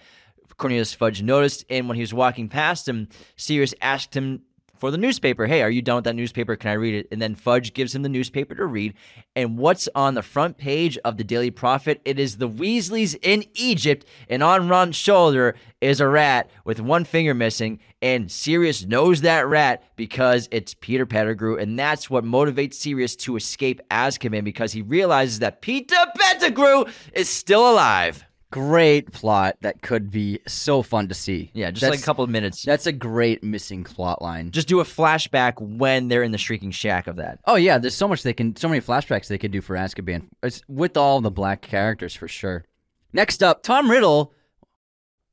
Cornelius 0.57 0.93
Fudge 0.93 1.21
noticed, 1.21 1.65
and 1.69 1.87
when 1.89 1.95
he 1.95 2.01
was 2.01 2.13
walking 2.13 2.47
past 2.47 2.87
him, 2.87 3.09
Sirius 3.35 3.73
asked 3.81 4.15
him 4.15 4.43
for 4.81 4.89
the 4.89 4.97
newspaper. 4.97 5.45
Hey, 5.45 5.61
are 5.61 5.69
you 5.69 5.83
done 5.83 5.97
with 5.97 6.05
that 6.05 6.15
newspaper? 6.15 6.55
Can 6.55 6.71
I 6.71 6.73
read 6.73 6.95
it? 6.95 7.07
And 7.11 7.21
then 7.21 7.35
Fudge 7.35 7.71
gives 7.71 7.93
him 7.93 8.01
the 8.01 8.09
newspaper 8.09 8.55
to 8.55 8.65
read. 8.65 8.95
And 9.35 9.59
what's 9.59 9.87
on 9.93 10.15
the 10.15 10.23
front 10.23 10.57
page 10.57 10.97
of 11.05 11.17
the 11.17 11.23
Daily 11.23 11.51
Prophet? 11.51 12.01
It 12.03 12.17
is 12.17 12.37
the 12.37 12.49
Weasleys 12.49 13.15
in 13.21 13.45
Egypt, 13.53 14.07
and 14.27 14.41
on 14.41 14.67
Ron's 14.67 14.95
shoulder 14.95 15.53
is 15.81 16.01
a 16.01 16.07
rat 16.07 16.49
with 16.65 16.81
one 16.81 17.03
finger 17.03 17.35
missing. 17.35 17.79
And 18.01 18.31
Sirius 18.31 18.83
knows 18.83 19.21
that 19.21 19.45
rat 19.45 19.83
because 19.95 20.49
it's 20.51 20.73
Peter 20.73 21.05
Pettigrew, 21.05 21.57
and 21.57 21.77
that's 21.77 22.09
what 22.09 22.23
motivates 22.23 22.73
Sirius 22.73 23.15
to 23.17 23.35
escape 23.35 23.81
Azkaban 23.91 24.43
because 24.43 24.73
he 24.73 24.81
realizes 24.81 25.37
that 25.39 25.61
Peter 25.61 25.95
Pettigrew 26.17 26.85
is 27.13 27.29
still 27.29 27.71
alive. 27.71 28.25
Great 28.51 29.11
plot 29.11 29.55
that 29.61 29.81
could 29.81 30.11
be 30.11 30.39
so 30.45 30.81
fun 30.83 31.07
to 31.07 31.13
see. 31.13 31.49
Yeah, 31.53 31.71
just 31.71 31.81
That's- 31.81 31.99
like 31.99 32.03
a 32.03 32.05
couple 32.05 32.23
of 32.23 32.29
minutes. 32.29 32.63
That's 32.63 32.85
a 32.85 32.91
great 32.91 33.43
missing 33.43 33.83
plot 33.83 34.21
line. 34.21 34.51
just 34.51 34.67
do 34.67 34.79
a 34.81 34.83
flashback 34.83 35.53
when 35.61 36.09
they're 36.09 36.21
in 36.23 36.31
the 36.31 36.37
shrieking 36.37 36.71
shack 36.71 37.07
of 37.07 37.15
that. 37.15 37.39
Oh 37.45 37.55
yeah, 37.55 37.77
there's 37.77 37.95
so 37.95 38.07
much 38.07 38.23
they 38.23 38.33
can, 38.33 38.55
so 38.55 38.67
many 38.67 38.81
flashbacks 38.81 39.27
they 39.27 39.37
could 39.37 39.51
do 39.51 39.61
for 39.61 39.75
Azkaban. 39.75 40.27
It's 40.43 40.61
with 40.67 40.97
all 40.97 41.21
the 41.21 41.31
black 41.31 41.61
characters 41.61 42.13
for 42.13 42.27
sure. 42.27 42.65
Next 43.13 43.41
up, 43.41 43.63
Tom 43.63 43.89
Riddle 43.89 44.33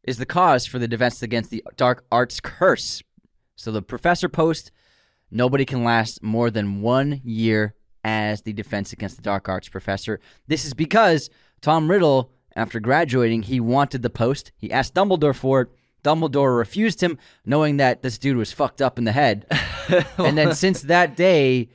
is 0.05 0.19
the 0.19 0.27
cause 0.27 0.65
for 0.67 0.79
the 0.79 0.89
defense 0.89 1.23
against 1.23 1.51
the 1.51 1.63
dark 1.77 2.05
arts 2.11 2.41
curse. 2.41 3.03
So 3.57 3.73
the 3.73 3.83
professor 3.83 4.29
post, 4.29 4.71
nobody 5.31 5.65
can 5.65 5.85
last 5.85 6.23
more 6.23 6.51
than 6.51 6.81
one 6.81 7.21
year 7.25 7.75
as 8.05 8.43
the 8.43 8.53
defense 8.53 8.93
against 8.93 9.17
the 9.17 9.23
dark 9.23 9.49
arts 9.49 9.69
professor. 9.69 10.21
This 10.47 10.65
is 10.65 10.73
because 10.73 11.29
Tom 11.61 11.91
Riddle, 11.91 12.31
after 12.59 12.81
graduating, 12.81 13.43
he 13.43 13.61
wanted 13.61 14.03
the 14.03 14.11
post. 14.11 14.53
He 14.57 14.73
asked 14.73 14.95
Dumbledore 14.95 15.35
for 15.35 15.61
it. 15.63 15.69
Dumbledore 16.05 16.57
refused 16.59 17.03
him, 17.03 17.19
knowing 17.45 17.77
that 17.79 18.03
this 18.03 18.19
dude 18.19 18.37
was 18.37 18.53
fucked 18.53 18.81
up 18.83 18.99
in 18.99 19.05
the 19.05 19.13
head. 19.13 19.47
and 20.19 20.37
then 20.37 20.55
since 20.55 20.83
that 20.83 21.17
day, 21.17 21.69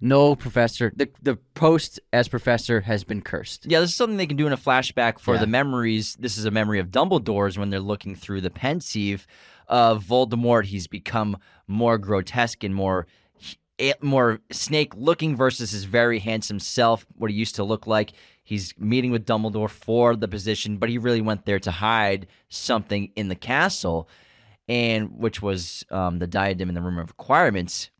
no 0.00 0.36
professor, 0.36 0.92
the 0.94 1.08
the 1.22 1.36
post 1.54 1.98
as 2.12 2.28
professor 2.28 2.82
has 2.82 3.02
been 3.04 3.20
cursed. 3.20 3.66
Yeah, 3.66 3.80
this 3.80 3.90
is 3.90 3.96
something 3.96 4.16
they 4.16 4.26
can 4.28 4.36
do 4.36 4.46
in 4.46 4.52
a 4.52 4.56
flashback 4.56 5.18
for 5.18 5.34
Yeah. 5.34 5.40
the 5.40 5.46
memories. 5.48 6.16
This 6.20 6.38
is 6.38 6.44
a 6.44 6.50
memory 6.52 6.78
of 6.78 6.88
Dumbledore's 6.88 7.58
when 7.58 7.70
they're 7.70 7.80
looking 7.80 8.14
through 8.14 8.42
the 8.42 8.50
pensieve 8.50 9.26
of 9.66 10.04
Voldemort. 10.04 10.66
He's 10.66 10.86
become 10.86 11.36
more 11.66 11.98
grotesque 11.98 12.62
and 12.62 12.74
more 12.74 13.06
eh, 13.80 13.94
more 14.00 14.38
snake 14.52 14.94
looking 14.96 15.36
versus 15.36 15.72
his 15.72 15.84
very 15.84 16.20
handsome 16.20 16.60
self, 16.60 17.04
what 17.16 17.30
he 17.30 17.36
used 17.36 17.56
to 17.56 17.64
look 17.64 17.86
like. 17.86 18.12
He's 18.48 18.72
meeting 18.78 19.10
with 19.10 19.26
Dumbledore 19.26 19.68
for 19.68 20.16
the 20.16 20.26
position, 20.26 20.78
but 20.78 20.88
he 20.88 20.96
really 20.96 21.20
went 21.20 21.44
there 21.44 21.58
to 21.58 21.70
hide 21.70 22.26
something 22.48 23.10
in 23.14 23.28
the 23.28 23.34
castle, 23.34 24.08
and 24.66 25.18
which 25.18 25.42
was 25.42 25.84
um, 25.90 26.18
the 26.18 26.26
diadem 26.26 26.70
in 26.70 26.74
the 26.74 26.80
room 26.80 26.96
of 26.98 27.08
requirements. 27.10 27.90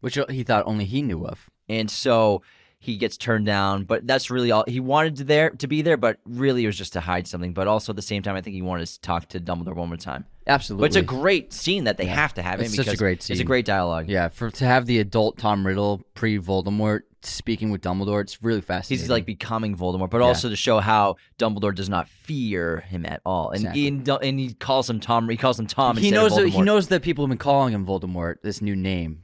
which 0.00 0.16
he 0.30 0.44
thought 0.44 0.64
only 0.66 0.84
he 0.84 1.02
knew 1.02 1.26
of. 1.26 1.50
and 1.68 1.90
so 1.90 2.42
he 2.78 2.96
gets 2.98 3.16
turned 3.16 3.46
down. 3.46 3.82
But 3.82 4.06
that's 4.06 4.30
really 4.30 4.52
all 4.52 4.62
he 4.68 4.78
wanted 4.78 5.16
to 5.16 5.24
there 5.24 5.50
to 5.50 5.66
be 5.66 5.82
there, 5.82 5.96
but 5.96 6.18
really 6.24 6.62
it 6.62 6.66
was 6.68 6.78
just 6.78 6.92
to 6.92 7.00
hide 7.00 7.26
something. 7.26 7.52
But 7.52 7.66
also 7.66 7.90
at 7.90 7.96
the 7.96 8.02
same 8.02 8.22
time, 8.22 8.36
I 8.36 8.42
think 8.42 8.54
he 8.54 8.62
wanted 8.62 8.86
to 8.86 9.00
talk 9.00 9.28
to 9.30 9.40
Dumbledore 9.40 9.74
one 9.74 9.88
more 9.88 9.96
time. 9.96 10.24
Absolutely, 10.46 10.82
But 10.82 10.86
it's 10.96 11.02
a 11.02 11.02
great 11.20 11.52
scene 11.52 11.84
that 11.84 11.96
they 11.96 12.06
have 12.06 12.34
to 12.34 12.42
have 12.42 12.60
It's 12.60 12.76
such 12.76 12.86
a 12.86 12.96
great 12.96 13.24
scene. 13.24 13.34
It's 13.34 13.40
a 13.40 13.44
great 13.44 13.64
dialogue. 13.64 14.08
yeah. 14.08 14.28
For 14.28 14.52
to 14.52 14.64
have 14.64 14.86
the 14.86 15.00
adult 15.00 15.38
Tom 15.38 15.66
Riddle 15.66 16.02
pre 16.14 16.38
Voldemort 16.38 17.00
speaking 17.28 17.70
with 17.70 17.80
Dumbledore, 17.82 18.20
it's 18.20 18.42
really 18.42 18.60
fascinating. 18.60 19.02
He's 19.02 19.10
like 19.10 19.26
becoming 19.26 19.76
Voldemort, 19.76 20.10
but 20.10 20.18
Yeah. 20.20 20.26
also 20.26 20.48
to 20.48 20.56
show 20.56 20.80
how 20.80 21.16
Dumbledore 21.38 21.74
does 21.74 21.88
not 21.88 22.08
fear 22.08 22.80
him 22.80 23.04
at 23.06 23.20
all, 23.24 23.50
and 23.50 23.60
Exactly. 23.60 23.88
and, 23.88 24.08
and 24.08 24.38
he 24.40 24.54
calls 24.54 24.88
him 24.88 25.00
Tom. 25.00 25.28
He 25.28 25.36
calls 25.36 25.58
him 25.58 25.66
Tom. 25.66 25.96
he 25.96 26.10
knows 26.10 26.36
that 26.36 26.48
he 26.48 26.62
knows 26.62 26.88
that 26.88 27.02
people 27.02 27.24
have 27.24 27.28
been 27.30 27.38
calling 27.38 27.72
him 27.74 27.86
Voldemort. 27.86 28.36
This 28.42 28.60
new 28.62 28.76
name. 28.76 29.22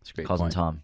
It's 0.00 0.12
great 0.12 0.26
calls 0.26 0.40
point. 0.40 0.52
him 0.54 0.60
Tom. 0.60 0.82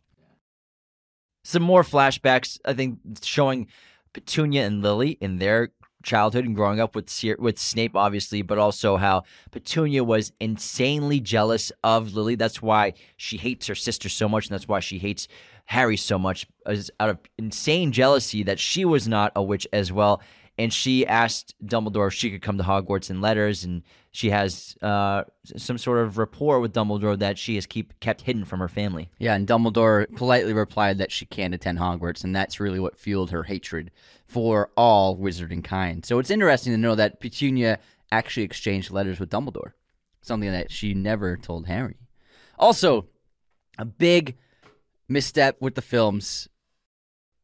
Some 1.44 1.62
more 1.62 1.82
flashbacks, 1.82 2.58
I 2.64 2.74
think, 2.74 2.98
showing 3.22 3.68
Petunia 4.12 4.66
and 4.66 4.82
Lily 4.82 5.10
in 5.20 5.38
their 5.38 5.70
childhood 6.06 6.46
and 6.46 6.54
growing 6.54 6.80
up 6.80 6.94
with 6.94 7.12
with 7.38 7.58
Snape, 7.58 7.94
obviously, 7.94 8.40
but 8.40 8.58
also 8.58 8.96
how 8.96 9.24
Petunia 9.50 10.04
was 10.04 10.32
insanely 10.40 11.20
jealous 11.20 11.70
of 11.84 12.14
Lily. 12.14 12.36
That's 12.36 12.62
why 12.62 12.94
she 13.16 13.36
hates 13.36 13.66
her 13.66 13.74
sister 13.74 14.08
so 14.08 14.28
much, 14.28 14.46
and 14.46 14.54
that's 14.54 14.68
why 14.68 14.80
she 14.80 14.98
hates 14.98 15.28
Harry 15.66 15.96
so 15.96 16.18
much, 16.18 16.46
is 16.66 16.90
out 17.00 17.10
of 17.10 17.18
insane 17.36 17.92
jealousy 17.92 18.42
that 18.44 18.60
she 18.60 18.84
was 18.84 19.06
not 19.06 19.32
a 19.36 19.42
witch 19.42 19.66
as 19.72 19.92
well. 19.92 20.22
And 20.58 20.72
she 20.72 21.06
asked 21.06 21.54
Dumbledore 21.62 22.06
if 22.06 22.14
she 22.14 22.30
could 22.30 22.40
come 22.40 22.56
to 22.56 22.64
Hogwarts 22.64 23.10
in 23.10 23.20
letters, 23.20 23.64
and 23.64 23.82
she 24.16 24.30
has 24.30 24.78
uh, 24.80 25.24
some 25.58 25.76
sort 25.76 25.98
of 25.98 26.16
rapport 26.16 26.58
with 26.58 26.72
Dumbledore 26.72 27.18
that 27.18 27.36
she 27.36 27.56
has 27.56 27.66
keep 27.66 28.00
kept 28.00 28.22
hidden 28.22 28.46
from 28.46 28.60
her 28.60 28.68
family. 28.68 29.10
Yeah, 29.18 29.34
and 29.34 29.46
Dumbledore 29.46 30.06
politely 30.16 30.54
replied 30.54 30.96
that 30.96 31.12
she 31.12 31.26
can't 31.26 31.52
attend 31.52 31.78
Hogwarts, 31.78 32.24
and 32.24 32.34
that's 32.34 32.58
really 32.58 32.80
what 32.80 32.96
fueled 32.96 33.30
her 33.30 33.42
hatred 33.42 33.90
for 34.26 34.70
all 34.74 35.18
wizarding 35.18 35.62
kind. 35.62 36.02
So 36.02 36.18
it's 36.18 36.30
interesting 36.30 36.72
to 36.72 36.78
know 36.78 36.94
that 36.94 37.20
Petunia 37.20 37.78
actually 38.10 38.44
exchanged 38.44 38.90
letters 38.90 39.20
with 39.20 39.28
Dumbledore, 39.28 39.72
something 40.22 40.50
that 40.50 40.72
she 40.72 40.94
never 40.94 41.36
told 41.36 41.66
Harry. 41.66 41.98
Also, 42.58 43.08
a 43.76 43.84
big 43.84 44.38
misstep 45.10 45.58
with 45.60 45.74
the 45.74 45.82
films 45.82 46.48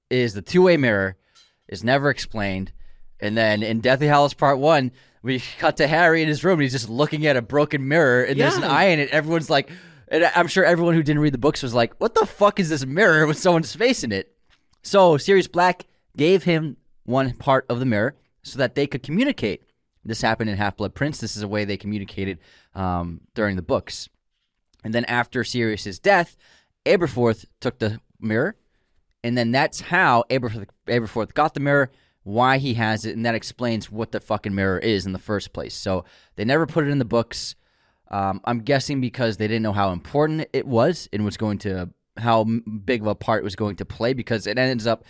is 0.09 0.32
the 0.32 0.40
two 0.40 0.62
way 0.62 0.78
mirror 0.78 1.19
is 1.69 1.85
never 1.85 2.09
explained. 2.09 2.73
And 3.20 3.36
then 3.36 3.62
in 3.62 3.81
Deathly 3.81 4.07
Hallows 4.07 4.32
Part 4.32 4.59
1, 4.59 4.90
we 5.23 5.43
cut 5.59 5.77
to 5.77 5.86
Harry 5.86 6.23
in 6.23 6.28
his 6.28 6.44
room 6.44 6.55
and 6.55 6.62
he's 6.62 6.73
just 6.73 6.89
looking 6.89 7.27
at 7.27 7.36
a 7.36 7.43
broken 7.43 7.86
mirror 7.86 8.24
and 8.24 8.39
there's 8.39 8.57
an 8.57 8.65
eye 8.65 8.86
in 8.86 8.99
it. 8.99 9.11
Everyone's 9.11 9.51
like, 9.51 9.70
and 10.09 10.24
I'm 10.35 10.49
sure 10.49 10.65
everyone 10.65 10.94
who 10.94 11.03
didn't 11.03 11.23
read 11.23 11.35
the 11.35 11.39
books 11.39 11.62
was 11.62 11.74
like, 11.74 11.94
what 12.01 12.15
the 12.15 12.27
fuck 12.27 12.59
is 12.61 12.69
this 12.69 12.85
mirror 12.85 13.27
with 13.27 13.39
someone's 13.39 13.74
face 13.74 14.05
in 14.05 14.12
it? 14.12 14.35
So 14.82 15.16
Sirius 15.16 15.49
Black 15.49 15.86
gave 16.16 16.43
him 16.43 16.77
one 17.05 17.32
part 17.35 17.66
of 17.69 17.78
the 17.78 17.86
mirror 17.86 18.16
so 18.43 18.59
that 18.59 18.74
they 18.74 18.86
could 18.86 19.03
communicate. 19.03 19.62
This 20.05 20.20
happened 20.20 20.51
in 20.51 20.57
Half 20.57 20.78
Blood 20.78 20.94
Prince. 20.94 21.19
This 21.19 21.36
is 21.36 21.43
a 21.43 21.49
way 21.49 21.65
they 21.65 21.77
communicated 21.77 22.39
um, 22.74 23.20
during 23.35 23.57
the 23.57 23.62
books. 23.62 24.09
And 24.82 24.93
then 24.93 25.05
after 25.05 25.44
Sirius's 25.44 26.01
death, 26.01 26.36
Aberforth 26.85 27.44
took 27.61 27.78
the 27.78 28.01
mirror, 28.20 28.57
and 29.23 29.39
then 29.39 29.53
that's 29.53 29.81
how 29.81 30.24
Aberforth, 30.28 30.66
Aberforth 30.89 31.35
got 31.35 31.55
the 31.55 31.61
mirror, 31.61 31.93
why 32.24 32.59
he 32.59 32.74
has 32.74 33.05
it, 33.05 33.16
and 33.16 33.27
that 33.27 33.35
explains 33.35 33.90
what 33.90 34.12
the 34.12 34.20
fucking 34.20 34.55
mirror 34.55 34.78
is 34.78 35.07
in 35.07 35.12
the 35.12 35.19
first 35.19 35.53
place. 35.53 35.74
So 35.74 36.05
they 36.36 36.44
never 36.44 36.66
put 36.66 36.86
it 36.86 36.90
in 36.90 36.99
the 36.99 37.05
books. 37.05 37.57
Um, 38.11 38.40
I'm 38.44 38.61
guessing 38.61 39.01
because 39.01 39.36
they 39.36 39.49
didn't 39.49 39.62
know 39.62 39.73
how 39.73 39.90
important 39.90 40.49
it 40.53 40.66
was 40.66 41.09
and 41.12 41.24
was 41.24 41.36
going 41.36 41.59
to 41.59 41.90
how 42.19 42.44
big 42.44 43.01
of 43.01 43.07
a 43.07 43.15
part 43.15 43.40
it 43.40 43.44
was 43.44 43.57
going 43.57 43.77
to 43.77 43.86
play 43.86 44.12
because 44.12 44.47
it 44.47 44.59
ends 44.59 44.86
up 44.86 45.05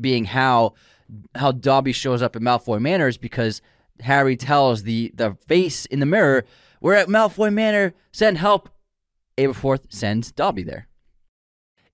being 0.00 0.24
how 0.24 0.74
how 1.34 1.52
Dobby 1.52 1.92
shows 1.92 2.22
up 2.22 2.34
at 2.34 2.42
Malfoy 2.42 2.80
Manor 2.80 3.08
is 3.08 3.18
because 3.18 3.62
Harry 4.00 4.36
tells 4.36 4.82
the 4.82 5.12
the 5.14 5.36
face 5.46 5.86
in 5.86 6.00
the 6.00 6.06
mirror, 6.06 6.44
"We're 6.80 6.94
at 6.94 7.08
Malfoy 7.08 7.52
Manor. 7.52 7.94
Send 8.12 8.38
help." 8.38 8.70
Aberforth 9.38 9.92
sends 9.92 10.32
Dobby 10.32 10.62
there. 10.62 10.88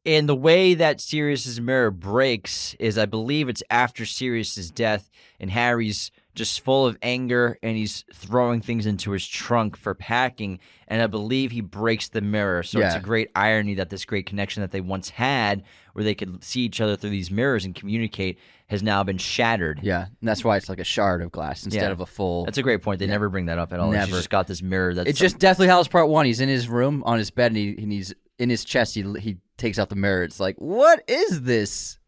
And 0.05 0.29
the 0.29 0.35
way 0.35 0.75
that 0.75 1.01
Sirius's 1.01 1.61
mirror 1.61 1.91
breaks 1.93 2.75
is, 2.81 2.99
I 2.99 3.07
believe, 3.07 3.49
it's 3.49 3.63
after 3.71 4.05
Sirius's 4.05 4.71
death, 4.71 5.09
and 5.39 5.51
Harry's 5.51 6.11
just 6.35 6.61
full 6.63 6.87
of 6.87 6.97
anger, 7.03 7.59
and 7.63 7.77
he's 7.77 8.05
throwing 8.13 8.61
things 8.63 8.87
into 8.87 9.11
his 9.13 9.27
trunk 9.29 9.77
for 9.77 9.95
packing, 9.95 10.59
and 10.89 11.03
I 11.03 11.07
believe 11.07 11.51
he 11.53 11.61
breaks 11.61 12.09
the 12.09 12.21
mirror. 12.23 12.63
So 12.63 12.81
it's 12.81 12.95
a 12.95 13.01
great 13.01 13.31
irony 13.37 13.75
that 13.75 13.91
this 13.91 14.05
great 14.05 14.27
connection 14.27 14.63
that 14.63 14.71
they 14.73 14.81
once 14.81 15.11
had, 15.11 15.63
where 15.93 16.05
they 16.05 16.15
could 16.15 16.43
see 16.43 16.63
each 16.63 16.81
other 16.81 16.97
through 16.97 17.11
these 17.11 17.31
mirrors 17.31 17.65
and 17.67 17.75
communicate, 17.75 18.39
has 18.69 18.83
now 18.83 19.05
been 19.05 19.19
shattered. 19.19 19.81
Yeah, 19.83 20.07
and 20.07 20.29
that's 20.29 20.43
why 20.43 20.57
it's 20.57 20.71
like 20.71 20.81
a 20.81 20.85
shard 20.85 21.21
of 21.23 21.31
glass 21.31 21.65
instead 21.65 21.83
Yeah. 21.83 21.91
of 21.91 22.01
a 22.01 22.07
full. 22.07 22.47
That's 22.47 22.59
a 22.59 22.63
great 22.63 22.81
point. 22.83 22.99
They 22.99 23.07
never 23.07 23.29
bring 23.29 23.47
that 23.47 23.59
up 23.59 23.73
at 23.75 23.79
all. 23.79 23.93
Never. 23.93 24.13
just 24.13 24.31
got 24.31 24.47
this 24.47 24.63
mirror 24.63 24.95
that's 24.95 25.11
it's 25.11 25.19
just 25.21 25.39
Deathly 25.39 25.67
Hallows 25.67 25.89
Part 25.89 26.09
One. 26.09 26.25
He's 26.25 26.41
in 26.41 26.49
his 26.49 26.67
room 26.69 27.03
on 27.05 27.19
his 27.19 27.31
bed, 27.31 27.49
and, 27.53 27.59
he, 27.59 27.77
and 27.77 27.93
he's 27.93 28.15
in 28.39 28.49
his 28.49 28.65
chest. 28.65 28.95
He 28.95 29.03
he 29.21 29.37
takes 29.63 29.79
out 29.79 29.89
the 29.89 29.97
mirror. 29.97 30.23
It's 30.23 30.41
like, 30.41 30.57
what 30.57 31.03
is 31.09 31.43
this? 31.43 31.99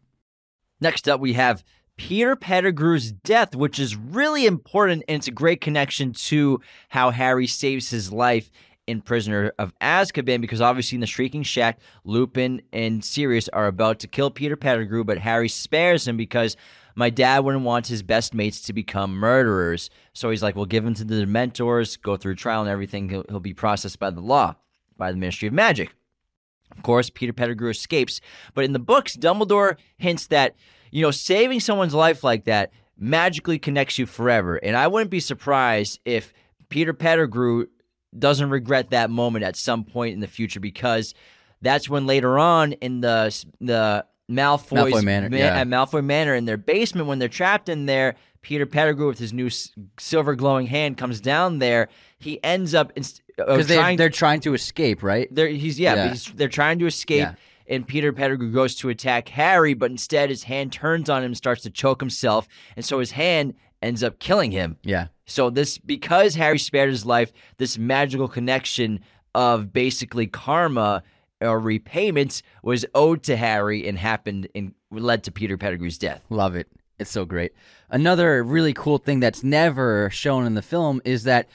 Next 0.80 1.08
up, 1.08 1.20
we 1.20 1.32
have 1.32 1.64
Peter 1.96 2.36
Pettigrew's 2.36 3.12
death, 3.12 3.54
which 3.54 3.78
is 3.78 3.96
really 3.96 4.44
important, 4.44 5.04
and 5.08 5.16
it's 5.16 5.28
a 5.28 5.32
great 5.32 5.60
connection 5.60 6.12
to 6.12 6.60
how 6.88 7.10
Harry 7.10 7.46
saves 7.46 7.88
his 7.88 8.12
life 8.12 8.50
in 8.86 9.00
Prisoner 9.00 9.52
of 9.58 9.72
Azkaban, 9.78 10.40
because 10.42 10.60
obviously 10.60 10.96
in 10.96 11.00
the 11.00 11.06
Shrieking 11.06 11.44
Shack, 11.44 11.78
Lupin 12.04 12.60
and 12.72 13.02
Sirius 13.02 13.48
are 13.48 13.66
about 13.66 14.00
to 14.00 14.08
kill 14.08 14.30
Peter 14.30 14.56
Pettigrew, 14.56 15.04
but 15.04 15.18
Harry 15.18 15.48
spares 15.48 16.06
him 16.06 16.18
because 16.18 16.56
my 16.96 17.08
dad 17.08 17.44
wouldn't 17.44 17.64
want 17.64 17.86
his 17.86 18.02
best 18.02 18.34
mates 18.34 18.60
to 18.62 18.72
become 18.72 19.14
murderers. 19.14 19.88
So 20.12 20.30
he's 20.30 20.42
like, 20.42 20.54
we'll 20.54 20.66
give 20.66 20.84
him 20.84 20.94
to 20.94 21.04
the 21.04 21.24
Dementors, 21.24 22.00
go 22.00 22.16
through 22.16 22.34
trial 22.34 22.60
and 22.60 22.70
everything. 22.70 23.08
He'll, 23.08 23.24
he'll 23.28 23.40
be 23.40 23.54
processed 23.54 23.98
by 23.98 24.10
the 24.10 24.20
law, 24.20 24.56
by 24.98 25.12
the 25.12 25.18
Ministry 25.18 25.48
of 25.48 25.54
Magic. 25.54 25.94
Of 26.76 26.82
course, 26.82 27.10
Peter 27.10 27.32
Pettigrew 27.32 27.70
escapes, 27.70 28.20
but 28.54 28.64
in 28.64 28.72
the 28.72 28.78
books, 28.78 29.16
Dumbledore 29.16 29.76
hints 29.96 30.26
that, 30.28 30.54
you 30.90 31.02
know, 31.02 31.10
saving 31.10 31.60
someone's 31.60 31.94
life 31.94 32.24
like 32.24 32.44
that 32.44 32.72
magically 32.98 33.58
connects 33.58 33.98
you 33.98 34.06
forever. 34.06 34.56
And 34.56 34.76
I 34.76 34.86
wouldn't 34.86 35.10
be 35.10 35.20
surprised 35.20 36.00
if 36.04 36.32
Peter 36.68 36.92
Pettigrew 36.92 37.66
doesn't 38.16 38.50
regret 38.50 38.90
that 38.90 39.10
moment 39.10 39.44
at 39.44 39.56
some 39.56 39.84
point 39.84 40.14
in 40.14 40.20
the 40.20 40.26
future 40.26 40.60
because 40.60 41.14
that's 41.60 41.88
when 41.88 42.06
later 42.06 42.38
on 42.38 42.72
in 42.72 43.00
the 43.00 43.44
the 43.60 44.04
Malfoy's 44.30 44.92
Malfoy 44.94 45.04
Manor, 45.04 45.30
ma- 45.30 45.36
yeah. 45.36 45.60
at 45.60 45.66
Malfoy 45.66 46.04
Manor 46.04 46.34
in 46.34 46.44
their 46.44 46.56
basement 46.56 47.08
when 47.08 47.18
they're 47.18 47.28
trapped 47.28 47.68
in 47.68 47.86
there, 47.86 48.14
Peter 48.40 48.64
Pettigrew 48.64 49.08
with 49.08 49.18
his 49.18 49.32
new 49.32 49.46
s- 49.46 49.70
silver 49.98 50.34
glowing 50.34 50.66
hand 50.66 50.96
comes 50.96 51.20
down 51.20 51.58
there. 51.58 51.88
He 52.18 52.42
ends 52.42 52.74
up 52.74 52.92
inst- 52.96 53.22
Because 53.36 53.66
they 53.66 53.74
trying 53.76 53.96
they're 53.96 54.10
trying 54.10 54.40
to 54.40 54.54
escape, 54.54 55.02
right? 55.02 55.28
they're, 55.30 55.48
he's 55.48 55.78
yeah, 55.80 55.94
Yeah. 55.94 56.08
He's, 56.10 56.26
they're 56.34 56.48
trying 56.48 56.78
to 56.78 56.86
escape, 56.86 57.18
Yeah. 57.20 57.34
and 57.66 57.86
Peter 57.86 58.12
Pettigrew 58.12 58.52
goes 58.52 58.74
to 58.76 58.88
attack 58.88 59.28
Harry, 59.30 59.74
but 59.74 59.90
instead 59.90 60.30
his 60.30 60.44
hand 60.44 60.72
turns 60.72 61.08
on 61.10 61.22
him, 61.22 61.26
and 61.26 61.36
starts 61.36 61.62
to 61.62 61.70
choke 61.70 62.00
himself, 62.00 62.46
and 62.76 62.84
so 62.84 62.98
his 63.00 63.12
hand 63.12 63.54
ends 63.82 64.02
up 64.02 64.18
killing 64.18 64.50
him. 64.52 64.78
Yeah. 64.82 65.08
So 65.26 65.50
this 65.50 65.78
because 65.78 66.34
Harry 66.36 66.58
spared 66.58 66.90
his 66.90 67.04
life, 67.04 67.32
this 67.58 67.76
magical 67.78 68.28
connection 68.28 69.00
of 69.34 69.72
basically 69.72 70.26
karma 70.26 71.02
or 71.40 71.58
repayments 71.58 72.42
was 72.62 72.86
owed 72.94 73.22
to 73.24 73.36
Harry 73.36 73.86
and 73.88 73.98
happened 73.98 74.48
and 74.54 74.74
led 74.90 75.24
to 75.24 75.32
Peter 75.32 75.58
Pettigrew's 75.58 75.98
death. 75.98 76.22
Love 76.30 76.54
it. 76.54 76.68
It's 76.98 77.10
so 77.10 77.24
great. 77.24 77.52
Another 77.90 78.42
really 78.44 78.72
cool 78.72 78.98
thing 78.98 79.18
that's 79.20 79.42
never 79.42 80.08
shown 80.10 80.46
in 80.46 80.54
the 80.54 80.62
film 80.62 81.02
is 81.04 81.24
that 81.24 81.48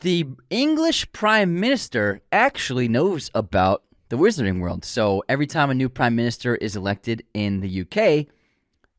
the 0.00 0.26
English 0.50 1.10
Prime 1.12 1.58
Minister 1.58 2.20
actually 2.30 2.88
knows 2.88 3.30
about 3.34 3.82
the 4.08 4.16
Wizarding 4.16 4.60
World. 4.60 4.84
So 4.84 5.24
every 5.28 5.46
time 5.46 5.70
a 5.70 5.74
new 5.74 5.88
Prime 5.88 6.14
Minister 6.14 6.54
is 6.56 6.76
elected 6.76 7.24
in 7.34 7.60
the 7.60 7.80
UK, 7.80 8.26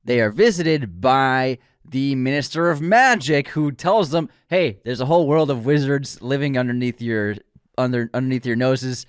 they 0.04 0.20
are 0.20 0.32
visited 0.32 1.00
by 1.00 1.60
the 1.86 2.16
Minister 2.16 2.70
of 2.70 2.82
Magic 2.82 3.50
who 3.50 3.72
tells 3.72 4.10
them, 4.10 4.30
"Hey, 4.50 4.80
there's 4.84 5.00
a 5.00 5.06
whole 5.06 5.28
world 5.28 5.50
of 5.50 5.66
wizards 5.66 6.22
living 6.22 6.58
underneath 6.58 7.02
your 7.02 7.36
under 7.78 8.10
underneath 8.14 8.46
your 8.46 8.56
noses. 8.56 9.06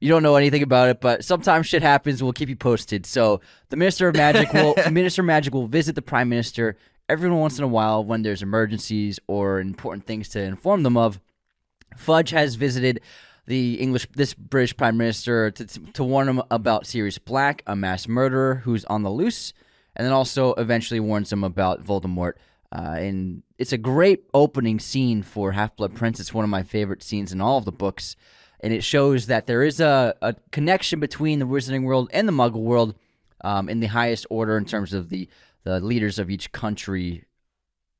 You 0.00 0.10
don't 0.10 0.22
know 0.22 0.36
anything 0.36 0.62
about 0.62 0.90
it, 0.90 1.00
but 1.00 1.24
sometimes 1.24 1.66
shit 1.66 1.82
happens. 1.82 2.22
We'll 2.22 2.32
keep 2.34 2.50
you 2.50 2.56
posted." 2.56 3.06
So 3.06 3.40
the 3.70 3.76
Minister 3.76 4.08
of 4.08 4.16
Magic 4.16 4.52
will 4.52 4.74
Minister 4.90 5.22
of 5.22 5.26
Magic 5.26 5.54
will 5.54 5.68
visit 5.68 5.94
the 5.94 6.02
Prime 6.02 6.28
Minister 6.28 6.76
every 7.08 7.30
once 7.30 7.58
in 7.58 7.64
a 7.64 7.68
while 7.68 8.04
when 8.04 8.22
there's 8.22 8.42
emergencies 8.42 9.18
or 9.26 9.60
important 9.60 10.06
things 10.06 10.28
to 10.30 10.40
inform 10.40 10.82
them 10.82 10.96
of. 10.96 11.20
Fudge 11.96 12.30
has 12.30 12.56
visited 12.56 13.00
the 13.46 13.74
English, 13.74 14.06
this 14.14 14.34
British 14.34 14.76
Prime 14.76 14.96
Minister, 14.96 15.50
to, 15.52 15.66
to 15.66 16.04
warn 16.04 16.28
him 16.28 16.42
about 16.50 16.86
Sirius 16.86 17.18
Black, 17.18 17.62
a 17.66 17.76
mass 17.76 18.08
murderer 18.08 18.56
who's 18.64 18.84
on 18.86 19.02
the 19.02 19.10
loose, 19.10 19.52
and 19.94 20.04
then 20.04 20.12
also 20.12 20.52
eventually 20.54 21.00
warns 21.00 21.32
him 21.32 21.44
about 21.44 21.84
Voldemort. 21.84 22.32
Uh, 22.72 22.96
and 22.98 23.42
it's 23.58 23.72
a 23.72 23.78
great 23.78 24.24
opening 24.34 24.80
scene 24.80 25.22
for 25.22 25.52
Half 25.52 25.76
Blood 25.76 25.94
Prince. 25.94 26.18
It's 26.18 26.34
one 26.34 26.44
of 26.44 26.50
my 26.50 26.64
favorite 26.64 27.02
scenes 27.02 27.32
in 27.32 27.40
all 27.40 27.58
of 27.58 27.64
the 27.64 27.72
books, 27.72 28.16
and 28.60 28.72
it 28.72 28.82
shows 28.82 29.26
that 29.26 29.46
there 29.46 29.62
is 29.62 29.78
a, 29.80 30.14
a 30.20 30.34
connection 30.50 30.98
between 30.98 31.38
the 31.38 31.46
Wizarding 31.46 31.84
world 31.84 32.10
and 32.12 32.28
the 32.28 32.32
Muggle 32.32 32.62
world 32.62 32.96
um, 33.42 33.68
in 33.68 33.80
the 33.80 33.86
highest 33.86 34.26
order 34.28 34.58
in 34.58 34.64
terms 34.64 34.92
of 34.92 35.08
the 35.08 35.28
the 35.66 35.80
leaders 35.80 36.20
of 36.20 36.30
each 36.30 36.52
country 36.52 37.24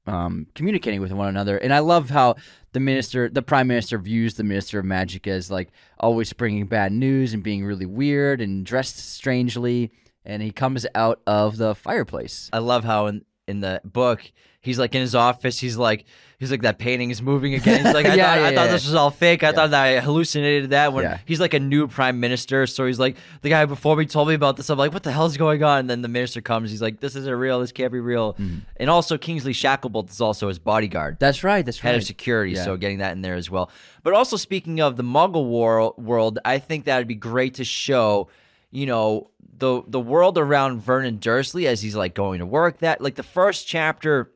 um, 0.07 0.47
communicating 0.55 1.01
with 1.01 1.11
one 1.11 1.27
another. 1.27 1.59
And 1.59 1.75
I 1.75 1.81
love 1.81 2.11
how 2.11 2.37
the 2.73 2.79
minister, 2.79 3.29
the 3.29 3.43
prime 3.43 3.67
minister, 3.67 3.99
views 3.99 4.35
the 4.35 4.45
minister 4.45 4.79
of 4.79 4.85
magic 4.85 5.27
as 5.27 5.51
like 5.51 5.71
always 5.99 6.33
bringing 6.33 6.67
bad 6.67 6.93
news 6.93 7.35
and 7.35 7.43
being 7.43 7.65
really 7.65 7.85
weird 7.85 8.41
and 8.41 8.65
dressed 8.65 8.99
strangely. 8.99 9.91
And 10.25 10.45
he 10.45 10.53
comes 10.53 10.87
out 10.95 11.21
of 11.27 11.57
the 11.57 11.75
fireplace. 11.75 12.49
I 12.53 12.59
love 12.59 12.85
how 12.85 13.07
in 13.07 13.25
in 13.49 13.61
the 13.61 13.81
book 13.85 14.31
he's 14.67 14.79
like 14.79 14.95
in 14.95 15.01
his 15.01 15.15
office. 15.15 15.59
He's 15.59 15.77
like 15.79 16.05
he's 16.39 16.51
like 16.51 16.61
that 16.63 16.79
painting 16.79 17.11
is 17.11 17.23
moving 17.23 17.55
again. 17.55 17.85
He's 17.85 17.95
like 17.95 18.05
I 18.05 18.15
Yeah, 18.15 18.27
thought 18.27 18.39
I 18.39 18.51
yeah, 18.51 18.55
thought 18.57 18.67
yeah. 18.67 18.73
this 18.73 18.85
was 18.85 18.95
all 18.95 19.11
fake. 19.11 19.43
I 19.43 19.53
thought 19.53 19.71
that 19.71 19.83
I 19.83 20.01
hallucinated 20.01 20.71
that. 20.71 20.93
When 20.93 21.19
he's 21.25 21.41
like 21.41 21.55
a 21.55 21.61
new 21.61 21.89
prime 21.89 22.21
minister, 22.21 22.67
so 22.67 22.85
he's 22.87 22.99
like 22.99 23.17
the 23.41 23.49
guy 23.49 23.65
before 23.65 23.97
me 23.97 24.05
told 24.05 24.29
me 24.29 24.35
about 24.35 24.57
this. 24.59 24.69
I'm 24.69 24.77
like, 24.79 24.93
what 24.93 25.03
the 25.03 25.13
hell 25.13 25.25
is 25.25 25.37
going 25.39 25.63
on? 25.63 25.79
And 25.81 25.91
then 25.91 26.03
the 26.03 26.09
minister 26.09 26.41
comes. 26.43 26.71
He's 26.71 26.83
like, 26.83 27.01
this 27.01 27.17
isn't 27.17 27.35
real. 27.35 27.61
This 27.61 27.73
can't 27.73 27.93
be 27.93 28.01
real. 28.01 28.35
Mm-hmm. 28.35 28.59
And 28.77 28.91
also 28.91 29.17
Kingsley 29.17 29.55
Shacklebolt 29.55 30.11
is 30.11 30.21
also 30.21 30.49
his 30.49 30.59
bodyguard. 30.59 31.17
That's 31.19 31.43
right. 31.43 31.65
That's 31.65 31.79
Head 31.79 31.89
right. 31.89 31.93
Head 31.95 32.01
of 32.03 32.07
security, 32.07 32.55
so 32.57 32.77
getting 32.77 32.99
that 32.99 33.13
in 33.13 33.23
there 33.23 33.35
as 33.37 33.51
well. 33.51 33.71
But 34.03 34.13
also 34.13 34.37
speaking 34.37 34.81
of 34.81 34.97
the 34.97 35.03
Muggle 35.05 35.47
war- 35.47 35.95
world, 35.97 36.39
I 36.45 36.59
think 36.59 36.85
that'd 36.85 37.09
be 37.09 37.15
great 37.15 37.55
to 37.55 37.65
show, 37.65 38.29
you 38.71 38.85
know, 38.87 39.31
the 39.59 39.83
the 39.89 39.99
world 40.01 40.37
around 40.37 40.81
Vernon 40.83 41.17
Dursley 41.19 41.67
as 41.67 41.81
he's 41.81 41.97
like 41.97 42.15
going 42.15 42.41
to 42.41 42.47
work. 42.47 42.81
That 42.81 43.01
like 43.01 43.15
the 43.15 43.23
first 43.23 43.67
chapter 43.67 44.31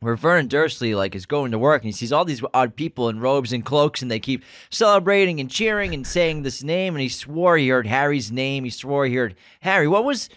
where 0.00 0.16
Vernon 0.16 0.48
Dursley 0.48 0.94
like 0.94 1.14
is 1.14 1.26
going 1.26 1.50
to 1.52 1.58
work 1.58 1.82
and 1.82 1.88
he 1.88 1.92
sees 1.92 2.12
all 2.12 2.24
these 2.24 2.42
odd 2.52 2.76
people 2.76 3.08
in 3.08 3.20
robes 3.20 3.52
and 3.52 3.64
cloaks 3.64 4.02
and 4.02 4.10
they 4.10 4.20
keep 4.20 4.44
celebrating 4.70 5.40
and 5.40 5.50
cheering 5.50 5.94
and 5.94 6.06
saying 6.06 6.42
this 6.42 6.62
name 6.62 6.94
and 6.94 7.02
he 7.02 7.08
swore 7.08 7.56
he 7.56 7.68
heard 7.68 7.86
Harry's 7.86 8.30
name. 8.30 8.64
He 8.64 8.70
swore 8.70 9.06
he 9.06 9.14
heard 9.14 9.34
Harry. 9.60 9.88
What 9.88 10.04
was 10.04 10.28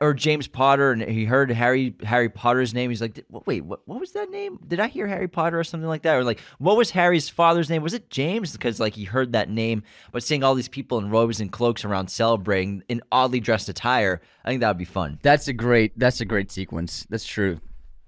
or 0.00 0.14
James 0.14 0.46
Potter, 0.46 0.92
and 0.92 1.02
he 1.02 1.24
heard 1.26 1.50
Harry 1.50 1.94
Harry 2.02 2.28
Potter's 2.28 2.72
name. 2.72 2.90
He's 2.90 3.02
like, 3.02 3.24
"Wait, 3.46 3.64
what, 3.64 3.86
what 3.86 4.00
was 4.00 4.12
that 4.12 4.30
name? 4.30 4.58
Did 4.66 4.80
I 4.80 4.88
hear 4.88 5.06
Harry 5.06 5.28
Potter 5.28 5.58
or 5.58 5.64
something 5.64 5.88
like 5.88 6.02
that?" 6.02 6.16
Or 6.16 6.24
like, 6.24 6.40
what 6.58 6.76
was 6.76 6.90
Harry's 6.90 7.28
father's 7.28 7.68
name? 7.68 7.82
Was 7.82 7.92
it 7.92 8.08
James? 8.08 8.52
Because 8.52 8.80
like 8.80 8.94
he 8.94 9.04
heard 9.04 9.32
that 9.32 9.50
name, 9.50 9.82
but 10.10 10.22
seeing 10.22 10.42
all 10.42 10.54
these 10.54 10.68
people 10.68 10.98
in 10.98 11.10
robes 11.10 11.40
and 11.40 11.52
cloaks 11.52 11.84
around 11.84 12.08
celebrating 12.08 12.82
in 12.88 13.02
oddly 13.12 13.40
dressed 13.40 13.68
attire, 13.68 14.22
I 14.44 14.48
think 14.48 14.60
that 14.60 14.68
would 14.68 14.78
be 14.78 14.86
fun. 14.86 15.18
That's 15.22 15.48
a 15.48 15.52
great. 15.52 15.98
That's 15.98 16.20
a 16.20 16.24
great 16.24 16.50
sequence. 16.50 17.06
That's 17.10 17.26
true. 17.26 17.60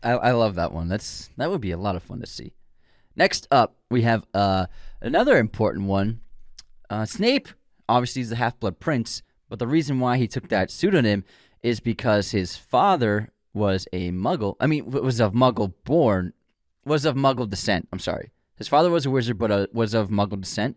I, 0.07 0.13
I 0.13 0.31
love 0.33 0.55
that 0.55 0.73
one. 0.73 0.89
That's 0.89 1.31
that 1.37 1.51
would 1.51 1.61
be 1.61 1.73
a 1.73 1.77
lot 1.77 1.97
of 1.97 2.03
fun 2.03 2.21
to 2.21 2.27
see. 2.27 2.53
Next 3.17 3.49
up, 3.51 3.77
we 3.91 4.03
have 4.03 4.25
uh, 4.33 4.67
another 5.01 5.37
important 5.37 5.87
one. 5.87 6.21
Uh, 6.89 7.05
Snape 7.05 7.49
obviously 7.89 8.23
is 8.23 8.31
the 8.31 8.37
Half 8.37 8.61
Blood 8.61 8.79
Prince, 8.79 9.23
but 9.49 9.59
the 9.59 9.67
reason 9.67 9.99
why 9.99 10.17
he 10.17 10.29
took 10.29 10.49
that 10.49 10.71
pseudonym 10.71 11.25
is 11.63 11.81
because 11.81 12.31
his 12.31 12.57
father 12.57 13.33
was 13.53 13.89
a 13.93 14.13
Muggle. 14.13 14.55
I 14.61 14.69
mean, 14.69 14.89
was 14.91 15.21
of 15.21 15.33
Muggle 15.33 15.73
born, 15.83 16.35
was 16.85 17.05
of 17.05 17.17
Muggle 17.17 17.51
descent. 17.51 17.89
I'm 17.93 17.99
sorry. 17.99 18.31
His 18.55 18.69
father 18.69 18.91
was 18.91 19.07
a 19.07 19.11
wizard, 19.11 19.39
but 19.39 19.51
uh, 19.51 19.67
was 19.73 19.93
of 19.93 20.09
Muggle 20.09 20.41
descent, 20.41 20.77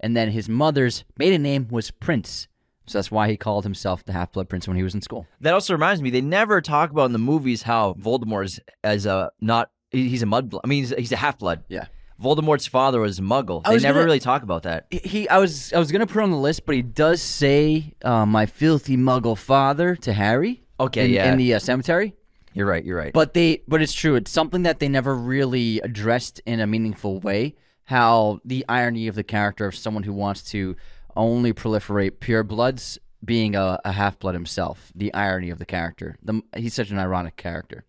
and 0.00 0.14
then 0.14 0.30
his 0.32 0.50
mother's 0.50 1.04
maiden 1.18 1.42
name 1.42 1.68
was 1.70 1.90
Prince. 1.90 2.46
So 2.86 2.98
that's 2.98 3.10
why 3.10 3.28
he 3.28 3.36
called 3.36 3.64
himself 3.64 4.04
the 4.04 4.12
Half 4.12 4.32
Blood 4.32 4.48
Prince 4.48 4.68
when 4.68 4.76
he 4.76 4.82
was 4.82 4.94
in 4.94 5.02
school. 5.02 5.26
That 5.40 5.54
also 5.54 5.74
reminds 5.74 6.00
me, 6.02 6.10
they 6.10 6.20
never 6.20 6.60
talk 6.60 6.90
about 6.90 7.06
in 7.06 7.12
the 7.12 7.18
movies 7.18 7.62
how 7.62 7.94
Voldemort 7.94 8.44
is 8.44 8.60
as 8.84 9.06
a 9.06 9.30
not 9.40 9.70
he's 9.90 10.22
a 10.22 10.26
mudblood. 10.26 10.60
I 10.64 10.68
mean, 10.68 10.82
he's, 10.84 10.90
he's 10.90 11.12
a 11.12 11.16
half 11.16 11.38
blood. 11.38 11.64
Yeah. 11.68 11.86
Voldemort's 12.22 12.66
father 12.66 13.00
was 13.00 13.18
a 13.18 13.22
Muggle. 13.22 13.60
I 13.64 13.70
They 13.70 13.74
was 13.74 13.82
never 13.82 13.98
gonna- 13.98 14.06
really 14.06 14.20
talk 14.20 14.42
about 14.42 14.62
that. 14.62 14.86
He, 14.90 15.28
I 15.28 15.38
was, 15.38 15.72
I 15.72 15.78
was 15.78 15.92
gonna 15.92 16.06
put 16.06 16.20
it 16.20 16.22
on 16.22 16.30
the 16.30 16.36
list, 16.38 16.64
but 16.64 16.74
he 16.74 16.82
does 16.82 17.20
say, 17.20 17.92
uh, 18.02 18.24
"My 18.24 18.46
filthy 18.46 18.96
Muggle 18.96 19.36
father" 19.36 19.96
to 19.96 20.12
Harry. 20.14 20.62
Okay, 20.80 21.06
in, 21.06 21.10
yeah. 21.10 21.30
in 21.30 21.38
the 21.38 21.54
uh, 21.54 21.58
cemetery. 21.58 22.14
You're 22.54 22.66
right. 22.66 22.82
You're 22.84 22.96
right. 22.96 23.12
But 23.12 23.34
they, 23.34 23.62
but 23.68 23.82
it's 23.82 23.92
true. 23.92 24.14
It's 24.14 24.30
something 24.30 24.62
that 24.62 24.78
they 24.78 24.88
never 24.88 25.14
really 25.14 25.78
addressed 25.80 26.40
in 26.46 26.58
a 26.60 26.66
meaningful 26.66 27.20
way. 27.20 27.54
How 27.84 28.40
the 28.44 28.64
irony 28.68 29.08
of 29.08 29.14
the 29.14 29.22
character 29.22 29.66
of 29.66 29.76
someone 29.76 30.02
who 30.02 30.12
wants 30.14 30.42
to 30.50 30.74
only 31.16 31.52
proliferate 31.52 32.20
pure 32.20 32.42
bloods 32.42 32.98
being 33.24 33.56
a, 33.56 33.80
a 33.84 33.92
half 33.92 34.18
blood 34.18 34.34
himself. 34.34 34.92
The 34.94 35.12
irony 35.14 35.50
of 35.50 35.58
the 35.58 35.64
character. 35.64 36.16
The, 36.22 36.42
he's 36.56 36.74
such 36.74 36.90
an 36.90 36.98
ironic 36.98 37.36
character. 37.36 37.84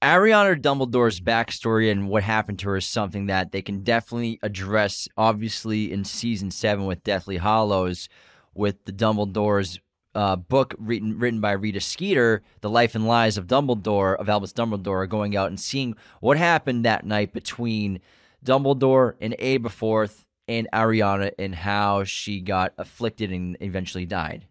Ariana 0.00 0.60
Dumbledore's 0.60 1.20
backstory 1.20 1.90
and 1.90 2.08
what 2.08 2.22
happened 2.22 2.60
to 2.60 2.68
her 2.68 2.76
is 2.76 2.86
something 2.86 3.26
that 3.26 3.50
they 3.50 3.62
can 3.62 3.82
definitely 3.82 4.38
address, 4.42 5.08
obviously, 5.16 5.92
in 5.92 6.04
season 6.04 6.52
seven 6.52 6.86
with 6.86 7.02
Deathly 7.02 7.38
Hallows, 7.38 8.08
with 8.54 8.84
the 8.84 8.92
Dumbledore's 8.92 9.80
uh, 10.14 10.36
book 10.36 10.74
written 10.78 11.18
written 11.18 11.40
by 11.40 11.52
Rita 11.52 11.80
Skeeter, 11.80 12.42
The 12.60 12.70
Life 12.70 12.94
and 12.94 13.08
Lies 13.08 13.36
of 13.36 13.48
Dumbledore, 13.48 14.16
of 14.16 14.28
Albus 14.28 14.52
Dumbledore, 14.52 15.08
going 15.08 15.36
out 15.36 15.48
and 15.48 15.58
seeing 15.58 15.96
what 16.20 16.36
happened 16.36 16.84
that 16.84 17.04
night 17.04 17.32
between 17.32 18.00
Dumbledore 18.44 19.14
and 19.20 19.36
Aberforth 19.38 20.26
and 20.48 20.68
Ariana 20.72 21.32
and 21.38 21.54
how 21.54 22.04
she 22.04 22.40
got 22.40 22.72
afflicted 22.78 23.30
and 23.30 23.56
eventually 23.60 24.06
died. 24.06 24.46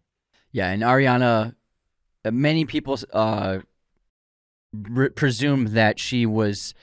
Yeah, 0.51 0.69
and 0.69 0.83
Ariana, 0.83 1.55
uh, 2.23 2.31
many 2.31 2.65
people 2.65 2.97
uh, 3.11 3.59
re- 4.73 5.09
presume 5.09 5.73
that 5.73 5.99
she 5.99 6.25
was 6.25 6.73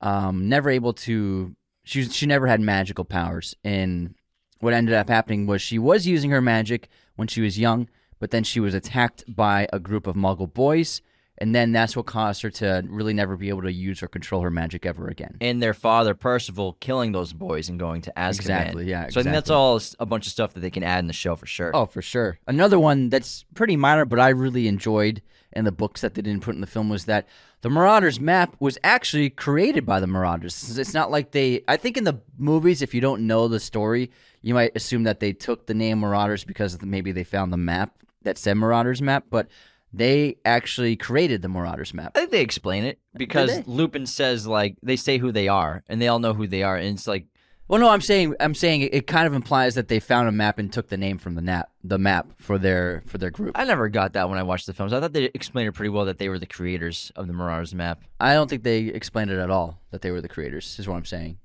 um, 0.00 0.48
never 0.48 0.70
able 0.70 0.92
to. 0.94 1.54
She 1.84 2.04
she 2.04 2.26
never 2.26 2.46
had 2.46 2.60
magical 2.60 3.04
powers, 3.04 3.54
and 3.64 4.14
what 4.60 4.74
ended 4.74 4.94
up 4.94 5.08
happening 5.08 5.46
was 5.46 5.60
she 5.60 5.78
was 5.78 6.06
using 6.06 6.30
her 6.30 6.40
magic 6.40 6.88
when 7.16 7.28
she 7.28 7.40
was 7.40 7.58
young, 7.58 7.88
but 8.18 8.30
then 8.30 8.44
she 8.44 8.60
was 8.60 8.74
attacked 8.74 9.24
by 9.28 9.66
a 9.72 9.80
group 9.80 10.06
of 10.06 10.14
Muggle 10.14 10.52
boys, 10.52 11.02
and 11.40 11.54
then 11.54 11.72
that's 11.72 11.96
what 11.96 12.06
caused 12.06 12.42
her 12.42 12.50
to 12.50 12.84
really 12.88 13.14
never 13.14 13.36
be 13.36 13.48
able 13.48 13.62
to 13.62 13.72
use 13.72 14.02
or 14.02 14.08
control 14.08 14.42
her 14.42 14.50
magic 14.50 14.84
ever 14.84 15.08
again. 15.08 15.36
and 15.40 15.62
their 15.62 15.74
father 15.74 16.14
Percival 16.14 16.76
killing 16.80 17.12
those 17.12 17.32
boys 17.32 17.68
and 17.68 17.78
going 17.78 18.02
to 18.02 18.12
Azkaban. 18.16 18.36
Exactly, 18.36 18.84
yeah, 18.86 19.08
So 19.08 19.20
I 19.20 19.22
think 19.22 19.34
that's 19.34 19.50
all 19.50 19.80
a 19.98 20.06
bunch 20.06 20.26
of 20.26 20.32
stuff 20.32 20.52
that 20.54 20.60
they 20.60 20.70
can 20.70 20.82
add 20.82 20.98
in 20.98 21.06
the 21.06 21.12
show 21.12 21.36
for 21.36 21.46
sure. 21.46 21.70
Oh, 21.74 21.86
for 21.86 22.02
sure. 22.02 22.38
Another 22.46 22.78
one 22.78 23.08
that's 23.08 23.44
pretty 23.54 23.76
minor, 23.76 24.04
but 24.04 24.18
I 24.20 24.28
really 24.28 24.68
enjoyed 24.68 25.22
in 25.52 25.64
the 25.64 25.72
books 25.72 26.00
that 26.02 26.14
they 26.14 26.22
didn't 26.22 26.42
put 26.42 26.54
in 26.54 26.60
the 26.60 26.66
film 26.66 26.88
was 26.88 27.06
that 27.06 27.26
the 27.62 27.68
Marauders 27.70 28.20
map 28.20 28.54
was 28.60 28.78
actually 28.84 29.30
created 29.30 29.84
by 29.84 29.98
the 29.98 30.06
Marauders. 30.06 30.78
It's 30.78 30.94
not 30.94 31.10
like 31.10 31.32
they. 31.32 31.62
I 31.66 31.76
think 31.76 31.96
in 31.96 32.04
the 32.04 32.20
movies, 32.38 32.82
if 32.82 32.94
you 32.94 33.00
don't 33.00 33.26
know 33.26 33.48
the 33.48 33.58
story, 33.60 34.10
you 34.42 34.54
might 34.54 34.72
assume 34.76 35.02
that 35.04 35.20
they 35.20 35.32
took 35.32 35.66
the 35.66 35.74
name 35.74 36.00
Marauders 36.00 36.44
because 36.44 36.80
maybe 36.82 37.12
they 37.12 37.24
found 37.24 37.52
the 37.52 37.56
map 37.56 37.94
that 38.22 38.38
said 38.38 38.56
Marauders 38.56 39.02
map, 39.02 39.24
but 39.30 39.48
they 39.92 40.36
actually 40.44 40.96
created 40.96 41.42
the 41.42 41.48
Marauders 41.48 41.92
map. 41.92 42.12
I 42.14 42.20
think 42.20 42.30
they 42.30 42.40
explain 42.42 42.84
it 42.84 42.98
because? 43.16 43.66
Lupin 43.66 44.06
says 44.06 44.46
like 44.46 44.76
they 44.82 44.96
say 44.96 45.18
who 45.18 45.32
they 45.32 45.48
are 45.48 45.82
and 45.88 46.00
they 46.00 46.08
all 46.08 46.18
know 46.18 46.34
who 46.34 46.46
they 46.46 46.62
are 46.62 46.76
and 46.76 46.96
it's 46.96 47.06
like 47.08 47.26
Well, 47.68 47.80
no, 47.80 47.88
I'm 47.88 48.00
saying 48.00 48.34
I'm 48.40 48.54
saying 48.54 48.82
it, 48.82 48.94
it 48.94 49.06
kind 49.06 49.26
of 49.26 49.34
implies 49.34 49.74
that 49.74 49.88
they 49.88 50.00
found 50.00 50.28
a 50.28 50.32
map 50.32 50.58
and 50.58 50.72
took 50.72 50.88
the 50.88 50.96
name 50.96 51.18
from 51.18 51.34
the 51.34 51.42
map, 51.42 51.70
the 51.82 51.98
map 51.98 52.28
for 52.38 52.58
their 52.58 53.02
for 53.06 53.18
their 53.18 53.30
group. 53.30 53.52
I 53.58 53.64
never 53.64 53.88
got 53.88 54.12
that 54.14 54.28
when 54.28 54.38
I 54.38 54.42
watched 54.42 54.66
the 54.66 54.72
films. 54.74 54.92
I 54.92 55.00
thought 55.00 55.12
they 55.12 55.24
explained 55.34 55.68
it 55.68 55.72
pretty 55.72 55.90
well 55.90 56.04
that 56.04 56.18
they 56.18 56.28
were 56.28 56.38
the 56.38 56.46
creators 56.46 57.10
of 57.16 57.26
the 57.26 57.32
Marauders 57.32 57.74
map. 57.74 58.02
I 58.18 58.34
don't 58.34 58.48
think 58.48 58.62
they 58.62 58.80
explained 58.82 59.30
it 59.30 59.38
at 59.38 59.50
all 59.50 59.80
that 59.90 60.02
they 60.02 60.10
were 60.10 60.20
the 60.20 60.28
creators. 60.28 60.78
Is 60.78 60.86
what 60.88 60.96
I'm 60.96 61.04
saying. 61.04 61.38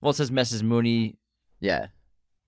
Well, 0.00 0.10
it 0.10 0.16
says 0.16 0.30
Mrs. 0.30 0.62
Moony, 0.62 1.16
Yeah, 1.60 1.86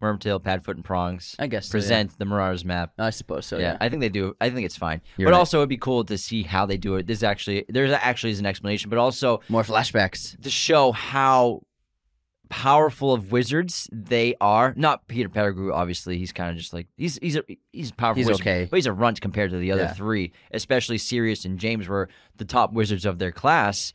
Wormtail, 0.07 0.41
Padfoot, 0.43 0.75
and 0.77 0.85
Prongs 0.85 1.35
I 1.39 1.47
guess 1.47 1.67
so, 1.67 1.73
present 1.73 2.19
the 2.19 2.25
Marauders 2.25 2.65
map. 2.65 2.93
I 2.99 3.11
suppose 3.11 3.47
so. 3.47 3.59
yeah, 3.59 3.73
Yeah. 3.73 3.79
I 3.81 3.89
think 3.89 4.01
they 4.01 4.09
do. 4.09 4.35
I 4.41 4.51
think 4.51 4.65
it's 4.67 4.77
fine. 4.77 5.01
You're 5.17 5.27
but 5.29 5.33
right. 5.33 5.39
also, 5.39 5.59
it'd 5.59 5.69
be 5.69 5.77
cool 5.77 6.05
to 6.05 6.17
see 6.19 6.43
how 6.43 6.67
they 6.67 6.77
do 6.77 6.97
it. 6.97 7.07
This 7.07 7.23
actually, 7.23 7.65
there's 7.69 7.91
actually 7.93 8.31
is 8.33 8.41
an 8.41 8.47
explanation, 8.47 8.91
but 8.91 8.99
also 8.99 9.41
More 9.49 9.63
flashbacks. 9.63 10.41
to 10.43 10.51
show 10.51 10.93
how 10.93 11.63
powerful 12.49 13.13
of 13.13 13.33
wizards 13.33 13.89
they 13.93 14.35
are. 14.41 14.73
Not 14.77 15.09
Peter 15.09 15.29
Pettigrew, 15.29 15.73
obviously. 15.73 16.17
He's 16.19 16.33
kind 16.33 16.51
of 16.51 16.57
just 16.57 16.73
like 16.73 16.87
he's 16.97 17.19
he's 17.21 17.37
a 17.37 17.43
he's 17.73 17.91
a 17.91 17.95
powerful. 17.95 18.19
He's 18.21 18.29
wizard, 18.29 18.43
okay. 18.43 18.69
but 18.71 18.77
he's 18.77 18.87
a 18.87 18.93
runt 18.93 19.21
compared 19.21 19.51
to 19.51 19.59
the 19.59 19.73
other 19.73 19.83
Yeah. 19.83 19.93
three. 19.95 20.33
Especially 20.53 20.99
Sirius 20.99 21.45
and 21.45 21.59
James 21.59 21.89
were 21.89 22.09
the 22.37 22.45
top 22.45 22.73
wizards 22.73 23.05
of 23.05 23.19
their 23.19 23.33
class. 23.33 23.93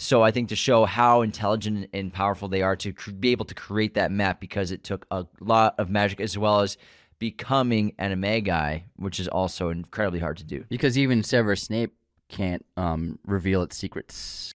So 0.00 0.22
I 0.22 0.30
think 0.30 0.48
to 0.48 0.56
show 0.56 0.86
how 0.86 1.20
intelligent 1.20 1.90
and 1.92 2.10
powerful 2.10 2.48
they 2.48 2.62
are 2.62 2.74
to 2.74 2.94
cr- 2.94 3.10
be 3.10 3.32
able 3.32 3.44
to 3.44 3.54
create 3.54 3.92
that 3.94 4.10
map 4.10 4.40
because 4.40 4.70
it 4.70 4.82
took 4.82 5.04
a 5.10 5.26
lot 5.40 5.74
of 5.76 5.90
magic 5.90 6.20
as 6.20 6.38
well 6.38 6.60
as 6.60 6.78
becoming 7.18 7.92
an 7.98 8.10
Animagi, 8.10 8.84
which 8.96 9.20
is 9.20 9.28
also 9.28 9.68
incredibly 9.68 10.18
hard 10.18 10.38
to 10.38 10.44
do. 10.44 10.64
Because 10.70 10.96
even 10.96 11.22
Severus 11.22 11.64
Snape 11.64 11.92
can't 12.30 12.64
um, 12.78 13.18
reveal 13.26 13.60
its 13.60 13.76
secrets. 13.76 14.54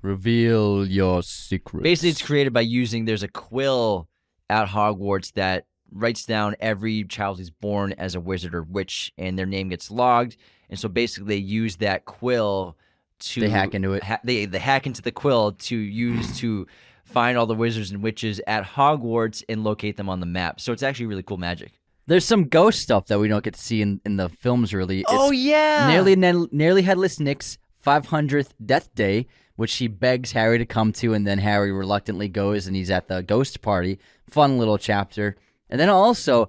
Reveal 0.00 0.86
your 0.86 1.22
secrets. 1.22 1.82
Basically, 1.82 2.08
it's 2.08 2.22
created 2.22 2.54
by 2.54 2.62
using. 2.62 3.04
There's 3.04 3.22
a 3.22 3.28
quill 3.28 4.08
at 4.48 4.68
Hogwarts 4.68 5.34
that 5.34 5.66
writes 5.92 6.24
down 6.24 6.56
every 6.60 7.04
child 7.04 7.36
who's 7.36 7.50
born 7.50 7.92
as 7.98 8.14
a 8.14 8.20
wizard 8.20 8.54
or 8.54 8.62
witch, 8.62 9.12
and 9.18 9.38
their 9.38 9.44
name 9.44 9.68
gets 9.68 9.90
logged. 9.90 10.38
And 10.70 10.78
so 10.78 10.88
basically, 10.88 11.28
they 11.28 11.42
use 11.42 11.76
that 11.76 12.06
quill 12.06 12.78
to 13.18 13.40
They 13.40 13.48
hack 13.48 13.74
into 13.74 13.92
it. 13.94 14.02
Ha- 14.02 14.20
they 14.24 14.44
they 14.46 14.58
hack 14.58 14.86
into 14.86 15.02
the 15.02 15.12
quill 15.12 15.52
to 15.52 15.76
use 15.76 16.38
to 16.38 16.66
find 17.04 17.38
all 17.38 17.46
the 17.46 17.54
wizards 17.54 17.90
and 17.90 18.02
witches 18.02 18.40
at 18.46 18.64
Hogwarts 18.64 19.42
and 19.48 19.62
locate 19.64 19.96
them 19.96 20.08
on 20.08 20.20
the 20.20 20.26
map. 20.26 20.60
So 20.60 20.72
it's 20.72 20.82
actually 20.82 21.06
really 21.06 21.22
cool 21.22 21.36
magic. 21.36 21.72
There's 22.06 22.24
some 22.24 22.44
ghost 22.48 22.80
stuff 22.80 23.06
that 23.06 23.18
we 23.18 23.26
don't 23.28 23.42
get 23.44 23.54
to 23.54 23.60
see 23.60 23.82
in, 23.82 24.00
in 24.04 24.16
the 24.16 24.28
films. 24.28 24.72
Really. 24.74 25.00
It's 25.00 25.08
Oh, 25.10 25.30
yeah, 25.30 25.88
Nearly 25.88 26.14
ne- 26.16 26.48
nearly 26.52 26.82
headless 26.82 27.18
Nick's 27.18 27.58
500th 27.84 28.50
death 28.64 28.94
day, 28.94 29.26
which 29.56 29.74
he 29.76 29.88
begs 29.88 30.32
Harry 30.32 30.58
to 30.58 30.66
come 30.66 30.92
to, 30.94 31.14
and 31.14 31.26
then 31.26 31.38
Harry 31.38 31.72
reluctantly 31.72 32.28
goes, 32.28 32.66
and 32.66 32.76
he's 32.76 32.90
at 32.90 33.08
the 33.08 33.22
ghost 33.22 33.60
party. 33.62 33.98
Fun 34.28 34.58
little 34.58 34.78
chapter. 34.78 35.36
And 35.70 35.80
then 35.80 35.88
also, 35.88 36.48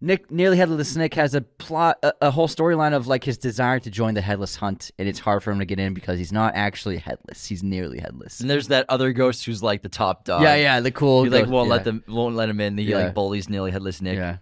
Nick 0.00 0.30
nearly 0.30 0.56
headless 0.56 0.94
Nick 0.94 1.14
has 1.14 1.34
a 1.34 1.40
plot, 1.40 1.98
a, 2.04 2.12
a 2.22 2.30
whole 2.30 2.46
storyline 2.46 2.94
of 2.94 3.08
like 3.08 3.24
his 3.24 3.36
desire 3.36 3.80
to 3.80 3.90
join 3.90 4.14
the 4.14 4.20
headless 4.20 4.56
hunt, 4.56 4.92
and 4.98 5.08
it's 5.08 5.18
hard 5.18 5.42
for 5.42 5.50
him 5.50 5.58
to 5.58 5.64
get 5.64 5.80
in 5.80 5.92
because 5.92 6.18
he's 6.18 6.32
not 6.32 6.54
actually 6.54 6.98
headless. 6.98 7.46
He's 7.46 7.64
nearly 7.64 7.98
headless. 7.98 8.38
And 8.40 8.48
there's 8.48 8.68
that 8.68 8.86
other 8.88 9.12
ghost 9.12 9.44
who's 9.44 9.62
like 9.62 9.82
the 9.82 9.88
top 9.88 10.24
dog. 10.24 10.42
yeah, 10.42 10.54
yeah, 10.54 10.80
the 10.80 10.92
cool. 10.92 11.24
He 11.24 11.30
like 11.30 11.42
ghost- 11.42 11.52
won't 11.52 11.66
yeah. 11.68 11.74
let 11.74 11.84
them 11.84 12.04
won't 12.06 12.36
let 12.36 12.48
him 12.48 12.60
in. 12.60 12.78
He 12.78 12.84
Yeah. 12.84 12.98
like 12.98 13.14
bullies 13.14 13.48
nearly 13.48 13.72
headless 13.72 14.00
Nick. 14.00 14.16
Yeah. 14.16 14.36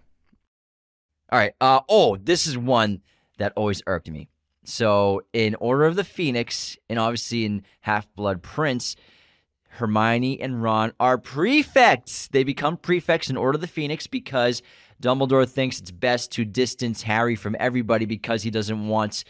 All 1.31 1.39
right. 1.39 1.53
Uh, 1.59 1.81
oh, 1.89 2.17
this 2.17 2.45
is 2.47 2.57
one 2.57 3.01
that 3.39 3.53
always 3.55 3.81
irked 3.87 4.09
me. 4.09 4.29
So, 4.63 5.21
in 5.33 5.55
Order 5.55 5.85
of 5.85 5.95
the 5.95 6.03
Phoenix, 6.03 6.77
and 6.89 6.99
obviously 6.99 7.45
in 7.45 7.63
Half 7.81 8.13
Blood 8.15 8.43
Prince, 8.43 8.95
Hermione 9.69 10.41
and 10.41 10.61
Ron 10.61 10.91
are 10.99 11.17
prefects. 11.17 12.27
They 12.27 12.43
become 12.43 12.77
prefects 12.77 13.29
in 13.29 13.37
Order 13.37 13.55
of 13.57 13.61
the 13.61 13.67
Phoenix 13.67 14.07
because 14.07 14.61
Dumbledore 15.01 15.47
thinks 15.47 15.79
it's 15.79 15.91
best 15.91 16.31
to 16.33 16.45
distance 16.45 17.03
Harry 17.03 17.35
from 17.35 17.55
everybody 17.59 18.05
because 18.05 18.43
he 18.43 18.49
doesn't 18.49 18.87
want 18.87 19.23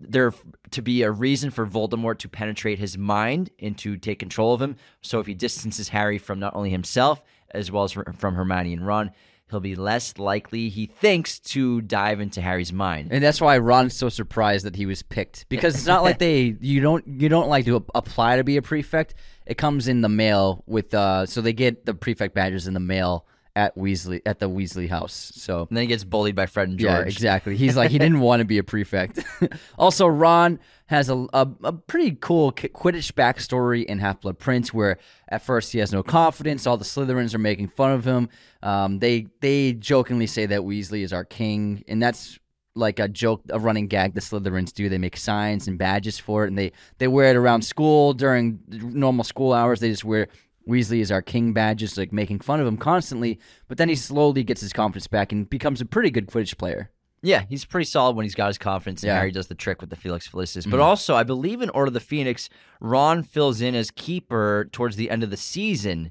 there 0.00 0.32
to 0.70 0.82
be 0.82 1.02
a 1.02 1.10
reason 1.10 1.50
for 1.50 1.66
Voldemort 1.66 2.18
to 2.18 2.28
penetrate 2.28 2.78
his 2.78 2.96
mind 2.96 3.50
and 3.60 3.76
to 3.78 3.96
take 3.96 4.18
control 4.18 4.54
of 4.54 4.62
him. 4.62 4.76
So, 5.00 5.20
if 5.20 5.26
he 5.26 5.34
distances 5.34 5.90
Harry 5.90 6.18
from 6.18 6.38
not 6.38 6.56
only 6.56 6.70
himself 6.70 7.22
as 7.50 7.70
well 7.70 7.84
as 7.84 7.92
from 7.92 8.34
Hermione 8.34 8.72
and 8.72 8.86
Ron, 8.86 9.10
he'll 9.50 9.60
be 9.60 9.76
less 9.76 10.18
likely, 10.18 10.70
he 10.70 10.86
thinks, 10.86 11.38
to 11.38 11.82
dive 11.82 12.20
into 12.20 12.40
Harry's 12.40 12.72
mind. 12.72 13.08
And 13.12 13.22
that's 13.22 13.40
why 13.40 13.58
Ron's 13.58 13.94
so 13.94 14.08
surprised 14.08 14.64
that 14.64 14.76
he 14.76 14.86
was 14.86 15.02
picked 15.02 15.48
because 15.48 15.74
it's 15.74 15.86
not 15.86 16.02
like 16.02 16.18
they 16.18 16.56
you 16.60 16.80
don't 16.80 17.06
you 17.06 17.28
don't 17.28 17.48
like 17.48 17.66
to 17.66 17.84
apply 17.94 18.36
to 18.36 18.44
be 18.44 18.56
a 18.56 18.62
prefect. 18.62 19.14
It 19.46 19.58
comes 19.58 19.86
in 19.86 20.00
the 20.00 20.08
mail 20.08 20.64
with 20.66 20.94
uh 20.94 21.26
so 21.26 21.40
they 21.40 21.52
get 21.52 21.86
the 21.86 21.94
prefect 21.94 22.34
badges 22.34 22.66
in 22.66 22.74
the 22.74 22.80
mail 22.80 23.26
at 23.54 23.76
Weasley 23.76 24.22
at 24.24 24.38
the 24.38 24.48
Weasley 24.48 24.88
house. 24.88 25.32
So 25.34 25.66
and 25.68 25.76
then 25.76 25.82
he 25.82 25.88
gets 25.88 26.04
bullied 26.04 26.34
by 26.34 26.46
Fred 26.46 26.68
and 26.68 26.78
George. 26.78 26.92
Yeah, 26.92 27.00
exactly. 27.02 27.56
He's 27.56 27.76
like 27.76 27.90
he 27.90 27.98
didn't 27.98 28.20
want 28.28 28.40
to 28.40 28.44
be 28.44 28.58
a 28.58 28.62
prefect. 28.62 29.20
also, 29.78 30.06
Ron 30.06 30.58
has 30.86 31.08
a, 31.08 31.26
a, 31.32 31.48
a 31.64 31.72
pretty 31.72 32.16
cool 32.20 32.52
Quidditch 32.52 33.12
backstory 33.12 33.84
in 33.84 33.98
Half 33.98 34.22
Blood 34.22 34.38
Prince, 34.38 34.72
where 34.72 34.98
at 35.28 35.42
first 35.42 35.72
he 35.72 35.78
has 35.78 35.92
no 35.92 36.02
confidence. 36.02 36.66
All 36.66 36.76
the 36.76 36.84
Slytherins 36.84 37.34
are 37.34 37.38
making 37.38 37.68
fun 37.68 37.92
of 37.92 38.04
him. 38.04 38.28
Um, 38.62 38.98
they 38.98 39.26
they 39.40 39.74
jokingly 39.74 40.26
say 40.26 40.46
that 40.46 40.60
Weasley 40.60 41.02
is 41.02 41.12
our 41.12 41.24
king, 41.24 41.84
and 41.88 42.02
that's 42.02 42.38
like 42.74 42.98
a 42.98 43.08
joke, 43.08 43.42
a 43.50 43.58
running 43.58 43.86
gag 43.86 44.14
the 44.14 44.20
Slytherins 44.20 44.72
do. 44.72 44.88
They 44.88 44.98
make 44.98 45.16
signs 45.16 45.68
and 45.68 45.76
badges 45.78 46.18
for 46.18 46.44
it, 46.44 46.48
and 46.48 46.58
they 46.58 46.72
they 46.98 47.08
wear 47.08 47.30
it 47.30 47.36
around 47.36 47.62
school 47.62 48.14
during 48.14 48.60
normal 48.68 49.24
school 49.24 49.52
hours. 49.52 49.80
They 49.80 49.90
just 49.90 50.04
wear 50.04 50.28
Weasley 50.68 51.00
is 51.00 51.10
our 51.10 51.22
king 51.22 51.52
badges, 51.52 51.96
like 51.96 52.12
making 52.12 52.40
fun 52.40 52.60
of 52.60 52.66
him 52.66 52.76
constantly. 52.76 53.38
But 53.68 53.78
then 53.78 53.88
he 53.88 53.94
slowly 53.94 54.44
gets 54.44 54.60
his 54.60 54.72
confidence 54.72 55.06
back 55.06 55.32
and 55.32 55.48
becomes 55.48 55.80
a 55.80 55.84
pretty 55.84 56.10
good 56.10 56.26
Quidditch 56.26 56.56
player. 56.56 56.90
Yeah, 57.24 57.44
he's 57.48 57.64
pretty 57.64 57.84
solid 57.84 58.16
when 58.16 58.24
he's 58.24 58.34
got 58.34 58.48
his 58.48 58.58
confidence, 58.58 59.02
and 59.02 59.08
yeah. 59.08 59.14
Harry 59.14 59.30
does 59.30 59.46
the 59.46 59.54
trick 59.54 59.80
with 59.80 59.90
the 59.90 59.96
Felix 59.96 60.28
Felicis. 60.28 60.62
Mm-hmm. 60.62 60.72
But 60.72 60.80
also, 60.80 61.14
I 61.14 61.22
believe 61.22 61.62
in 61.62 61.70
Order 61.70 61.88
of 61.88 61.94
the 61.94 62.00
Phoenix, 62.00 62.48
Ron 62.80 63.22
fills 63.22 63.60
in 63.60 63.76
as 63.76 63.92
keeper 63.92 64.68
towards 64.72 64.96
the 64.96 65.08
end 65.08 65.22
of 65.22 65.30
the 65.30 65.36
season, 65.36 66.10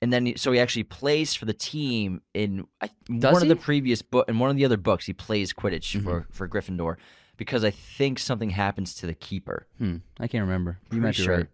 and 0.00 0.12
then 0.12 0.34
so 0.36 0.52
he 0.52 0.60
actually 0.60 0.84
plays 0.84 1.34
for 1.34 1.44
the 1.44 1.52
team 1.52 2.22
in 2.34 2.66
one 3.08 3.20
he? 3.20 3.42
of 3.42 3.48
the 3.48 3.56
previous 3.56 4.00
book 4.00 4.28
in 4.28 4.38
one 4.38 4.48
of 4.48 4.56
the 4.56 4.64
other 4.64 4.76
books. 4.76 5.06
He 5.06 5.12
plays 5.12 5.52
Quidditch 5.52 5.96
mm-hmm. 5.96 6.04
for 6.04 6.26
for 6.30 6.48
Gryffindor 6.48 6.96
because 7.36 7.64
I 7.64 7.70
think 7.70 8.20
something 8.20 8.50
happens 8.50 8.94
to 8.96 9.06
the 9.06 9.14
keeper. 9.14 9.66
Hmm. 9.78 9.96
I 10.20 10.28
can't 10.28 10.42
remember. 10.42 10.78
You 10.92 11.00
might 11.00 11.16
be 11.16 11.24
sure. 11.24 11.36
right. 11.36 11.46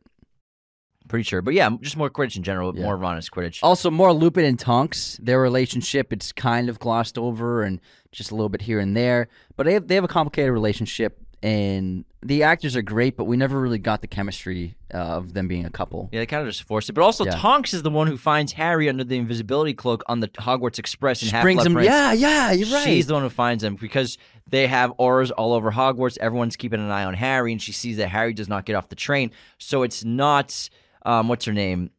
Pretty 1.08 1.22
sure. 1.22 1.42
But 1.42 1.54
yeah, 1.54 1.70
just 1.80 1.96
more 1.96 2.10
Quidditch 2.10 2.36
in 2.36 2.42
general, 2.42 2.76
yeah. 2.76 2.84
more 2.84 2.96
Ron 2.96 3.16
is 3.16 3.30
Quidditch. 3.30 3.60
Also, 3.62 3.90
more 3.90 4.12
Lupin 4.12 4.44
and 4.44 4.58
Tonks. 4.58 5.18
Their 5.22 5.40
relationship, 5.40 6.12
it's 6.12 6.32
kind 6.32 6.68
of 6.68 6.78
glossed 6.78 7.16
over 7.16 7.62
and 7.62 7.80
just 8.12 8.30
a 8.30 8.34
little 8.34 8.48
bit 8.48 8.62
here 8.62 8.78
and 8.78 8.96
there. 8.96 9.28
But 9.56 9.66
they 9.66 9.74
have, 9.74 9.88
they 9.88 9.94
have 9.94 10.04
a 10.04 10.08
complicated 10.08 10.52
relationship, 10.52 11.18
and 11.42 12.04
the 12.22 12.42
actors 12.42 12.74
are 12.74 12.82
great, 12.82 13.16
but 13.16 13.24
we 13.24 13.36
never 13.36 13.60
really 13.60 13.78
got 13.78 14.00
the 14.00 14.06
chemistry 14.06 14.74
uh, 14.92 14.98
of 14.98 15.34
them 15.34 15.46
being 15.46 15.64
a 15.64 15.70
couple. 15.70 16.08
Yeah, 16.12 16.20
they 16.20 16.26
kind 16.26 16.42
of 16.42 16.48
just 16.48 16.64
forced 16.64 16.90
it. 16.90 16.94
But 16.94 17.02
also, 17.02 17.24
yeah. 17.24 17.36
Tonks 17.36 17.72
is 17.72 17.82
the 17.82 17.90
one 17.90 18.06
who 18.06 18.16
finds 18.16 18.52
Harry 18.52 18.88
under 18.88 19.04
the 19.04 19.16
invisibility 19.16 19.72
cloak 19.72 20.02
on 20.08 20.20
the 20.20 20.28
Hogwarts 20.28 20.78
Express 20.78 21.22
and 21.22 21.42
brings 21.42 21.64
him. 21.64 21.74
Prince. 21.74 21.86
Yeah, 21.86 22.12
yeah, 22.12 22.52
you're 22.52 22.68
right. 22.68 22.84
She's 22.84 23.06
the 23.06 23.14
one 23.14 23.22
who 23.22 23.30
finds 23.30 23.62
him 23.62 23.76
because 23.76 24.18
they 24.48 24.66
have 24.66 24.90
Aurors 24.98 25.30
all 25.36 25.52
over 25.52 25.70
Hogwarts. 25.70 26.18
Everyone's 26.18 26.56
keeping 26.56 26.80
an 26.80 26.90
eye 26.90 27.04
on 27.04 27.14
Harry, 27.14 27.52
and 27.52 27.62
she 27.62 27.72
sees 27.72 27.98
that 27.98 28.08
Harry 28.08 28.32
does 28.32 28.48
not 28.48 28.64
get 28.64 28.74
off 28.74 28.88
the 28.88 28.96
train. 28.96 29.30
So 29.58 29.82
it's 29.84 30.04
not 30.04 30.68
um, 31.08 31.26
what's 31.28 31.46
her 31.46 31.52
name? 31.54 31.90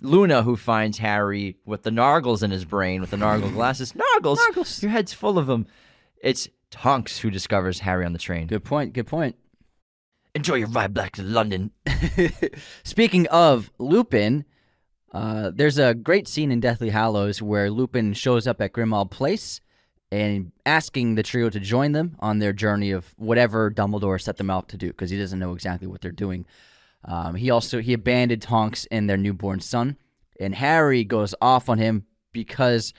Luna, 0.00 0.42
who 0.42 0.56
finds 0.56 0.98
Harry 0.98 1.56
with 1.64 1.82
the 1.82 1.90
nargles 1.90 2.42
in 2.44 2.52
his 2.52 2.64
brain, 2.64 3.00
with 3.00 3.10
the 3.10 3.16
nargle 3.16 3.52
glasses. 3.52 3.92
Nargles, 3.92 4.36
nargles. 4.36 4.82
Your 4.82 4.92
head's 4.92 5.12
full 5.12 5.36
of 5.36 5.48
them. 5.48 5.66
It's 6.22 6.48
Tonks 6.70 7.18
who 7.18 7.30
discovers 7.30 7.80
Harry 7.80 8.04
on 8.04 8.12
the 8.12 8.18
train. 8.18 8.46
Good 8.46 8.62
point. 8.62 8.92
Good 8.92 9.08
point. 9.08 9.34
Enjoy 10.34 10.54
your 10.54 10.68
ride 10.68 10.94
back 10.94 11.12
to 11.12 11.22
London. 11.22 11.72
Speaking 12.84 13.26
of 13.28 13.72
Lupin, 13.78 14.44
uh, 15.12 15.50
there's 15.52 15.78
a 15.78 15.94
great 15.94 16.28
scene 16.28 16.52
in 16.52 16.60
Deathly 16.60 16.90
Hallows 16.90 17.42
where 17.42 17.70
Lupin 17.70 18.12
shows 18.12 18.46
up 18.46 18.60
at 18.60 18.72
Grimmauld 18.72 19.10
Place 19.10 19.60
and 20.12 20.52
asking 20.64 21.16
the 21.16 21.22
trio 21.24 21.50
to 21.50 21.58
join 21.58 21.92
them 21.92 22.14
on 22.20 22.38
their 22.38 22.52
journey 22.52 22.92
of 22.92 23.12
whatever 23.16 23.72
Dumbledore 23.72 24.20
set 24.20 24.36
them 24.36 24.50
out 24.50 24.68
to 24.68 24.76
do 24.76 24.88
because 24.88 25.10
he 25.10 25.18
doesn't 25.18 25.38
know 25.38 25.52
exactly 25.52 25.88
what 25.88 26.00
they're 26.00 26.12
doing. 26.12 26.46
Um, 27.06 27.36
he 27.36 27.50
also 27.50 27.80
he 27.80 27.92
abandoned 27.92 28.42
Tonks 28.42 28.86
and 28.90 29.08
their 29.08 29.16
newborn 29.16 29.60
son, 29.60 29.96
and 30.40 30.54
Harry 30.54 31.04
goes 31.04 31.34
off 31.40 31.68
on 31.68 31.78
him 31.78 32.04
because 32.32 32.92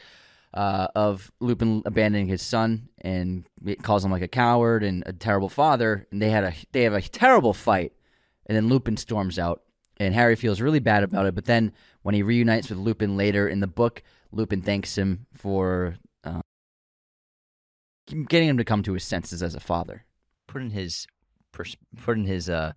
uh, 0.54 0.88
of 0.96 1.32
Lupin 1.40 1.84
abandoning 1.86 2.28
his 2.28 2.42
son 2.42 2.90
and 3.00 3.46
it 3.66 3.84
calls 3.84 4.04
him 4.04 4.12
like 4.12 4.22
a 4.24 4.28
coward 4.28 4.84
and 4.84 5.04
a 5.06 5.14
terrible 5.14 5.50
father. 5.50 6.08
And 6.12 6.22
they 6.22 6.30
had 6.30 6.44
a 6.44 6.54
they 6.72 6.84
have 6.84 6.94
a 6.94 7.02
terrible 7.02 7.54
fight, 7.54 7.94
and 8.46 8.56
then 8.56 8.70
Lupin 8.70 8.98
storms 8.98 9.38
out, 9.38 9.62
and 9.98 10.14
Harry 10.14 10.36
feels 10.36 10.62
really 10.62 10.80
bad 10.80 11.04
about 11.04 11.26
it. 11.26 11.36
But 11.36 11.46
then 11.46 11.74
when 12.02 12.16
he 12.16 12.24
reunites 12.24 12.70
with 12.70 12.80
Lupin 12.80 13.18
later 13.18 13.48
in 13.48 13.60
the 13.60 13.68
book, 13.68 14.04
Lupin 14.32 14.62
thanks 14.62 14.98
him 14.98 15.28
for 15.34 15.96
uh, 16.24 16.42
getting 18.08 18.48
him 18.48 18.58
to 18.58 18.66
come 18.66 18.84
to 18.84 18.94
his 18.94 19.04
senses 19.04 19.44
as 19.44 19.54
a 19.54 19.60
father, 19.60 20.06
putting 20.48 20.72
his 20.72 21.08
putting 22.04 22.26
his 22.26 22.50
uh 22.50 22.74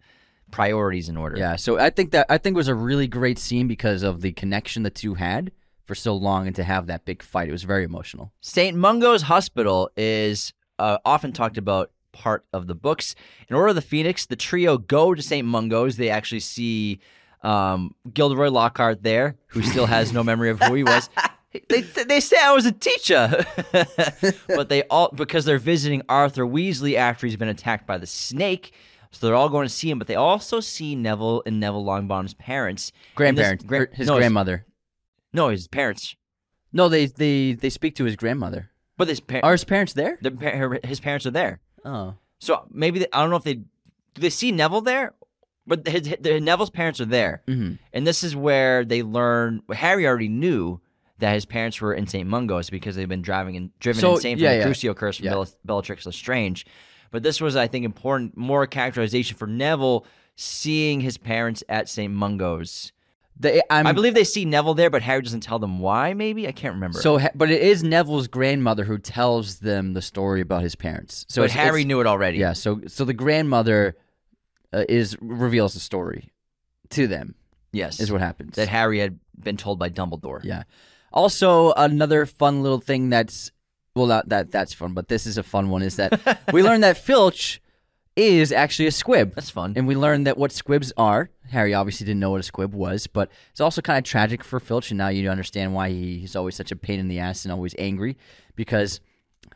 priorities 0.50 1.08
in 1.08 1.16
order. 1.16 1.36
Yeah, 1.36 1.56
so 1.56 1.78
I 1.78 1.90
think 1.90 2.10
that 2.12 2.26
I 2.28 2.38
think 2.38 2.54
it 2.54 2.56
was 2.56 2.68
a 2.68 2.74
really 2.74 3.06
great 3.06 3.38
scene 3.38 3.68
because 3.68 4.02
of 4.02 4.20
the 4.20 4.32
connection 4.32 4.82
the 4.82 4.90
two 4.90 5.14
had 5.14 5.52
for 5.84 5.94
so 5.94 6.14
long 6.14 6.46
and 6.46 6.54
to 6.56 6.64
have 6.64 6.86
that 6.86 7.04
big 7.04 7.22
fight. 7.22 7.48
It 7.48 7.52
was 7.52 7.64
very 7.64 7.84
emotional. 7.84 8.32
St. 8.40 8.76
Mungo's 8.76 9.22
Hospital 9.22 9.90
is 9.96 10.52
uh, 10.78 10.98
often 11.04 11.32
talked 11.32 11.58
about 11.58 11.90
part 12.12 12.44
of 12.52 12.66
the 12.66 12.74
books. 12.74 13.14
In 13.48 13.56
Order 13.56 13.68
of 13.68 13.74
the 13.74 13.82
Phoenix, 13.82 14.26
the 14.26 14.36
trio 14.36 14.78
go 14.78 15.14
to 15.14 15.22
St. 15.22 15.46
Mungo's. 15.46 15.96
They 15.96 16.10
actually 16.10 16.40
see 16.40 17.00
um, 17.42 17.94
Gilderoy 18.12 18.50
Lockhart 18.50 19.02
there, 19.02 19.36
who 19.48 19.62
still 19.62 19.86
has 19.86 20.12
no 20.12 20.22
memory 20.22 20.50
of 20.50 20.60
who 20.60 20.74
he 20.74 20.84
was. 20.84 21.08
They, 21.68 21.80
they 21.80 22.20
say 22.20 22.36
I 22.40 22.52
was 22.52 22.64
a 22.64 22.70
teacher, 22.70 23.44
but 24.46 24.68
they 24.68 24.84
all 24.84 25.10
because 25.12 25.44
they're 25.44 25.58
visiting 25.58 26.00
Arthur 26.08 26.46
Weasley 26.46 26.94
after 26.94 27.26
he's 27.26 27.34
been 27.36 27.48
attacked 27.48 27.88
by 27.88 27.98
the 27.98 28.06
snake. 28.06 28.72
So 29.12 29.26
they're 29.26 29.36
all 29.36 29.48
going 29.48 29.66
to 29.66 29.72
see 29.72 29.90
him, 29.90 29.98
but 29.98 30.06
they 30.06 30.14
also 30.14 30.60
see 30.60 30.94
Neville 30.94 31.42
and 31.44 31.58
Neville 31.58 31.84
Longbottom's 31.84 32.34
parents. 32.34 32.92
Grandparents. 33.14 33.64
This, 33.64 33.88
his 33.92 34.06
no, 34.06 34.16
grandmother. 34.16 34.58
His, 34.58 34.64
no, 35.32 35.48
his 35.48 35.66
parents. 35.68 36.14
No, 36.72 36.88
they 36.88 37.06
they 37.06 37.54
they 37.54 37.70
speak 37.70 37.96
to 37.96 38.04
his 38.04 38.16
grandmother. 38.16 38.70
But 38.96 39.08
his 39.08 39.20
par- 39.20 39.40
are 39.42 39.52
his 39.52 39.64
parents 39.64 39.94
there? 39.94 40.18
The, 40.20 40.80
his 40.84 41.00
parents 41.00 41.26
are 41.26 41.32
there. 41.32 41.60
Oh, 41.84 42.14
so 42.38 42.66
maybe 42.70 43.00
they, 43.00 43.06
I 43.12 43.20
don't 43.20 43.30
know 43.30 43.36
if 43.36 43.44
they 43.44 43.54
do 43.54 43.64
they 44.16 44.30
see 44.30 44.52
Neville 44.52 44.82
there, 44.82 45.14
but 45.66 45.86
his, 45.86 46.06
his 46.06 46.42
Neville's 46.42 46.70
parents 46.70 47.00
are 47.00 47.06
there, 47.06 47.42
mm-hmm. 47.48 47.74
and 47.92 48.06
this 48.06 48.22
is 48.22 48.36
where 48.36 48.84
they 48.84 49.02
learn. 49.02 49.62
Harry 49.72 50.06
already 50.06 50.28
knew 50.28 50.80
that 51.18 51.34
his 51.34 51.44
parents 51.44 51.80
were 51.80 51.94
in 51.94 52.06
St. 52.06 52.28
Mungo's 52.28 52.70
because 52.70 52.96
they've 52.96 53.08
been 53.08 53.22
driving 53.22 53.56
and 53.56 53.78
driven 53.78 54.00
so, 54.00 54.14
insane 54.14 54.36
from 54.36 54.44
yeah, 54.44 54.52
the 54.52 54.58
yeah. 54.58 54.66
Crucio 54.66 54.96
curse 54.96 55.18
from 55.18 55.26
yeah. 55.26 55.44
Bellatrix 55.64 56.06
Lestrange. 56.06 56.66
But 57.10 57.22
this 57.22 57.40
was, 57.40 57.56
I 57.56 57.66
think, 57.66 57.84
important, 57.84 58.36
more 58.36 58.66
characterization 58.66 59.36
for 59.36 59.46
Neville 59.46 60.06
seeing 60.36 61.00
his 61.00 61.18
parents 61.18 61.62
at 61.68 61.88
St. 61.88 62.12
Mungo's. 62.12 62.92
I 63.70 63.92
believe 63.92 64.14
they 64.14 64.24
see 64.24 64.44
Neville 64.44 64.74
there, 64.74 64.90
but 64.90 65.02
Harry 65.02 65.22
doesn't 65.22 65.40
tell 65.40 65.58
them 65.58 65.78
why. 65.78 66.12
Maybe 66.12 66.46
I 66.46 66.52
can't 66.52 66.74
remember. 66.74 67.00
So, 67.00 67.18
but 67.34 67.50
it 67.50 67.62
is 67.62 67.82
Neville's 67.82 68.28
grandmother 68.28 68.84
who 68.84 68.98
tells 68.98 69.60
them 69.60 69.94
the 69.94 70.02
story 70.02 70.40
about 70.40 70.62
his 70.62 70.74
parents. 70.74 71.24
So 71.28 71.42
but 71.42 71.50
Harry 71.52 71.84
knew 71.84 72.00
it 72.00 72.06
already. 72.06 72.38
Yeah. 72.38 72.52
So, 72.52 72.82
so 72.86 73.04
the 73.04 73.14
grandmother 73.14 73.96
uh, 74.72 74.84
is 74.88 75.16
reveals 75.20 75.74
the 75.74 75.80
story 75.80 76.32
to 76.90 77.06
them. 77.06 77.34
Yes, 77.72 78.00
is 78.00 78.10
what 78.10 78.20
happens. 78.20 78.56
That 78.56 78.68
Harry 78.68 78.98
had 78.98 79.18
been 79.38 79.56
told 79.56 79.78
by 79.78 79.90
Dumbledore. 79.90 80.42
Yeah. 80.42 80.64
Also, 81.12 81.72
another 81.72 82.26
fun 82.26 82.62
little 82.62 82.80
thing 82.80 83.10
that's 83.10 83.52
well, 83.94 84.06
not 84.06 84.28
that 84.28 84.50
that's 84.50 84.72
fun, 84.72 84.94
but 84.94 85.08
this 85.08 85.26
is 85.26 85.38
a 85.38 85.42
fun 85.42 85.70
one. 85.70 85.82
Is 85.82 85.96
that 85.96 86.40
we 86.52 86.62
learned 86.68 86.84
that 86.84 86.96
Filch 86.96 87.60
is 88.16 88.52
actually 88.52 88.86
a 88.86 88.92
squib. 88.92 89.34
That's 89.34 89.50
fun. 89.50 89.74
And 89.76 89.86
we 89.86 89.96
learned 89.96 90.26
that 90.26 90.36
what 90.36 90.52
squibs 90.52 90.92
are. 90.96 91.30
Harry 91.50 91.74
obviously 91.74 92.04
didn't 92.06 92.20
know 92.20 92.30
what 92.30 92.40
a 92.40 92.44
squib 92.44 92.74
was, 92.74 93.06
but 93.06 93.30
it's 93.50 93.60
also 93.60 93.80
kind 93.80 93.98
of 93.98 94.04
tragic 94.04 94.44
for 94.44 94.60
Filch, 94.60 94.90
and 94.90 94.98
now 94.98 95.08
you 95.08 95.28
understand 95.30 95.74
why 95.74 95.90
he's 95.90 96.36
always 96.36 96.54
such 96.54 96.70
a 96.70 96.76
pain 96.76 97.00
in 97.00 97.08
the 97.08 97.18
ass 97.18 97.44
and 97.44 97.52
always 97.52 97.74
angry, 97.78 98.16
because 98.54 99.00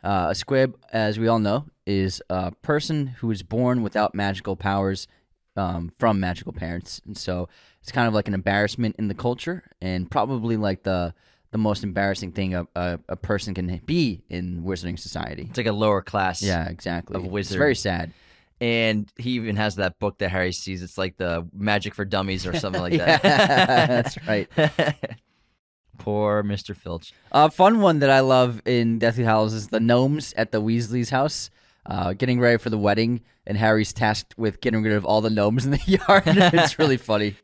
uh, 0.03 0.27
a 0.29 0.35
squib, 0.35 0.77
as 0.91 1.19
we 1.19 1.27
all 1.27 1.39
know, 1.39 1.65
is 1.85 2.21
a 2.29 2.51
person 2.51 3.07
who 3.07 3.31
is 3.31 3.43
born 3.43 3.81
without 3.81 4.13
magical 4.15 4.55
powers 4.55 5.07
um, 5.55 5.91
from 5.97 6.19
magical 6.19 6.51
parents, 6.51 7.01
and 7.05 7.17
so 7.17 7.47
it's 7.81 7.91
kind 7.91 8.07
of 8.07 8.13
like 8.13 8.27
an 8.27 8.33
embarrassment 8.33 8.95
in 8.97 9.07
the 9.07 9.13
culture, 9.13 9.63
and 9.79 10.11
probably 10.11 10.57
like 10.57 10.83
the 10.83 11.13
the 11.55 11.59
most 11.59 11.85
embarrassing 11.85 12.33
thing 12.33 12.53
a, 12.53 12.67
a, 12.75 12.99
a, 13.07 13.15
person 13.15 13.53
can 13.53 13.79
be 13.85 14.21
in 14.29 14.61
wizarding 14.63 14.99
society. 14.99 15.47
It's 15.47 15.57
like 15.57 15.67
a 15.67 15.71
lower 15.71 16.01
class. 16.01 16.43
Yeah, 16.43 16.67
exactly. 16.67 17.15
Of 17.15 17.27
wizard. 17.27 17.53
It's 17.53 17.57
very 17.57 17.75
sad. 17.75 18.11
And 18.59 19.09
he 19.15 19.31
even 19.31 19.55
has 19.55 19.77
that 19.77 19.97
book 19.97 20.17
that 20.17 20.31
Harry 20.31 20.51
sees. 20.51 20.83
It's 20.83 20.97
like 20.97 21.15
the 21.15 21.47
Magic 21.53 21.95
for 21.95 22.03
Dummies 22.03 22.45
or 22.45 22.59
something 22.59 22.81
like 22.81 22.91
that. 22.97 23.21
that's 23.23 24.27
right. 24.27 24.49
Poor 25.97 26.43
Mr. 26.43 26.75
Filch. 26.75 27.13
A 27.31 27.37
uh, 27.37 27.49
fun 27.49 27.79
one 27.79 27.99
that 27.99 28.09
I 28.09 28.19
love 28.19 28.61
in 28.65 28.99
Deathly 28.99 29.23
Hallows 29.23 29.53
is 29.53 29.69
the 29.69 29.79
gnomes 29.79 30.33
at 30.35 30.51
the 30.51 30.61
Weasley's 30.61 31.09
house. 31.09 31.49
Uh, 31.85 32.11
getting 32.11 32.41
ready 32.41 32.57
for 32.57 32.69
the 32.69 32.77
wedding, 32.77 33.21
and 33.47 33.57
Harry's 33.57 33.93
tasked 33.93 34.37
with 34.37 34.59
getting 34.59 34.83
rid 34.83 34.91
of 34.91 35.05
all 35.05 35.21
the 35.21 35.29
gnomes 35.29 35.63
in 35.63 35.71
the 35.71 35.79
yard. 35.85 36.23
it's 36.25 36.77
really 36.77 36.97
funny. 36.97 37.37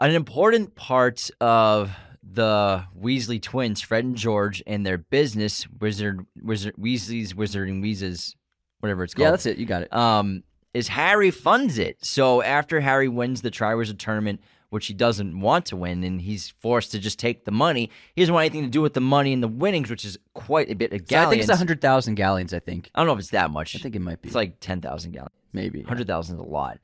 An 0.00 0.10
important 0.10 0.74
part 0.74 1.30
of 1.40 1.96
the 2.22 2.84
Weasley 2.98 3.40
twins, 3.40 3.80
Fred 3.80 4.04
and 4.04 4.16
George, 4.16 4.62
and 4.66 4.86
their 4.86 4.98
business, 4.98 5.66
Wizard, 5.80 6.26
Wizard, 6.40 6.74
Weasley's 6.76 7.32
Wizarding 7.34 7.82
Wheezes, 7.82 8.36
whatever 8.80 9.04
it's 9.04 9.14
called. 9.14 9.24
Yeah, 9.24 9.30
that's 9.30 9.46
it. 9.46 9.58
You 9.58 9.66
got 9.66 9.82
it. 9.82 9.92
Um, 9.92 10.44
is 10.72 10.88
Harry 10.88 11.30
funds 11.30 11.78
it. 11.78 12.04
So 12.04 12.42
after 12.42 12.80
Harry 12.80 13.08
wins 13.08 13.42
the 13.42 13.50
Triwizard 13.50 13.98
Tournament, 13.98 14.40
which 14.70 14.86
he 14.86 14.94
doesn't 14.94 15.38
want 15.38 15.66
to 15.66 15.76
win, 15.76 16.02
and 16.02 16.22
he's 16.22 16.54
forced 16.60 16.92
to 16.92 16.98
just 16.98 17.18
take 17.18 17.44
the 17.44 17.50
money, 17.50 17.90
he 18.16 18.22
doesn't 18.22 18.32
want 18.32 18.44
anything 18.46 18.62
to 18.62 18.70
do 18.70 18.80
with 18.80 18.94
the 18.94 19.00
money 19.02 19.32
and 19.32 19.42
the 19.42 19.48
winnings, 19.48 19.90
which 19.90 20.04
is 20.04 20.16
quite 20.32 20.70
a 20.70 20.74
bit 20.74 20.92
of 20.92 21.02
So 21.06 21.18
I 21.18 21.28
think 21.28 21.42
it's 21.42 21.50
a 21.50 21.56
hundred 21.56 21.80
thousand 21.80 22.14
galleons. 22.14 22.54
I 22.54 22.58
think. 22.58 22.90
I 22.94 23.00
don't 23.00 23.06
know 23.06 23.12
if 23.12 23.18
it's 23.18 23.30
that 23.30 23.50
much. 23.50 23.76
I 23.76 23.80
think 23.80 23.96
it 23.96 24.00
might 24.00 24.22
be. 24.22 24.28
it's 24.28 24.36
like 24.36 24.60
ten 24.60 24.80
thousand 24.80 25.12
galleons. 25.12 25.32
maybe. 25.52 25.82
Hundred 25.82 26.06
thousand 26.06 26.36
is 26.36 26.40
a 26.40 26.44
lot, 26.44 26.78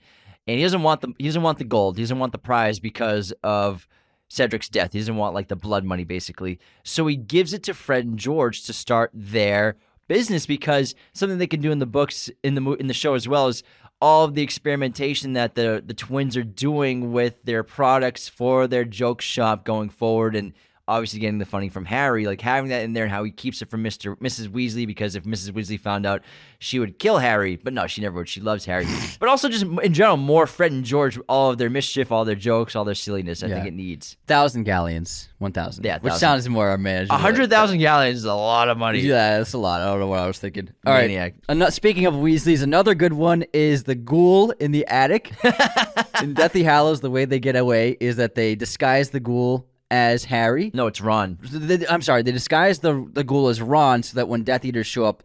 and 0.47 0.57
he 0.59 0.63
doesn't 0.63 0.83
want 0.83 1.01
the 1.01 1.15
he 1.19 1.25
doesn't 1.25 1.43
want 1.43 1.59
the 1.59 1.65
gold. 1.65 1.97
He 1.97 2.03
doesn't 2.03 2.19
want 2.19 2.33
the 2.33 2.39
prize 2.39 2.79
because 2.79 3.33
of 3.43 3.89
Cedric's 4.29 4.69
death. 4.69 4.93
He 4.93 4.99
doesn't 4.99 5.17
want 5.17 5.35
like 5.35 5.49
the 5.49 5.57
blood 5.57 5.85
money, 5.85 6.05
basically. 6.05 6.59
So 6.85 7.07
he 7.07 7.17
gives 7.17 7.53
it 7.53 7.63
to 7.65 7.75
Fred 7.75 8.05
and 8.05 8.19
George 8.19 8.63
to 8.65 8.73
start 8.73 9.11
their 9.13 9.77
business 10.07 10.47
because 10.47 10.95
something 11.13 11.39
they 11.39 11.47
can 11.47 11.61
do 11.61 11.73
in 11.73 11.79
the 11.79 11.87
books 11.87 12.31
in 12.43 12.55
the 12.55 12.73
in 12.75 12.87
the 12.87 12.95
show 12.95 13.15
as 13.15 13.29
well 13.29 13.47
is 13.47 13.63
all 14.01 14.25
of 14.25 14.35
the 14.35 14.43
experimentation 14.43 15.35
that 15.35 15.55
the 15.55 15.83
the 15.85 15.95
twins 15.95 16.37
are 16.37 16.45
doing 16.45 17.13
with 17.13 17.43
their 17.45 17.63
products 17.63 18.29
for 18.29 18.67
their 18.67 18.85
joke 18.85 19.21
shop 19.21 19.65
going 19.65 19.91
forward 19.91 20.35
and 20.35 20.53
obviously 20.89 21.21
getting 21.21 21.39
the 21.39 21.45
funding 21.45 21.71
from 21.71 21.85
Harry, 21.85 22.27
like 22.27 22.41
having 22.41 22.71
that 22.71 22.83
in 22.83 22.95
there 22.95 23.05
and 23.05 23.13
how 23.13 23.23
he 23.23 23.31
keeps 23.31 23.63
it 23.63 23.71
from 23.71 23.85
Mr. 23.85 24.17
Mrs. 24.17 24.49
Weasley 24.49 24.87
because 24.87 25.15
if 25.15 25.25
Mrs. 25.25 25.53
Weasley 25.53 25.79
found 25.79 26.07
out, 26.07 26.23
she 26.59 26.79
would 26.79 26.99
kill 26.99 27.19
Harry. 27.19 27.57
But 27.57 27.75
no, 27.75 27.87
she 27.87 28.01
never 28.01 28.17
would. 28.17 28.29
She 28.29 28.41
loves 28.41 28.65
Harry. 28.65 28.87
but 29.21 29.29
also 29.29 29.49
just 29.49 29.65
in 29.65 29.93
general, 29.95 30.17
more 30.17 30.47
Fred 30.47 30.73
and 30.73 30.85
George, 30.85 31.19
all 31.29 31.51
of 31.51 31.59
their 31.59 31.71
mischief, 31.71 32.11
all 32.11 32.25
their 32.25 32.35
jokes, 32.35 32.75
all 32.75 32.85
their 32.85 32.95
silliness. 32.95 33.43
I 33.43 33.49
think 33.49 33.67
it 33.67 33.75
needs 33.75 34.17
Thousand 34.27 34.65
galleons. 34.65 35.29
One 35.39 35.53
thousand. 35.53 35.85
Yeah, 35.85 35.99
Which 36.01 36.15
sounds 36.15 36.49
more 36.49 36.77
manager. 36.79 37.13
a 37.13 37.17
hundred 37.17 37.51
thousand 37.51 37.79
galleons 37.79 38.19
is 38.19 38.25
a 38.25 38.35
lot 38.35 38.69
of 38.69 38.77
money. 38.77 39.01
Yeah, 39.01 39.39
that's 39.39 39.53
a 39.53 39.59
lot. 39.59 39.81
I 39.81 39.87
don't 39.87 40.01
know 40.01 40.09
what 40.09 40.19
I 40.19 40.27
was 40.27 40.39
thinking. 40.39 40.71
All 40.85 40.93
right. 40.93 41.03
Maniac. 41.03 41.35
Ano- 41.49 41.71
speaking 41.71 42.07
of 42.07 42.15
Weasleys, 42.15 42.63
another 42.63 42.95
good 42.95 43.13
one 43.13 43.45
is 43.53 43.85
the 43.85 43.95
ghoul 43.95 44.51
in 44.53 44.73
the 44.73 44.85
attic. 44.87 45.33
in 46.23 46.35
Deathly 46.35 46.65
Hallows, 46.65 47.01
the 47.01 47.11
way 47.11 47.25
they 47.25 47.39
get 47.39 47.55
away 47.55 47.97
is 48.01 48.17
that 48.17 48.35
they 48.35 48.55
disguise 48.57 49.11
the 49.11 49.21
ghoul 49.21 49.69
as 49.91 50.25
Harry. 50.25 50.71
No, 50.75 50.87
it's 50.87 51.01
Ron. 51.01 51.39
They- 51.43 51.87
I'm 51.87 52.03
sorry, 52.03 52.23
they 52.23 52.33
disguise 52.33 52.81
the 52.81 53.09
the 53.13 53.25
ghoul 53.25 53.49
as 53.49 53.61
Ron 53.63 54.03
so 54.03 54.15
that 54.17 54.29
when 54.29 54.43
Death 54.45 54.65
Eaters 54.65 54.87
show 54.87 55.05
up 55.05 55.23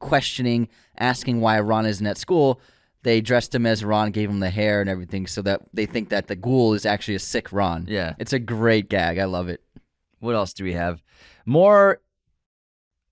questioning, 0.00 0.68
asking 0.98 1.40
why 1.40 1.58
Ron 1.60 1.86
isn't 1.86 2.06
at 2.06 2.18
school, 2.18 2.60
they 3.02 3.20
dressed 3.20 3.54
him 3.54 3.66
as 3.66 3.84
Ron, 3.84 4.10
gave 4.10 4.28
him 4.30 4.40
the 4.40 4.50
hair 4.50 4.80
and 4.80 4.90
everything 4.90 5.26
so 5.26 5.42
that 5.42 5.62
they 5.72 5.86
think 5.86 6.08
that 6.08 6.26
the 6.28 6.36
ghoul 6.36 6.74
is 6.74 6.84
actually 6.86 7.14
a 7.14 7.18
sick 7.20 7.52
Ron. 7.52 7.86
Yeah. 7.88 8.14
It's 8.18 8.32
a 8.32 8.38
great 8.38 8.88
gag. 8.88 9.18
I 9.18 9.24
love 9.24 9.48
it. 9.48 9.62
What 10.18 10.34
else 10.34 10.52
do 10.52 10.64
we 10.64 10.72
have? 10.72 11.02
More. 11.44 12.00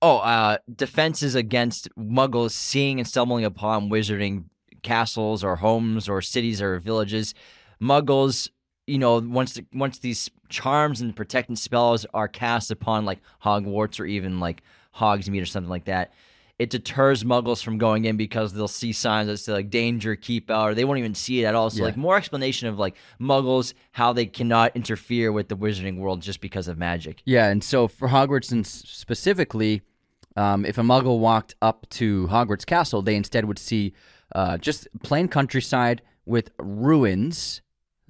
Oh, 0.03 0.19
uh, 0.19 0.59
defenses 0.75 1.35
against 1.35 1.89
muggles 1.97 2.51
seeing 2.51 2.99
and 2.99 3.09
stumbling 3.09 3.45
upon 3.45 3.89
wizarding 3.89 4.45
castles 4.83 5.43
or 5.43 5.57
homes 5.57 6.11
or 6.11 6.21
cities 6.21 6.61
or 6.61 6.79
villages. 6.79 7.33
Muggles, 7.81 8.51
you 8.87 8.99
know, 8.99 9.19
once 9.19 9.55
the, 9.55 9.65
once 9.73 9.99
these 9.99 10.31
charms 10.49 11.01
and 11.01 11.15
protecting 11.17 11.57
spells 11.57 12.07
are 12.15 12.29
cast 12.29 12.71
upon 12.71 13.05
like 13.05 13.21
Hogwarts 13.45 13.99
or 13.99 14.05
even 14.07 14.41
like 14.41 14.63
Hogsmeade 14.97 15.43
or 15.43 15.47
something 15.47 15.71
like 15.71 15.87
that, 15.87 16.13
it 16.59 16.71
deters 16.71 17.25
muggles 17.25 17.65
from 17.65 17.79
going 17.79 18.05
in 18.05 18.17
because 18.17 18.53
they'll 18.53 18.69
see 18.69 18.93
signs 18.93 19.27
that 19.27 19.39
say 19.39 19.53
like 19.53 19.71
danger, 19.71 20.15
keep 20.15 20.51
out, 20.51 20.71
or 20.71 20.75
they 20.75 20.85
won't 20.85 21.01
even 21.01 21.15
see 21.15 21.43
it 21.43 21.47
at 21.47 21.55
all. 21.57 21.69
So 21.71 21.79
Yeah. 21.81 21.87
like 21.87 21.97
more 21.97 22.17
explanation 22.17 22.69
of 22.69 22.79
like 22.79 22.95
muggles, 23.21 23.75
how 23.93 24.13
they 24.13 24.27
cannot 24.27 24.77
interfere 24.77 25.33
with 25.33 25.49
the 25.49 25.57
wizarding 25.57 25.99
world 25.99 26.23
just 26.23 26.41
because 26.41 26.69
of 26.69 26.79
magic. 26.79 27.23
Yeah, 27.25 27.49
and 27.49 27.65
so 27.65 27.89
for 27.89 28.09
Hogwarts 28.09 28.53
and 28.53 28.65
specifically, 28.65 29.83
um, 30.37 30.65
if 30.65 30.79
a 30.79 30.83
Muggle 30.83 31.19
walked 31.19 31.55
up 31.63 31.89
to 31.91 32.27
Hogwarts 32.29 32.67
Castle, 32.67 33.03
they 33.03 33.17
instead 33.17 33.47
would 33.47 33.59
see 33.59 33.93
uh, 34.35 34.57
just 34.59 34.87
plain 35.03 35.27
countryside 35.29 36.03
with 36.25 36.51
ruins, 36.59 37.63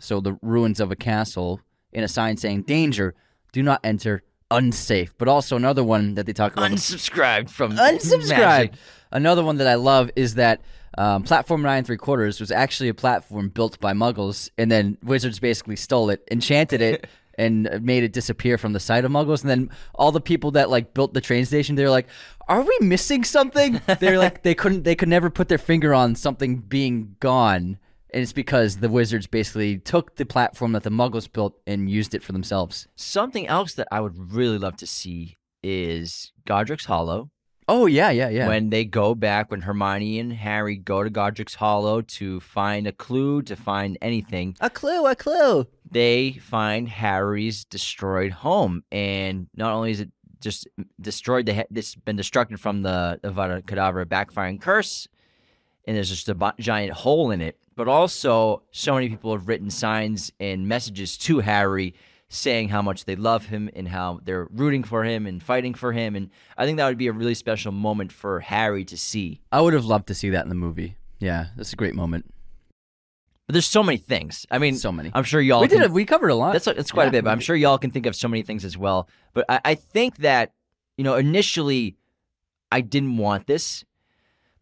so 0.05 0.21
the 0.21 0.39
ruins 0.43 0.81
of 0.81 0.91
a 0.91 0.97
castle, 0.97 1.61
in 1.93 2.05
a 2.05 2.09
sign 2.09 2.37
saying 2.37 2.63
"Danger, 2.63 3.15
do 3.53 3.63
not 3.63 3.81
enter, 3.83 4.23
unsafe." 4.51 5.17
But 5.19 5.29
also 5.29 5.57
another 5.57 5.83
one 5.83 6.15
that 6.15 6.27
they 6.27 6.33
talk 6.33 6.53
about. 6.53 6.71
Unsubscribed 6.71 7.51
from 7.51 7.73
unsubscribe. 7.73 8.29
magic. 8.29 8.73
Another 9.11 9.45
one 9.45 9.57
that 9.59 9.69
I 9.69 9.75
love 9.75 10.11
is 10.17 10.35
that 10.35 10.61
um, 10.99 11.23
platform 11.23 11.63
nine 11.63 11.85
three 11.85 11.97
quarters 11.97 12.41
was 12.41 12.51
actually 12.51 12.89
a 12.89 12.95
platform 12.95 13.49
built 13.49 13.81
by 13.81 13.93
Muggles, 13.93 14.51
and 14.59 14.71
then 14.71 14.99
Wizards 15.03 15.39
basically 15.39 15.77
stole 15.77 16.11
it, 16.11 16.27
enchanted 16.31 16.83
it, 16.83 17.07
and 17.39 17.69
made 17.83 18.05
it 18.05 18.13
disappear 18.13 18.59
from 18.59 18.73
the 18.73 18.81
sight 18.81 19.05
of 19.05 19.11
Muggles. 19.11 19.41
And 19.41 19.51
then 19.51 19.71
all 19.95 20.13
the 20.13 20.21
people 20.21 20.53
that 20.53 20.71
like 20.71 20.95
built 20.95 21.15
the 21.15 21.21
train 21.21 21.45
station, 21.47 21.75
they're 21.77 21.91
like, 21.91 22.09
"Are 22.49 22.61
we 22.61 22.79
missing 22.81 23.25
something?" 23.25 23.81
they're 24.01 24.19
like, 24.19 24.43
they 24.43 24.55
couldn't, 24.55 24.85
they 24.85 24.95
could 24.95 25.09
never 25.09 25.31
put 25.31 25.49
their 25.49 25.59
finger 25.59 25.95
on 25.95 26.15
something 26.15 26.59
being 26.59 27.17
gone. 27.21 27.79
And 28.15 28.23
it's 28.23 28.33
because 28.33 28.77
the 28.77 28.89
Wizards 28.89 29.27
basically 29.27 29.77
took 29.79 30.15
the 30.15 30.25
platform 30.25 30.71
that 30.73 30.85
the 30.85 30.91
Muggles 30.91 31.31
built 31.31 31.59
and 31.67 31.91
used 31.91 32.15
it 32.15 32.23
for 32.23 32.31
themselves. 32.31 32.87
Something 32.95 33.49
else 33.49 33.75
that 33.75 33.89
I 33.91 34.01
would 34.01 34.33
really 34.33 34.57
love 34.57 34.77
to 34.77 34.87
see 34.87 35.37
is 35.65 36.33
Godric's 36.47 36.85
Hollow. 36.85 37.31
Oh 37.67 37.87
yeah, 37.87 38.11
yeah, 38.11 38.29
yeah. 38.29 38.47
When 38.47 38.71
they 38.71 38.85
go 38.85 39.17
back, 39.17 39.51
when 39.51 39.63
Hermione 39.63 40.21
and 40.21 40.33
Harry 40.33 40.77
go 40.77 41.03
to 41.03 41.11
Godric's 41.11 41.57
Hollow 41.57 42.03
to 42.03 42.39
find 42.39 42.87
a 42.87 42.93
clue, 42.93 43.43
to 43.43 43.57
find 43.57 43.99
anything, 44.01 44.57
a 44.61 44.71
clue, 44.71 45.07
a 45.07 45.17
clue. 45.17 45.67
they 45.91 46.35
find 46.35 46.89
Harry's 46.89 47.65
destroyed 47.65 48.31
home. 48.31 48.85
And 48.93 49.49
not 49.57 49.73
only 49.73 49.91
is 49.91 49.99
it 50.01 50.13
just 50.41 50.69
destroyed, 51.01 51.47
they 51.47 51.55
ha- 51.55 51.71
it's 51.75 51.97
been 51.97 52.17
destructed 52.19 52.61
from 52.61 52.83
the 52.83 53.19
Avada 53.25 53.63
Kedavra 53.63 54.05
backfiring 54.05 54.61
curse, 54.61 55.09
and 55.87 55.97
there's 55.97 56.09
just 56.11 56.29
a 56.29 56.55
giant 56.59 56.93
hole 56.93 57.31
in 57.31 57.41
it. 57.41 57.59
But 57.77 57.89
also, 57.89 58.63
so 58.71 58.95
many 58.95 59.09
people 59.09 59.33
have 59.33 59.49
written 59.49 59.69
signs 59.71 60.31
and 60.39 60.69
messages 60.69 61.17
to 61.19 61.41
Harry 61.41 61.95
saying 62.29 62.69
how 62.69 62.83
much 62.83 63.05
they 63.05 63.17
love 63.17 63.47
him 63.47 63.69
and 63.75 63.89
how 63.89 64.21
they're 64.25 64.47
rooting 64.51 64.83
for 64.83 65.05
him 65.05 65.27
and 65.27 65.43
fighting 65.43 65.75
for 65.75 65.93
him. 65.93 66.17
And 66.17 66.31
I 66.57 66.65
think 66.67 66.79
that 66.79 66.87
would 66.89 66.99
be 66.99 67.07
a 67.09 67.13
really 67.13 67.35
special 67.35 67.71
moment 67.73 68.13
for 68.13 68.41
Harry 68.41 68.85
to 68.87 68.97
see. 68.97 69.41
I 69.53 69.61
would 69.61 69.73
have 69.75 69.85
loved 69.85 70.07
to 70.09 70.15
see 70.15 70.31
that 70.31 70.43
in 70.45 70.49
the 70.49 70.55
movie. 70.55 70.97
Yeah, 71.19 71.47
that's 71.57 71.73
a 71.73 71.77
great 71.77 71.95
moment. 71.95 72.27
But 73.47 73.53
there's 73.53 73.67
so 73.67 73.83
many 73.83 73.99
things. 73.99 74.47
I 74.51 74.59
mean, 74.59 74.75
So 74.77 74.91
many. 74.91 75.11
I'm 75.15 75.23
sure 75.25 75.41
y'all 75.41 75.61
we 75.61 75.69
can- 75.69 75.79
did 75.79 75.85
it. 75.87 75.91
We 75.93 76.05
covered 76.07 76.29
a 76.31 76.35
lot. 76.35 76.53
That's 76.55 76.65
that's 76.65 76.91
quite 76.91 77.05
Yeah. 77.05 77.09
a 77.09 77.13
bit, 77.13 77.25
but 77.25 77.31
I'm 77.31 77.41
sure 77.41 77.55
y'all 77.57 77.79
can 77.79 77.91
think 77.91 78.07
of 78.07 78.17
so 78.17 78.27
many 78.27 78.43
things 78.43 78.65
as 78.65 78.77
well. 78.79 79.09
But 79.35 79.45
I, 79.49 79.61
I 79.65 79.75
think 79.75 80.17
that 80.19 80.53
you 80.97 81.05
know 81.05 81.17
initially 81.17 81.97
I 82.73 82.81
didn't 82.81 83.17
want 83.19 83.47
this, 83.47 83.85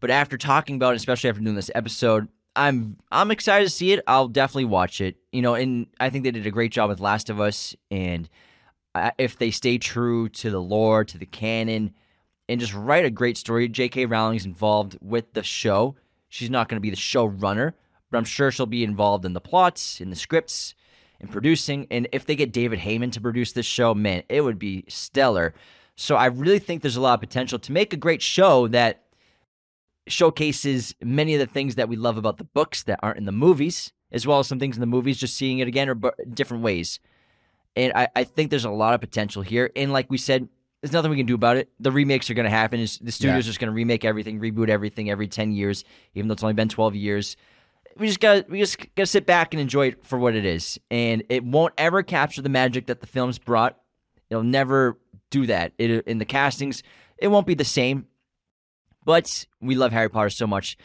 but 0.03 0.11
after 0.11 0.37
talking 0.37 0.75
about 0.75 0.91
it, 0.91 0.97
especially 0.97 1.29
after 1.29 1.41
doing 1.41 1.55
this 1.55 1.71
episode, 1.73 2.27
I'm 2.57 2.97
I'm 3.09 3.31
excited 3.31 3.63
to 3.63 3.69
see 3.69 3.93
it. 3.93 4.03
I'll 4.05 4.27
definitely 4.27 4.65
watch 4.65 4.99
it. 4.99 5.15
You 5.31 5.41
know, 5.41 5.55
and 5.55 5.87
I 5.97 6.09
think 6.09 6.25
they 6.25 6.31
did 6.31 6.45
a 6.45 6.51
great 6.51 6.73
job 6.73 6.89
with 6.89 6.99
Last 6.99 7.29
of 7.29 7.39
Us, 7.39 7.73
and 7.89 8.27
uh, 8.93 9.11
if 9.17 9.37
they 9.37 9.49
stay 9.49 9.77
true 9.77 10.27
to 10.27 10.51
the 10.51 10.59
lore, 10.59 11.05
to 11.05 11.17
the 11.17 11.25
canon, 11.25 11.93
and 12.49 12.59
just 12.59 12.73
write 12.73 13.05
a 13.05 13.09
great 13.09 13.37
story, 13.37 13.69
J.K. 13.69 14.07
Rowling's 14.07 14.45
involved 14.45 14.97
with 14.99 15.31
the 15.31 15.41
show. 15.41 15.95
She's 16.27 16.49
not 16.49 16.67
going 16.67 16.75
to 16.75 16.81
be 16.81 16.89
the 16.89 16.97
showrunner, 16.97 17.71
but 18.11 18.17
I'm 18.17 18.25
sure 18.25 18.51
she'll 18.51 18.65
be 18.65 18.83
involved 18.83 19.23
in 19.23 19.31
the 19.31 19.39
plots, 19.39 20.01
in 20.01 20.09
the 20.09 20.17
scripts, 20.17 20.75
in 21.21 21.29
producing. 21.29 21.87
And 21.89 22.09
if 22.11 22.25
they 22.25 22.35
get 22.35 22.51
David 22.51 22.79
Heyman 22.79 23.13
to 23.13 23.21
produce 23.21 23.53
this 23.53 23.65
show, 23.65 23.93
man, 23.93 24.23
it 24.27 24.41
would 24.41 24.59
be 24.59 24.83
stellar. 24.89 25.53
So 25.95 26.17
I 26.17 26.25
really 26.25 26.59
think 26.59 26.81
there's 26.81 26.97
a 26.97 27.01
lot 27.01 27.13
of 27.13 27.21
potential 27.21 27.57
to 27.57 27.71
make 27.71 27.93
a 27.93 27.97
great 27.97 28.21
show 28.21 28.67
that 28.67 29.03
showcases 30.07 30.93
many 31.01 31.33
of 31.33 31.39
the 31.39 31.45
things 31.51 31.75
that 31.75 31.89
we 31.89 31.95
love 31.95 32.17
about 32.17 32.37
the 32.37 32.43
books 32.43 32.83
that 32.83 32.99
aren't 33.01 33.17
in 33.17 33.25
the 33.25 33.31
movies, 33.31 33.91
as 34.11 34.27
well 34.27 34.39
as 34.39 34.47
some 34.47 34.59
things 34.59 34.75
in 34.75 34.81
the 34.81 34.85
movies, 34.87 35.17
just 35.17 35.35
seeing 35.35 35.59
it 35.59 35.67
again 35.67 35.89
or 35.89 35.95
bu- 35.95 36.11
different 36.33 36.63
ways. 36.63 36.99
And 37.75 37.91
I, 37.95 38.07
I 38.15 38.23
think 38.23 38.49
there's 38.49 38.65
a 38.65 38.69
lot 38.69 38.93
of 38.93 39.01
potential 39.01 39.41
here. 39.41 39.71
And 39.75 39.91
like 39.91 40.09
we 40.11 40.17
said, 40.17 40.47
there's 40.81 40.91
nothing 40.91 41.09
we 41.11 41.17
can 41.17 41.25
do 41.25 41.35
about 41.35 41.57
it. 41.57 41.69
The 41.79 41.91
remakes 41.91 42.29
are 42.29 42.33
going 42.33 42.43
to 42.43 42.49
happen. 42.49 42.79
The 42.81 43.11
studio's 43.11 43.45
Yeah. 43.45 43.49
just 43.49 43.59
going 43.59 43.69
to 43.69 43.73
remake 43.73 44.03
everything, 44.05 44.39
reboot 44.39 44.69
everything 44.69 45.09
every 45.09 45.27
10 45.27 45.51
years, 45.53 45.83
even 46.13 46.27
though 46.27 46.33
it's 46.33 46.43
only 46.43 46.53
been 46.53 46.69
12 46.69 46.95
years. 46.95 47.37
We 47.97 48.07
just 48.07 48.19
got 48.19 48.49
we 48.49 48.59
just 48.59 48.79
got 48.79 49.03
to 49.03 49.05
sit 49.05 49.25
back 49.25 49.53
and 49.53 49.61
enjoy 49.61 49.89
it 49.89 50.03
for 50.05 50.17
what 50.19 50.35
it 50.35 50.45
is. 50.45 50.79
And 50.91 51.23
it 51.29 51.43
won't 51.43 51.73
ever 51.77 52.03
capture 52.03 52.41
the 52.41 52.49
magic 52.49 52.87
that 52.87 53.01
the 53.01 53.07
films 53.07 53.37
brought. 53.39 53.77
It'll 54.29 54.43
never 54.43 54.97
do 55.29 55.45
that. 55.45 55.73
It, 55.77 56.05
in 56.07 56.17
the 56.17 56.25
castings, 56.25 56.81
it 57.17 57.27
won't 57.29 57.45
be 57.47 57.53
the 57.53 57.63
same. 57.63 58.07
But 59.05 59.45
we 59.61 59.75
love 59.75 59.91
Harry 59.91 60.09
Potter 60.09 60.29
so 60.29 60.47
much. 60.47 60.77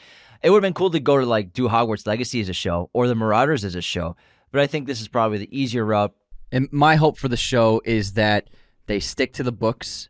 It 0.42 0.50
would 0.50 0.58
have 0.58 0.68
been 0.68 0.74
cool 0.74 0.90
to 0.90 1.00
go 1.00 1.18
to 1.18 1.26
like 1.26 1.52
do 1.52 1.68
Hogwarts 1.68 2.06
Legacy 2.06 2.40
as 2.40 2.48
a 2.48 2.54
show 2.54 2.90
or 2.92 3.08
the 3.08 3.14
Marauders 3.14 3.64
as 3.64 3.74
a 3.74 3.82
show. 3.82 4.16
But 4.52 4.60
I 4.60 4.66
think 4.66 4.86
this 4.86 5.00
is 5.00 5.08
probably 5.08 5.38
the 5.38 5.58
easier 5.58 5.84
route. 5.84 6.14
And 6.50 6.68
my 6.72 6.96
hope 6.96 7.18
for 7.18 7.28
the 7.28 7.36
show 7.36 7.82
is 7.84 8.12
that 8.14 8.48
they 8.86 9.00
stick 9.00 9.34
to 9.34 9.42
the 9.42 9.52
books 9.52 10.08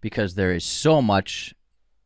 because 0.00 0.34
there 0.34 0.52
is 0.52 0.64
so 0.64 1.02
much, 1.02 1.54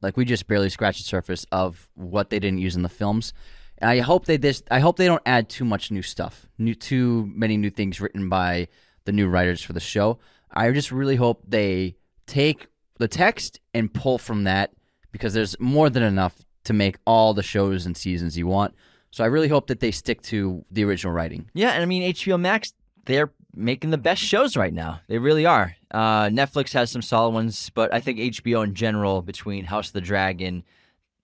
like 0.00 0.16
we 0.16 0.24
just 0.24 0.46
barely 0.46 0.70
scratched 0.70 1.00
the 1.00 1.04
surface 1.04 1.44
of 1.52 1.90
what 1.94 2.30
they 2.30 2.38
didn't 2.38 2.60
use 2.60 2.76
in 2.76 2.82
the 2.82 2.88
films. 2.88 3.34
And 3.78 3.90
I 3.90 4.00
hope 4.00 4.24
they 4.24 4.36
this. 4.36 4.62
I 4.70 4.80
hope 4.80 4.96
they 4.96 5.06
don't 5.06 5.22
add 5.26 5.48
too 5.48 5.64
much 5.64 5.90
new 5.90 6.02
stuff, 6.02 6.46
new 6.58 6.74
too 6.74 7.30
many 7.34 7.56
new 7.56 7.70
things 7.70 8.00
written 8.00 8.28
by 8.28 8.68
the 9.04 9.12
new 9.12 9.28
writers 9.28 9.62
for 9.62 9.72
the 9.72 9.80
show. 9.80 10.18
I 10.50 10.70
just 10.70 10.90
really 10.90 11.16
hope 11.16 11.42
they 11.46 11.96
take 12.26 12.68
the 12.98 13.08
text 13.08 13.60
and 13.74 13.92
pull 13.92 14.18
from 14.18 14.44
that 14.44 14.72
because 15.12 15.34
there's 15.34 15.58
more 15.60 15.90
than 15.90 16.02
enough 16.02 16.44
to 16.64 16.72
make 16.72 16.96
all 17.06 17.34
the 17.34 17.42
shows 17.42 17.86
and 17.86 17.96
seasons 17.96 18.36
you 18.36 18.46
want. 18.46 18.74
So 19.10 19.24
I 19.24 19.28
really 19.28 19.48
hope 19.48 19.68
that 19.68 19.80
they 19.80 19.90
stick 19.90 20.22
to 20.22 20.64
the 20.70 20.84
original 20.84 21.12
writing. 21.12 21.50
Yeah, 21.54 21.70
and 21.70 21.82
I 21.82 21.86
mean 21.86 22.12
HBO 22.12 22.38
Max, 22.38 22.72
they're 23.06 23.30
making 23.54 23.90
the 23.90 23.98
best 23.98 24.22
shows 24.22 24.56
right 24.56 24.72
now. 24.72 25.00
They 25.08 25.18
really 25.18 25.46
are. 25.46 25.76
Uh, 25.90 26.24
Netflix 26.24 26.72
has 26.72 26.90
some 26.90 27.02
solid 27.02 27.30
ones, 27.30 27.70
but 27.74 27.92
I 27.92 28.00
think 28.00 28.18
HBO 28.18 28.64
in 28.64 28.74
general, 28.74 29.22
between 29.22 29.64
House 29.64 29.88
of 29.88 29.92
the 29.94 30.00
Dragon, 30.00 30.62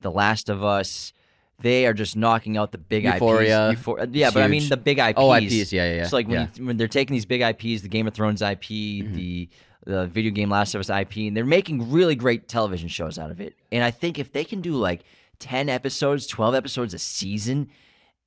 The 0.01 0.11
Last 0.11 0.48
of 0.48 0.65
Us, 0.65 1.12
they 1.60 1.86
are 1.86 1.94
just 1.94 2.16
knocking 2.16 2.56
out 2.56 2.72
the 2.72 2.78
big 2.78 3.05
Euphoria. 3.05 3.70
IPs. 3.70 3.81
Euphor- 3.82 4.09
yeah, 4.12 4.31
but 4.31 4.43
I 4.43 4.48
mean 4.48 4.60
huge. 4.60 4.70
the 4.70 4.76
big 4.76 4.98
IPs. 4.98 5.14
Oh, 5.16 5.32
IPs, 5.32 5.72
yeah, 5.72 5.85
yeah, 5.86 5.94
yeah. 5.97 6.06
So 6.06 6.16
like 6.16 6.26
when, 6.28 6.35
Yeah. 6.40 6.47
Mm-hmm. 6.47 6.60
you, 6.62 6.66
when 6.66 6.76
they're 6.76 6.89
taking 6.89 7.14
these 7.14 7.26
big 7.26 7.40
IPs, 7.40 7.82
the 7.82 7.89
Game 7.89 8.06
of 8.06 8.14
Thrones 8.14 8.43
IP, 8.43 8.66
the 8.68 9.48
the 9.86 10.06
video 10.06 10.31
game 10.32 10.48
Last 10.48 10.74
of 10.74 10.81
Us 10.81 10.89
IP, 10.89 11.16
and 11.28 11.36
they're 11.36 11.44
making 11.44 11.90
really 11.93 12.16
great 12.16 12.48
television 12.48 12.89
shows 12.89 13.18
out 13.18 13.31
of 13.31 13.39
it. 13.40 13.55
And 13.70 13.85
I 13.85 13.90
think 13.90 14.18
if 14.18 14.32
they 14.32 14.44
can 14.44 14.60
do 14.62 14.72
like 14.72 15.05
ten 15.39 15.68
episodes, 15.68 16.26
twelve 16.26 16.55
episodes 16.55 16.94
a 16.94 16.98
season, 16.98 17.68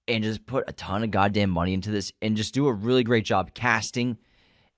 and 0.07 0.23
just 0.23 0.45
put 0.45 0.63
a 0.67 0.73
ton 0.73 1.03
of 1.03 1.11
goddamn 1.11 1.49
money 1.49 1.73
into 1.73 1.89
this, 1.91 2.11
and 2.21 2.37
just 2.37 2.53
do 2.53 2.67
a 2.67 2.73
really 2.73 3.03
great 3.03 3.25
job 3.25 3.53
casting, 3.55 4.17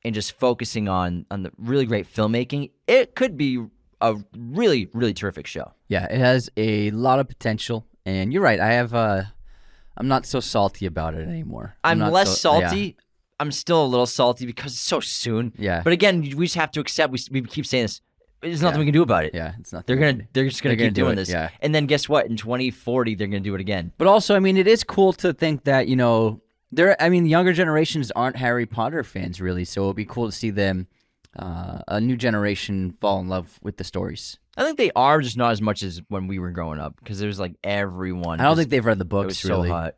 and 0.04 0.16
just 0.16 0.32
focusing 0.40 0.88
on 0.88 1.26
on 1.30 1.44
the 1.44 1.52
really 1.58 1.86
great 1.86 2.12
filmmaking, 2.12 2.72
it 2.88 3.14
could 3.14 3.38
be 3.38 3.64
a 4.02 4.16
really 4.38 4.88
really 4.94 5.14
terrific 5.14 5.46
show. 5.48 5.74
Yeah, 5.90 6.06
it 6.06 6.20
has 6.20 6.50
a 6.56 6.92
lot 6.92 7.20
of 7.20 7.28
potential, 7.28 7.86
and 8.06 8.32
you're 8.34 8.42
right. 8.42 8.60
I 8.60 8.74
have. 8.74 8.94
Uh, 8.94 9.24
I'm 9.98 10.08
not 10.08 10.26
so 10.26 10.40
salty 10.40 10.86
about 10.86 11.14
it 11.14 11.28
anymore. 11.28 11.76
I'm, 11.84 12.00
not 12.00 12.14
less 12.14 12.40
so- 12.40 12.60
yeah. 12.60 12.68
salty. 12.70 12.98
I'm 13.42 13.52
still 13.54 13.84
a 13.84 13.88
little 13.88 14.06
salty 14.06 14.46
because 14.46 14.74
it's 14.74 14.82
so 14.82 15.00
soon. 15.00 15.54
Yeah. 15.58 15.82
But 15.84 15.94
again, 15.94 16.22
we 16.22 16.46
just 16.46 16.56
have 16.56 16.72
to 16.72 16.80
accept. 16.82 17.12
We, 17.14 17.20
we 17.32 17.42
keep 17.48 17.66
saying 17.66 17.86
this. 17.86 18.02
There's 18.42 18.62
nothing 18.62 18.78
Yeah. 18.78 18.80
we 18.80 18.86
can 18.86 18.94
do 18.94 19.02
about 19.02 19.26
it. 19.26 19.34
Yeah, 19.34 19.54
it's 19.60 19.72
not. 19.74 19.86
They're 19.88 19.96
gonna. 19.98 20.24
They're 20.34 20.48
just 20.48 20.62
gonna 20.64 20.76
They're 20.76 20.88
keep 20.88 20.96
gonna 20.96 20.96
do 20.96 21.02
doing 21.04 21.14
it, 21.14 21.16
this. 21.16 21.30
yeah. 21.30 21.50
And 21.62 21.74
then 21.76 21.86
guess 21.86 22.08
what? 22.08 22.26
In 22.28 22.36
2040, 22.38 23.16
they're 23.16 23.28
gonna 23.28 23.40
do 23.42 23.56
it 23.56 23.62
again. 23.62 23.92
But 23.98 24.08
also, 24.08 24.36
I 24.36 24.40
mean, 24.40 24.56
it 24.58 24.68
is 24.68 24.84
cool 24.84 25.12
to 25.14 25.34
think 25.34 25.66
that 25.66 25.88
you 25.90 25.96
know 25.98 26.42
there. 26.72 27.02
I 27.02 27.10
mean, 27.10 27.26
younger 27.26 27.52
generations 27.54 28.12
aren't 28.12 28.38
Harry 28.38 28.66
Potter 28.66 29.04
fans 29.04 29.40
really, 29.42 29.66
so 29.66 29.82
it'll 29.82 29.94
be 29.94 30.06
cool 30.06 30.26
to 30.28 30.32
see 30.32 30.50
them, 30.52 30.88
uh, 31.38 31.80
a 31.90 32.00
new 32.02 32.16
generation, 32.18 32.96
fall 33.02 33.20
in 33.20 33.28
love 33.28 33.60
with 33.62 33.76
the 33.78 33.84
stories. 33.84 34.38
I 34.60 34.64
think 34.66 34.78
they 34.78 34.92
are 34.96 35.22
just 35.22 35.38
not 35.38 35.52
as 35.52 35.62
much 35.62 35.84
as 35.84 36.02
when 36.10 36.28
we 36.28 36.38
were 36.38 36.52
growing 36.52 36.80
up 36.80 36.96
because 37.00 37.18
there's 37.20 37.40
like 37.40 37.56
everyone. 37.64 38.40
I 38.40 38.44
don't 38.44 38.52
just- 38.52 38.60
think 38.60 38.70
they've 38.72 38.86
read 38.86 39.00
the 39.00 39.06
it 39.06 39.10
books 39.10 39.28
was 39.28 39.40
so 39.40 39.56
really. 39.56 39.70
hot. 39.70 39.96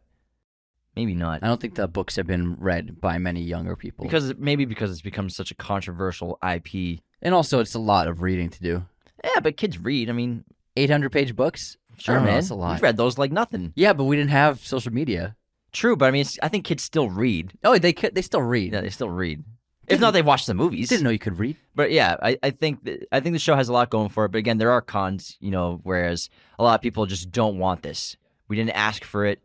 Maybe 0.96 1.16
not 1.16 1.42
I 1.42 1.48
don't 1.48 1.60
think 1.62 1.76
the 1.76 1.88
books 1.88 2.18
have 2.18 2.28
been 2.28 2.56
read 2.56 3.00
by 3.00 3.18
many 3.18 3.42
younger 3.42 3.76
people. 3.76 4.04
because 4.06 4.36
maybe 4.38 4.66
because 4.66 4.92
it's 4.92 5.02
become 5.02 5.30
such 5.30 5.50
a 5.50 5.56
controversial 5.56 6.38
IP. 6.44 7.00
and 7.22 7.34
also, 7.34 7.60
it's 7.60 7.74
a 7.76 7.80
lot 7.80 8.08
of 8.08 8.22
reading 8.22 8.50
to 8.50 8.62
do. 8.62 8.86
Yeah, 9.24 9.40
but 9.42 9.56
kids 9.58 9.80
read. 9.80 10.10
I 10.10 10.14
mean, 10.14 10.44
800 10.76 11.12
page 11.12 11.36
books. 11.36 11.78
Sure, 11.98 12.18
oh, 12.18 12.24
man. 12.24 12.34
That's 12.36 12.50
a 12.50 12.56
lot. 12.56 12.74
We've 12.74 12.82
read 12.84 12.98
those 12.98 13.18
like 13.18 13.32
nothing. 13.32 13.74
Yeah, 13.76 13.94
but 13.94 14.04
we 14.06 14.16
didn't 14.16 14.32
have 14.32 14.60
social 14.60 14.92
media. 14.92 15.36
True, 15.72 15.96
but 15.96 16.06
I 16.06 16.12
mean, 16.12 16.22
it's, 16.22 16.38
I 16.44 16.50
think 16.50 16.66
kids 16.66 16.84
still 16.84 17.10
read. 17.10 17.54
Oh, 17.64 17.78
they 17.78 17.94
could, 17.94 18.14
they 18.16 18.22
still 18.22 18.42
read. 18.42 18.74
Yeah, 18.74 18.82
they 18.82 18.90
still 18.90 19.10
read. 19.10 19.44
If 19.88 20.00
not, 20.00 20.12
they 20.12 20.22
watch 20.22 20.46
the 20.46 20.54
movies. 20.54 20.88
Didn't 20.90 21.04
know 21.04 21.10
you 21.10 21.20
could 21.20 21.38
read. 21.40 21.58
But 21.76 21.92
yeah, 21.92 22.16
I, 22.22 22.38
I 22.42 22.50
think 22.52 22.84
that, 22.86 23.08
I 23.12 23.20
think 23.20 23.34
the 23.34 23.40
show 23.40 23.56
has 23.56 23.68
a 23.68 23.74
lot 23.74 23.90
going 23.90 24.10
for 24.10 24.26
it. 24.26 24.30
But 24.32 24.38
again, 24.38 24.58
there 24.58 24.72
are 24.72 24.82
cons, 24.82 25.38
you 25.42 25.52
know, 25.52 25.80
whereas 25.84 26.30
a 26.60 26.64
lot 26.64 26.76
of 26.76 26.82
people 26.82 27.06
just 27.06 27.32
don't 27.32 27.58
want 27.58 27.82
this. 27.82 28.16
We 28.48 28.56
didn't 28.56 28.72
ask 28.78 29.04
for 29.04 29.26
it. 29.26 29.40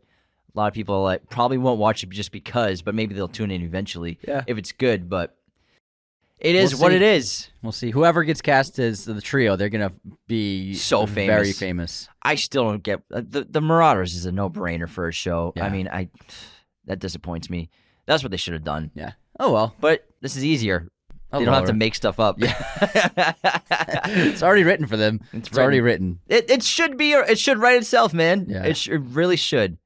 A 0.55 0.57
lot 0.57 0.67
of 0.67 0.73
people 0.73 1.03
like 1.03 1.29
probably 1.29 1.57
won't 1.57 1.79
watch 1.79 2.03
it 2.03 2.09
just 2.09 2.31
because, 2.31 2.81
but 2.81 2.95
maybe 2.95 3.13
they'll 3.13 3.27
tune 3.27 3.51
in 3.51 3.61
eventually 3.61 4.19
Yeah. 4.27 4.43
if 4.47 4.57
it's 4.57 4.71
good. 4.71 5.09
But 5.09 5.35
it 6.39 6.55
is 6.55 6.73
We'll 6.73 6.83
what 6.83 6.89
see. 6.91 6.95
it 6.97 7.01
is. 7.01 7.49
We'll 7.61 7.71
see. 7.71 7.91
Whoever 7.91 8.23
gets 8.23 8.41
cast 8.41 8.79
as 8.79 9.05
the 9.05 9.19
trio, 9.21 9.55
they're 9.55 9.69
gonna 9.69 9.91
be 10.27 10.75
So 10.75 11.05
famous, 11.05 11.27
very 11.33 11.45
famous. 11.51 11.57
famous. 11.59 12.09
I 12.21 12.35
still 12.35 12.63
don't 12.63 12.83
get 12.83 13.01
uh, 13.13 13.21
the 13.27 13.43
the 13.43 13.61
Marauders 13.61 14.15
is 14.15 14.25
a 14.25 14.31
no 14.31 14.49
brainer 14.49 14.87
for 14.87 15.07
a 15.07 15.11
show. 15.11 15.51
I 15.57 15.61
Yeah. 15.65 15.69
mean, 15.69 15.87
I 15.89 16.09
that 16.85 16.99
disappoints 16.99 17.49
me. 17.49 17.69
That's 18.05 18.23
what 18.23 18.31
they 18.31 18.37
should 18.37 18.53
have 18.53 18.63
done. 18.63 18.91
Yeah. 18.95 19.13
Oh 19.39 19.51
well. 19.51 19.75
But 19.79 20.06
this 20.21 20.35
is 20.35 20.43
easier. 20.43 20.87
I'll 21.31 21.39
they 21.39 21.45
don't 21.45 21.53
have 21.53 21.65
to 21.65 21.73
make 21.73 21.93
stuff 21.95 22.19
up. 22.19 22.39
Yeah. 22.39 22.55
it's 24.07 24.41
already 24.41 24.63
written 24.63 24.85
for 24.87 24.95
them. 24.95 25.19
It's 25.33 25.49
It's, 25.49 25.57
already 25.57 25.81
written. 25.81 26.19
It 26.27 26.49
it 26.49 26.63
should 26.63 26.97
be 26.97 27.11
it 27.11 27.37
should 27.37 27.57
write 27.59 27.77
itself, 27.77 28.13
man. 28.13 28.45
Yeah. 28.47 28.63
It, 28.63 28.77
sh- 28.77 28.89
it 28.89 28.99
really 28.99 29.35
should. 29.35 29.77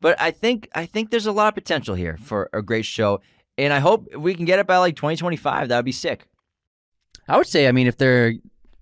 But 0.00 0.20
I 0.20 0.30
think 0.30 0.68
I 0.74 0.84
think 0.86 1.10
there's 1.10 1.26
a 1.26 1.32
lot 1.32 1.48
of 1.48 1.54
potential 1.54 1.94
here 1.94 2.18
for 2.18 2.50
a 2.52 2.60
great 2.60 2.84
show, 2.84 3.20
and 3.56 3.72
I 3.72 3.78
hope 3.78 4.14
we 4.14 4.34
can 4.34 4.44
get 4.44 4.58
it 4.58 4.66
by 4.66 4.76
like 4.76 4.96
2025. 4.96 5.68
That 5.68 5.76
would 5.76 5.84
be 5.84 5.92
sick. 5.92 6.26
I 7.26 7.38
would 7.38 7.46
say, 7.46 7.66
I 7.66 7.72
mean, 7.72 7.86
if 7.86 7.96
they're 7.96 8.34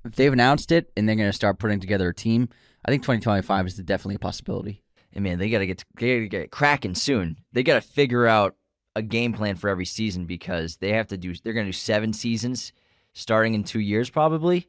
if 0.04 0.16
they've 0.16 0.32
announced 0.32 0.72
it 0.72 0.90
and 0.96 1.08
they're 1.08 1.16
gonna 1.16 1.32
start 1.32 1.60
putting 1.60 1.78
together 1.80 2.08
a 2.08 2.14
team, 2.14 2.48
I 2.84 2.90
think 2.90 3.02
2025 3.02 3.66
is 3.68 3.74
definitely 3.76 4.16
a 4.16 4.18
possibility. 4.18 4.82
And 5.12 5.22
man, 5.22 5.38
they 5.38 5.48
gotta 5.48 5.66
get 5.66 5.84
they 5.98 6.16
gotta 6.26 6.42
get 6.42 6.50
cracking 6.50 6.96
soon. 6.96 7.38
They 7.52 7.62
gotta 7.62 7.80
figure 7.80 8.26
out 8.26 8.56
a 8.96 9.02
game 9.02 9.32
plan 9.32 9.56
for 9.56 9.68
every 9.68 9.84
season 9.86 10.26
because 10.26 10.76
they 10.76 10.90
have 10.92 11.08
to 11.08 11.16
do. 11.16 11.34
They're 11.34 11.52
gonna 11.52 11.66
do 11.66 11.72
seven 11.72 12.12
seasons, 12.12 12.72
starting 13.12 13.54
in 13.54 13.64
two 13.64 13.80
years 13.80 14.10
probably. 14.10 14.68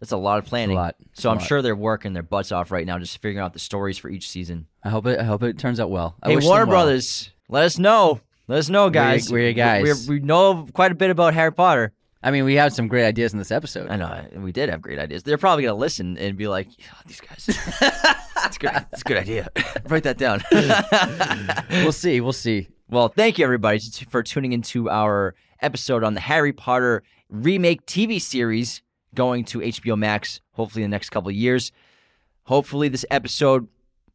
That's 0.00 0.12
a 0.12 0.16
lot 0.16 0.38
of 0.38 0.46
planning. 0.46 0.74
lot. 0.76 0.96
It's 1.12 1.22
So 1.22 1.30
I'm 1.30 1.38
lot. 1.38 1.46
sure 1.46 1.62
they're 1.62 1.76
working 1.76 2.12
their 2.12 2.24
butts 2.24 2.50
off 2.50 2.72
right 2.72 2.84
now, 2.84 2.98
just 2.98 3.18
figuring 3.18 3.38
out 3.38 3.52
the 3.52 3.60
stories 3.60 3.98
for 3.98 4.08
each 4.10 4.28
season. 4.28 4.66
I 4.82 4.88
hope 4.88 5.06
it. 5.06 5.18
I 5.20 5.22
hope 5.22 5.44
it 5.44 5.58
turns 5.58 5.78
out 5.78 5.90
well. 5.90 6.16
I 6.22 6.30
hey, 6.30 6.34
wish 6.36 6.44
Warner 6.44 6.62
them 6.64 6.70
well. 6.70 6.84
Brothers, 6.84 7.30
let 7.48 7.62
us 7.64 7.78
know. 7.78 8.20
Let 8.48 8.58
us 8.58 8.68
know, 8.68 8.90
guys. 8.90 9.30
we're 9.30 9.44
your 9.44 9.52
guys. 9.52 10.08
We're, 10.08 10.14
we 10.14 10.20
know 10.20 10.66
quite 10.72 10.90
a 10.90 10.96
bit 10.96 11.10
about 11.10 11.34
Harry 11.34 11.52
Potter. 11.52 11.92
I 12.24 12.30
mean, 12.30 12.44
we 12.44 12.54
have 12.54 12.72
some 12.72 12.86
great 12.88 13.04
ideas 13.04 13.32
in 13.32 13.38
this 13.38 13.50
episode. 13.50 13.90
I 13.90 13.96
know 13.96 14.24
we 14.36 14.52
did 14.52 14.68
have 14.68 14.80
great 14.82 14.98
ideas. 14.98 15.22
They're 15.22 15.38
probably 15.38 15.64
gonna 15.64 15.76
listen 15.76 16.16
and 16.18 16.36
be 16.36 16.46
like, 16.48 16.68
yeah, 16.78 16.84
"These 17.06 17.20
guys, 17.20 17.46
that's 18.34 18.58
good. 18.58 18.70
That's 18.70 19.00
a 19.00 19.04
good 19.04 19.16
idea. 19.16 19.48
Write 19.88 20.04
that 20.04 20.18
down." 20.18 20.42
we'll 21.84 21.92
see. 21.92 22.20
We'll 22.20 22.32
see. 22.32 22.68
Well, 22.92 23.08
thank 23.08 23.38
you 23.38 23.44
everybody 23.44 23.80
for 24.10 24.22
tuning 24.22 24.52
into 24.52 24.90
our 24.90 25.34
episode 25.60 26.04
on 26.04 26.12
the 26.12 26.20
Harry 26.20 26.52
Potter 26.52 27.02
remake 27.30 27.86
TV 27.86 28.20
series 28.20 28.82
going 29.14 29.44
to 29.46 29.60
HBO 29.60 29.96
Max. 29.96 30.42
Hopefully, 30.52 30.84
in 30.84 30.90
the 30.90 30.94
next 30.94 31.08
couple 31.08 31.30
of 31.30 31.34
years. 31.34 31.72
Hopefully, 32.44 32.88
this 32.88 33.06
episode 33.10 33.66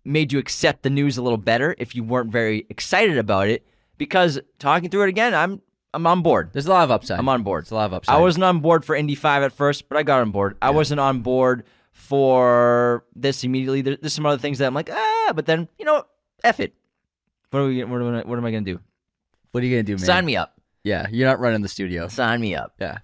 made 0.05 0.31
you 0.31 0.37
accept 0.37 0.83
the 0.83 0.91
news 0.91 1.17
a 1.17 1.23
little 1.23 1.39
better 1.39 1.73
if 1.79 1.95
you 1.95 2.03
weren't 2.03 2.31
very 2.31 2.67
excited 2.69 3.17
about 3.17 3.47
it. 3.47 3.65
Because 3.97 4.39
talking 4.59 4.91
through 4.91 5.05
it 5.05 5.09
again, 5.09 5.33
I'm 5.33 5.63
I'm 5.95 6.05
on 6.05 6.21
board. 6.21 6.51
There's 6.53 6.67
a 6.67 6.69
lot 6.69 6.83
of 6.83 6.91
upside. 6.91 7.17
I'm 7.17 7.29
on 7.29 7.41
board. 7.41 7.63
There's 7.63 7.71
a 7.71 7.75
lot 7.75 7.85
of 7.85 7.93
upside. 7.93 8.15
I 8.15 8.19
wasn't 8.19 8.43
on 8.43 8.59
board 8.59 8.85
for 8.85 8.95
Indy 8.95 9.15
5 9.15 9.41
at 9.41 9.53
first, 9.53 9.89
but 9.89 9.97
I 9.97 10.03
got 10.03 10.21
on 10.21 10.29
board. 10.29 10.55
I 10.61 10.69
wasn't 10.69 10.99
on 10.99 11.21
board 11.21 11.63
for 11.93 13.05
this 13.15 13.43
immediately. 13.43 13.81
There's 13.81 14.13
some 14.13 14.27
other 14.27 14.37
things 14.37 14.59
that 14.59 14.67
I'm 14.67 14.75
like, 14.75 14.91
ah, 14.91 15.31
but 15.33 15.47
then, 15.47 15.67
you 15.79 15.85
know? 15.85 16.03
F 16.43 16.59
it. 16.59 16.75
What, 17.51 17.59
are 17.59 17.67
we, 17.67 17.83
what, 17.83 18.01
am 18.01 18.15
I, 18.15 18.21
what 18.23 18.37
am 18.37 18.45
I 18.45 18.51
going 18.51 18.65
to 18.65 18.73
do? 18.73 18.79
What 19.51 19.63
are 19.63 19.65
you 19.67 19.75
gonna 19.75 19.83
do, 19.83 19.93
man? 19.93 19.99
Sign 19.99 20.25
me 20.25 20.35
up. 20.35 20.53
Yeah, 20.83 21.07
you're 21.09 21.27
not 21.27 21.39
running 21.39 21.61
the 21.61 21.67
studio. 21.69 22.07
Sign 22.09 22.41
me 22.41 22.53
up. 22.55 22.73
Yeah. 22.79 22.99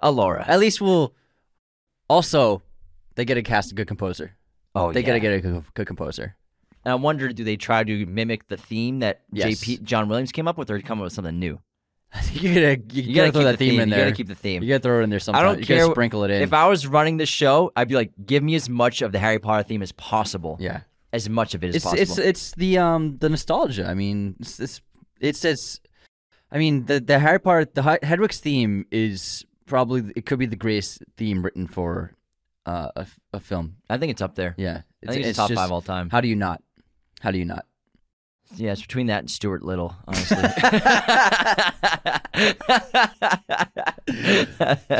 Alora. 0.00 0.44
At 0.46 0.58
least 0.60 0.80
we'll. 0.80 1.14
Also, 2.08 2.62
they 3.14 3.24
get 3.24 3.34
to 3.34 3.42
cast 3.42 3.72
a 3.72 3.74
good 3.74 3.86
composer. 3.86 4.36
Oh, 4.74 4.92
They 4.92 5.00
yeah. 5.00 5.06
gotta 5.06 5.20
get 5.20 5.32
a 5.34 5.40
good, 5.40 5.64
good 5.74 5.86
composer. 5.86 6.36
And 6.84 6.92
I 6.92 6.94
wonder, 6.94 7.28
do 7.32 7.44
they 7.44 7.56
try 7.56 7.84
to 7.84 8.06
mimic 8.06 8.48
the 8.48 8.56
theme 8.56 9.00
that 9.00 9.22
Yes. 9.32 9.60
JP 9.60 9.82
John 9.82 10.08
Williams 10.08 10.32
came 10.32 10.46
up 10.48 10.56
with, 10.58 10.70
or 10.70 10.80
come 10.80 10.98
up 11.00 11.04
with 11.04 11.12
something 11.12 11.38
new? 11.38 11.58
you 12.32 12.54
gotta, 12.54 12.80
you, 12.92 13.02
You 13.02 13.14
gotta, 13.14 13.28
gotta 13.28 13.32
throw 13.32 13.44
that 13.44 13.52
the 13.52 13.56
theme, 13.58 13.70
theme. 13.72 13.80
in 13.80 13.90
there. 13.90 13.98
You 14.00 14.04
gotta 14.06 14.16
keep 14.16 14.28
the 14.28 14.34
theme. 14.34 14.62
You 14.62 14.68
gotta 14.70 14.82
throw 14.82 15.00
it 15.00 15.04
in 15.04 15.10
there 15.10 15.20
I 15.28 15.42
don't 15.42 15.58
you 15.58 15.66
care. 15.66 15.78
gotta 15.80 15.92
sprinkle 15.92 16.24
it 16.24 16.30
in. 16.30 16.42
If 16.42 16.52
I 16.52 16.66
was 16.68 16.86
running 16.86 17.16
the 17.18 17.26
show, 17.26 17.72
I'd 17.76 17.88
be 17.88 17.94
like, 17.94 18.12
give 18.24 18.42
me 18.42 18.54
as 18.54 18.68
much 18.68 19.02
of 19.02 19.12
the 19.12 19.18
Harry 19.18 19.38
Potter 19.38 19.62
theme 19.64 19.82
as 19.82 19.92
possible. 19.92 20.56
yeah, 20.60 20.80
As 21.12 21.28
much 21.28 21.54
of 21.54 21.64
it 21.64 21.68
as 21.68 21.76
it's 21.76 21.84
possible. 21.84 22.02
it's 22.02 22.18
it's 22.18 22.52
the 22.52 22.78
um 22.78 23.16
the 23.18 23.28
nostalgia. 23.28 23.86
I 23.86 23.94
mean, 23.94 24.36
it's, 24.40 24.60
it's 24.60 24.80
it 25.20 25.36
says, 25.36 25.80
I 26.52 26.58
mean 26.58 26.86
the 26.86 27.00
the 27.00 27.18
Harry 27.18 27.40
Potter 27.40 27.66
the 27.72 27.98
Hedwig's 28.02 28.40
theme 28.40 28.86
is 28.90 29.44
probably 29.66 30.12
it 30.14 30.26
could 30.26 30.38
be 30.38 30.46
the 30.46 30.56
greatest 30.56 31.02
theme 31.16 31.42
written 31.42 31.66
for 31.66 32.12
uh, 32.66 32.90
a, 32.96 33.06
a 33.32 33.40
film. 33.40 33.76
I 33.88 33.96
think 33.96 34.10
it's 34.10 34.20
up 34.20 34.34
there. 34.34 34.54
Yeah, 34.58 34.82
I 35.06 35.12
think 35.12 35.24
it's, 35.24 35.38
top 35.38 35.48
just- 35.48 35.58
five 35.58 35.72
all 35.72 35.80
time. 35.80 36.10
How 36.10 36.20
do 36.20 36.28
you 36.28 36.36
not? 36.36 36.62
How 37.20 37.30
do 37.30 37.38
you 37.38 37.46
not? 37.46 37.64
Yeah, 38.54 38.72
it's 38.72 38.82
between 38.82 39.06
that 39.08 39.18
and 39.20 39.30
Stuart 39.30 39.62
Little, 39.62 39.94
honestly. 40.06 40.36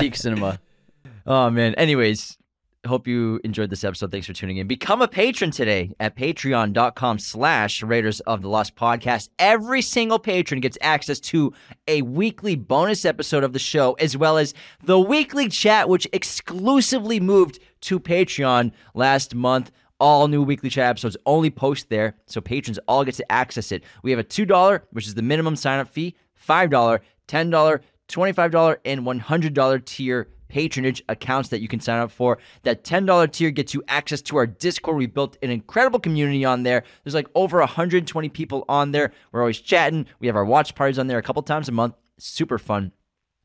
Peak 0.00 0.16
cinema. 0.16 0.58
oh 1.26 1.50
man. 1.50 1.74
Anyways, 1.74 2.37
hope 2.86 3.06
you 3.06 3.40
enjoyed 3.44 3.70
this 3.70 3.84
episode. 3.84 4.10
Thanks 4.10 4.26
for 4.26 4.32
tuning 4.32 4.58
in. 4.58 4.66
Become 4.66 5.02
a 5.02 5.08
patron 5.08 5.50
today 5.50 5.92
at 5.98 6.16
patreon.com 6.16 7.18
slash 7.18 7.82
Raiders 7.82 8.20
of 8.20 8.42
the 8.42 8.48
Lost 8.48 8.76
Podcast. 8.76 9.28
Every 9.38 9.82
single 9.82 10.18
patron 10.18 10.60
gets 10.60 10.78
access 10.80 11.18
to 11.20 11.52
a 11.86 12.02
weekly 12.02 12.54
bonus 12.56 13.04
episode 13.04 13.44
of 13.44 13.52
the 13.52 13.58
show, 13.58 13.94
as 13.94 14.16
well 14.16 14.38
as 14.38 14.54
the 14.82 14.98
weekly 14.98 15.48
chat, 15.48 15.88
which 15.88 16.06
exclusively 16.12 17.20
moved 17.20 17.58
to 17.82 17.98
Patreon 17.98 18.72
last 18.94 19.34
month. 19.34 19.70
All 20.00 20.28
new 20.28 20.44
weekly 20.44 20.70
chat 20.70 20.90
episodes 20.90 21.16
only 21.26 21.50
post 21.50 21.88
there, 21.88 22.14
so 22.26 22.40
patrons 22.40 22.78
all 22.86 23.04
get 23.04 23.16
to 23.16 23.32
access 23.32 23.72
it. 23.72 23.82
We 24.04 24.12
have 24.12 24.20
a 24.20 24.24
$2, 24.24 24.82
which 24.92 25.08
is 25.08 25.14
the 25.14 25.22
minimum 25.22 25.56
sign 25.56 25.80
up 25.80 25.88
fee, 25.88 26.14
$5, 26.48 27.00
$10, 27.26 27.80
$25, 28.08 28.76
and 28.84 29.00
$100 29.00 29.84
tier 29.84 30.28
patronage 30.48 31.02
accounts 31.08 31.48
that 31.50 31.60
you 31.60 31.68
can 31.68 31.80
sign 31.80 32.00
up 32.00 32.10
for. 32.10 32.38
That 32.62 32.84
$10 32.84 33.32
tier 33.32 33.50
gets 33.50 33.74
you 33.74 33.82
access 33.88 34.22
to 34.22 34.36
our 34.36 34.46
Discord. 34.46 34.96
We 34.96 35.06
built 35.06 35.36
an 35.42 35.50
incredible 35.50 36.00
community 36.00 36.44
on 36.44 36.62
there. 36.62 36.84
There's 37.04 37.14
like 37.14 37.28
over 37.34 37.58
120 37.58 38.28
people 38.30 38.64
on 38.68 38.92
there. 38.92 39.12
We're 39.32 39.40
always 39.40 39.60
chatting. 39.60 40.06
We 40.20 40.26
have 40.26 40.36
our 40.36 40.44
watch 40.44 40.74
parties 40.74 40.98
on 40.98 41.06
there 41.06 41.18
a 41.18 41.22
couple 41.22 41.42
times 41.42 41.68
a 41.68 41.72
month. 41.72 41.94
Super 42.18 42.58
fun. 42.58 42.92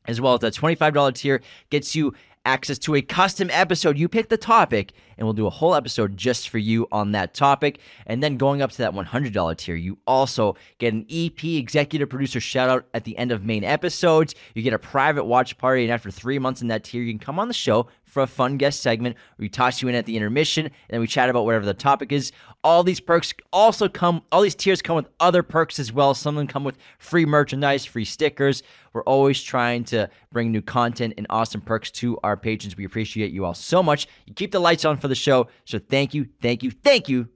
As 0.06 0.20
well 0.20 0.34
as 0.34 0.40
that 0.40 0.54
$25 0.54 1.14
tier 1.14 1.40
gets 1.70 1.94
you 1.94 2.12
access 2.44 2.78
to 2.80 2.94
a 2.94 3.02
custom 3.02 3.48
episode. 3.50 3.98
You 3.98 4.08
pick 4.08 4.28
the 4.28 4.36
topic, 4.36 4.92
and 5.16 5.26
we'll 5.26 5.34
do 5.34 5.46
a 5.46 5.50
whole 5.50 5.74
episode 5.74 6.16
just 6.16 6.48
for 6.48 6.58
you 6.58 6.86
on 6.92 7.12
that 7.12 7.34
topic. 7.34 7.78
And 8.06 8.22
then 8.22 8.36
going 8.36 8.62
up 8.62 8.70
to 8.72 8.78
that 8.78 8.92
$100 8.92 9.56
tier, 9.56 9.74
you 9.74 9.98
also 10.06 10.56
get 10.78 10.92
an 10.92 11.06
EP 11.10 11.42
executive 11.44 12.08
producer 12.08 12.40
shout 12.40 12.68
out 12.68 12.86
at 12.92 13.04
the 13.04 13.16
end 13.16 13.32
of 13.32 13.44
main 13.44 13.64
episodes. 13.64 14.34
You 14.54 14.62
get 14.62 14.72
a 14.72 14.78
private 14.78 15.24
watch 15.24 15.56
party, 15.58 15.84
and 15.84 15.92
after 15.92 16.10
three 16.10 16.38
months 16.38 16.62
in 16.62 16.68
that 16.68 16.84
tier, 16.84 17.02
you 17.02 17.12
can 17.12 17.18
come 17.18 17.38
on 17.38 17.48
the 17.48 17.54
show 17.54 17.88
for 18.04 18.22
a 18.22 18.26
fun 18.26 18.56
guest 18.56 18.80
segment 18.80 19.16
we 19.38 19.48
toss 19.48 19.82
you 19.82 19.88
in 19.88 19.94
at 19.94 20.06
the 20.06 20.16
intermission, 20.16 20.66
and 20.66 20.74
then 20.88 21.00
we 21.00 21.06
chat 21.06 21.28
about 21.28 21.44
whatever 21.44 21.64
the 21.64 21.74
topic 21.74 22.12
is. 22.12 22.32
All 22.64 22.82
these 22.82 22.98
perks 22.98 23.34
also 23.52 23.90
come, 23.90 24.22
all 24.32 24.40
these 24.40 24.54
tiers 24.54 24.80
come 24.80 24.96
with 24.96 25.08
other 25.20 25.42
perks 25.42 25.78
as 25.78 25.92
well. 25.92 26.14
Some 26.14 26.36
of 26.36 26.40
them 26.40 26.46
come 26.46 26.64
with 26.64 26.78
free 26.98 27.26
merchandise, 27.26 27.84
free 27.84 28.06
stickers. 28.06 28.62
We're 28.94 29.02
always 29.02 29.42
trying 29.42 29.84
to 29.84 30.08
bring 30.32 30.50
new 30.50 30.62
content 30.62 31.14
and 31.18 31.26
awesome 31.28 31.60
perks 31.60 31.90
to 31.92 32.18
our 32.24 32.38
patrons. 32.38 32.74
We 32.76 32.86
appreciate 32.86 33.32
you 33.32 33.44
all 33.44 33.52
so 33.52 33.82
much. 33.82 34.08
You 34.26 34.32
keep 34.32 34.50
the 34.50 34.60
lights 34.60 34.86
on 34.86 34.96
for 34.96 35.08
the 35.08 35.14
show. 35.14 35.48
So 35.66 35.78
thank 35.78 36.14
you, 36.14 36.28
thank 36.40 36.62
you, 36.62 36.70
thank 36.70 37.06
you 37.06 37.28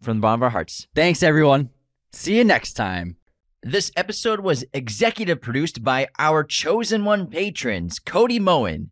from 0.00 0.16
the 0.16 0.22
bottom 0.22 0.40
of 0.40 0.44
our 0.44 0.50
hearts. 0.50 0.88
Thanks, 0.94 1.22
everyone. 1.22 1.68
See 2.12 2.38
you 2.38 2.44
next 2.44 2.72
time. 2.72 3.16
This 3.62 3.90
episode 3.96 4.40
was 4.40 4.64
executive 4.72 5.42
produced 5.42 5.84
by 5.84 6.08
our 6.18 6.42
chosen 6.42 7.04
one 7.04 7.26
patrons 7.26 7.98
Cody 7.98 8.38
Moen, 8.38 8.90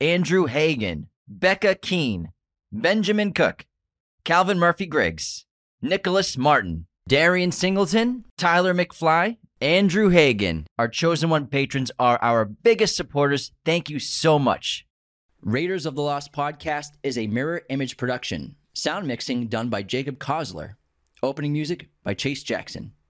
Andrew 0.00 0.46
Hagan, 0.46 1.06
Becca 1.28 1.76
Keene, 1.76 2.32
Benjamin 2.72 3.32
Cook, 3.32 3.66
Calvin 4.26 4.58
Murphy 4.58 4.86
Griggs, 4.86 5.44
Nicholas 5.80 6.36
Martin, 6.36 6.88
Darian 7.06 7.52
Singleton, 7.52 8.24
Tyler 8.36 8.74
McFly, 8.74 9.36
Andrew 9.60 10.08
Hagan. 10.08 10.66
Our 10.76 10.88
chosen 10.88 11.30
one 11.30 11.46
patrons 11.46 11.92
are 12.00 12.18
our 12.20 12.44
biggest 12.44 12.96
supporters. 12.96 13.52
Thank 13.64 13.88
you 13.88 14.00
so 14.00 14.36
much. 14.36 14.84
Raiders 15.42 15.86
of 15.86 15.94
the 15.94 16.02
Lost 16.02 16.32
podcast 16.32 16.88
is 17.04 17.16
a 17.16 17.28
mirror 17.28 17.62
image 17.70 17.96
production. 17.96 18.56
Sound 18.74 19.06
mixing 19.06 19.46
done 19.46 19.68
by 19.68 19.84
Jacob 19.84 20.18
Kosler. 20.18 20.74
Opening 21.22 21.52
music 21.52 21.88
by 22.02 22.14
Chase 22.14 22.42
Jackson. 22.42 22.94